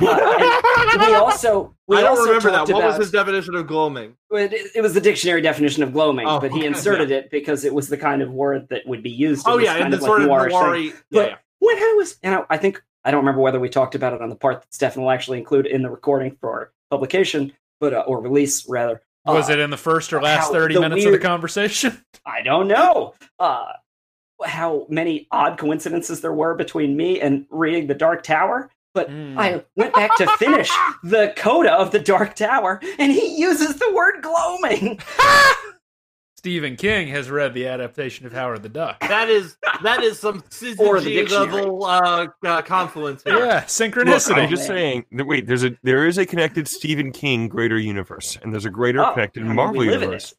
we 0.99 1.13
also 1.15 1.75
we 1.87 1.97
I 1.97 2.01
don't 2.01 2.11
also 2.11 2.23
remember 2.25 2.51
that. 2.51 2.57
talked 2.67 2.71
What 2.73 2.83
was 2.85 2.97
his 2.97 3.11
definition 3.11 3.55
of 3.55 3.67
gloaming? 3.67 4.15
It, 4.31 4.71
it 4.75 4.81
was 4.81 4.93
the 4.93 5.01
dictionary 5.01 5.41
definition 5.41 5.83
of 5.83 5.93
gloaming, 5.93 6.27
Oh, 6.27 6.39
but 6.39 6.51
he 6.51 6.59
okay, 6.59 6.67
inserted 6.67 7.11
it 7.11 7.29
because 7.31 7.63
it 7.65 7.73
was 7.73 7.87
the 7.89 7.97
kind 7.97 8.21
of 8.21 8.31
word 8.31 8.67
that 8.69 8.85
would 8.87 9.03
be 9.03 9.09
used. 9.09 9.45
Oh 9.47 9.57
yeah, 9.57 9.75
and 9.75 9.91
the 9.93 9.97
of, 9.97 10.03
sort 10.03 10.21
of 10.21 10.29
noirish 10.29 10.49
thing. 10.51 10.89
noir 10.89 10.93
But 11.11 11.29
yeah. 11.31 11.35
when 11.59 11.77
I 11.77 11.93
was, 11.97 12.17
and 12.23 12.35
I, 12.35 12.43
I 12.49 12.57
think 12.57 12.81
I 13.03 13.11
don't 13.11 13.19
remember 13.19 13.41
whether 13.41 13.59
we 13.59 13.69
talked 13.69 13.95
about 13.95 14.13
it 14.13 14.21
on 14.21 14.29
the 14.29 14.35
part 14.35 14.61
that 14.61 14.73
Stefan 14.73 15.03
will 15.03 15.11
actually 15.11 15.37
include 15.39 15.65
in 15.67 15.81
the 15.81 15.89
recording 15.89 16.37
for 16.41 16.71
publication, 16.89 17.51
but 17.79 17.93
uh, 17.93 18.03
or 18.07 18.21
release 18.21 18.67
rather. 18.67 19.01
Was 19.25 19.49
Uh, 19.49 19.53
it 19.53 19.59
in 19.59 19.69
the 19.69 19.77
first 19.77 20.11
or 20.13 20.21
last 20.21 20.51
30 20.51 20.75
the 20.75 20.81
minutes 20.81 21.05
of 21.05 21.11
the 21.11 21.19
conversation? 21.19 22.03
I 22.25 22.41
don't 22.41 22.67
know 22.67 23.13
uh, 23.39 23.65
how 24.45 24.85
many 24.89 25.27
odd 25.31 25.57
coincidences 25.57 26.21
there 26.21 26.33
were 26.33 26.55
between 26.55 26.95
me 26.97 27.19
and 27.21 27.45
reading 27.49 27.87
The 27.87 27.93
Dark 27.95 28.23
Tower, 28.23 28.69
but 28.93 29.09
Hmm. 29.09 29.37
I 29.37 29.63
went 29.75 29.93
back 29.93 30.15
to 30.17 30.27
finish 30.37 30.69
the 31.03 31.33
coda 31.37 31.73
of 31.73 31.91
The 31.91 31.99
Dark 31.99 32.35
Tower, 32.35 32.79
and 32.97 33.11
he 33.11 33.35
uses 33.37 33.75
the 33.75 33.91
word 33.93 34.21
gloaming. 34.21 34.99
Stephen 36.37 36.77
King 36.77 37.09
has 37.09 37.29
read 37.29 37.53
the 37.53 37.67
adaptation 37.67 38.25
of 38.25 38.31
Howard 38.31 38.63
the 38.63 38.69
Duck. 38.69 39.01
That 39.01 39.27
is 39.29 39.57
that 39.83 40.01
is 40.01 40.17
some 40.19 40.41
Or 40.79 41.01
the 41.01 41.25
level 41.25 41.83
uh, 41.83 42.27
uh, 42.45 42.61
confluence 42.61 43.23
here. 43.23 43.39
Yeah, 43.39 43.55
Look, 43.55 43.63
synchronicity. 43.65 44.35
I'm 44.35 44.49
just 44.49 44.65
saying. 44.65 45.03
Wait, 45.11 45.47
there's 45.47 45.65
a 45.65 45.77
there 45.83 46.07
is 46.07 46.17
a 46.17 46.25
connected 46.25 46.69
Stephen 46.69 47.11
King 47.11 47.49
greater 47.49 47.77
universe, 47.77 48.37
and 48.41 48.53
there's 48.53 48.63
a 48.63 48.69
greater 48.69 49.03
Oh, 49.03 49.11
connected 49.11 49.43
I 49.43 49.51
Marvel 49.51 49.79
we 49.81 49.89
live 49.89 50.01
in 50.01 50.11
universe. 50.11 50.33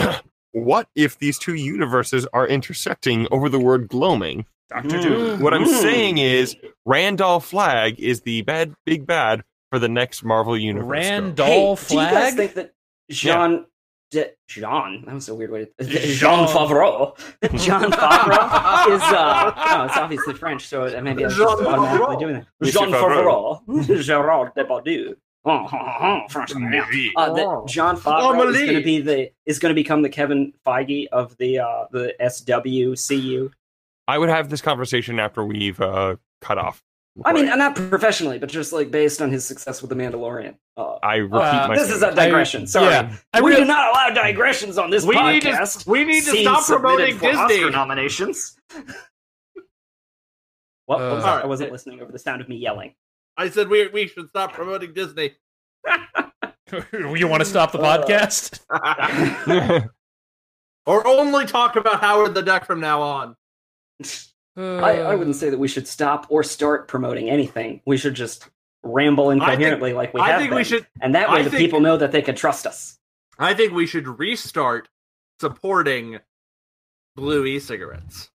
what 0.64 0.88
if 0.94 1.18
these 1.18 1.38
two 1.38 1.54
universes 1.54 2.26
are 2.32 2.46
intersecting 2.46 3.26
over 3.30 3.48
the 3.48 3.58
word 3.58 3.88
gloaming? 3.88 4.46
Doctor 4.70 4.96
Hmm. 4.96 5.02
Doom. 5.02 5.40
What 5.40 5.54
I'm 5.54 5.64
Mm. 5.64 5.80
saying 5.80 6.18
is 6.18 6.56
Randolph 6.84 7.46
Flagg 7.46 8.00
is 8.00 8.22
the 8.22 8.42
bad 8.42 8.74
big 8.84 9.06
bad 9.06 9.44
for 9.70 9.78
the 9.78 9.88
next 9.88 10.24
Marvel 10.24 10.56
universe. 10.56 10.88
Randolph 10.88 11.88
hey, 11.88 11.94
do 11.96 12.00
you 12.00 12.06
guys 12.08 12.10
Flagg? 12.10 12.34
think 12.36 12.54
that 12.54 12.72
Jean... 13.10 13.66
De- 14.12 14.30
Jean, 14.48 15.02
that 15.04 15.14
was 15.14 15.28
a 15.28 15.34
weird 15.34 15.50
way 15.50 15.66
to... 15.78 15.84
Jean. 15.84 16.14
Jean 16.14 16.46
Favreau. 16.46 17.16
Jean 17.58 17.90
Favreau 17.90 18.94
is... 18.94 19.02
Uh, 19.02 19.52
no, 19.78 19.84
it's 19.84 19.96
obviously 19.96 20.32
French, 20.34 20.66
so 20.68 20.84
maybe 21.02 21.24
I 21.24 21.26
was 21.26 21.36
just 21.36 21.58
Jean 21.58 21.66
automatically 21.66 22.16
Favreau. 22.16 22.20
doing 22.20 22.34
that. 22.34 22.72
Jean 22.72 22.90
Favreau. 22.92 24.02
Gerard 24.04 24.52
Depardieu. 24.56 25.16
Oh, 25.48 25.68
oh, 25.72 25.76
oh, 26.00 26.20
French 26.28 26.50
Uh, 26.52 26.58
that 26.58 27.64
Jon 27.68 27.96
Favreau 27.96 28.50
is 28.50 28.58
going 28.60 28.74
to 28.74 28.82
be 28.82 29.00
the 29.00 29.30
is 29.46 29.60
going 29.60 29.70
to 29.70 29.74
become 29.80 30.02
the 30.02 30.08
Kevin 30.08 30.52
Feige 30.66 31.06
of 31.12 31.36
the 31.36 31.60
uh, 31.60 31.84
the 31.92 32.14
SWCU. 32.20 33.52
I 34.08 34.18
would 34.18 34.28
have 34.28 34.48
this 34.50 34.60
conversation 34.60 35.20
after 35.20 35.44
we've 35.44 35.80
uh, 35.80 36.16
cut 36.40 36.58
off. 36.58 36.82
I 37.24 37.32
mean, 37.32 37.46
not 37.46 37.76
professionally, 37.76 38.38
but 38.40 38.48
just 38.50 38.72
like 38.72 38.90
based 38.90 39.22
on 39.22 39.30
his 39.30 39.46
success 39.46 39.80
with 39.80 39.88
the 39.88 39.94
Mandalorian. 39.96 40.56
Uh, 40.76 40.96
I 41.02 41.16
repeat 41.16 41.36
Uh, 41.36 41.68
myself. 41.68 41.76
this 41.88 41.90
is 41.96 42.02
a 42.02 42.12
digression. 42.14 42.66
Sorry, 42.66 42.86
yeah. 42.90 43.16
I 43.32 43.40
we 43.40 43.52
really- 43.52 43.62
do 43.62 43.68
not 43.68 43.88
allow 43.90 44.10
digressions 44.10 44.76
on 44.78 44.90
this 44.90 45.04
We 45.04 45.14
need 45.14 45.42
to 45.42 45.50
podcast. 45.52 45.86
we 45.86 46.04
need 46.04 46.24
to 46.24 46.30
Scenes 46.32 46.42
stop 46.48 46.66
promoting 46.66 47.16
for 47.18 47.26
Disney. 47.30 47.40
Oscar 47.40 47.70
nominations. 47.70 48.56
What, 50.86 50.98
what 50.98 50.98
was 51.00 51.24
Uh, 51.24 51.36
that? 51.36 51.44
I 51.44 51.46
wasn't 51.46 51.72
listening 51.72 52.00
over 52.00 52.12
the 52.12 52.18
sound 52.18 52.40
of 52.42 52.48
me 52.48 52.56
yelling. 52.56 52.94
I 53.36 53.50
said 53.50 53.68
we 53.68 53.86
we 53.88 54.06
should 54.08 54.28
stop 54.28 54.52
promoting 54.52 54.92
Disney. 54.94 55.34
you 56.92 57.28
want 57.28 57.40
to 57.42 57.44
stop 57.48 57.72
the 57.72 57.78
podcast? 57.78 58.60
or 60.86 61.06
only 61.06 61.46
talk 61.46 61.76
about 61.76 62.00
Howard 62.00 62.34
the 62.34 62.42
Duck 62.42 62.64
from 62.64 62.80
now 62.80 63.02
on. 63.02 63.36
I, 64.56 65.00
I 65.00 65.14
wouldn't 65.14 65.36
say 65.36 65.50
that 65.50 65.58
we 65.58 65.68
should 65.68 65.86
stop 65.86 66.26
or 66.30 66.42
start 66.42 66.88
promoting 66.88 67.28
anything. 67.28 67.82
We 67.86 67.96
should 67.98 68.14
just 68.14 68.48
ramble 68.82 69.30
incoherently 69.30 69.92
like 69.92 70.14
we 70.14 70.20
I 70.20 70.28
have 70.30 70.38
think 70.38 70.50
been. 70.50 70.56
we 70.56 70.64
should. 70.64 70.86
and 71.02 71.14
that 71.14 71.30
way 71.30 71.40
I 71.40 71.42
the 71.42 71.50
think- 71.50 71.60
people 71.60 71.80
know 71.80 71.96
that 71.98 72.12
they 72.12 72.22
can 72.22 72.34
trust 72.34 72.66
us. 72.66 72.98
I 73.38 73.52
think 73.52 73.72
we 73.74 73.86
should 73.86 74.06
restart 74.18 74.88
supporting 75.40 76.20
Blue 77.16 77.44
e-cigarettes. 77.44 78.30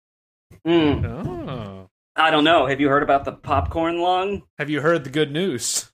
Mm, 0.65 1.05
Oh. 1.49 1.89
I 2.15 2.29
don't 2.31 2.43
know. 2.43 2.65
Have 2.67 2.81
you 2.81 2.89
heard 2.89 3.03
about 3.03 3.25
the 3.25 3.31
popcorn 3.31 3.99
lung? 4.01 4.43
Have 4.59 4.69
you 4.69 4.81
heard 4.81 5.03
the 5.03 5.09
good 5.09 5.31
news? 5.31 5.91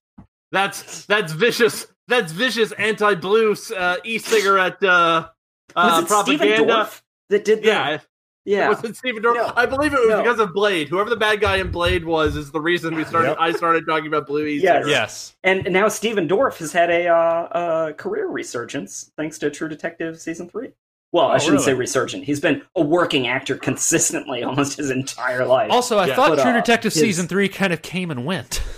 That's 0.52 1.06
that's 1.06 1.34
vicious. 1.34 1.88
That's 2.08 2.32
vicious 2.32 2.72
anti-blue 2.72 3.56
uh, 3.76 3.98
e-cigarette 4.06 4.82
uh, 4.82 4.88
uh, 4.88 5.28
Was 5.76 6.04
it 6.04 6.08
propaganda. 6.08 6.74
Dorff 6.74 7.02
that 7.30 7.44
did 7.44 7.60
that? 7.64 8.06
Yeah, 8.46 8.60
yeah. 8.60 8.70
was 8.70 8.82
it 8.84 8.96
Stephen 8.96 9.22
Dorff? 9.22 9.36
No. 9.36 9.52
I 9.58 9.66
believe 9.66 9.94
it 9.94 10.00
was 10.00 10.10
No. 10.10 10.24
because 10.24 10.40
of 10.40 10.54
Blade. 10.54 10.88
Whoever 10.88 11.10
the 11.10 11.18
bad 11.18 11.42
guy 11.42 11.58
in 11.58 11.70
Blade 11.70 12.06
was 12.06 12.38
is 12.38 12.50
the 12.52 12.62
reason 12.62 12.96
we 12.96 13.04
started. 13.04 13.32
Yep. 13.32 13.38
I 13.42 13.52
started 13.52 13.86
talking 13.86 14.08
about 14.08 14.26
blue 14.26 14.46
Yes. 14.46 14.64
e-cigarettes. 14.64 14.88
Yes. 14.90 15.36
And 15.44 15.66
and 15.66 15.74
now 15.74 15.90
Stephen 15.90 16.28
Dorff 16.30 16.58
has 16.60 16.72
had 16.72 16.90
a 16.90 17.08
uh, 17.10 17.14
uh, 17.16 17.92
career 17.94 18.28
resurgence 18.28 19.12
thanks 19.18 19.38
to 19.40 19.50
True 19.52 19.68
Detective 19.68 20.20
season 20.20 20.48
three. 20.50 20.70
Well, 21.18 21.28
I 21.30 21.36
Oh, 21.36 21.38
shouldn't 21.40 21.64
say 21.64 21.74
resurgent. 21.74 22.24
He's 22.26 22.40
been 22.40 22.62
a 22.76 22.82
working 22.84 23.28
actor 23.28 23.58
consistently 23.58 24.44
almost 24.44 24.78
his 24.78 24.92
entire 24.92 25.46
life. 25.46 25.72
Also, 25.72 25.98
I 25.98 26.08
Yeah. 26.08 26.16
thought 26.16 26.30
But, 26.36 26.42
True 26.44 26.52
uh, 26.52 26.56
Detective 26.56 26.94
his- 26.94 27.02
season 27.02 27.28
three 27.28 27.50
kind 27.50 27.74
of 27.74 27.82
came 27.82 28.12
and 28.12 28.26
went. 28.26 28.62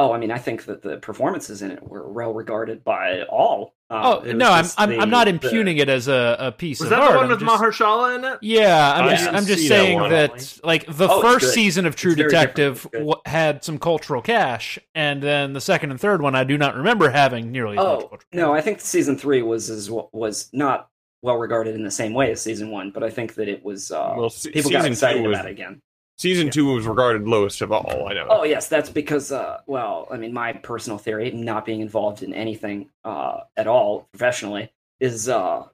Oh, 0.00 0.12
I 0.12 0.18
mean, 0.18 0.30
I 0.30 0.38
think 0.38 0.66
that 0.66 0.80
the 0.82 0.98
performances 0.98 1.60
in 1.60 1.72
it 1.72 1.82
were 1.82 2.08
well 2.08 2.32
regarded 2.32 2.84
by 2.84 3.22
all. 3.24 3.74
Uh, 3.90 4.20
Oh 4.22 4.32
no, 4.32 4.48
I'm 4.48 4.64
I'm, 4.78 4.90
the- 4.90 4.98
I'm 5.00 5.10
not 5.10 5.24
the- 5.24 5.30
impugning 5.30 5.78
it 5.78 5.88
as 5.88 6.06
a, 6.06 6.36
a 6.38 6.52
piece 6.52 6.78
Was 6.78 6.86
of 6.86 6.90
that 6.90 7.00
art. 7.00 7.10
the 7.10 7.16
one 7.16 7.24
I'm 7.24 7.30
with 7.32 7.40
just- 7.40 7.60
Mahershala 7.60 8.14
in 8.16 8.24
it? 8.24 8.38
Yeah, 8.40 8.92
I'm 8.94 9.04
I 9.06 9.10
just 9.16 9.26
I'm 9.26 9.44
just 9.44 9.58
see 9.62 9.68
that 9.70 9.74
saying 9.74 9.98
one. 9.98 10.10
that 10.10 10.60
like 10.62 10.86
the 10.86 11.08
Oh, 11.10 11.20
first 11.20 11.46
good. 11.46 11.52
season 11.54 11.84
of 11.84 11.96
True 11.96 12.14
Detective 12.14 12.74
different. 12.74 12.94
It's 12.94 13.00
good. 13.02 13.10
w- 13.10 13.22
had 13.26 13.64
some 13.64 13.78
cultural 13.80 14.22
cash, 14.22 14.78
and 14.94 15.20
then 15.20 15.52
the 15.52 15.60
second 15.60 15.90
and 15.90 16.00
third 16.00 16.22
one 16.22 16.36
I 16.36 16.44
do 16.44 16.56
not 16.56 16.76
remember 16.76 17.10
having 17.10 17.50
nearly 17.50 17.76
as 17.76 17.82
much 17.84 17.86
Oh 17.88 17.98
cultural. 18.02 18.20
no, 18.32 18.54
I 18.54 18.60
think 18.60 18.80
season 18.80 19.18
three 19.18 19.42
was 19.42 19.68
as 19.68 19.90
was 19.90 20.48
not 20.52 20.90
well 21.22 21.36
regarded 21.36 21.74
in 21.74 21.82
the 21.82 21.90
same 21.90 22.14
way 22.14 22.30
as 22.30 22.40
season 22.40 22.70
one, 22.70 22.90
but 22.90 23.02
I 23.02 23.10
think 23.10 23.34
that 23.34 23.48
it 23.48 23.64
was 23.64 23.90
uh, 23.90 24.14
well, 24.16 24.30
se- 24.30 24.52
people 24.52 24.70
got 24.70 24.84
excited 24.84 25.22
was 25.22 25.36
about 25.36 25.46
it 25.46 25.52
again. 25.52 25.80
season 26.16 26.50
two 26.50 26.72
was 26.72 26.86
regarded 26.86 27.26
lowest 27.26 27.60
of 27.60 27.72
all. 27.72 28.08
I 28.08 28.14
know. 28.14 28.26
Oh 28.28 28.44
yes, 28.44 28.68
that's 28.68 28.90
because 28.90 29.32
uh, 29.32 29.60
well, 29.66 30.06
I 30.10 30.16
mean, 30.16 30.32
my 30.32 30.52
personal 30.52 30.98
theory, 30.98 31.30
not 31.30 31.64
being 31.64 31.80
involved 31.80 32.22
in 32.22 32.34
anything 32.34 32.90
uh, 33.04 33.40
at 33.56 33.66
all 33.66 34.08
professionally, 34.12 34.72
is 35.00 35.28
uh, 35.28 35.64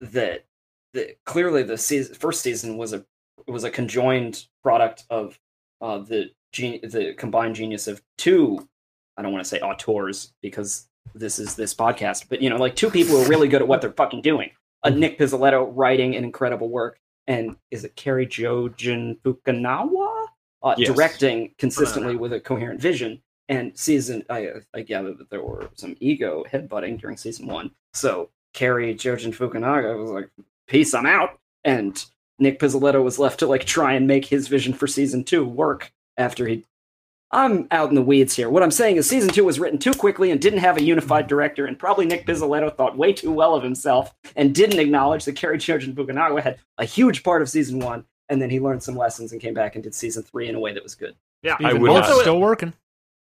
that 0.00 0.44
that 0.94 1.24
clearly 1.24 1.62
the 1.62 1.78
season, 1.78 2.14
first 2.14 2.42
season 2.42 2.76
was 2.76 2.92
a 2.92 3.04
was 3.46 3.64
a 3.64 3.70
conjoined 3.70 4.46
product 4.62 5.04
of 5.10 5.38
uh, 5.80 5.98
the 5.98 6.30
gen- 6.52 6.80
the 6.82 7.14
combined 7.16 7.54
genius 7.54 7.86
of 7.86 8.02
two. 8.18 8.68
I 9.16 9.22
don't 9.22 9.32
want 9.32 9.44
to 9.44 9.48
say 9.48 9.60
auteurs 9.60 10.32
because 10.42 10.88
this 11.14 11.38
is 11.38 11.54
this 11.54 11.74
podcast, 11.74 12.26
but 12.28 12.40
you 12.40 12.50
know, 12.50 12.56
like 12.56 12.74
two 12.74 12.90
people 12.90 13.16
who 13.16 13.22
are 13.24 13.28
really 13.28 13.48
good 13.48 13.62
at 13.62 13.68
what 13.68 13.80
they're 13.80 13.92
fucking 13.92 14.22
doing. 14.22 14.50
A 14.84 14.90
Nic 14.90 15.18
Pizzolatto 15.18 15.70
writing 15.74 16.16
an 16.16 16.24
incredible 16.24 16.68
work, 16.68 16.98
and 17.26 17.56
is 17.70 17.84
it 17.84 17.94
Cary 17.96 18.26
Joji 18.26 19.18
Fukunaga 19.24 20.26
uh, 20.62 20.74
Yes. 20.76 20.88
directing 20.88 21.54
consistently 21.58 22.16
with 22.16 22.32
a 22.32 22.40
coherent 22.40 22.80
vision? 22.80 23.22
And 23.48 23.76
season, 23.78 24.24
I, 24.30 24.48
I 24.74 24.82
gather 24.82 25.12
that 25.14 25.28
there 25.30 25.42
were 25.42 25.68
some 25.74 25.96
ego 26.00 26.44
headbutting 26.50 27.00
during 27.00 27.16
season 27.16 27.46
one. 27.46 27.70
So 27.92 28.30
Cary 28.54 28.94
Joji 28.94 29.30
Fukunaga 29.32 29.98
was 30.00 30.10
like, 30.10 30.30
"Peace, 30.66 30.94
I'm 30.94 31.06
out," 31.06 31.38
and 31.64 32.02
Nic 32.38 32.58
Pizzolatto 32.58 33.02
was 33.02 33.18
left 33.18 33.38
to 33.40 33.46
like 33.46 33.64
try 33.64 33.92
and 33.92 34.06
make 34.06 34.24
his 34.24 34.48
vision 34.48 34.72
for 34.72 34.86
season 34.86 35.22
two 35.24 35.44
work 35.44 35.92
after 36.16 36.46
he. 36.46 36.64
I'm 37.34 37.66
out 37.70 37.88
in 37.88 37.94
the 37.94 38.02
weeds 38.02 38.36
here. 38.36 38.50
What 38.50 38.62
I'm 38.62 38.70
saying 38.70 38.96
is, 38.96 39.08
season 39.08 39.30
two 39.30 39.44
was 39.44 39.58
written 39.58 39.78
too 39.78 39.94
quickly 39.94 40.30
and 40.30 40.40
didn't 40.40 40.58
have 40.58 40.76
a 40.76 40.82
unified 40.82 41.26
director, 41.28 41.64
and 41.66 41.78
probably 41.78 42.04
Nic 42.04 42.26
Pizzolatto 42.26 42.76
thought 42.76 42.96
way 42.96 43.12
too 43.12 43.32
well 43.32 43.54
of 43.54 43.62
himself 43.62 44.14
and 44.36 44.54
didn't 44.54 44.78
acknowledge 44.78 45.24
that 45.24 45.36
Cary 45.36 45.56
Joji 45.58 45.92
Fukunaga 45.94 46.42
had 46.42 46.58
a 46.78 46.84
huge 46.84 47.22
part 47.22 47.40
of 47.40 47.48
season 47.48 47.78
one, 47.80 48.04
and 48.28 48.40
then 48.42 48.50
he 48.50 48.60
learned 48.60 48.82
some 48.82 48.96
lessons 48.96 49.32
and 49.32 49.40
came 49.40 49.54
back 49.54 49.74
and 49.76 49.82
did 49.82 49.94
season 49.94 50.22
three 50.22 50.48
in 50.48 50.54
a 50.54 50.60
way 50.60 50.74
that 50.74 50.82
was 50.82 50.94
good. 50.94 51.14
Yeah. 51.42 51.56
I 51.58 51.70
Even 51.70 51.82
would 51.82 51.88
though 51.90 52.00
not- 52.00 52.10
it's 52.10 52.20
still 52.20 52.40
working. 52.40 52.74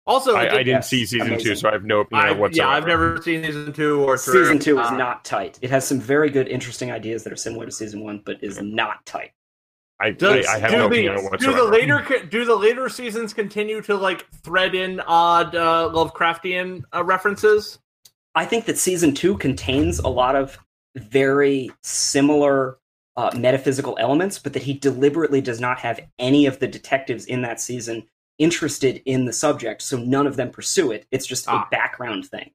Also, 0.07 0.35
I, 0.35 0.43
it 0.43 0.45
I 0.45 0.49
did- 0.49 0.57
didn't 0.65 0.67
yes, 0.67 0.89
see 0.89 1.03
season 1.07 1.39
two, 1.39 1.55
so 1.55 1.67
I 1.67 1.71
have 1.71 1.83
no 1.83 2.01
opinion 2.01 2.27
I- 2.27 2.31
on 2.33 2.37
whatsoever. 2.37 2.69
yeah, 2.69 2.75
I've 2.77 2.85
never 2.85 3.19
seen 3.23 3.43
season 3.43 3.73
two 3.73 4.03
or 4.03 4.19
three. 4.19 4.33
Season 4.43 4.59
two 4.59 4.79
is 4.79 4.85
Uh, 4.87 4.95
not 4.97 5.25
tight. 5.25 5.57
It 5.63 5.71
has 5.71 5.87
some 5.87 5.99
very 5.99 6.29
good, 6.29 6.47
interesting 6.47 6.91
ideas 6.91 7.23
that 7.23 7.33
are 7.33 7.37
similar 7.37 7.65
to 7.65 7.71
season 7.71 8.01
one, 8.01 8.21
but 8.23 8.37
is 8.43 8.61
not 8.61 9.03
tight. 9.07 9.31
I, 9.99 10.11
Does, 10.11 10.45
I, 10.45 10.55
I 10.55 10.59
have 10.59 10.71
do, 10.71 10.77
no 10.77 10.89
the, 10.89 11.07
opinion 11.07 11.15
on 11.25 11.37
do 11.39 11.53
the 11.53 11.63
later 11.63 12.25
do 12.29 12.43
the 12.43 12.55
later 12.55 12.89
seasons 12.89 13.33
continue 13.33 13.81
to 13.83 13.95
like 13.95 14.29
thread 14.43 14.75
in 14.75 14.99
odd 15.01 15.55
uh, 15.55 15.89
Lovecraftian 15.93 16.83
uh, 16.93 17.03
references? 17.03 17.79
I 18.35 18.45
think 18.45 18.65
that 18.65 18.77
season 18.77 19.13
two 19.13 19.37
contains 19.37 19.99
a 19.99 20.09
lot 20.09 20.35
of 20.35 20.57
very 20.97 21.71
similar 21.83 22.77
uh, 23.15 23.31
metaphysical 23.37 23.97
elements, 23.99 24.37
but 24.37 24.51
that 24.53 24.63
he 24.63 24.73
deliberately 24.73 25.39
does 25.39 25.61
not 25.61 25.79
have 25.79 26.01
any 26.19 26.45
of 26.45 26.59
the 26.59 26.67
detectives 26.67 27.25
in 27.25 27.41
that 27.43 27.61
season 27.61 28.05
interested 28.37 29.01
in 29.05 29.23
the 29.23 29.31
subject, 29.31 29.81
so 29.81 29.97
none 29.97 30.27
of 30.27 30.35
them 30.35 30.51
pursue 30.51 30.91
it. 30.91 31.05
It's 31.11 31.25
just 31.25 31.47
Ah. 31.47 31.65
a 31.65 31.69
background 31.69 32.25
thing. 32.25 32.51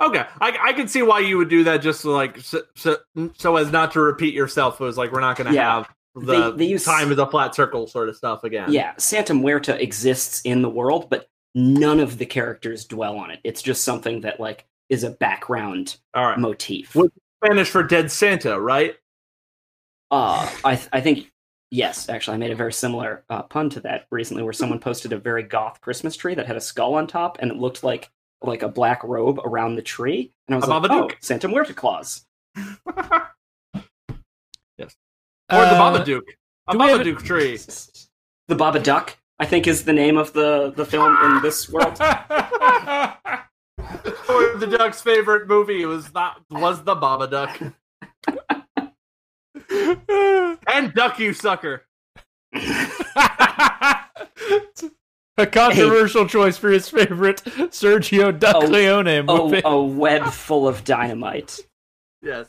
Okay, 0.00 0.24
I, 0.40 0.56
I 0.68 0.72
can 0.72 0.88
see 0.88 1.02
why 1.02 1.18
you 1.20 1.36
would 1.36 1.50
do 1.50 1.64
that, 1.64 1.82
just 1.82 2.02
to, 2.02 2.10
like 2.10 2.38
so, 2.38 2.62
so, 2.76 2.96
so 3.36 3.56
as 3.56 3.70
not 3.70 3.92
to 3.92 4.00
repeat 4.00 4.32
yourself. 4.32 4.80
It 4.80 4.84
was 4.84 4.96
like 4.96 5.12
we're 5.12 5.20
not 5.20 5.36
going 5.36 5.48
to 5.48 5.54
Yeah. 5.54 5.74
have 5.74 5.94
the 6.24 6.50
They- 6.52 6.56
they 6.56 6.70
use- 6.72 6.84
time 6.84 7.10
is 7.12 7.18
a 7.18 7.26
flat 7.26 7.54
circle 7.54 7.86
sort 7.86 8.08
of 8.08 8.16
stuff 8.16 8.44
again. 8.44 8.72
Yeah, 8.72 8.92
Santa 8.98 9.32
Muerta 9.32 9.78
exists 9.80 10.40
in 10.42 10.62
the 10.62 10.70
world, 10.70 11.08
but 11.10 11.28
none 11.54 12.00
of 12.00 12.18
the 12.18 12.26
characters 12.26 12.84
dwell 12.84 13.16
on 13.16 13.30
it. 13.30 13.40
It's 13.44 13.62
just 13.62 13.84
something 13.84 14.20
that 14.22 14.38
like 14.40 14.66
is 14.88 15.04
a 15.04 15.10
background 15.10 15.96
right. 16.14 16.38
motif. 16.38 16.94
What- 16.94 17.12
Spanish 17.44 17.70
for 17.70 17.82
dead 17.84 18.10
Santa, 18.10 18.60
right? 18.60 18.96
Uh, 20.10 20.50
I 20.64 20.74
th- 20.76 20.88
I 20.92 21.00
think 21.00 21.30
yes. 21.70 22.08
Actually, 22.08 22.34
I 22.34 22.38
made 22.38 22.50
a 22.50 22.56
very 22.56 22.72
similar 22.72 23.24
uh, 23.30 23.42
pun 23.42 23.70
to 23.70 23.80
that 23.80 24.06
recently, 24.10 24.42
where 24.42 24.52
someone 24.52 24.80
posted 24.80 25.12
a 25.12 25.18
very 25.18 25.42
goth 25.42 25.80
Christmas 25.80 26.16
tree 26.16 26.34
that 26.34 26.46
had 26.46 26.56
a 26.56 26.60
skull 26.60 26.94
on 26.94 27.06
top, 27.06 27.38
and 27.40 27.50
it 27.50 27.56
looked 27.58 27.84
like 27.84 28.10
like 28.42 28.62
a 28.62 28.68
black 28.68 29.04
robe 29.04 29.38
around 29.44 29.74
the 29.76 29.82
tree, 29.82 30.32
and 30.48 30.54
I 30.54 30.58
was 30.58 30.66
like. 30.68 30.90
"Oh, 30.90 31.10
Santa 31.20 31.46
Muerta 31.48 31.74
Claus." 31.76 32.24
Or 35.50 35.60
the 35.60 35.66
Uh, 35.66 35.98
Babadook. 35.98 36.22
A 36.68 36.72
do 36.72 36.78
we 36.78 37.10
a- 37.12 37.14
tree. 37.16 37.58
The 38.48 38.54
Baba 38.54 38.78
Duck, 38.78 39.16
I 39.38 39.46
think, 39.46 39.66
is 39.66 39.84
the 39.84 39.92
name 39.92 40.16
of 40.18 40.32
the 40.32 40.72
the 40.76 40.84
film 40.84 41.16
in 41.24 41.42
this 41.42 41.68
world. 41.68 41.98
Or 44.28 44.56
the 44.58 44.66
Duck's 44.66 45.00
favorite 45.00 45.48
movie 45.48 45.84
was 45.86 46.10
that 46.10 46.36
was 46.50 46.82
the 46.84 46.94
Babadook. 46.94 47.72
and 50.66 50.92
Duck 50.94 51.18
You 51.18 51.32
Sucker. 51.32 51.84
a 52.52 52.90
controversial 55.46 56.26
choice 56.26 56.58
for 56.58 56.70
his 56.70 56.88
favorite 56.88 57.42
Sergio 57.70 58.38
Duck 58.38 58.56
Oh, 58.56 58.66
Leone 58.66 59.06
a, 59.08 59.24
a 59.64 59.82
web 59.82 60.26
full 60.26 60.68
of 60.68 60.84
dynamite. 60.84 61.60
Yes. 62.22 62.48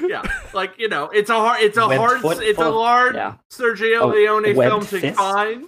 Yeah. 0.00 0.22
Like, 0.54 0.78
you 0.78 0.88
know, 0.88 1.10
it's 1.10 1.28
a 1.30 1.34
hard 1.34 1.62
it's 1.62 1.76
a 1.76 1.86
Web 1.86 1.98
hard 1.98 2.20
foot 2.22 2.42
it's 2.42 2.58
a 2.58 2.62
full- 2.64 2.82
hard 2.82 3.14
Yeah. 3.14 3.34
Sergio 3.50 4.02
A 4.02 4.06
Leone 4.06 4.54
web 4.56 4.68
film 4.70 4.80
to 4.86 5.00
fist? 5.00 5.16
find. 5.16 5.64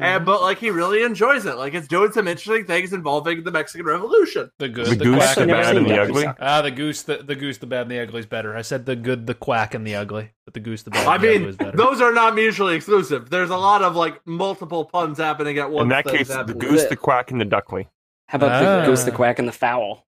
And, 0.00 0.24
but 0.24 0.42
like 0.42 0.58
he 0.58 0.70
really 0.70 1.02
enjoys 1.02 1.46
it. 1.46 1.56
Like 1.56 1.74
it's 1.74 1.86
doing 1.88 2.10
some 2.12 2.26
interesting 2.28 2.64
things 2.64 2.92
involving 2.92 3.44
the 3.44 3.50
Mexican 3.52 3.86
Revolution. 3.86 4.50
the 4.58 4.68
good, 4.68 4.86
The 4.86 4.94
the, 4.96 5.04
goose, 5.04 5.16
quack, 5.16 5.34
the 5.36 5.40
and 5.42 5.50
the 5.50 5.54
bad, 5.54 5.76
and 5.76 5.86
the 5.88 5.98
ugly. 6.02 6.22
Sucker. 6.22 6.38
Ah, 6.40 6.62
the 6.62 6.70
goose, 6.70 7.02
the, 7.02 7.16
the 7.18 7.34
goose, 7.36 7.58
the 7.58 7.66
bad, 7.66 7.82
and 7.82 7.90
the 7.92 8.00
ugly 8.00 8.20
is 8.20 8.26
better. 8.26 8.56
I 8.56 8.62
said 8.62 8.86
the 8.86 8.96
good, 8.96 9.26
the 9.26 9.34
quack, 9.34 9.74
and 9.74 9.86
the 9.86 9.94
ugly, 9.94 10.32
but 10.44 10.54
the 10.54 10.60
goose, 10.60 10.82
the 10.82 10.90
bad, 10.90 11.06
I 11.06 11.14
and 11.14 11.22
the 11.24 11.28
ugly 11.28 11.38
mean, 11.40 11.48
is 11.48 11.56
better. 11.56 11.76
those 11.76 12.00
are 12.00 12.12
not 12.12 12.34
mutually 12.34 12.74
exclusive. 12.76 13.30
There's 13.30 13.50
a 13.50 13.56
lot 13.56 13.82
of 13.82 13.94
like 13.96 14.20
multiple 14.26 14.84
puns 14.84 15.18
happening 15.18 15.58
at 15.58 15.70
once. 15.70 15.84
In 15.84 15.88
that 15.90 16.06
case, 16.06 16.28
the 16.28 16.34
happening. 16.34 16.58
goose, 16.58 16.84
the 16.86 16.96
quack, 16.96 17.30
and 17.30 17.40
the 17.40 17.44
duckling. 17.44 17.86
How 18.28 18.36
about 18.36 18.50
Ah. 18.62 18.80
the 18.80 18.86
goose, 18.86 19.04
the 19.04 19.12
quack, 19.12 19.38
and 19.38 19.46
the 19.48 19.52
fowl? 19.52 20.06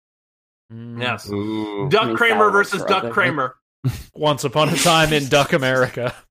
Mm. 0.72 1.00
Yes. 1.00 1.30
Ooh. 1.30 1.88
Duck 1.88 2.16
Kramer 2.16 2.44
foul 2.44 2.50
versus 2.52 2.82
for 2.82 2.88
Duck 2.88 2.98
ugly. 3.04 3.10
Kramer. 3.12 3.56
Once 4.14 4.44
upon 4.44 4.68
a 4.68 4.76
time 4.76 5.12
in 5.12 5.28
Duck 5.28 5.52
America. 5.52 6.14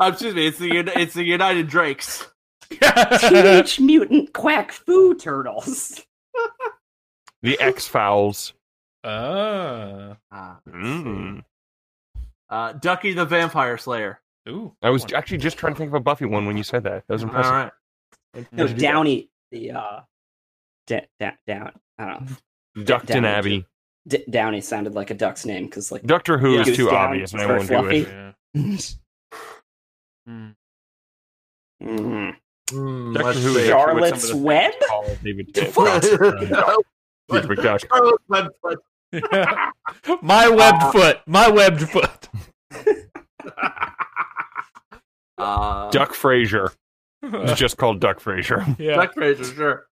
Uh, 0.00 0.10
excuse 0.12 0.34
me, 0.34 0.44
it's 0.48 0.58
the 0.58 0.66
Uni- 0.74 0.92
it's 0.96 1.14
the 1.14 1.22
United 1.22 1.68
Drakes. 1.68 2.26
Teenage 3.20 3.78
Mutant 3.78 4.32
Quack 4.32 4.72
Foo 4.72 5.14
Turtles. 5.14 6.00
The 7.42 7.60
X 7.60 7.86
Fowls. 7.86 8.54
ah. 9.04 10.16
Uh, 10.32 10.54
Mm. 10.68 11.44
uh, 12.50 12.72
Ducky 12.72 13.12
the 13.12 13.24
Vampire 13.24 13.78
Slayer. 13.78 14.20
Ooh. 14.48 14.74
I 14.82 14.90
was 14.90 15.06
actually 15.12 15.38
just 15.38 15.58
trying 15.58 15.74
to 15.74 15.78
think 15.78 15.90
of 15.90 15.94
a 15.94 16.00
Buffy 16.00 16.24
one 16.24 16.44
when 16.46 16.56
you 16.56 16.64
said 16.64 16.82
that. 16.84 17.04
That 17.06 17.12
was 17.14 17.22
impressive. 17.22 17.52
All 17.52 17.58
right. 17.58 17.72
No, 18.50 18.66
Downey, 18.66 19.30
the 19.52 19.70
uh, 19.72 20.00
da- 20.86 21.06
da- 21.20 21.32
down. 21.46 21.72
I 21.98 22.06
don't 22.06 22.30
know. 22.30 22.36
Duckton 22.84 23.06
Downey, 23.06 23.28
Abbey. 23.28 23.66
D- 24.06 24.24
Downey 24.28 24.60
sounded 24.60 24.94
like 24.94 25.10
a 25.10 25.14
duck's 25.14 25.46
name 25.46 25.64
because 25.66 25.90
like 25.92 26.02
Doctor 26.04 26.36
Who 26.38 26.58
is 26.60 26.76
too 26.76 26.90
obvious, 26.90 27.32
and 27.32 27.40
I 27.42 27.46
won't 27.46 27.68
do 27.68 27.86
it. 27.88 28.08
Yeah. 28.54 28.54
Mm, 30.26 30.54
Mm, 32.72 33.12
Doctor 33.14 33.28
let's 33.28 33.42
Who 33.42 33.56
is 33.56 33.66
see. 33.66 33.72
actually 33.72 33.94
what 34.00 34.18
Charlotte's 34.18 34.28
some 34.28 34.36
of 34.38 34.42
the 34.42 34.46
Web. 34.46 34.72
fans 34.72 34.84
call 34.88 35.04
David 35.22 35.54
Tennant. 35.54 35.76
What? 35.76 36.04
Rupert 37.30 37.58
McDuck. 37.58 37.88
Charlotte 37.88 38.20
Webfoot. 38.30 38.78
my 40.22 40.48
webbed 40.48 40.82
foot. 40.92 41.20
My 41.26 41.48
webbed 41.48 41.82
foot. 41.90 42.28
Uh, 45.36 45.90
Duck 45.90 46.12
Frasier. 46.12 46.72
It's 47.22 47.58
just 47.58 47.76
called 47.76 48.00
Duck 48.00 48.20
Frasier. 48.20 48.78
yeah. 48.78 48.96
Duck 48.96 49.14
Frasier, 49.14 49.54
sure. 49.54 49.86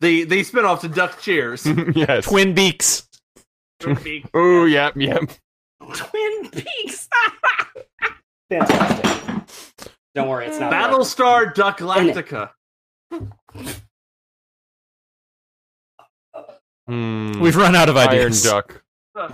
The 0.00 0.24
the 0.24 0.40
spinoff 0.44 0.80
to 0.80 0.88
Duck 0.88 1.20
Cheers. 1.20 1.66
yes. 1.94 2.24
Twin 2.24 2.54
beaks. 2.54 3.04
Oh, 4.34 4.64
yep, 4.64 4.94
yep. 4.96 5.22
Twin 5.94 6.50
Peaks. 6.50 7.08
Fantastic. 8.50 9.52
Don't 10.16 10.28
worry, 10.28 10.46
it's 10.46 10.58
not 10.58 10.72
Battlestar 10.72 11.54
Duck 11.54 11.78
Lactica. 11.78 12.50
Hmm. 16.86 17.40
We've 17.40 17.56
run 17.56 17.76
out 17.76 17.88
of 17.88 17.96
Iron 17.96 18.08
ideas. 18.08 18.42
Duck. 18.42 18.82
I 19.14 19.28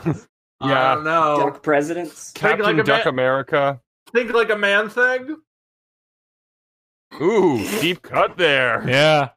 Yeah. 0.60 0.94
don't 0.96 1.04
know. 1.04 1.38
Duck 1.38 1.62
presidents. 1.62 2.32
Captain 2.32 2.76
like 2.76 2.84
Duck 2.84 3.04
ma- 3.04 3.10
America. 3.10 3.80
Think 4.12 4.32
like 4.32 4.50
a 4.50 4.56
man 4.56 4.88
thing. 4.88 5.36
Ooh, 7.20 7.58
deep 7.80 8.02
cut 8.02 8.36
there. 8.36 8.84
Yeah. 8.88 9.30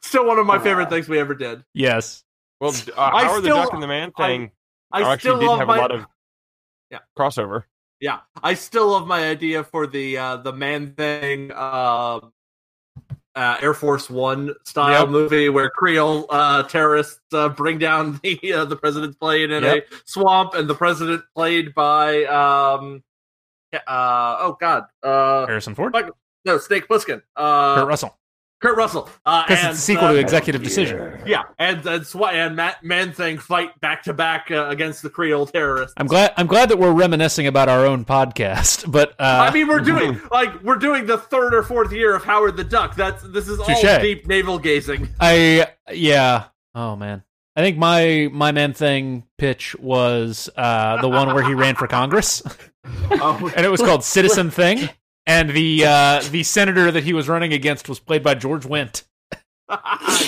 Still 0.00 0.26
one 0.26 0.38
of 0.38 0.46
my 0.46 0.58
favorite 0.58 0.88
things 0.90 1.08
we 1.08 1.18
ever 1.18 1.34
did. 1.34 1.64
Yes. 1.74 2.24
Well, 2.60 2.72
uh, 2.96 3.00
I 3.00 3.24
Howard 3.24 3.42
the 3.42 3.46
still- 3.48 3.56
Duck 3.56 3.72
and 3.74 3.82
the 3.82 3.86
Man 3.86 4.12
thing 4.12 4.50
I 4.92 5.00
actually 5.02 5.18
still 5.18 5.38
did 5.40 5.46
love 5.46 5.58
have 5.58 5.68
my 5.68 5.76
a 5.76 5.80
lot 5.80 5.90
of 5.92 6.06
Yeah. 6.90 6.98
crossover. 7.18 7.64
yeah. 8.00 8.20
I 8.42 8.54
still 8.54 8.88
love 8.88 9.06
my 9.06 9.28
idea 9.28 9.64
for 9.64 9.86
the 9.86 10.16
uh, 10.18 10.36
the 10.38 10.52
man 10.52 10.94
thing. 10.94 11.50
Uh, 11.52 12.20
uh, 13.34 13.58
Air 13.60 13.74
Force 13.74 14.08
One 14.08 14.54
style 14.64 15.00
Yep. 15.02 15.08
movie 15.10 15.48
where 15.50 15.68
Creole 15.68 16.24
uh, 16.30 16.62
terrorists 16.62 17.20
uh, 17.34 17.50
bring 17.50 17.78
down 17.78 18.18
the 18.22 18.52
uh, 18.54 18.64
the 18.64 18.76
president's 18.76 19.16
plane 19.18 19.50
in 19.50 19.62
Yep. 19.62 19.88
a 19.92 19.96
swamp, 20.06 20.54
and 20.54 20.66
the 20.70 20.74
president 20.74 21.22
played 21.34 21.74
by 21.74 22.24
um, 22.24 23.02
uh, 23.74 24.36
oh 24.40 24.56
god, 24.58 24.84
uh, 25.02 25.44
Harrison 25.46 25.74
Ford. 25.74 25.92
Fuck. 25.92 26.16
no 26.46 26.56
Snake 26.56 26.88
Plissken, 26.88 27.20
uh, 27.36 27.74
Kurt 27.74 27.88
Russell. 27.88 28.16
Kurt 28.66 28.76
Russell, 28.76 29.08
uh, 29.24 29.44
Because 29.44 29.62
and, 29.62 29.70
it's 29.70 29.78
a 29.78 29.82
sequel 29.82 30.06
uh, 30.06 30.12
to 30.14 30.18
Executive 30.18 30.60
Decision. 30.60 31.20
Yeah, 31.24 31.44
and 31.56 31.86
and, 31.86 32.04
Sw- 32.04 32.16
and 32.32 32.56
Matt 32.56 32.82
Man 32.82 33.12
Thing 33.12 33.38
fight 33.38 33.78
back 33.80 34.02
to 34.04 34.12
back 34.12 34.50
uh, 34.50 34.66
against 34.68 35.02
the 35.02 35.10
Creole 35.10 35.46
terrorists. 35.46 35.94
I'm 35.96 36.08
glad. 36.08 36.32
I'm 36.36 36.48
glad 36.48 36.70
that 36.70 36.78
we're 36.78 36.92
reminiscing 36.92 37.46
about 37.46 37.68
our 37.68 37.86
own 37.86 38.04
podcast. 38.04 38.84
But 38.96 39.10
uh, 39.20 39.46
I 39.48 39.52
mean, 39.52 39.68
we're 39.68 39.80
doing 39.80 40.20
like 40.30 40.62
we're 40.62 40.76
doing 40.76 41.06
the 41.06 41.18
third 41.18 41.54
or 41.54 41.62
fourth 41.62 41.92
year 41.92 42.14
of 42.14 42.24
Howard 42.24 42.56
the 42.56 42.64
Duck. 42.64 42.94
That's 42.96 43.22
this 43.24 43.46
is 43.46 43.58
all 43.58 43.66
Touche. 43.66 44.00
deep 44.00 44.26
navel 44.26 44.58
gazing. 44.58 45.08
I 45.20 45.68
yeah. 45.92 46.44
Oh 46.74 46.96
man. 46.96 47.22
I 47.56 47.60
think 47.60 47.78
my 47.78 48.28
my 48.32 48.52
man 48.52 48.72
thing 48.72 49.24
pitch 49.38 49.76
was 49.78 50.48
uh, 50.56 51.00
the 51.02 51.08
one 51.08 51.34
where 51.34 51.44
he 51.44 51.54
ran 51.54 51.74
for 51.74 51.86
Congress, 51.86 52.42
Oh, 53.10 53.50
and 53.56 53.64
it 53.66 53.70
was 53.70 53.80
called 53.80 54.04
Citizen 54.04 54.50
Thing. 54.50 54.88
And 55.26 55.50
the 55.50 55.84
uh, 55.84 56.22
the 56.30 56.42
senator 56.44 56.90
that 56.90 57.02
he 57.02 57.12
was 57.12 57.28
running 57.28 57.52
against 57.52 57.88
was 57.88 57.98
played 57.98 58.22
by 58.22 58.34
George 58.34 58.62
Wendt. 58.64 59.02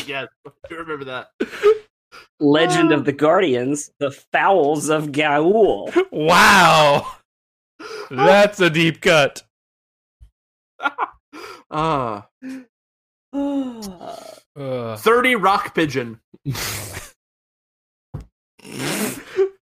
yes, 0.07 0.29
I 0.47 0.75
remember 0.75 1.05
that. 1.05 1.29
Legend 2.41 2.93
of 2.93 3.05
the 3.05 3.13
Guardians, 3.13 3.93
the 4.01 4.11
Fowls 4.33 4.89
of 4.89 5.13
Gaul. 5.13 5.93
Wow, 6.11 7.07
that's 8.11 8.61
a 8.61 8.71
deep 8.71 9.01
cut. 9.01 9.43
Uh, 11.71 12.23
Uh, 14.59 14.97
Thirty 14.97 15.35
rock 15.37 15.75
pigeon. 15.75 16.19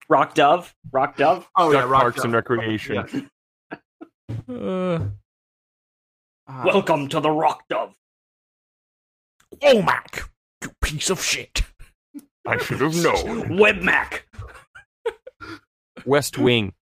Rock 0.08 0.34
Dove. 0.34 0.74
Rock 0.92 1.16
Dove. 1.16 1.48
Oh 1.56 1.72
Duck 1.72 1.82
yeah, 1.84 1.88
rock 1.88 2.02
Parks 2.02 2.24
and 2.24 2.32
Recreation. 2.34 2.96
Yeah. 2.96 3.20
Uh, 4.48 4.98
Uh, 6.46 6.62
Welcome 6.66 7.08
to 7.08 7.20
the 7.20 7.30
Rock 7.30 7.64
Dove. 7.70 7.94
oh 9.62 9.82
Mac, 9.82 10.28
you 10.62 10.70
piece 10.82 11.08
of 11.10 11.22
shit. 11.22 11.62
I 12.46 12.58
should 12.58 12.80
have 12.80 12.94
known. 12.96 13.48
Webmac. 13.58 14.20
West 16.04 16.36
Wing. 16.36 16.74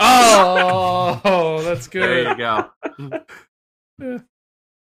Oh, 0.00 1.60
that's 1.62 1.86
good. 1.86 2.02
there 2.02 2.22
you 2.30 2.34
good. 2.98 3.24
go. 4.00 4.20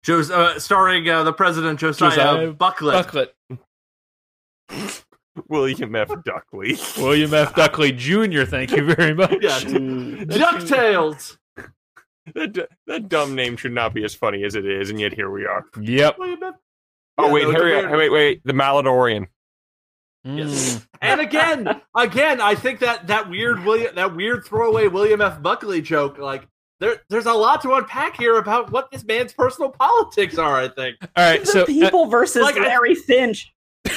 Jos- 0.02 0.30
uh, 0.30 0.58
starring 0.58 1.08
uh, 1.08 1.22
the 1.22 1.32
president 1.32 1.78
Josiah, 1.78 2.10
Josiah 2.10 2.52
Bucklet. 2.52 3.30
Ducklet. 4.68 5.02
William 5.48 5.94
F. 5.94 6.08
Duckley. 6.08 6.76
William 7.00 7.32
F. 7.34 7.54
Duckley 7.54 7.92
Jr. 7.96 8.44
Thank 8.44 8.72
you 8.72 8.92
very 8.94 9.14
much. 9.14 9.36
Yeah. 9.40 9.60
Ducktales. 9.60 11.36
That, 12.34 12.52
d- 12.52 12.64
that 12.86 13.08
dumb 13.08 13.34
name 13.34 13.56
should 13.56 13.72
not 13.72 13.94
be 13.94 14.04
as 14.04 14.14
funny 14.14 14.44
as 14.44 14.54
it 14.54 14.66
is, 14.66 14.90
and 14.90 15.00
yet 15.00 15.12
here 15.14 15.30
we 15.30 15.46
are. 15.46 15.64
Yep. 15.80 16.16
Oh 16.18 16.24
Yeah, 16.24 16.34
wait, 16.34 16.40
that 16.40 16.54
was 17.18 17.44
a 17.44 17.52
Harry, 17.52 17.96
wait, 17.96 18.10
wait, 18.10 18.40
the 18.44 18.52
Maladorian. 18.52 19.26
Mm. 20.26 20.86
And 21.02 21.20
again, 21.20 21.80
again, 21.94 22.40
I 22.40 22.54
think 22.54 22.80
that 22.80 23.06
that 23.06 23.28
weird 23.30 23.64
William, 23.64 23.94
that 23.94 24.16
weird 24.16 24.44
throwaway 24.44 24.88
William 24.88 25.20
F. 25.20 25.40
Buckley 25.40 25.80
joke, 25.82 26.18
like 26.18 26.48
there, 26.80 27.02
there's 27.10 27.26
a 27.26 27.32
lot 27.32 27.60
to 27.62 27.74
unpack 27.74 28.16
here 28.16 28.38
about 28.38 28.72
what 28.72 28.90
this 28.90 29.04
man's 29.04 29.32
personal 29.32 29.70
politics 29.70 30.36
are. 30.36 30.56
I 30.56 30.68
think. 30.68 30.96
All 31.02 31.08
right, 31.16 31.40
the 31.40 31.46
so 31.46 31.62
uh, 31.62 31.66
people 31.66 32.06
versus 32.06 32.42
like, 32.42 32.56
I- 32.56 32.94
Finch. 32.94 33.52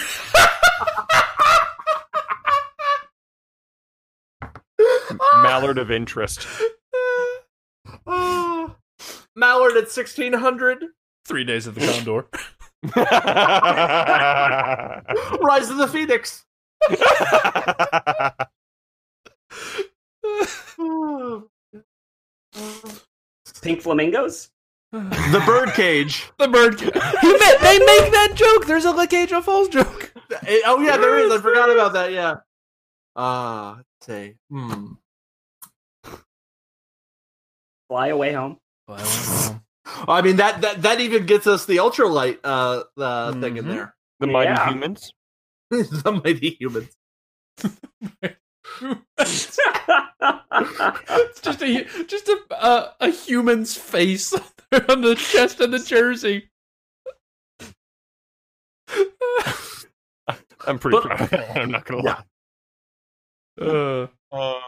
Mallard 5.41 5.77
of 5.77 5.91
interest. 5.91 6.47
Oh, 8.11 8.75
Mallard 9.35 9.77
at 9.77 9.89
sixteen 9.89 10.33
hundred. 10.33 10.83
three 11.25 11.43
days 11.43 11.67
of 11.67 11.75
the 11.75 11.81
Condor. 11.85 12.25
Rise 15.41 15.69
of 15.69 15.77
the 15.77 15.87
Phoenix. 15.87 16.45
Pink 23.61 23.81
Flamingos. 23.81 24.49
the 24.91 25.43
Birdcage. 25.45 26.31
the 26.39 26.47
bird. 26.47 26.79
He 26.79 26.87
ma- 26.87 26.91
they 27.61 27.77
make 27.79 28.11
that 28.11 28.33
joke. 28.35 28.65
There's 28.65 28.85
a 28.85 28.91
Lacadia 28.93 29.43
Falls 29.43 29.69
joke. 29.69 30.11
Eh, 30.47 30.61
Oh 30.65 30.79
yeah, 30.81 30.97
there 30.97 31.17
is. 31.19 31.31
I 31.31 31.37
forgot 31.39 31.69
about 31.69 31.93
that. 31.93 32.11
Yeah. 32.11 32.35
Uh, 33.15 33.75
let's. 34.01 34.35
Hmm. 34.49 34.93
Fly 37.89 38.07
away 38.07 38.33
home. 38.33 38.57
I 38.87 40.21
mean 40.21 40.37
that 40.37 40.61
that 40.61 40.81
that 40.83 41.01
even 41.01 41.25
gets 41.25 41.47
us 41.47 41.65
the 41.65 41.77
ultralight 41.77 42.37
uh, 42.43 42.83
uh 42.97 43.33
thing 43.33 43.57
in 43.57 43.65
Mhm. 43.65 43.67
there. 43.67 43.95
the 44.19 44.27
mighty 44.27 44.51
Yeah. 44.51 44.69
humans. 44.69 45.13
the 45.71 46.21
mighty 46.23 46.51
humans. 46.59 46.95
it's 49.19 49.57
just 51.41 51.61
a 51.61 51.85
just 52.05 52.27
a 52.29 52.37
uh, 52.51 52.91
a 52.99 53.09
human's 53.09 53.75
face 53.75 54.33
on 54.89 55.01
the 55.01 55.15
chest 55.15 55.59
of 55.59 55.71
the 55.71 55.79
jersey. 55.79 56.49
I'm 60.67 60.77
pretty 60.79 60.97
But- 60.97 61.03
proud 61.05 61.21
of 61.21 61.29
that. 61.31 61.57
I'm 61.57 61.71
not 61.71 61.85
gonna 61.85 62.01
lie. 62.03 62.23
Uh, 63.61 64.07
Um, 64.31 64.61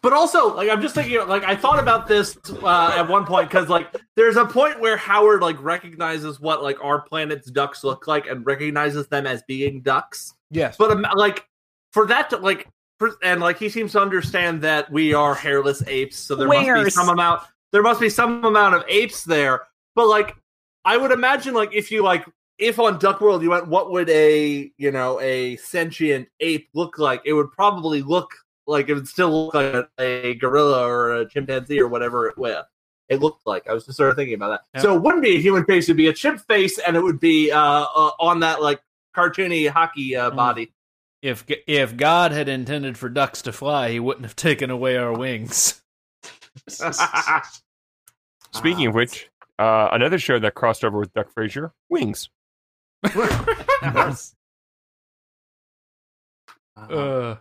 But 0.00 0.12
also, 0.12 0.54
like, 0.54 0.68
I'm 0.70 0.80
just 0.80 0.94
thinking, 0.94 1.26
like, 1.26 1.42
I 1.42 1.56
thought 1.56 1.78
about 1.78 2.06
this 2.06 2.36
uh, 2.62 2.94
at 2.96 3.08
one 3.08 3.26
point 3.26 3.48
because, 3.48 3.68
like, 3.68 3.94
there's 4.14 4.36
a 4.36 4.44
point 4.44 4.80
where 4.80 4.96
Howard 4.96 5.42
like 5.42 5.60
recognizes 5.62 6.38
what 6.40 6.62
like 6.62 6.82
our 6.82 7.00
planet's 7.02 7.50
ducks 7.50 7.82
look 7.82 8.06
like 8.06 8.26
and 8.26 8.46
recognizes 8.46 9.08
them 9.08 9.26
as 9.26 9.42
being 9.42 9.80
ducks. 9.80 10.34
yes. 10.50 10.76
But 10.76 10.92
um, 10.92 11.06
like, 11.14 11.48
for 11.92 12.06
that 12.06 12.30
to 12.30 12.36
like, 12.36 12.68
for, 12.98 13.16
and 13.24 13.40
like, 13.40 13.58
he 13.58 13.68
seems 13.68 13.92
to 13.92 14.00
understand 14.00 14.62
that 14.62 14.90
we 14.90 15.14
are 15.14 15.34
hairless 15.34 15.82
apes, 15.88 16.16
so 16.16 16.36
there 16.36 16.46
must 16.46 16.84
be 16.84 16.90
some 16.90 17.08
amount. 17.08 17.42
There 17.72 17.82
must 17.82 18.00
be 18.00 18.08
some 18.08 18.44
amount 18.44 18.76
of 18.76 18.84
apes 18.88 19.24
there. 19.24 19.62
But 19.96 20.06
like, 20.06 20.36
I 20.84 20.96
would 20.96 21.10
imagine, 21.10 21.54
like, 21.54 21.74
if 21.74 21.90
you 21.90 22.02
like, 22.04 22.24
if 22.58 22.78
on 22.78 22.98
Duck 22.98 23.20
World 23.20 23.42
you 23.42 23.50
went, 23.50 23.66
what 23.66 23.90
would 23.90 24.08
a 24.10 24.70
you 24.78 24.92
know 24.92 25.20
a 25.20 25.56
sentient 25.56 26.28
ape 26.38 26.68
look 26.72 26.98
like? 26.98 27.22
It 27.24 27.32
would 27.32 27.50
probably 27.50 28.02
look 28.02 28.30
like 28.66 28.88
it 28.88 28.94
would 28.94 29.08
still 29.08 29.46
look 29.46 29.54
like 29.54 29.74
a, 29.74 29.86
a 30.02 30.34
gorilla 30.34 30.86
or 30.86 31.16
a 31.16 31.28
chimpanzee 31.28 31.80
or 31.80 31.88
whatever 31.88 32.28
it 32.28 32.38
was. 32.38 32.64
It 33.08 33.20
looked 33.20 33.46
like. 33.46 33.68
I 33.68 33.74
was 33.74 33.84
just 33.84 33.96
sort 33.98 34.10
of 34.10 34.16
thinking 34.16 34.34
about 34.34 34.50
that. 34.50 34.62
Yep. 34.74 34.82
So 34.82 34.96
it 34.96 35.02
wouldn't 35.02 35.22
be 35.22 35.36
a 35.36 35.40
human 35.40 35.64
face; 35.64 35.84
it'd 35.84 35.96
be 35.96 36.06
a 36.08 36.12
chimp 36.12 36.40
face, 36.46 36.78
and 36.78 36.96
it 36.96 37.02
would 37.02 37.20
be 37.20 37.50
uh, 37.50 37.58
uh 37.60 38.10
on 38.20 38.40
that 38.40 38.62
like 38.62 38.80
cartoony 39.14 39.68
hockey 39.68 40.16
uh, 40.16 40.30
Mm. 40.30 40.36
body. 40.36 40.72
If 41.20 41.44
if 41.66 41.96
God 41.96 42.32
had 42.32 42.48
intended 42.48 42.98
for 42.98 43.08
ducks 43.08 43.42
to 43.42 43.52
fly, 43.52 43.90
he 43.90 44.00
wouldn't 44.00 44.24
have 44.24 44.36
taken 44.36 44.70
away 44.70 44.96
our 44.96 45.12
wings. 45.12 45.82
Speaking 48.52 48.86
of 48.86 48.94
which, 48.94 49.30
uh, 49.58 49.88
another 49.92 50.18
show 50.18 50.38
that 50.38 50.54
crossed 50.54 50.84
over 50.84 50.98
with 50.98 51.12
Duck 51.12 51.32
Frasier, 51.34 51.72
Wings. 51.88 52.28
Nice. 53.82 54.34
Uh, 56.76 57.36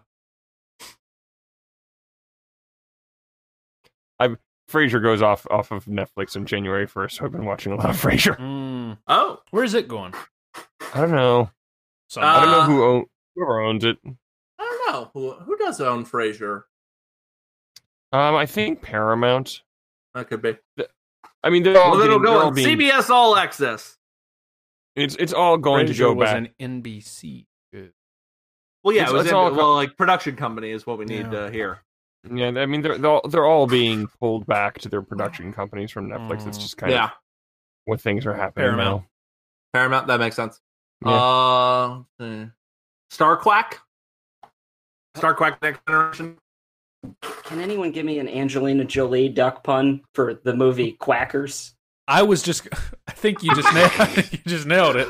Uh, 4.26 4.36
Frasier 4.70 5.02
goes 5.02 5.22
off 5.22 5.46
off 5.52 5.72
of 5.72 5.86
Netflix 5.86 6.36
on 6.38 6.46
January 6.46 6.88
first, 6.88 7.18
so 7.18 7.26
I've 7.26 7.32
been 7.32 7.46
watching 7.46 7.74
a 7.74 7.76
lot 7.76 7.90
of 7.90 7.96
Frasier. 8.02 8.38
mm, 8.38 8.98
oh, 9.08 9.40
where's 9.52 9.74
it 9.74 9.88
going? 9.88 10.14
I 10.94 11.02
don't 11.02 11.12
know. 11.12 11.50
So, 12.10 12.22
I 12.22 12.42
don't 12.42 12.52
know 12.52 12.60
Uh, 12.62 12.66
who 12.66 12.84
own, 12.84 13.06
whoever 13.36 13.60
owns 13.62 13.84
it. 13.84 13.98
I 14.06 14.10
don't 14.60 14.94
know 14.94 15.12
who 15.14 15.32
who 15.44 15.58
does 15.58 15.80
own 15.82 16.06
Frasier. 16.06 16.64
Um, 18.14 18.36
I 18.36 18.46
think 18.46 18.82
Paramount. 18.82 19.62
That 20.14 20.28
could 20.28 20.42
be. 20.42 20.58
I 21.44 21.50
mean, 21.50 21.64
they're 21.64 21.82
all, 21.82 21.92
Well, 21.92 22.00
then 22.00 22.08
it'll 22.08 22.20
getting- 22.20 22.34
they're 22.34 22.44
all 22.44 22.52
being, 22.52 22.68
CBS 22.80 23.10
All 23.10 23.36
Access. 23.38 23.98
It's 24.96 25.16
it's 25.16 25.32
all 25.34 25.58
going 25.58 25.88
to 25.88 25.94
Frasier 25.94 26.00
go 26.00 26.14
was 26.14 26.30
back. 26.30 26.50
an 26.60 26.82
NBC. 26.84 27.46
Well, 28.84 28.96
yeah, 28.96 29.04
It's- 29.04 29.10
it 29.12 29.14
was 29.14 29.22
it's 29.26 29.30
in, 29.32 29.36
all- 29.38 29.54
well, 29.54 29.74
like 29.76 29.96
production 29.96 30.36
company 30.36 30.72
is 30.72 30.86
what 30.86 30.98
we 30.98 31.06
need 31.06 31.28
Yeah. 31.32 31.46
to 31.48 31.52
hear. 31.52 31.80
Yeah, 32.30 32.48
I 32.48 32.66
mean, 32.68 32.82
they're 32.82 32.98
they're 32.98 33.10
all, 33.12 33.28
they're 33.28 33.46
all 33.46 33.66
being 33.68 34.08
pulled 34.20 34.46
back 34.46 34.78
to 34.80 34.90
their 34.90 35.02
production 35.02 35.52
companies 35.54 35.90
from 35.92 36.08
Netflix. 36.10 36.46
It's 36.48 36.58
Mm. 36.58 36.62
just 36.62 36.78
kind 36.78 36.92
yeah, 36.92 37.06
of 37.06 37.12
what 37.86 38.00
things 38.02 38.26
are 38.26 38.34
happening 38.34 38.66
Paramount. 38.68 39.04
Paramount. 39.74 40.08
That 40.08 40.20
makes 40.20 40.36
sense. 40.36 40.60
Yeah. 41.06 41.12
Uh. 42.20 42.46
Star 43.10 43.38
Quack. 43.38 43.80
Star 45.18 45.34
Quack 45.34 45.62
Next 45.62 45.82
Generation. 45.88 46.38
Can 47.46 47.60
anyone 47.60 47.92
give 47.92 48.06
me 48.06 48.20
an 48.20 48.30
Angelina 48.30 48.86
Jolie 48.86 49.28
duck 49.30 49.64
pun 49.64 50.02
for 50.14 50.36
the 50.44 50.54
movie 50.56 50.96
Quackers? 51.00 51.74
I 52.08 52.22
was 52.22 52.44
just. 52.44 52.68
I 53.08 53.12
think 53.14 53.42
you 53.44 53.54
just 53.56 53.74
nailed. 53.74 54.32
you 54.32 54.40
just 54.46 54.68
nailed 54.68 54.96
it. 54.96 55.08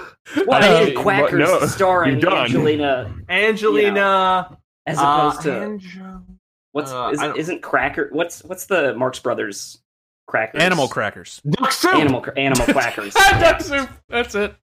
Well, 0.47 0.63
Uh, 0.63 0.85
I 0.85 0.91
Quackers 0.93 1.39
no, 1.39 1.65
starring 1.67 2.11
you're 2.19 2.21
done. 2.21 2.45
Angelina 2.45 3.15
Angelina. 3.29 4.57
as 4.85 4.97
uh, 4.97 5.01
opposed 5.01 5.41
to 5.43 5.63
Angel- 5.63 6.23
what's 6.71 6.91
uh, 6.91 7.09
isn't, 7.13 7.37
isn't 7.37 7.61
Cracker? 7.61 8.09
What's 8.11 8.43
what's 8.43 8.65
the 8.65 8.93
Marx 8.95 9.19
Brothers 9.19 9.79
crackers? 10.27 10.61
Animal 10.61 10.87
crackers. 10.87 11.41
Duck 11.49 11.71
Soup. 11.71 11.93
Animal 11.95 12.25
animal 12.37 12.65
crackers. 12.73 13.13
Duck 13.13 13.61
soup. 13.61 13.89
That's 14.09 14.35
it. 14.35 14.55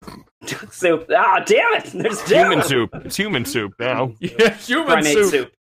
Duck 0.47 0.73
soup. 0.73 1.11
Ah, 1.15 1.43
damn 1.47 1.75
it! 1.75 1.85
There's 1.87 2.21
Human 2.29 2.63
soup. 2.63 2.91
It's 3.05 3.17
human 3.17 3.45
soup 3.45 3.73
now. 3.79 4.15
Yeah, 4.21 4.55
human 4.55 4.87
Primate 4.87 5.13
soup. 5.15 5.31
soup. 5.31 5.53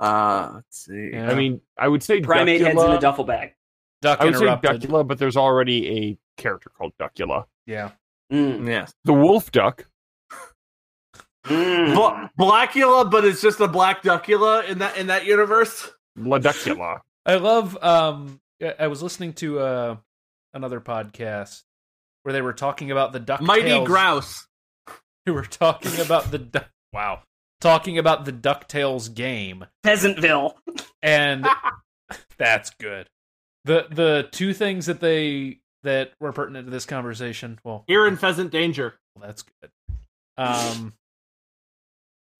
Uh, 0.00 0.50
let's 0.54 0.84
see. 0.86 1.10
Yeah. 1.12 1.30
I 1.30 1.34
mean, 1.34 1.60
I 1.78 1.86
would 1.86 2.02
say 2.02 2.20
Primate 2.20 2.60
heads 2.60 2.82
in 2.82 2.90
a 2.90 2.98
duffel 3.00 3.24
bag. 3.24 3.54
Duck 4.00 4.20
I 4.20 4.24
would 4.24 4.34
say 4.34 4.40
interrupted. 4.42 4.82
Duckula, 4.82 5.06
but 5.06 5.18
there's 5.18 5.36
already 5.36 5.88
a 6.36 6.40
character 6.40 6.70
called 6.76 6.92
Duckula. 6.98 7.44
Yeah. 7.66 7.92
Mm. 8.32 8.66
Yes. 8.66 8.92
The 9.04 9.12
wolf 9.12 9.52
duck. 9.52 9.86
Mm. 11.46 11.94
Bla- 11.94 12.30
Blackula, 12.38 13.10
but 13.10 13.24
it's 13.24 13.42
just 13.42 13.58
a 13.60 13.68
black 13.68 14.02
duckula 14.02 14.68
in 14.68 14.78
that 14.78 14.96
in 14.96 15.08
that 15.08 15.26
universe. 15.26 15.90
La 16.16 16.38
Duckula. 16.38 17.00
I 17.26 17.36
love. 17.36 17.76
Um, 17.82 18.40
I- 18.62 18.74
I 18.80 18.86
was 18.86 19.02
listening 19.02 19.32
to 19.34 19.58
uh 19.60 19.96
another 20.54 20.80
podcast 20.80 21.62
where 22.22 22.32
they 22.32 22.42
were 22.42 22.52
talking 22.52 22.90
about 22.90 23.12
the 23.12 23.18
duck. 23.20 23.40
Mighty 23.40 23.84
Grouse. 23.84 24.46
Who 25.26 25.34
were 25.34 25.42
talking 25.42 26.00
about 26.00 26.30
the 26.32 26.38
du- 26.38 26.66
wow, 26.92 27.22
talking 27.60 27.96
about 27.98 28.24
the 28.24 28.32
Ducktales 28.32 29.12
game, 29.14 29.64
Peasantville. 29.84 30.54
and 31.02 31.46
that's 32.38 32.70
good. 32.70 33.08
The 33.64 33.86
the 33.90 34.28
two 34.32 34.52
things 34.52 34.86
that 34.86 34.98
they 35.00 35.60
that 35.84 36.12
were 36.20 36.32
pertinent 36.32 36.66
to 36.66 36.70
this 36.72 36.86
conversation. 36.86 37.60
Well, 37.64 37.84
Here 37.86 38.06
in 38.06 38.16
Pheasant 38.16 38.50
Danger. 38.50 38.94
Well, 39.14 39.26
that's 39.28 39.42
good. 39.42 39.70
Um, 40.36 40.92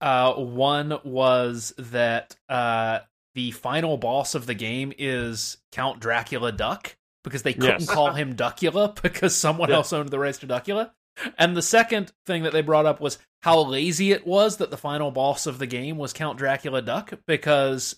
uh, 0.03 0.33
one 0.33 0.99
was 1.03 1.73
that 1.77 2.35
uh, 2.49 2.99
the 3.35 3.51
final 3.51 3.97
boss 3.97 4.35
of 4.35 4.45
the 4.45 4.53
game 4.53 4.93
is 4.97 5.57
Count 5.71 5.99
Dracula 6.01 6.51
Duck 6.51 6.95
because 7.23 7.41
they 7.43 7.53
couldn't 7.53 7.79
Yes. 7.81 7.89
call 7.89 8.11
him 8.11 8.35
Duckula 8.35 8.93
because 9.01 9.33
someone 9.35 9.69
Yeah. 9.69 9.77
else 9.77 9.93
owned 9.93 10.09
the 10.09 10.19
rights 10.19 10.39
to 10.39 10.47
Duckula. 10.47 10.91
And 11.37 11.55
the 11.55 11.61
second 11.61 12.11
thing 12.25 12.43
that 12.43 12.53
they 12.53 12.61
brought 12.61 12.85
up 12.85 12.99
was 12.99 13.17
how 13.43 13.59
lazy 13.61 14.11
it 14.11 14.27
was 14.27 14.57
that 14.57 14.71
the 14.71 14.77
final 14.77 15.09
boss 15.09 15.45
of 15.47 15.57
the 15.59 15.67
game 15.67 15.97
was 15.97 16.11
Count 16.11 16.37
Dracula 16.37 16.81
Duck 16.81 17.13
because 17.25 17.95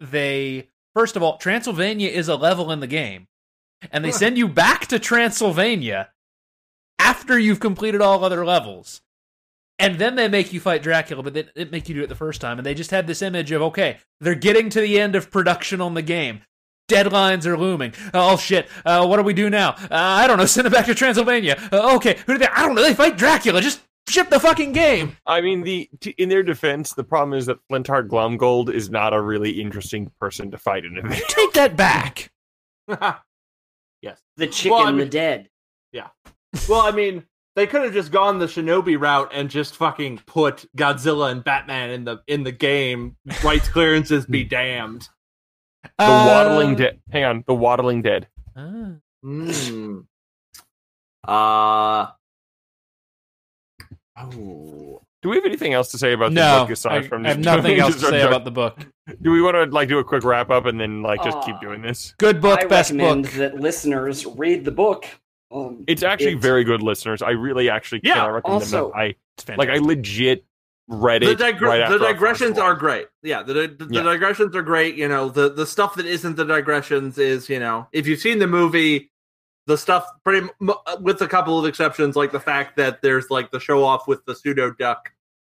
they, 0.00 0.68
first 0.94 1.16
of 1.16 1.22
all, 1.22 1.38
Transylvania 1.38 2.08
is 2.10 2.28
a 2.28 2.36
level 2.36 2.70
in 2.70 2.80
the 2.80 2.86
game. 2.86 3.26
And 3.90 4.04
they 4.04 4.10
send 4.12 4.38
you 4.38 4.46
back 4.48 4.86
to 4.88 4.98
Transylvania 4.98 6.10
after 6.98 7.38
you've 7.38 7.60
completed 7.60 8.00
all 8.00 8.22
other 8.24 8.44
levels. 8.44 9.00
And 9.78 9.98
then 9.98 10.14
they 10.14 10.28
make 10.28 10.52
you 10.52 10.60
fight 10.60 10.82
Dracula, 10.82 11.22
but 11.22 11.34
they 11.34 11.42
didn't 11.42 11.72
make 11.72 11.88
you 11.88 11.94
do 11.94 12.02
it 12.02 12.08
the 12.08 12.14
first 12.14 12.40
time. 12.40 12.58
And 12.58 12.64
they 12.66 12.74
just 12.74 12.90
had 12.92 13.06
this 13.06 13.22
image 13.22 13.50
of, 13.50 13.62
okay, 13.62 13.98
they're 14.20 14.34
getting 14.34 14.68
to 14.70 14.80
the 14.80 15.00
end 15.00 15.16
of 15.16 15.30
production 15.30 15.80
on 15.80 15.94
the 15.94 16.02
game. 16.02 16.42
Deadlines 16.88 17.46
are 17.46 17.56
looming. 17.56 17.94
Oh 18.12 18.36
shit! 18.36 18.68
Uh, 18.84 19.06
what 19.06 19.16
do 19.16 19.22
we 19.22 19.32
do 19.32 19.48
now? 19.48 19.70
Uh, 19.70 19.86
I 19.90 20.26
don't 20.26 20.36
know. 20.36 20.46
Send 20.46 20.66
it 20.66 20.72
back 20.72 20.86
to 20.86 20.94
Transylvania. 20.94 21.56
Uh, 21.72 21.96
okay, 21.96 22.18
who 22.26 22.34
do 22.34 22.38
they? 22.38 22.46
I 22.46 22.66
don't 22.66 22.74
know. 22.74 22.82
They 22.82 22.92
fight 22.92 23.16
Dracula. 23.16 23.60
Just 23.62 23.80
ship 24.08 24.28
the 24.28 24.38
fucking 24.40 24.72
game. 24.72 25.16
I 25.26 25.40
mean, 25.40 25.62
the 25.62 25.88
t- 26.00 26.14
in 26.18 26.28
their 26.28 26.42
defense, 26.42 26.92
the 26.92 27.04
problem 27.04 27.38
is 27.38 27.46
that 27.46 27.58
Flintheart 27.68 28.08
Glumgold 28.08 28.68
is 28.70 28.90
not 28.90 29.14
a 29.14 29.20
really 29.20 29.60
interesting 29.60 30.10
person 30.20 30.50
to 30.50 30.58
fight 30.58 30.84
in 30.84 30.98
a 30.98 31.02
video. 31.02 31.24
Take 31.28 31.52
that 31.54 31.76
back. 31.76 32.30
Yes, 34.02 34.20
the 34.36 34.48
chicken, 34.48 34.76
Well, 34.76 34.88
I 34.88 34.92
the 34.92 35.06
dead. 35.06 35.48
Yeah. 35.92 36.08
well, 36.68 36.80
I 36.82 36.90
mean, 36.90 37.24
they 37.54 37.66
could 37.66 37.82
have 37.82 37.92
just 37.92 38.10
gone 38.10 38.38
the 38.38 38.46
Shinobi 38.46 38.98
route 39.00 39.30
and 39.32 39.50
just 39.50 39.76
fucking 39.76 40.22
put 40.26 40.64
Godzilla 40.76 41.30
and 41.30 41.44
Batman 41.44 41.90
in 41.90 42.04
the 42.04 42.22
in 42.26 42.44
the 42.44 42.52
game. 42.52 43.16
Rights 43.44 43.68
clearances 43.68 44.26
be 44.26 44.44
damned. 44.44 45.08
The 45.98 46.06
waddling 46.06 46.76
dead. 46.76 47.00
Hang 47.10 47.24
on, 47.24 47.44
the 47.46 47.54
waddling 47.54 48.02
dead. 48.02 48.28
Ah. 48.56 48.92
Hmm. 49.22 50.00
Uh. 51.26 52.06
Oh. 54.16 55.02
Do 55.22 55.28
we 55.28 55.36
have 55.36 55.44
anything 55.44 55.72
else 55.72 55.92
to 55.92 55.98
say 55.98 56.12
about 56.12 56.34
the 56.34 56.40
book 56.40 56.70
aside 56.70 57.04
I, 57.04 57.08
from 57.08 57.24
I 57.24 57.30
have 57.30 57.38
nothing 57.38 57.78
else 57.78 57.94
to 57.94 58.06
say 58.06 58.22
about 58.22 58.44
the 58.44 58.50
book. 58.50 58.84
Do 59.20 59.30
we 59.30 59.40
want 59.40 59.54
to 59.54 59.64
like 59.66 59.88
do 59.88 59.98
a 59.98 60.04
quick 60.04 60.24
wrap 60.24 60.50
up 60.50 60.66
and 60.66 60.80
then 60.80 61.02
like 61.02 61.22
just 61.22 61.40
keep 61.42 61.60
doing 61.60 61.80
this? 61.80 62.14
Good 62.18 62.40
book, 62.40 62.58
I 62.58 62.66
best 62.66 62.90
recommend 62.90 63.24
book. 63.24 63.32
that 63.34 63.60
listeners 63.60 64.26
read 64.26 64.64
the 64.64 64.72
book. 64.72 65.06
Um, 65.52 65.84
It's 65.86 66.02
actually 66.02 66.28
It's- 66.32 66.42
very 66.42 66.64
good, 66.64 66.82
listeners. 66.82 67.22
I 67.22 67.30
really 67.30 67.68
actually 67.68 68.00
Yeah, 68.04 68.14
cannot 68.14 68.32
recommend 68.34 68.62
also- 68.62 68.88
them. 68.90 68.98
I 68.98 69.14
It's 69.38 69.48
like 69.56 69.68
I 69.68 69.78
legit 69.78 70.44
read 70.88 71.22
The, 71.22 71.30
it. 71.30 71.38
digre- 71.38 71.60
right 71.62 71.76
the 71.78 71.84
after 71.84 71.98
digressions 71.98 72.58
are 72.58 72.74
great. 72.74 73.06
Yeah, 73.22 73.42
the, 73.42 73.54
the, 73.54 73.84
the 73.86 73.94
Yeah. 73.94 74.02
digressions 74.02 74.54
are 74.56 74.62
great. 74.62 74.94
You 74.96 75.08
know, 75.08 75.28
the 75.28 75.48
the 75.50 75.66
stuff 75.66 75.94
that 75.96 76.06
isn't 76.06 76.36
the 76.36 76.44
digressions 76.44 77.18
is 77.18 77.48
you 77.48 77.58
know, 77.60 77.86
if 77.92 78.06
you've 78.06 78.20
seen 78.20 78.38
the 78.38 78.46
movie, 78.46 79.10
the 79.66 79.78
stuff 79.78 80.06
pretty 80.24 80.48
m- 80.60 80.72
with 81.00 81.22
a 81.22 81.28
couple 81.28 81.58
of 81.58 81.64
exceptions, 81.66 82.16
like 82.16 82.32
the 82.32 82.40
fact 82.40 82.76
that 82.76 83.00
there's 83.00 83.30
like 83.30 83.50
the 83.52 83.60
show 83.60 83.84
off 83.84 84.08
with 84.08 84.24
the 84.26 84.34
pseudo 84.34 84.70
duck, 84.72 85.10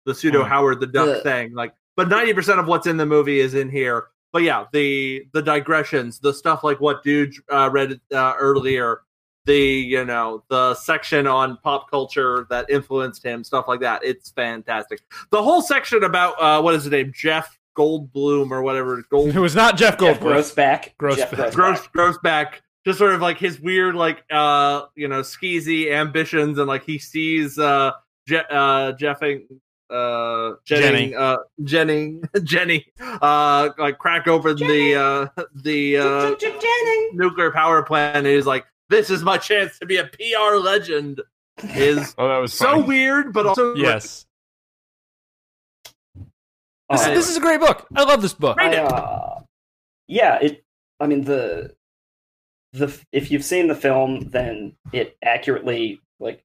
the 0.05 0.13
pseudo 0.13 0.43
Mm. 0.43 0.47
Howard 0.49 0.79
the 0.81 0.87
Duck 0.87 1.05
The- 1.07 1.21
thing. 1.21 1.53
Like, 1.53 1.73
but 1.95 2.09
ninety 2.09 2.33
percent 2.33 2.59
of 2.59 2.67
what's 2.67 2.85
in 2.85 2.97
the 2.97 3.05
movie 3.05 3.39
is 3.39 3.53
in 3.53 3.69
here. 3.69 4.07
But 4.33 4.41
yeah, 4.43 4.65
the 4.73 5.25
the 5.33 5.41
digressions, 5.41 6.19
the 6.19 6.33
stuff 6.33 6.63
like 6.63 6.79
what 6.81 7.03
dude 7.03 7.33
uh, 7.49 7.69
read 7.71 7.99
uh, 8.13 8.33
earlier, 8.37 9.01
the 9.45 9.57
you 9.57 10.05
know 10.05 10.43
the 10.49 10.75
section 10.75 11.27
on 11.27 11.57
pop 11.57 11.89
culture 11.89 12.45
that 12.49 12.69
influenced 12.69 13.23
him, 13.23 13.43
stuff 13.43 13.67
like 13.67 13.81
that. 13.81 14.03
It's 14.03 14.29
fantastic. 14.31 15.01
The 15.31 15.41
whole 15.41 15.61
section 15.61 16.03
about 16.03 16.41
uh, 16.41 16.61
what 16.61 16.73
is 16.75 16.83
his 16.83 16.91
name, 16.91 17.11
Jeff 17.15 17.57
Goldblum 17.77 18.51
or 18.51 18.61
whatever, 18.61 19.03
Gold 19.09 19.29
It 19.35 19.39
was 19.39 19.55
not 19.55 19.77
Jeff 19.77 19.97
Jeff 19.97 20.19
Goldblum. 20.19 20.35
Grossback. 20.35 20.89
Grossback. 20.99 21.17
Jeff 21.17 21.31
Grossback. 21.31 21.53
gross 21.53 21.87
gross 21.87 22.17
back 22.19 22.61
just 22.85 22.99
sort 22.99 23.13
of 23.15 23.21
like 23.21 23.37
his 23.37 23.59
weird 23.61 23.95
like 23.95 24.23
uh 24.29 24.83
you 24.95 25.07
know 25.07 25.21
skeezy 25.21 25.91
ambitions 25.91 26.57
and 26.59 26.67
like 26.67 26.83
he 26.83 26.97
sees 26.99 27.57
uh 27.57 27.91
Je- 28.27 28.43
uh 28.51 28.91
jeffing 28.93 29.43
uh 29.89 30.53
Jenny. 30.65 30.81
Jenning, 30.81 31.15
uh 31.15 31.37
Jenny 31.63 32.21
Jenny 32.43 32.85
uh 32.99 33.69
like 33.77 33.97
crack 33.97 34.27
open 34.27 34.55
the 34.57 34.95
uh 34.95 35.43
the 35.55 35.97
uh 35.97 36.35
Jennings. 36.35 37.13
nuclear 37.13 37.51
power 37.51 37.81
plant 37.83 38.17
and 38.17 38.27
he's 38.27 38.45
like 38.45 38.65
this 38.93 39.09
is 39.09 39.23
my 39.23 39.37
chance 39.37 39.79
to 39.79 39.85
be 39.85 39.97
a 39.97 40.05
PR 40.05 40.57
legend 40.57 41.21
is 41.75 42.13
Oh, 42.17 42.27
that 42.27 42.37
was 42.37 42.53
so 42.53 42.65
funny. 42.65 42.83
weird 42.83 43.33
but 43.33 43.45
also 43.47 43.75
Yes. 43.75 44.25
This, 46.89 47.05
Uh, 47.07 47.13
this 47.13 47.29
is 47.29 47.37
a 47.37 47.39
great 47.41 47.59
book. 47.59 47.87
I 47.95 48.03
love 48.03 48.21
this 48.21 48.33
book. 48.33 48.57
I, 48.59 48.75
uh, 48.77 49.41
yeah, 50.07 50.37
it. 50.41 50.63
I 50.99 51.07
mean 51.07 51.23
the 51.23 51.73
the 52.73 52.95
if 53.11 53.31
you've 53.31 53.43
seen 53.43 53.67
the 53.67 53.75
film, 53.75 54.29
then 54.29 54.75
it 54.91 55.17
accurately 55.23 56.01
like 56.19 56.43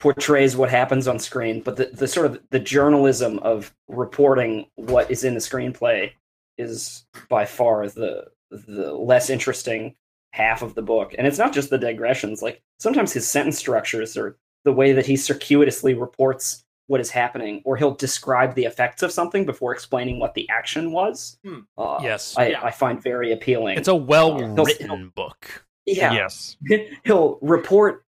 portrays 0.00 0.56
what 0.56 0.70
happens 0.70 1.06
on 1.08 1.18
screen. 1.18 1.60
But 1.60 1.76
the, 1.76 1.86
the 1.86 2.08
sort 2.08 2.26
of 2.26 2.40
the 2.50 2.58
journalism 2.60 3.38
of 3.40 3.74
reporting 3.88 4.66
what 4.76 5.10
is 5.10 5.24
in 5.24 5.34
the 5.34 5.40
screenplay 5.40 6.12
is 6.56 7.04
by 7.28 7.44
far 7.44 7.88
the 7.88 8.28
the 8.50 8.92
less 8.94 9.28
interesting 9.28 9.94
half 10.36 10.62
of 10.62 10.74
the 10.74 10.82
book. 10.82 11.14
And 11.16 11.26
it's 11.26 11.38
not 11.38 11.52
just 11.54 11.70
the 11.70 11.78
digressions. 11.78 12.42
Like 12.42 12.62
sometimes 12.78 13.12
his 13.12 13.28
sentence 13.28 13.56
structures 13.58 14.16
or 14.16 14.36
the 14.64 14.72
way 14.72 14.92
that 14.92 15.06
he 15.06 15.16
circuitously 15.16 15.94
reports 15.94 16.62
what 16.88 17.00
is 17.00 17.10
happening, 17.10 17.62
or 17.64 17.76
he'll 17.76 17.94
describe 17.94 18.54
the 18.54 18.64
effects 18.64 19.02
of 19.02 19.10
something 19.10 19.44
before 19.44 19.72
explaining 19.72 20.20
what 20.20 20.34
the 20.34 20.48
action 20.50 20.92
was. 20.92 21.38
Hmm. 21.44 21.60
Uh, 21.76 21.98
Yes. 22.02 22.36
I, 22.36 22.48
Yeah. 22.48 22.62
I 22.62 22.70
find 22.70 23.02
very 23.02 23.32
appealing. 23.32 23.76
It's 23.78 23.88
a 23.88 23.94
well 23.94 24.38
He'll- 24.38 24.64
written 24.64 25.08
book. 25.16 25.64
yeah, 25.86 26.12
Yes. 26.12 26.56
he'll 27.04 27.38
report 27.42 28.04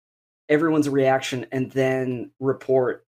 everyone's 0.49 0.89
reaction 0.89 1.45
and 1.51 1.71
then 1.71 2.31
report 2.39 3.05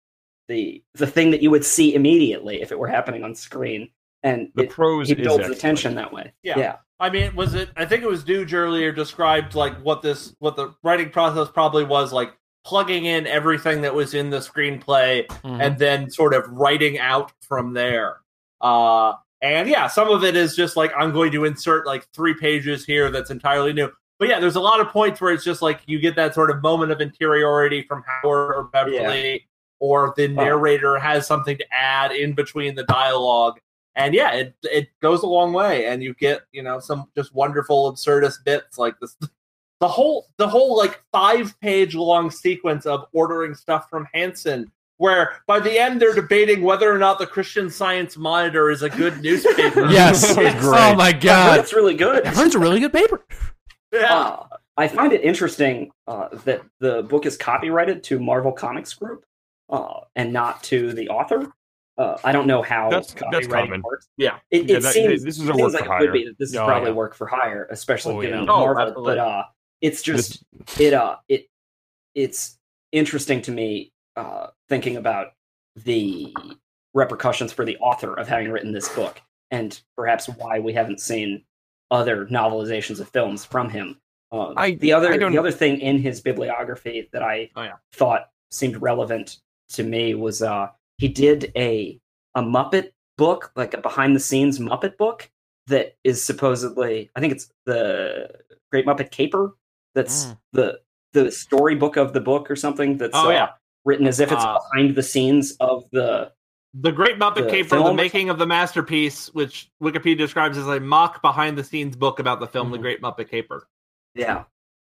the 0.48 0.82
the 0.94 1.06
thing 1.06 1.30
that 1.30 1.43
you 1.43 1.51
would 1.51 1.64
see 1.64 1.94
immediately 1.94 2.60
if 2.60 2.72
it 2.72 2.78
were 2.78 2.89
happening 2.89 3.22
on 3.22 3.34
screen. 3.34 3.90
And 4.24 4.51
The 4.55 4.64
it, 4.64 4.70
prose 4.70 5.09
he 5.09 5.14
builds 5.14 5.36
the 5.36 5.40
excellent. 5.43 5.60
tension 5.60 5.94
that 5.97 6.12
way. 6.12 6.32
Yeah. 6.43 6.59
yeah. 6.59 6.76
I 7.02 7.10
mean, 7.10 7.34
was 7.34 7.54
it? 7.54 7.68
I 7.76 7.84
think 7.84 8.02
it 8.02 8.08
was 8.08 8.22
Duge 8.24 8.54
earlier 8.54 8.92
described 8.92 9.54
like 9.54 9.76
what 9.82 10.00
this, 10.02 10.34
what 10.38 10.56
the 10.56 10.72
writing 10.82 11.10
process 11.10 11.48
probably 11.52 11.84
was 11.84 12.12
like, 12.12 12.32
plugging 12.64 13.06
in 13.06 13.26
everything 13.26 13.80
that 13.82 13.92
was 13.92 14.14
in 14.14 14.30
the 14.30 14.36
screenplay 14.38 15.26
Mhm. 15.26 15.60
and 15.60 15.78
then 15.80 16.08
sort 16.08 16.32
of 16.32 16.48
writing 16.48 16.96
out 16.96 17.32
from 17.40 17.72
there. 17.74 18.18
Uh, 18.60 19.14
and 19.40 19.68
yeah, 19.68 19.88
some 19.88 20.08
of 20.08 20.22
it 20.22 20.36
is 20.36 20.54
just 20.54 20.76
like 20.76 20.92
I'm 20.96 21.10
going 21.12 21.32
to 21.32 21.44
insert 21.44 21.88
like 21.88 22.06
three 22.14 22.34
pages 22.34 22.84
here 22.84 23.10
that's 23.10 23.32
entirely 23.32 23.72
new. 23.72 23.90
But 24.20 24.28
yeah, 24.28 24.38
there's 24.38 24.54
a 24.54 24.60
lot 24.60 24.78
of 24.78 24.86
points 24.90 25.20
where 25.20 25.32
it's 25.32 25.42
just 25.42 25.60
like 25.60 25.80
you 25.86 25.98
get 25.98 26.14
that 26.14 26.34
sort 26.34 26.52
of 26.52 26.62
moment 26.62 26.92
of 26.92 27.00
interiority 27.00 27.82
from 27.82 28.04
Howard 28.06 28.54
or 28.54 28.64
Beverly, 28.72 29.48
or 29.80 30.14
the 30.16 30.28
narrator 30.28 30.96
has 31.00 31.26
something 31.26 31.58
to 31.58 31.64
add 31.72 32.12
in 32.12 32.32
between 32.32 32.76
the 32.76 32.84
dialogue. 32.84 33.58
And 33.94 34.14
yeah, 34.14 34.32
it 34.32 34.55
it 34.62 34.89
goes 35.01 35.23
a 35.23 35.27
long 35.27 35.52
way, 35.52 35.86
and 35.86 36.02
you 36.02 36.14
get 36.14 36.43
you 36.52 36.62
know 36.62 36.81
some 36.81 37.10
just 37.16 37.35
wonderful 37.35 37.93
absurdist 37.93 38.44
bits 38.44 38.78
like 38.78 38.98
this. 39.01 39.16
The 39.81 39.89
whole 39.89 40.28
the 40.36 40.47
whole 40.47 40.78
like 40.78 41.02
five 41.10 41.59
page 41.60 41.97
long 41.97 42.31
sequence 42.31 42.86
of 42.86 43.06
ordering 43.12 43.52
stuff 43.52 43.90
from 43.90 44.06
Hanson 44.14 44.70
where 44.98 45.43
by 45.48 45.59
the 45.59 45.77
end 45.77 46.01
they're 46.01 46.14
debating 46.14 46.62
whether 46.62 46.89
or 46.89 46.98
not 46.98 47.19
the 47.19 47.27
Christian 47.27 47.69
Science 47.69 48.16
Monitor 48.16 48.70
is 48.70 48.82
a 48.82 48.89
good 48.89 49.20
newspaper. 49.23 49.86
Yes. 49.90 50.31
It's- 50.39 50.62
Oh 50.64 50.94
my 50.94 51.10
god. 51.10 51.59
it's 51.59 51.73
really 51.73 51.94
good. 51.94 52.23
It's 52.24 52.55
a 52.55 52.60
really 52.60 52.78
good 52.78 52.93
paper. 52.93 53.27
yeah. 53.93 54.14
Uh, 54.14 54.47
I 54.77 54.86
find 54.86 55.12
it 55.12 55.23
interesting 55.23 55.90
uh, 56.06 56.28
that 56.44 56.62
the 56.78 57.02
book 57.02 57.27
is 57.27 57.36
copyrighted 57.36 58.05
to 58.05 58.20
Marvel 58.20 58.52
Comics 58.52 58.94
Group 58.94 59.24
uh, 59.69 60.02
and 60.14 60.32
not 60.32 60.62
to 60.64 60.93
the 60.93 61.09
author. 61.09 61.52
Uh, 61.98 62.16
I 62.24 62.32
don't 62.32 62.47
know 62.47 62.62
how 62.62 62.89
That's- 62.89 63.14
that's 63.31 63.47
common. 63.47 63.82
works. 63.82 64.09
Yeah. 64.16 64.39
it, 64.51 64.69
Yeah, 64.69 64.78
that- 64.78 64.93
seems 64.94 65.23
this 65.23 65.39
is 65.39 65.48
a 65.48 65.52
work 65.55 65.73
like 65.74 65.85
for 65.85 65.93
hire. 65.93 66.12
be 66.12 66.24
that 66.24 66.39
this 66.39 66.51
is 66.51 66.56
Oh, 66.56 66.64
probably 66.66 66.89
yeah. 66.90 66.94
work 66.97 67.14
for 67.14 67.27
hire, 67.27 67.69
especially 67.70 68.14
Oh, 68.14 68.23
given 68.23 68.44
yeah. 68.44 68.51
Oh, 68.51 68.60
Marvel. 68.64 68.82
absolutely. 68.89 69.14
but 69.16 69.19
uh, 69.19 69.43
it's 69.82 70.02
just 70.02 70.43
it 70.81 70.94
uh 70.94 71.16
it 71.28 71.47
it's 72.14 72.59
interesting 72.93 73.43
to 73.43 73.51
me 73.52 73.93
uh, 74.16 74.48
thinking 74.69 74.97
about 74.97 75.32
the 75.77 76.35
repercussions 76.94 77.52
for 77.52 77.64
the 77.64 77.77
author 77.78 78.14
of 78.14 78.28
having 78.28 78.51
written 78.51 78.73
this 78.73 78.89
book, 78.90 79.20
and 79.51 79.81
perhaps 79.97 80.28
why 80.28 80.59
we 80.59 80.73
haven't 80.73 81.01
seen 81.01 81.44
other 81.90 82.27
novelizations 82.27 83.01
of 83.01 83.09
films 83.09 83.44
from 83.44 83.69
him. 83.70 83.98
Uh, 84.31 84.52
I- 84.56 84.73
the 84.73 84.93
other 84.94 85.12
I 85.12 85.16
don't- 85.19 85.32
the 85.32 85.39
other 85.39 85.51
thing 85.51 85.81
in 85.81 85.98
his 85.98 86.20
bibliography 86.23 87.09
that 87.12 87.23
I 87.23 87.51
Oh, 87.56 87.62
yeah. 87.64 87.77
thought 87.93 88.31
seemed 88.51 88.81
relevant 88.81 89.39
to 89.70 89.82
me 89.82 90.14
was 90.14 90.43
uh, 90.43 90.69
he 91.02 91.08
did 91.08 91.50
a 91.56 91.98
a 92.36 92.42
Muppet 92.42 92.90
book, 93.18 93.50
like 93.56 93.74
a 93.74 93.78
behind 93.78 94.14
the 94.14 94.20
scenes 94.20 94.58
Muppet 94.60 94.96
book 94.96 95.28
that 95.66 95.96
is 96.04 96.22
supposedly 96.22 97.10
I 97.16 97.20
think 97.20 97.32
it's 97.32 97.50
the 97.66 98.30
Great 98.70 98.86
Muppet 98.86 99.10
Caper. 99.10 99.56
That's 99.94 100.26
Mm. 100.26 100.38
the 100.52 100.80
the 101.12 101.30
storybook 101.30 101.96
of 101.96 102.12
the 102.12 102.20
book 102.20 102.50
or 102.50 102.56
something. 102.56 102.96
That's 102.98 103.14
Oh, 103.14 103.28
uh, 103.28 103.32
yeah. 103.32 103.48
written 103.84 104.06
as 104.06 104.20
if 104.20 104.30
it's 104.32 104.42
Uh, 104.44 104.58
behind 104.72 104.94
the 104.94 105.02
scenes 105.02 105.56
of 105.58 105.84
the. 105.90 106.32
The 106.74 106.92
Great 106.92 107.18
Muppet 107.18 107.44
The 107.44 107.50
Caper, 107.50 107.68
film 107.76 107.84
the 107.84 107.92
making 107.94 108.30
of 108.30 108.38
the 108.38 108.46
masterpiece, 108.46 109.28
which 109.34 109.68
Wikipedia 109.82 110.16
describes 110.18 110.56
as 110.56 110.66
a 110.68 110.80
mock 110.80 111.20
behind 111.20 111.58
the 111.58 111.64
scenes 111.64 111.96
book 111.96 112.18
about 112.18 112.40
the 112.40 112.46
film 112.46 112.70
The 112.70 112.78
Mhm. 112.78 112.82
Great 112.82 113.02
Muppet 113.02 113.28
Caper. 113.28 113.68
Yeah, 114.14 114.44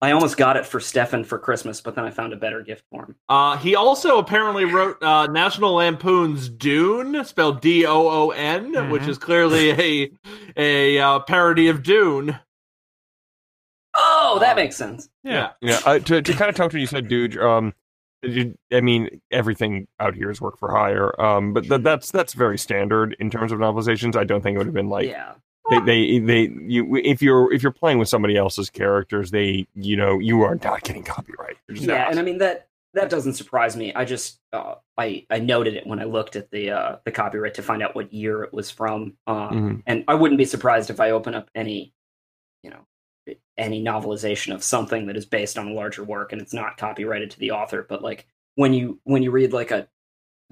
I 0.02 0.10
almost 0.12 0.36
got 0.36 0.56
it 0.59 0.66
for 0.66 0.78
Stefan 0.78 1.24
for 1.24 1.39
Christmas, 1.39 1.81
but 1.81 1.94
then 1.94 2.05
I 2.05 2.10
found 2.10 2.32
a 2.35 2.36
better 2.36 2.62
gift 2.62 2.85
for 2.90 3.05
him. 3.06 3.16
Uh, 3.31 3.56
he 3.56 3.74
also 3.77 4.18
apparently 4.18 4.66
wrote 4.66 5.02
uh, 5.02 5.27
National 5.28 5.73
Lampoon's 5.74 6.48
Dune, 6.51 7.24
spelled 7.24 7.62
D 7.62 7.86
O 7.86 8.09
O 8.09 8.31
N, 8.31 8.73
Mhm. 8.74 8.90
which 8.90 9.06
is 9.06 9.16
clearly 9.16 9.70
a 9.70 10.10
a 10.56 10.98
uh, 10.98 11.18
parody 11.20 11.68
of 11.68 11.82
Dune. 11.82 12.39
Oh, 13.94 14.36
that 14.40 14.56
makes 14.56 14.77
sense. 14.77 15.09
Yeah. 15.24 15.52
Yeah, 15.62 15.81
uh, 15.86 15.98
to 16.01 16.20
to 16.20 16.32
kind 16.35 16.51
of 16.51 16.55
talk 16.55 16.70
to 16.73 16.78
you 16.78 16.86
said, 16.86 17.09
dude. 17.09 17.39
Um, 17.39 17.73
you- 18.23 18.56
I 18.73 18.81
mean, 18.82 19.23
everything 19.31 19.86
out 20.01 20.14
here 20.14 20.31
is 20.31 20.40
work 20.40 20.59
for 20.59 20.70
hire. 20.70 21.18
Um, 21.20 21.55
but 21.55 21.64
th- 21.64 21.81
that's 21.82 22.10
that's 22.10 22.35
very 22.35 22.59
standard 22.59 23.16
in 23.18 23.31
terms 23.31 23.52
of 23.52 23.59
novelizations. 23.59 24.14
I 24.16 24.24
don't 24.24 24.43
think 24.43 24.56
it 24.56 24.59
would 24.59 24.66
have 24.66 24.74
been 24.74 24.90
like 24.90 25.09
yeah, 25.09 25.35
they, 25.70 25.80
they 25.80 26.18
they 26.20 26.40
you 26.62 26.97
if 26.97 27.20
you're 27.22 27.52
if 27.52 27.62
you're 27.62 27.72
playing 27.72 27.98
with 27.98 28.09
somebody 28.09 28.36
else's 28.36 28.70
characters, 28.70 29.30
they 29.30 29.66
you 29.74 29.97
know 29.97 30.18
you 30.18 30.43
are 30.43 30.55
not 30.56 30.82
getting 30.82 31.02
copyright. 31.02 31.56
Yeah, 31.68 31.98
not. 31.98 32.10
and 32.10 32.18
I 32.20 32.22
mean 32.22 32.38
that 32.38 32.68
that 32.94 33.10
doesn't 33.10 33.34
surprise 33.34 33.76
me. 33.76 33.93
I 33.94 34.05
just 34.05 34.40
uh, 34.52 34.76
I 34.97 35.26
I 35.28 35.38
noted 35.38 35.74
it 35.74 35.86
when 35.86 35.98
I 35.98 36.05
looked 36.05 36.36
at 36.36 36.51
the 36.51 36.70
uh, 36.70 36.97
the 37.05 37.12
copyright 37.12 37.55
to 37.55 37.62
find 37.62 37.82
out 37.82 37.94
what 37.94 38.12
year 38.12 38.43
it 38.44 38.52
was 38.55 38.70
from, 38.70 39.14
uh, 39.26 39.51
Mhm. 39.51 39.82
and 39.86 40.05
I 40.09 40.14
wouldn't 40.14 40.38
be 40.38 40.44
surprised 40.47 40.88
if 40.88 40.98
I 41.01 41.10
open 41.10 41.34
up 41.34 41.51
any, 41.55 41.93
you 42.62 42.70
know, 42.70 43.34
any 43.59 43.82
novelization 43.84 44.55
of 44.55 44.62
something 44.62 45.06
that 45.06 45.16
is 45.16 45.26
based 45.26 45.59
on 45.59 45.68
a 45.68 45.72
larger 45.72 46.05
work 46.05 46.32
and 46.32 46.40
it's 46.40 46.55
not 46.55 46.76
copyrighted 46.78 47.30
to 47.32 47.38
the 47.38 47.51
author. 47.51 47.84
But 47.86 48.02
like 48.02 48.26
when 48.55 48.72
you 48.72 48.98
when 49.05 49.22
you 49.22 49.30
read 49.30 49.52
like 49.52 49.72
a 49.72 49.88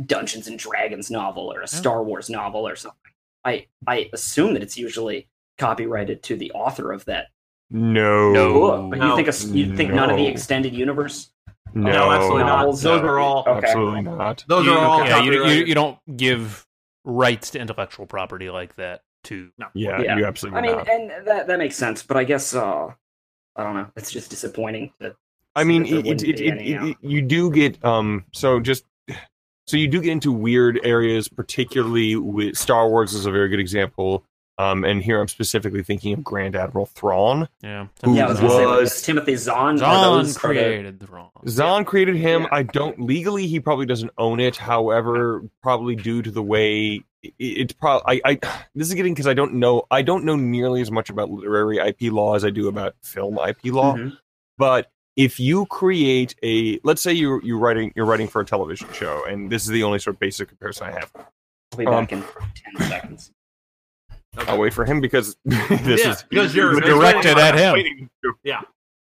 Dungeons 0.05 0.49
and 0.49 0.59
Dragons 0.59 1.11
novel 1.11 1.53
or 1.53 1.61
a 1.63 1.69
Star 1.69 2.03
Wars 2.03 2.29
novel 2.29 2.67
or 2.67 2.75
something, 2.77 3.13
I 3.45 3.67
I 3.87 4.09
assume 4.13 4.55
that 4.55 4.63
it's 4.63 4.77
usually 4.79 5.29
copyrighted 5.59 6.23
to 6.25 6.37
the 6.37 6.51
author 6.53 6.93
of 6.93 7.05
that 7.07 7.27
No, 7.71 8.33
No. 8.33 8.89
But 8.91 8.97
you 8.99 9.05
No. 9.05 9.17
think 9.17 9.29
a, 9.29 9.47
you 9.49 9.77
think 9.77 9.93
none 9.93 10.11
of 10.11 10.17
the 10.17 10.27
extended 10.27 10.75
universe 10.75 11.31
no, 11.77 11.91
No, 11.91 12.13
absolutely 12.13 12.45
not. 12.45 12.59
novels 12.59 12.83
Those 12.83 13.01
are- 13.03 13.09
are 13.09 13.19
all 13.19 13.45
Okay. 13.49 13.67
absolutely 13.67 14.03
not. 14.03 14.45
those 14.49 14.65
You- 14.67 14.73
are 14.73 14.85
all 14.87 15.05
yeah, 15.05 15.23
you, 15.23 15.45
you, 15.47 15.65
you 15.65 15.75
don't 15.75 15.99
give 16.17 16.67
rights 17.05 17.51
to 17.51 17.59
intellectual 17.59 18.07
property 18.07 18.49
like 18.51 18.77
that 18.77 19.03
to 19.25 19.51
Yeah, 19.75 20.01
Yeah. 20.01 20.17
you 20.19 20.25
absolutely 20.27 20.59
I 20.59 20.63
mean, 20.63 20.77
not. 20.77 20.89
and 20.89 21.27
that 21.27 21.47
that 21.49 21.59
makes 21.59 21.77
sense, 21.77 22.03
but 22.03 22.17
I 22.17 22.25
guess 22.25 22.55
uh, 22.55 22.89
I 23.57 23.63
don't 23.63 23.75
know. 23.75 23.87
It's 23.97 24.11
just 24.11 24.31
disappointing. 24.31 24.93
That 25.01 25.15
I 25.57 25.65
mean, 25.65 25.87
it, 25.87 26.07
it, 26.07 26.23
it, 26.23 26.37
be 26.37 26.47
it, 26.47 26.51
any, 26.53 26.77
uh, 26.77 26.87
it- 26.87 26.97
you 27.01 27.23
do 27.23 27.51
get 27.51 27.83
um. 27.85 28.25
So 28.33 28.61
just 28.61 28.85
so 29.67 29.77
you 29.77 29.89
do 29.89 30.01
get 30.01 30.13
into 30.13 30.33
weird 30.33 30.81
areas, 30.85 31.29
particularly 31.29 32.17
with 32.17 32.57
Star 32.57 32.89
Wars 32.89 33.15
is 33.15 33.27
a 33.27 33.31
very 33.31 33.49
good 33.49 33.61
example. 33.61 34.25
Um, 34.57 34.85
and 34.85 35.03
here 35.03 35.21
I'm 35.21 35.27
specifically 35.27 35.83
thinking 35.83 36.13
of 36.13 36.23
Grand 36.23 36.55
Admiral 36.55 36.87
Thrawn. 36.87 37.49
yeah. 37.61 37.89
Who 38.05 38.15
yeah, 38.15 38.27
I 38.27 38.29
was 38.29 38.39
gonna 38.39 38.51
say 38.53 38.67
like, 38.67 39.03
Timothy 39.03 39.35
Zahn. 39.37 39.79
Zahn 39.79 40.19
those- 40.19 40.39
created 40.39 41.01
the 41.01 41.07
wrong. 41.09 41.31
Zahn 41.49 41.85
created 41.85 42.15
him. 42.15 42.43
Yeah. 42.43 42.49
I 42.53 42.63
don't 42.63 43.01
legally. 43.01 43.49
He 43.49 43.59
probably 43.59 43.87
doesn't 43.87 44.13
own 44.17 44.39
it. 44.39 44.57
However, 44.57 45.43
probably 45.61 45.97
due 45.97 46.23
to 46.23 46.31
the 46.31 46.43
way 46.43 47.03
it, 47.25 47.33
it's 47.41 47.73
probably. 47.73 48.23
I, 48.25 48.31
I 48.31 48.65
this 48.77 48.87
is 48.87 48.95
getting 48.95 49.13
because 49.13 49.27
I 49.27 49.35
don't 49.35 49.55
know. 49.55 49.87
I 49.91 50.03
don't 50.03 50.25
know 50.25 50.37
nearly 50.37 50.83
as 50.83 50.91
much 50.93 51.11
about 51.11 51.31
literary 51.31 51.79
IP 51.79 52.13
law 52.13 52.37
as 52.37 52.45
I 52.45 52.51
do 52.51 52.69
about 52.69 52.95
film 53.03 53.37
IP 53.45 53.73
law. 53.73 53.97
Mhm. 53.97 54.13
But 54.57 54.89
if 55.17 55.39
you 55.39 55.67
create 55.67 56.35
a, 56.43 56.81
let's 56.85 57.01
say 57.03 57.13
you're 57.13 57.43
you're 57.45 57.59
writing 57.59 57.93
you're 57.95 58.07
writing 58.07 58.29
for 58.29 58.41
a 58.41 58.45
television 58.45 58.89
show, 58.93 59.25
and 59.27 59.51
this 59.51 59.63
is 59.63 59.69
the 59.69 59.83
only 59.83 59.99
sort 59.99 60.17
of 60.17 60.21
basic 60.21 60.49
comparison 60.49 60.89
I 60.89 60.93
have. 60.93 61.11
I'll 61.17 61.79
be 61.79 61.87
Um, 61.87 61.93
back 62.05 62.13
in 62.13 62.23
ten 62.55 62.89
seconds. 62.89 63.31
I'll 64.37 64.59
wait 64.59 64.75
for 64.75 64.85
him 64.85 65.01
because 65.01 65.37
this 65.45 66.05
Yeah, 66.05 66.11
is 66.13 66.25
because 66.29 66.55
you're- 66.55 66.81
Directed 66.81 67.39
at 67.39 67.55
him. 67.57 68.11
Yeah. 68.43 68.63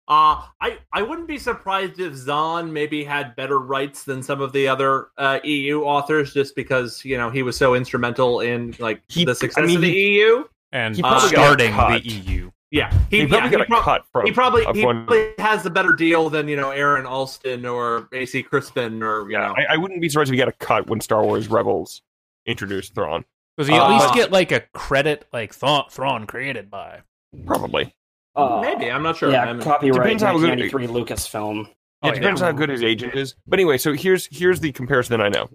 Uh, 0.10 0.44
I, 0.62 0.78
I 0.94 1.02
wouldn't 1.02 1.28
be 1.28 1.38
surprised 1.38 2.00
if 2.00 2.14
Zahn 2.16 2.72
maybe 2.72 3.04
had 3.04 3.36
better 3.36 3.60
rights 3.60 4.06
than 4.06 4.24
some 4.24 4.40
of 4.40 4.54
the 4.54 4.66
other 4.66 5.10
uh, 5.18 5.40
EU 5.44 5.82
authors, 5.82 6.34
just 6.34 6.56
because 6.56 7.04
you 7.04 7.18
know 7.18 7.30
he 7.30 7.44
was 7.44 7.58
so 7.58 7.76
instrumental 7.76 8.40
in 8.40 8.74
like 8.80 9.02
He- 9.10 9.26
the 9.26 9.36
success 9.36 9.62
I 9.62 9.68
mean, 9.68 9.76
of 9.76 9.82
the 9.82 9.92
he- 9.92 10.20
EU. 10.20 10.46
And 10.72 10.96
He 10.96 11.02
probably 11.02 11.30
got 11.32 11.44
starting 11.58 11.76
the 11.76 12.02
EU. 12.10 12.52
Yeah, 12.69 12.91
He, 13.10 13.22
yeah, 13.22 13.27
probably 13.27 13.49
got 13.49 13.61
a 13.61 13.65
prob- 13.65 13.84
cut 13.84 14.06
from. 14.11 14.26
He 14.26 14.31
probably 14.34 14.65
he 14.73 14.85
one- 14.85 15.06
probably 15.06 15.30
has 15.39 15.65
a 15.65 15.69
better 15.69 15.94
deal 15.94 16.30
than 16.30 16.48
you 16.49 16.57
know 16.57 16.72
Aaron 16.72 17.06
Alston 17.06 17.65
or 17.65 18.10
AC 18.11 18.44
Crispin 18.44 19.02
or 19.02 19.30
you 19.30 19.38
Yeah, 19.38 19.48
know. 19.48 19.56
I, 19.57 19.73
I 19.76 19.77
wouldn't 19.77 20.02
be 20.02 20.10
surprised 20.10 20.30
if 20.30 20.34
he 20.34 20.38
got 20.38 20.49
a 20.49 20.53
cut 20.53 20.88
when 20.89 20.99
Star 20.99 21.23
Wars 21.23 21.48
Rebels 21.48 22.02
introduced 22.45 22.94
Thrawn. 22.94 23.23
Does 23.57 23.68
he 23.68 23.73
at 23.73 23.81
Uh, 23.81 23.94
least 23.94 24.14
get 24.14 24.31
like 24.31 24.52
a 24.52 24.60
credit, 24.73 25.26
like 25.31 25.53
Thrawn, 25.53 25.85
Thrawn 25.89 26.27
created 26.27 26.69
by? 26.69 27.02
Probably. 27.45 27.94
Uh, 28.35 28.60
Maybe 28.61 28.91
I'm 28.91 29.02
not 29.02 29.15
sure. 29.18 29.31
Yeah, 29.31 29.45
I'm- 29.45 29.61
copyright 29.61 30.03
Depends 30.03 30.23
how 30.23 30.34
good- 30.38 30.49
1993 30.60 30.88
Lucasfilm. 30.88 31.68
Yeah, 31.68 31.73
Oh, 32.03 32.10
it 32.10 32.15
depends 32.15 32.41
how 32.41 32.52
good 32.52 32.69
his 32.69 32.84
agent 32.84 33.15
is. 33.15 33.34
But 33.48 33.60
anyway, 33.60 33.77
so 33.80 33.94
here's 33.94 34.27
here's 34.27 34.60
the 34.60 34.72
comparison 34.73 35.18
that 35.18 35.26
I 35.26 35.30
know. 35.30 35.49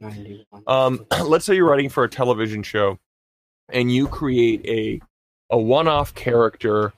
Um, 0.66 1.06
let's 1.26 1.44
say 1.44 1.54
you're 1.54 1.68
writing 1.68 1.88
for 1.90 2.02
a 2.04 2.08
television 2.08 2.62
show, 2.64 2.98
and 3.68 3.92
you 3.92 4.08
create 4.08 4.64
a 4.66 5.00
a 5.50 5.58
one-off 5.58 6.14
character 6.14 6.92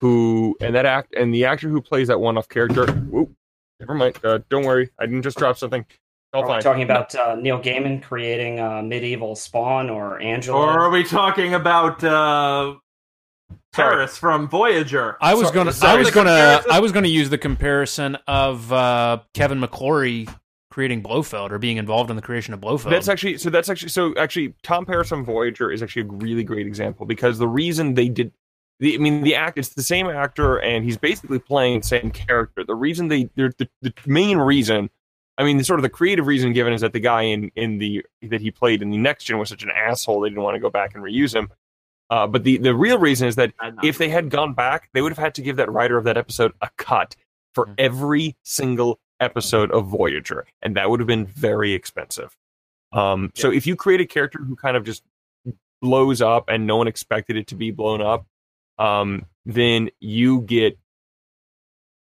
who 0.00 0.56
and 0.60 0.74
that 0.74 0.86
act 0.86 1.14
and 1.14 1.34
the 1.34 1.44
actor 1.44 1.68
who 1.68 1.80
plays 1.80 2.08
that 2.08 2.20
one-off 2.20 2.48
character. 2.48 2.86
Whoop, 2.86 3.32
never 3.78 3.94
mind. 3.94 4.18
Uh, 4.24 4.40
don't 4.48 4.64
worry, 4.64 4.90
I 4.98 5.06
didn't 5.06 5.22
just 5.22 5.38
drop 5.38 5.58
something. 5.58 5.84
All 6.32 6.44
Are 6.44 6.56
we 6.56 6.62
talking 6.62 6.84
about 6.84 7.12
uh, 7.14 7.34
Neil 7.34 7.60
Gaiman 7.60 8.00
creating 8.02 8.60
uh, 8.60 8.82
medieval 8.82 9.34
Spawn 9.34 9.90
or 9.90 10.20
Angela? 10.20 10.58
Or 10.58 10.80
are 10.80 10.90
we 10.90 11.02
talking 11.02 11.54
about 11.54 12.04
uh, 12.04 12.76
Sorry. 13.74 13.94
Paris 13.96 14.16
from 14.16 14.48
Voyager? 14.48 15.16
I 15.20 15.34
was 15.34 15.50
gonna, 15.50 15.72
I 15.82 15.96
was 15.96 16.12
gonna, 16.12 16.62
I 16.70 16.78
was 16.78 16.92
gonna 16.92 17.08
use 17.08 17.30
the 17.30 17.38
comparison 17.38 18.16
of 18.28 18.72
uh, 18.72 19.18
Kevin 19.34 19.60
McClory 19.60 20.32
creating 20.70 21.02
Blofeld 21.02 21.50
or 21.50 21.58
being 21.58 21.78
involved 21.78 22.10
in 22.10 22.16
the 22.16 22.22
creation 22.22 22.54
of 22.54 22.60
Blofeld. 22.60 22.92
That's 22.92 23.08
actually 23.08 23.38
so. 23.38 23.50
That's 23.50 23.68
actually 23.68 23.88
so. 23.88 24.14
Actually, 24.16 24.54
Tom 24.62 24.86
Paris 24.86 25.08
from 25.08 25.24
Voyager 25.24 25.72
is 25.72 25.82
actually 25.82 26.02
a 26.02 26.12
really 26.12 26.44
great 26.44 26.66
example 26.66 27.06
because 27.06 27.38
the 27.38 27.48
reason 27.48 27.94
they 27.94 28.08
did, 28.08 28.32
the, 28.80 28.94
I 28.94 28.98
mean, 28.98 29.22
the 29.22 29.34
act 29.36 29.58
it's 29.58 29.68
the 29.70 29.82
same 29.82 30.08
actor 30.08 30.56
and 30.58 30.84
he's 30.84 30.96
basically 30.96 31.38
playing 31.38 31.80
the 31.80 31.86
same 31.86 32.10
character. 32.10 32.64
The 32.64 32.74
reason 32.74 33.08
they, 33.08 33.30
they're, 33.36 33.52
the 33.58 33.68
the 33.82 33.92
main 34.06 34.38
reason, 34.38 34.90
I 35.38 35.44
mean, 35.44 35.56
the 35.58 35.64
sort 35.64 35.78
of 35.78 35.82
the 35.82 35.88
creative 35.90 36.26
reason 36.26 36.52
given 36.52 36.72
is 36.72 36.80
that 36.80 36.92
the 36.92 37.00
guy 37.00 37.22
in 37.22 37.50
in 37.54 37.78
the 37.78 38.04
that 38.22 38.40
he 38.40 38.50
played 38.50 38.82
in 38.82 38.90
the 38.90 38.96
next 38.98 39.24
gen 39.24 39.38
was 39.38 39.48
such 39.50 39.62
an 39.62 39.70
asshole 39.70 40.20
they 40.20 40.30
didn't 40.30 40.42
want 40.42 40.54
to 40.56 40.60
go 40.60 40.70
back 40.70 40.94
and 40.94 41.04
reuse 41.04 41.34
him. 41.34 41.48
Uh, 42.10 42.26
but 42.26 42.42
the 42.42 42.56
the 42.58 42.74
real 42.74 42.98
reason 42.98 43.28
is 43.28 43.36
that 43.36 43.52
if 43.84 43.98
they 43.98 44.08
had 44.08 44.30
gone 44.30 44.52
back, 44.54 44.88
they 44.94 45.00
would 45.02 45.12
have 45.12 45.18
had 45.18 45.34
to 45.36 45.42
give 45.42 45.56
that 45.56 45.70
writer 45.70 45.96
of 45.96 46.04
that 46.04 46.16
episode 46.16 46.52
a 46.60 46.68
cut 46.76 47.14
for 47.54 47.66
Mhm. 47.66 47.74
every 47.78 48.36
single 48.42 48.98
episode 49.20 49.70
of 49.70 49.86
Voyager, 49.86 50.46
and 50.62 50.74
that 50.76 50.88
would 50.90 50.98
have 51.00 51.06
been 51.06 51.26
very 51.26 51.72
expensive. 51.72 52.36
Um, 52.92 53.30
So 53.34 53.50
if 53.52 53.66
you 53.66 53.76
create 53.76 54.00
a 54.00 54.06
character 54.06 54.38
who 54.40 54.56
kind 54.56 54.76
of 54.76 54.84
just 54.84 55.02
blows 55.82 56.20
up 56.20 56.44
and 56.48 56.66
no 56.66 56.76
one 56.76 56.88
expected 56.88 57.36
it 57.36 57.46
to 57.48 57.54
be 57.54 57.70
blown 57.70 58.00
up, 58.02 58.26
um, 58.80 59.26
then 59.44 59.90
you 60.00 60.40
get 60.40 60.78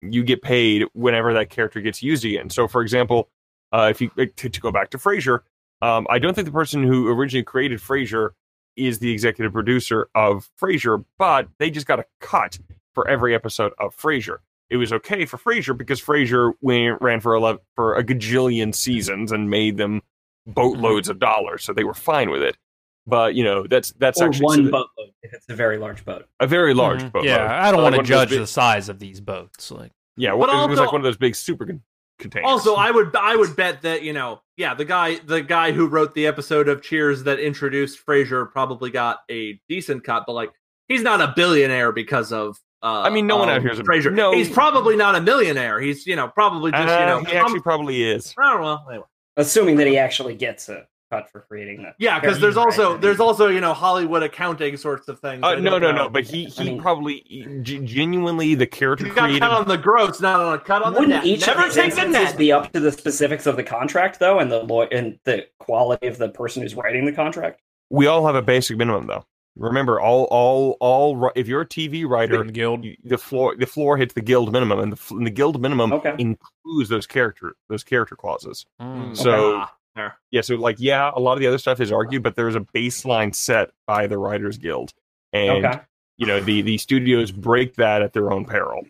you 0.02 0.24
get 0.24 0.42
paid 0.42 0.84
whenever 0.94 1.34
that 1.34 1.50
character 1.50 1.80
gets 1.80 2.04
used 2.04 2.26
again. 2.26 2.50
So, 2.50 2.68
for 2.68 2.82
example, 2.82 3.30
uh, 3.72 3.88
if 3.92 4.02
you 4.02 4.10
to, 4.10 4.50
to 4.50 4.62
go 4.62 4.72
back 4.72 4.90
to 4.90 4.98
Frasier, 4.98 5.40
um, 5.82 6.06
I 6.10 6.20
don't 6.20 6.34
think 6.34 6.46
the 6.46 6.52
person 6.52 6.84
who 6.84 7.08
originally 7.08 7.44
created 7.44 7.80
Frasier 7.80 8.32
is 8.76 9.00
the 9.00 9.12
executive 9.12 9.54
producer 9.54 10.10
of 10.14 10.50
Frasier, 10.62 11.06
but 11.18 11.48
they 11.60 11.70
just 11.70 11.88
got 11.88 12.00
a 12.00 12.06
cut 12.20 12.60
for 12.94 13.08
every 13.08 13.34
episode 13.34 13.74
of 13.80 13.96
Frasier. 13.96 14.38
It 14.70 14.78
was 14.78 14.92
okay 14.92 15.26
for 15.26 15.38
Frasier 15.38 15.78
because 15.78 16.02
Frasier 16.02 16.54
ran 16.62 17.20
for 17.20 17.36
11, 17.36 17.62
for 17.76 17.96
a 17.96 18.04
gajillion 18.04 18.74
seasons 18.74 19.32
and 19.32 19.50
made 19.50 19.78
them 19.78 20.02
boatloads 20.48 21.08
of 21.10 21.20
dollars, 21.20 21.64
so 21.64 21.74
they 21.74 21.84
were 21.84 21.94
fine 21.94 22.30
with 22.30 22.42
it. 22.42 22.58
But 23.08 23.36
you 23.36 23.44
know, 23.44 23.68
that's 23.68 23.92
that's 24.00 24.20
or 24.22 24.26
actually 24.28 24.44
one 24.46 24.66
so- 24.66 24.72
boatload 24.72 25.10
if 25.22 25.34
it's 25.34 25.46
a 25.50 25.56
very 25.56 25.78
large 25.78 26.04
boat. 26.06 26.26
a 26.40 26.48
very 26.48 26.74
large 26.74 27.02
Mhm. 27.02 27.12
boatload. 27.12 27.26
Yeah, 27.26 27.46
I 27.66 27.72
don't 27.72 27.80
Uh, 27.80 27.84
want 27.84 27.94
to 27.94 27.98
one 27.98 28.06
of 28.06 28.08
those 28.08 28.08
judge 28.08 28.30
big- 28.32 28.40
the 28.40 28.48
size 28.48 28.90
of 28.90 29.00
these 29.00 29.22
boats. 29.22 29.70
Like, 29.72 29.92
Yeah, 30.18 30.32
But 30.32 30.38
well, 30.40 30.50
it 30.66 30.70
was 30.70 30.80
also- 30.80 30.84
like 30.84 30.92
one 30.94 31.02
of 31.02 31.04
those 31.06 31.18
big 31.18 31.36
super 31.36 31.66
con- 31.66 31.82
containers. 32.20 32.50
Also, 32.50 32.76
I 32.76 32.90
would 32.90 33.14
I 33.16 33.36
would 33.36 33.56
bet 33.56 33.82
that 33.82 34.02
you 34.04 34.14
know, 34.14 34.42
yeah, 34.58 34.74
the 34.74 34.86
guy 34.86 35.16
the 35.26 35.42
guy 35.42 35.72
who 35.74 35.88
wrote 35.88 36.14
the 36.16 36.26
episode 36.26 36.68
of 36.70 36.82
Cheers 36.82 37.24
that 37.24 37.40
introduced 37.40 38.04
Frasier 38.06 38.50
probably 38.52 38.90
got 38.92 39.20
a 39.30 39.60
decent 39.70 40.04
cut, 40.06 40.24
but 40.26 40.34
like 40.34 40.52
he's 40.88 41.02
not 41.04 41.20
a 41.22 41.34
billionaire 41.36 41.92
because 41.92 42.32
of. 42.32 42.58
Uh, 42.82 43.02
I 43.02 43.10
mean, 43.10 43.26
no 43.28 43.38
one 43.38 43.50
um, 43.50 43.56
out 43.56 43.62
here 43.62 43.72
is 43.72 43.80
a- 43.80 43.84
Frasier. 43.84 44.14
no. 44.14 44.32
he's 44.32 44.50
probably 44.50 44.96
not 44.96 45.16
a 45.16 45.22
millionaire. 45.22 45.80
He's 45.82 46.06
you 46.08 46.16
know 46.16 46.28
probably 46.30 46.72
just 46.72 46.88
Uh, 46.88 47.00
you 47.00 47.06
know. 47.08 47.20
he 47.24 47.36
actually 47.36 47.62
probably 47.62 48.04
is. 48.04 48.34
oh 48.40 48.62
well, 48.62 48.86
anyway. 48.90 49.06
Assuming 49.38 49.76
that 49.78 49.88
he 49.88 49.98
actually 49.98 50.36
gets 50.36 50.70
a 50.70 50.88
cut 51.12 51.30
for 51.32 51.42
creating 51.42 51.84
that. 51.84 51.96
Yeah, 52.00 52.20
because 52.20 52.40
there's 52.40 52.56
Right. 52.56 52.66
also 52.66 52.98
there's 52.98 53.20
also 53.20 53.48
you 53.48 53.62
know 53.62 53.74
Hollywood 53.74 54.24
accounting 54.24 54.78
sorts 54.78 55.08
of 55.08 55.20
things. 55.20 55.42
Uh, 55.44 55.56
no, 55.56 55.78
no, 55.78 55.92
know. 55.92 55.92
no. 55.92 56.10
But 56.10 56.24
he 56.24 56.46
he 56.46 56.62
I 56.62 56.66
mean- 56.66 56.82
probably 56.82 57.60
g- 57.62 57.80
genuinely 57.80 58.56
the 58.56 58.66
character 58.68 59.06
you 59.08 59.14
got 59.14 59.24
created. 59.26 59.42
cut 59.42 59.52
on 59.52 59.68
the 59.68 59.78
gross, 59.78 60.22
not 60.22 60.40
on 60.40 60.54
a 60.54 60.60
cut 60.60 60.82
on 60.84 60.94
the 60.94 61.00
Wouldn't 61.02 61.24
net. 61.24 61.26
each 61.26 61.46
Never 61.48 61.60
of 61.62 61.66
these 61.68 61.76
take 61.76 61.94
the 61.96 62.02
instances 62.02 62.30
net. 62.32 62.38
be 62.38 62.52
up 62.52 62.72
to 62.74 62.80
the 62.80 62.92
specifics 62.92 63.46
of 63.46 63.56
the 63.56 63.64
contract, 63.64 64.20
though, 64.20 64.40
and 64.40 64.52
the 64.52 64.64
law 64.64 64.84
and 64.92 65.20
the 65.26 65.46
quality 65.60 66.08
of 66.08 66.18
the 66.18 66.30
person 66.30 66.62
who's 66.64 66.76
writing 66.76 67.06
the 67.06 67.12
contract? 67.14 67.62
We 67.90 68.08
all 68.08 68.26
have 68.26 68.36
a 68.36 68.42
basic 68.42 68.78
minimum, 68.78 69.08
though. 69.08 69.26
Remember, 69.58 70.02
all 70.02 70.26
all 70.32 70.76
all. 70.82 71.32
If 71.36 71.48
you're 71.48 71.62
a 71.62 71.66
TV 71.66 72.06
writer, 72.06 72.42
in 72.42 72.48
the 72.48 72.52
guild. 72.54 72.84
you- 72.84 72.98
the 73.06 73.18
floor 73.18 73.56
the 73.58 73.66
floor 73.66 73.96
hits 73.96 74.14
the 74.14 74.20
guild 74.22 74.52
minimum, 74.52 74.80
and 74.80 74.92
the, 74.92 75.14
and 75.16 75.26
the 75.26 75.30
guild 75.32 75.62
minimum 75.62 75.94
Okay. 75.94 76.14
includes 76.18 76.90
those 76.90 77.08
character 77.08 77.56
those 77.70 77.82
character 77.82 78.18
clauses. 78.18 78.66
Mm. 78.82 79.16
So 79.16 79.64
there. 79.96 80.18
yeah, 80.32 80.42
so 80.42 80.56
like 80.56 80.78
yeah, 80.80 81.12
a 81.14 81.20
lot 81.20 81.34
of 81.34 81.40
the 81.40 81.48
other 81.48 81.58
stuff 81.58 81.80
is 81.80 81.92
argued, 81.92 82.24
but 82.24 82.36
there's 82.36 82.56
a 82.56 82.60
baseline 82.62 83.34
set 83.34 83.72
by 83.88 84.08
the 84.08 84.18
Writers 84.18 84.58
Guild, 84.58 84.94
and 85.34 85.66
Okay. 85.66 85.80
you 86.18 86.26
know 86.28 86.40
the 86.40 86.62
the 86.62 86.78
studios 86.78 87.32
break 87.32 87.76
that 87.76 88.02
at 88.02 88.14
their 88.14 88.32
own 88.32 88.46
peril. 88.46 88.84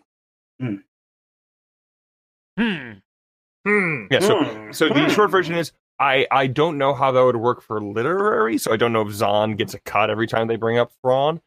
Hmm. 0.60 0.76
Hmm. 2.58 4.04
Yeah, 4.10 4.20
so 4.20 4.42
Hmm. 4.44 4.72
so 4.72 4.88
the 4.88 5.08
short 5.10 5.30
version 5.30 5.54
is 5.56 5.72
I 5.98 6.26
I 6.30 6.46
don't 6.46 6.78
know 6.78 6.94
how 6.94 7.10
that 7.12 7.22
would 7.24 7.36
work 7.36 7.62
for 7.62 7.80
literary, 7.80 8.58
so 8.58 8.72
I 8.72 8.76
don't 8.76 8.92
know 8.92 9.02
if 9.06 9.12
Zahn 9.12 9.56
gets 9.56 9.74
a 9.74 9.80
cut 9.80 10.08
every 10.10 10.26
time 10.26 10.46
they 10.46 10.56
bring 10.56 10.78
up 10.78 10.92
Thrawn. 11.02 11.40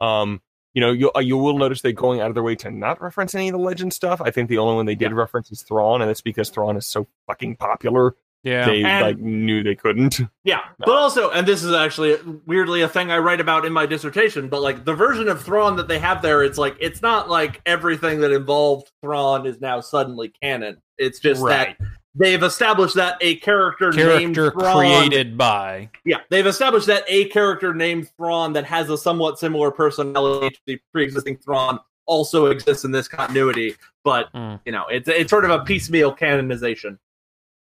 Um, 0.00 0.40
you 0.72 0.80
know, 0.80 0.92
you 0.92 1.10
you 1.20 1.36
will 1.36 1.58
notice 1.58 1.82
they're 1.82 1.92
going 1.92 2.20
out 2.20 2.28
of 2.28 2.34
their 2.34 2.42
way 2.42 2.54
to 2.56 2.70
not 2.70 3.00
reference 3.02 3.34
any 3.34 3.48
of 3.48 3.52
the 3.52 3.58
legend 3.58 3.92
stuff. 3.92 4.20
I 4.20 4.30
think 4.30 4.48
the 4.48 4.58
only 4.58 4.74
one 4.76 4.86
they 4.86 4.94
did 4.94 5.12
reference 5.12 5.50
is 5.50 5.62
Thrawn, 5.62 6.00
and 6.02 6.10
it's 6.10 6.20
because 6.20 6.50
Thrawn 6.50 6.76
is 6.76 6.86
so 6.86 7.06
fucking 7.26 7.56
popular. 7.56 8.14
Yeah. 8.44 8.66
They 8.66 8.84
And- 8.84 9.02
like 9.04 9.18
knew 9.18 9.62
they 9.62 9.74
couldn't. 9.74 10.20
Yeah, 10.44 10.60
but 10.78 10.90
also, 10.90 11.30
and 11.30 11.46
this 11.48 11.64
is 11.64 11.72
actually 11.72 12.18
weirdly 12.46 12.82
a 12.82 12.88
thing 12.88 13.10
I 13.10 13.16
write 13.18 13.40
about 13.40 13.64
in 13.64 13.72
my 13.72 13.86
dissertation. 13.86 14.48
But 14.48 14.60
like 14.60 14.84
the 14.84 14.92
version 14.94 15.26
of 15.28 15.42
Thrawn 15.42 15.76
that 15.76 15.88
they 15.88 15.98
have 15.98 16.20
there, 16.20 16.42
it's 16.44 16.58
like 16.58 16.76
it's 16.78 17.00
not 17.00 17.30
like 17.30 17.62
everything 17.64 18.20
that 18.20 18.30
involved 18.30 18.92
Thrawn 19.02 19.46
is 19.46 19.60
now 19.62 19.80
suddenly 19.80 20.28
canon. 20.42 20.82
It's 20.98 21.18
just 21.18 21.40
Right. 21.40 21.76
that 21.78 21.88
they've 22.14 22.42
established 22.42 22.94
that 22.96 23.16
a 23.22 23.36
character, 23.36 23.90
named 23.90 24.34
Character 24.34 24.50
Thrawn, 24.60 24.76
created 24.76 25.38
by. 25.38 25.88
Yeah, 26.04 26.18
they've 26.28 26.46
established 26.46 26.86
that 26.88 27.04
a 27.08 27.24
character 27.30 27.72
named 27.74 28.10
Thrawn 28.18 28.52
that 28.52 28.66
has 28.66 28.90
a 28.90 28.98
somewhat 28.98 29.38
similar 29.38 29.70
personality 29.70 30.50
to 30.50 30.60
the 30.66 30.78
pre-existing 30.92 31.38
Thrawn 31.38 31.78
also 32.04 32.46
exists 32.46 32.84
in 32.84 32.90
this 32.92 33.08
continuity. 33.08 33.76
But 34.04 34.30
Mm. 34.34 34.60
you 34.66 34.72
know, 34.72 34.84
it's 34.90 35.08
it's 35.08 35.30
sort 35.30 35.46
of 35.46 35.50
a 35.50 35.60
piecemeal 35.64 36.12
canonization. 36.12 36.98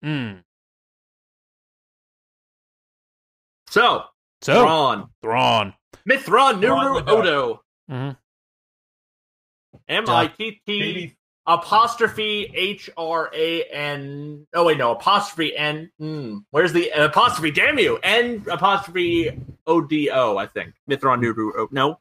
Mm. 0.02 0.42
So 3.74 4.04
So, 4.40 4.60
Thrawn, 4.62 5.08
Thrawn. 5.20 5.74
Mithra 6.06 6.52
Nuru 6.54 7.02
Thrawn. 7.04 7.08
Odo. 7.08 7.62
Mhm. 7.90 8.16
M 9.88 10.04
I 10.08 10.28
T 10.28 10.60
T 10.64 11.16
apostrophe 11.44 12.52
H 12.54 12.88
R 12.96 13.30
A 13.34 13.64
N. 13.64 14.46
Oh 14.54 14.66
wait, 14.66 14.78
no 14.78 14.92
apostrophe 14.92 15.56
N. 15.56 15.90
Mm, 16.00 16.44
where's 16.52 16.72
the 16.72 16.88
apostrophe? 16.90 17.50
Damn 17.50 17.80
you! 17.80 17.98
N 18.04 18.44
apostrophe 18.48 19.32
O 19.66 19.80
D 19.80 20.08
O. 20.08 20.36
I 20.36 20.46
think 20.46 20.74
Mithron 20.88 21.20
Nuru. 21.20 21.50
Oh, 21.56 21.68
no, 21.72 21.98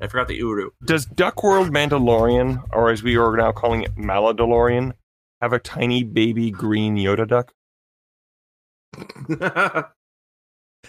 I 0.00 0.08
forgot 0.08 0.26
the 0.26 0.34
Uru. 0.34 0.70
Does 0.84 1.06
Duckworld 1.06 1.70
Mandalorian, 1.70 2.60
or 2.72 2.90
as 2.90 3.04
we 3.04 3.16
are 3.16 3.36
now 3.36 3.52
calling 3.52 3.82
it 3.82 3.94
Maladolorian, 3.94 4.94
have 5.40 5.52
a 5.52 5.60
tiny 5.60 6.02
baby 6.02 6.50
green 6.50 6.96
Yoda 6.96 7.28
duck? 7.28 7.52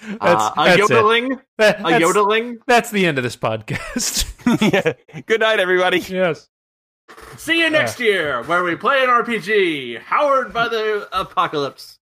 uh, 0.22 0.52
That's, 0.56 0.58
a 0.58 0.78
that's 0.78 0.78
yodeling. 0.78 1.42
That- 1.58 1.80
A 1.80 1.84
that's, 1.84 2.00
yodeling. 2.02 2.60
that's 2.68 2.92
the 2.92 3.06
end 3.06 3.18
of 3.18 3.24
this 3.24 3.36
podcast. 3.36 4.26
yeah. 5.16 5.22
Good 5.26 5.40
night, 5.42 5.60
everybody. 5.60 6.00
yes. 6.00 6.50
See 7.38 7.60
you 7.60 7.70
next 7.70 8.00
year, 8.00 8.42
where 8.44 8.64
we 8.64 8.76
play 8.76 9.04
an 9.04 9.10
RPG, 9.10 10.00
Howard 10.00 10.52
by 10.54 10.68
the 10.68 11.08
apocalypse. 11.12 12.00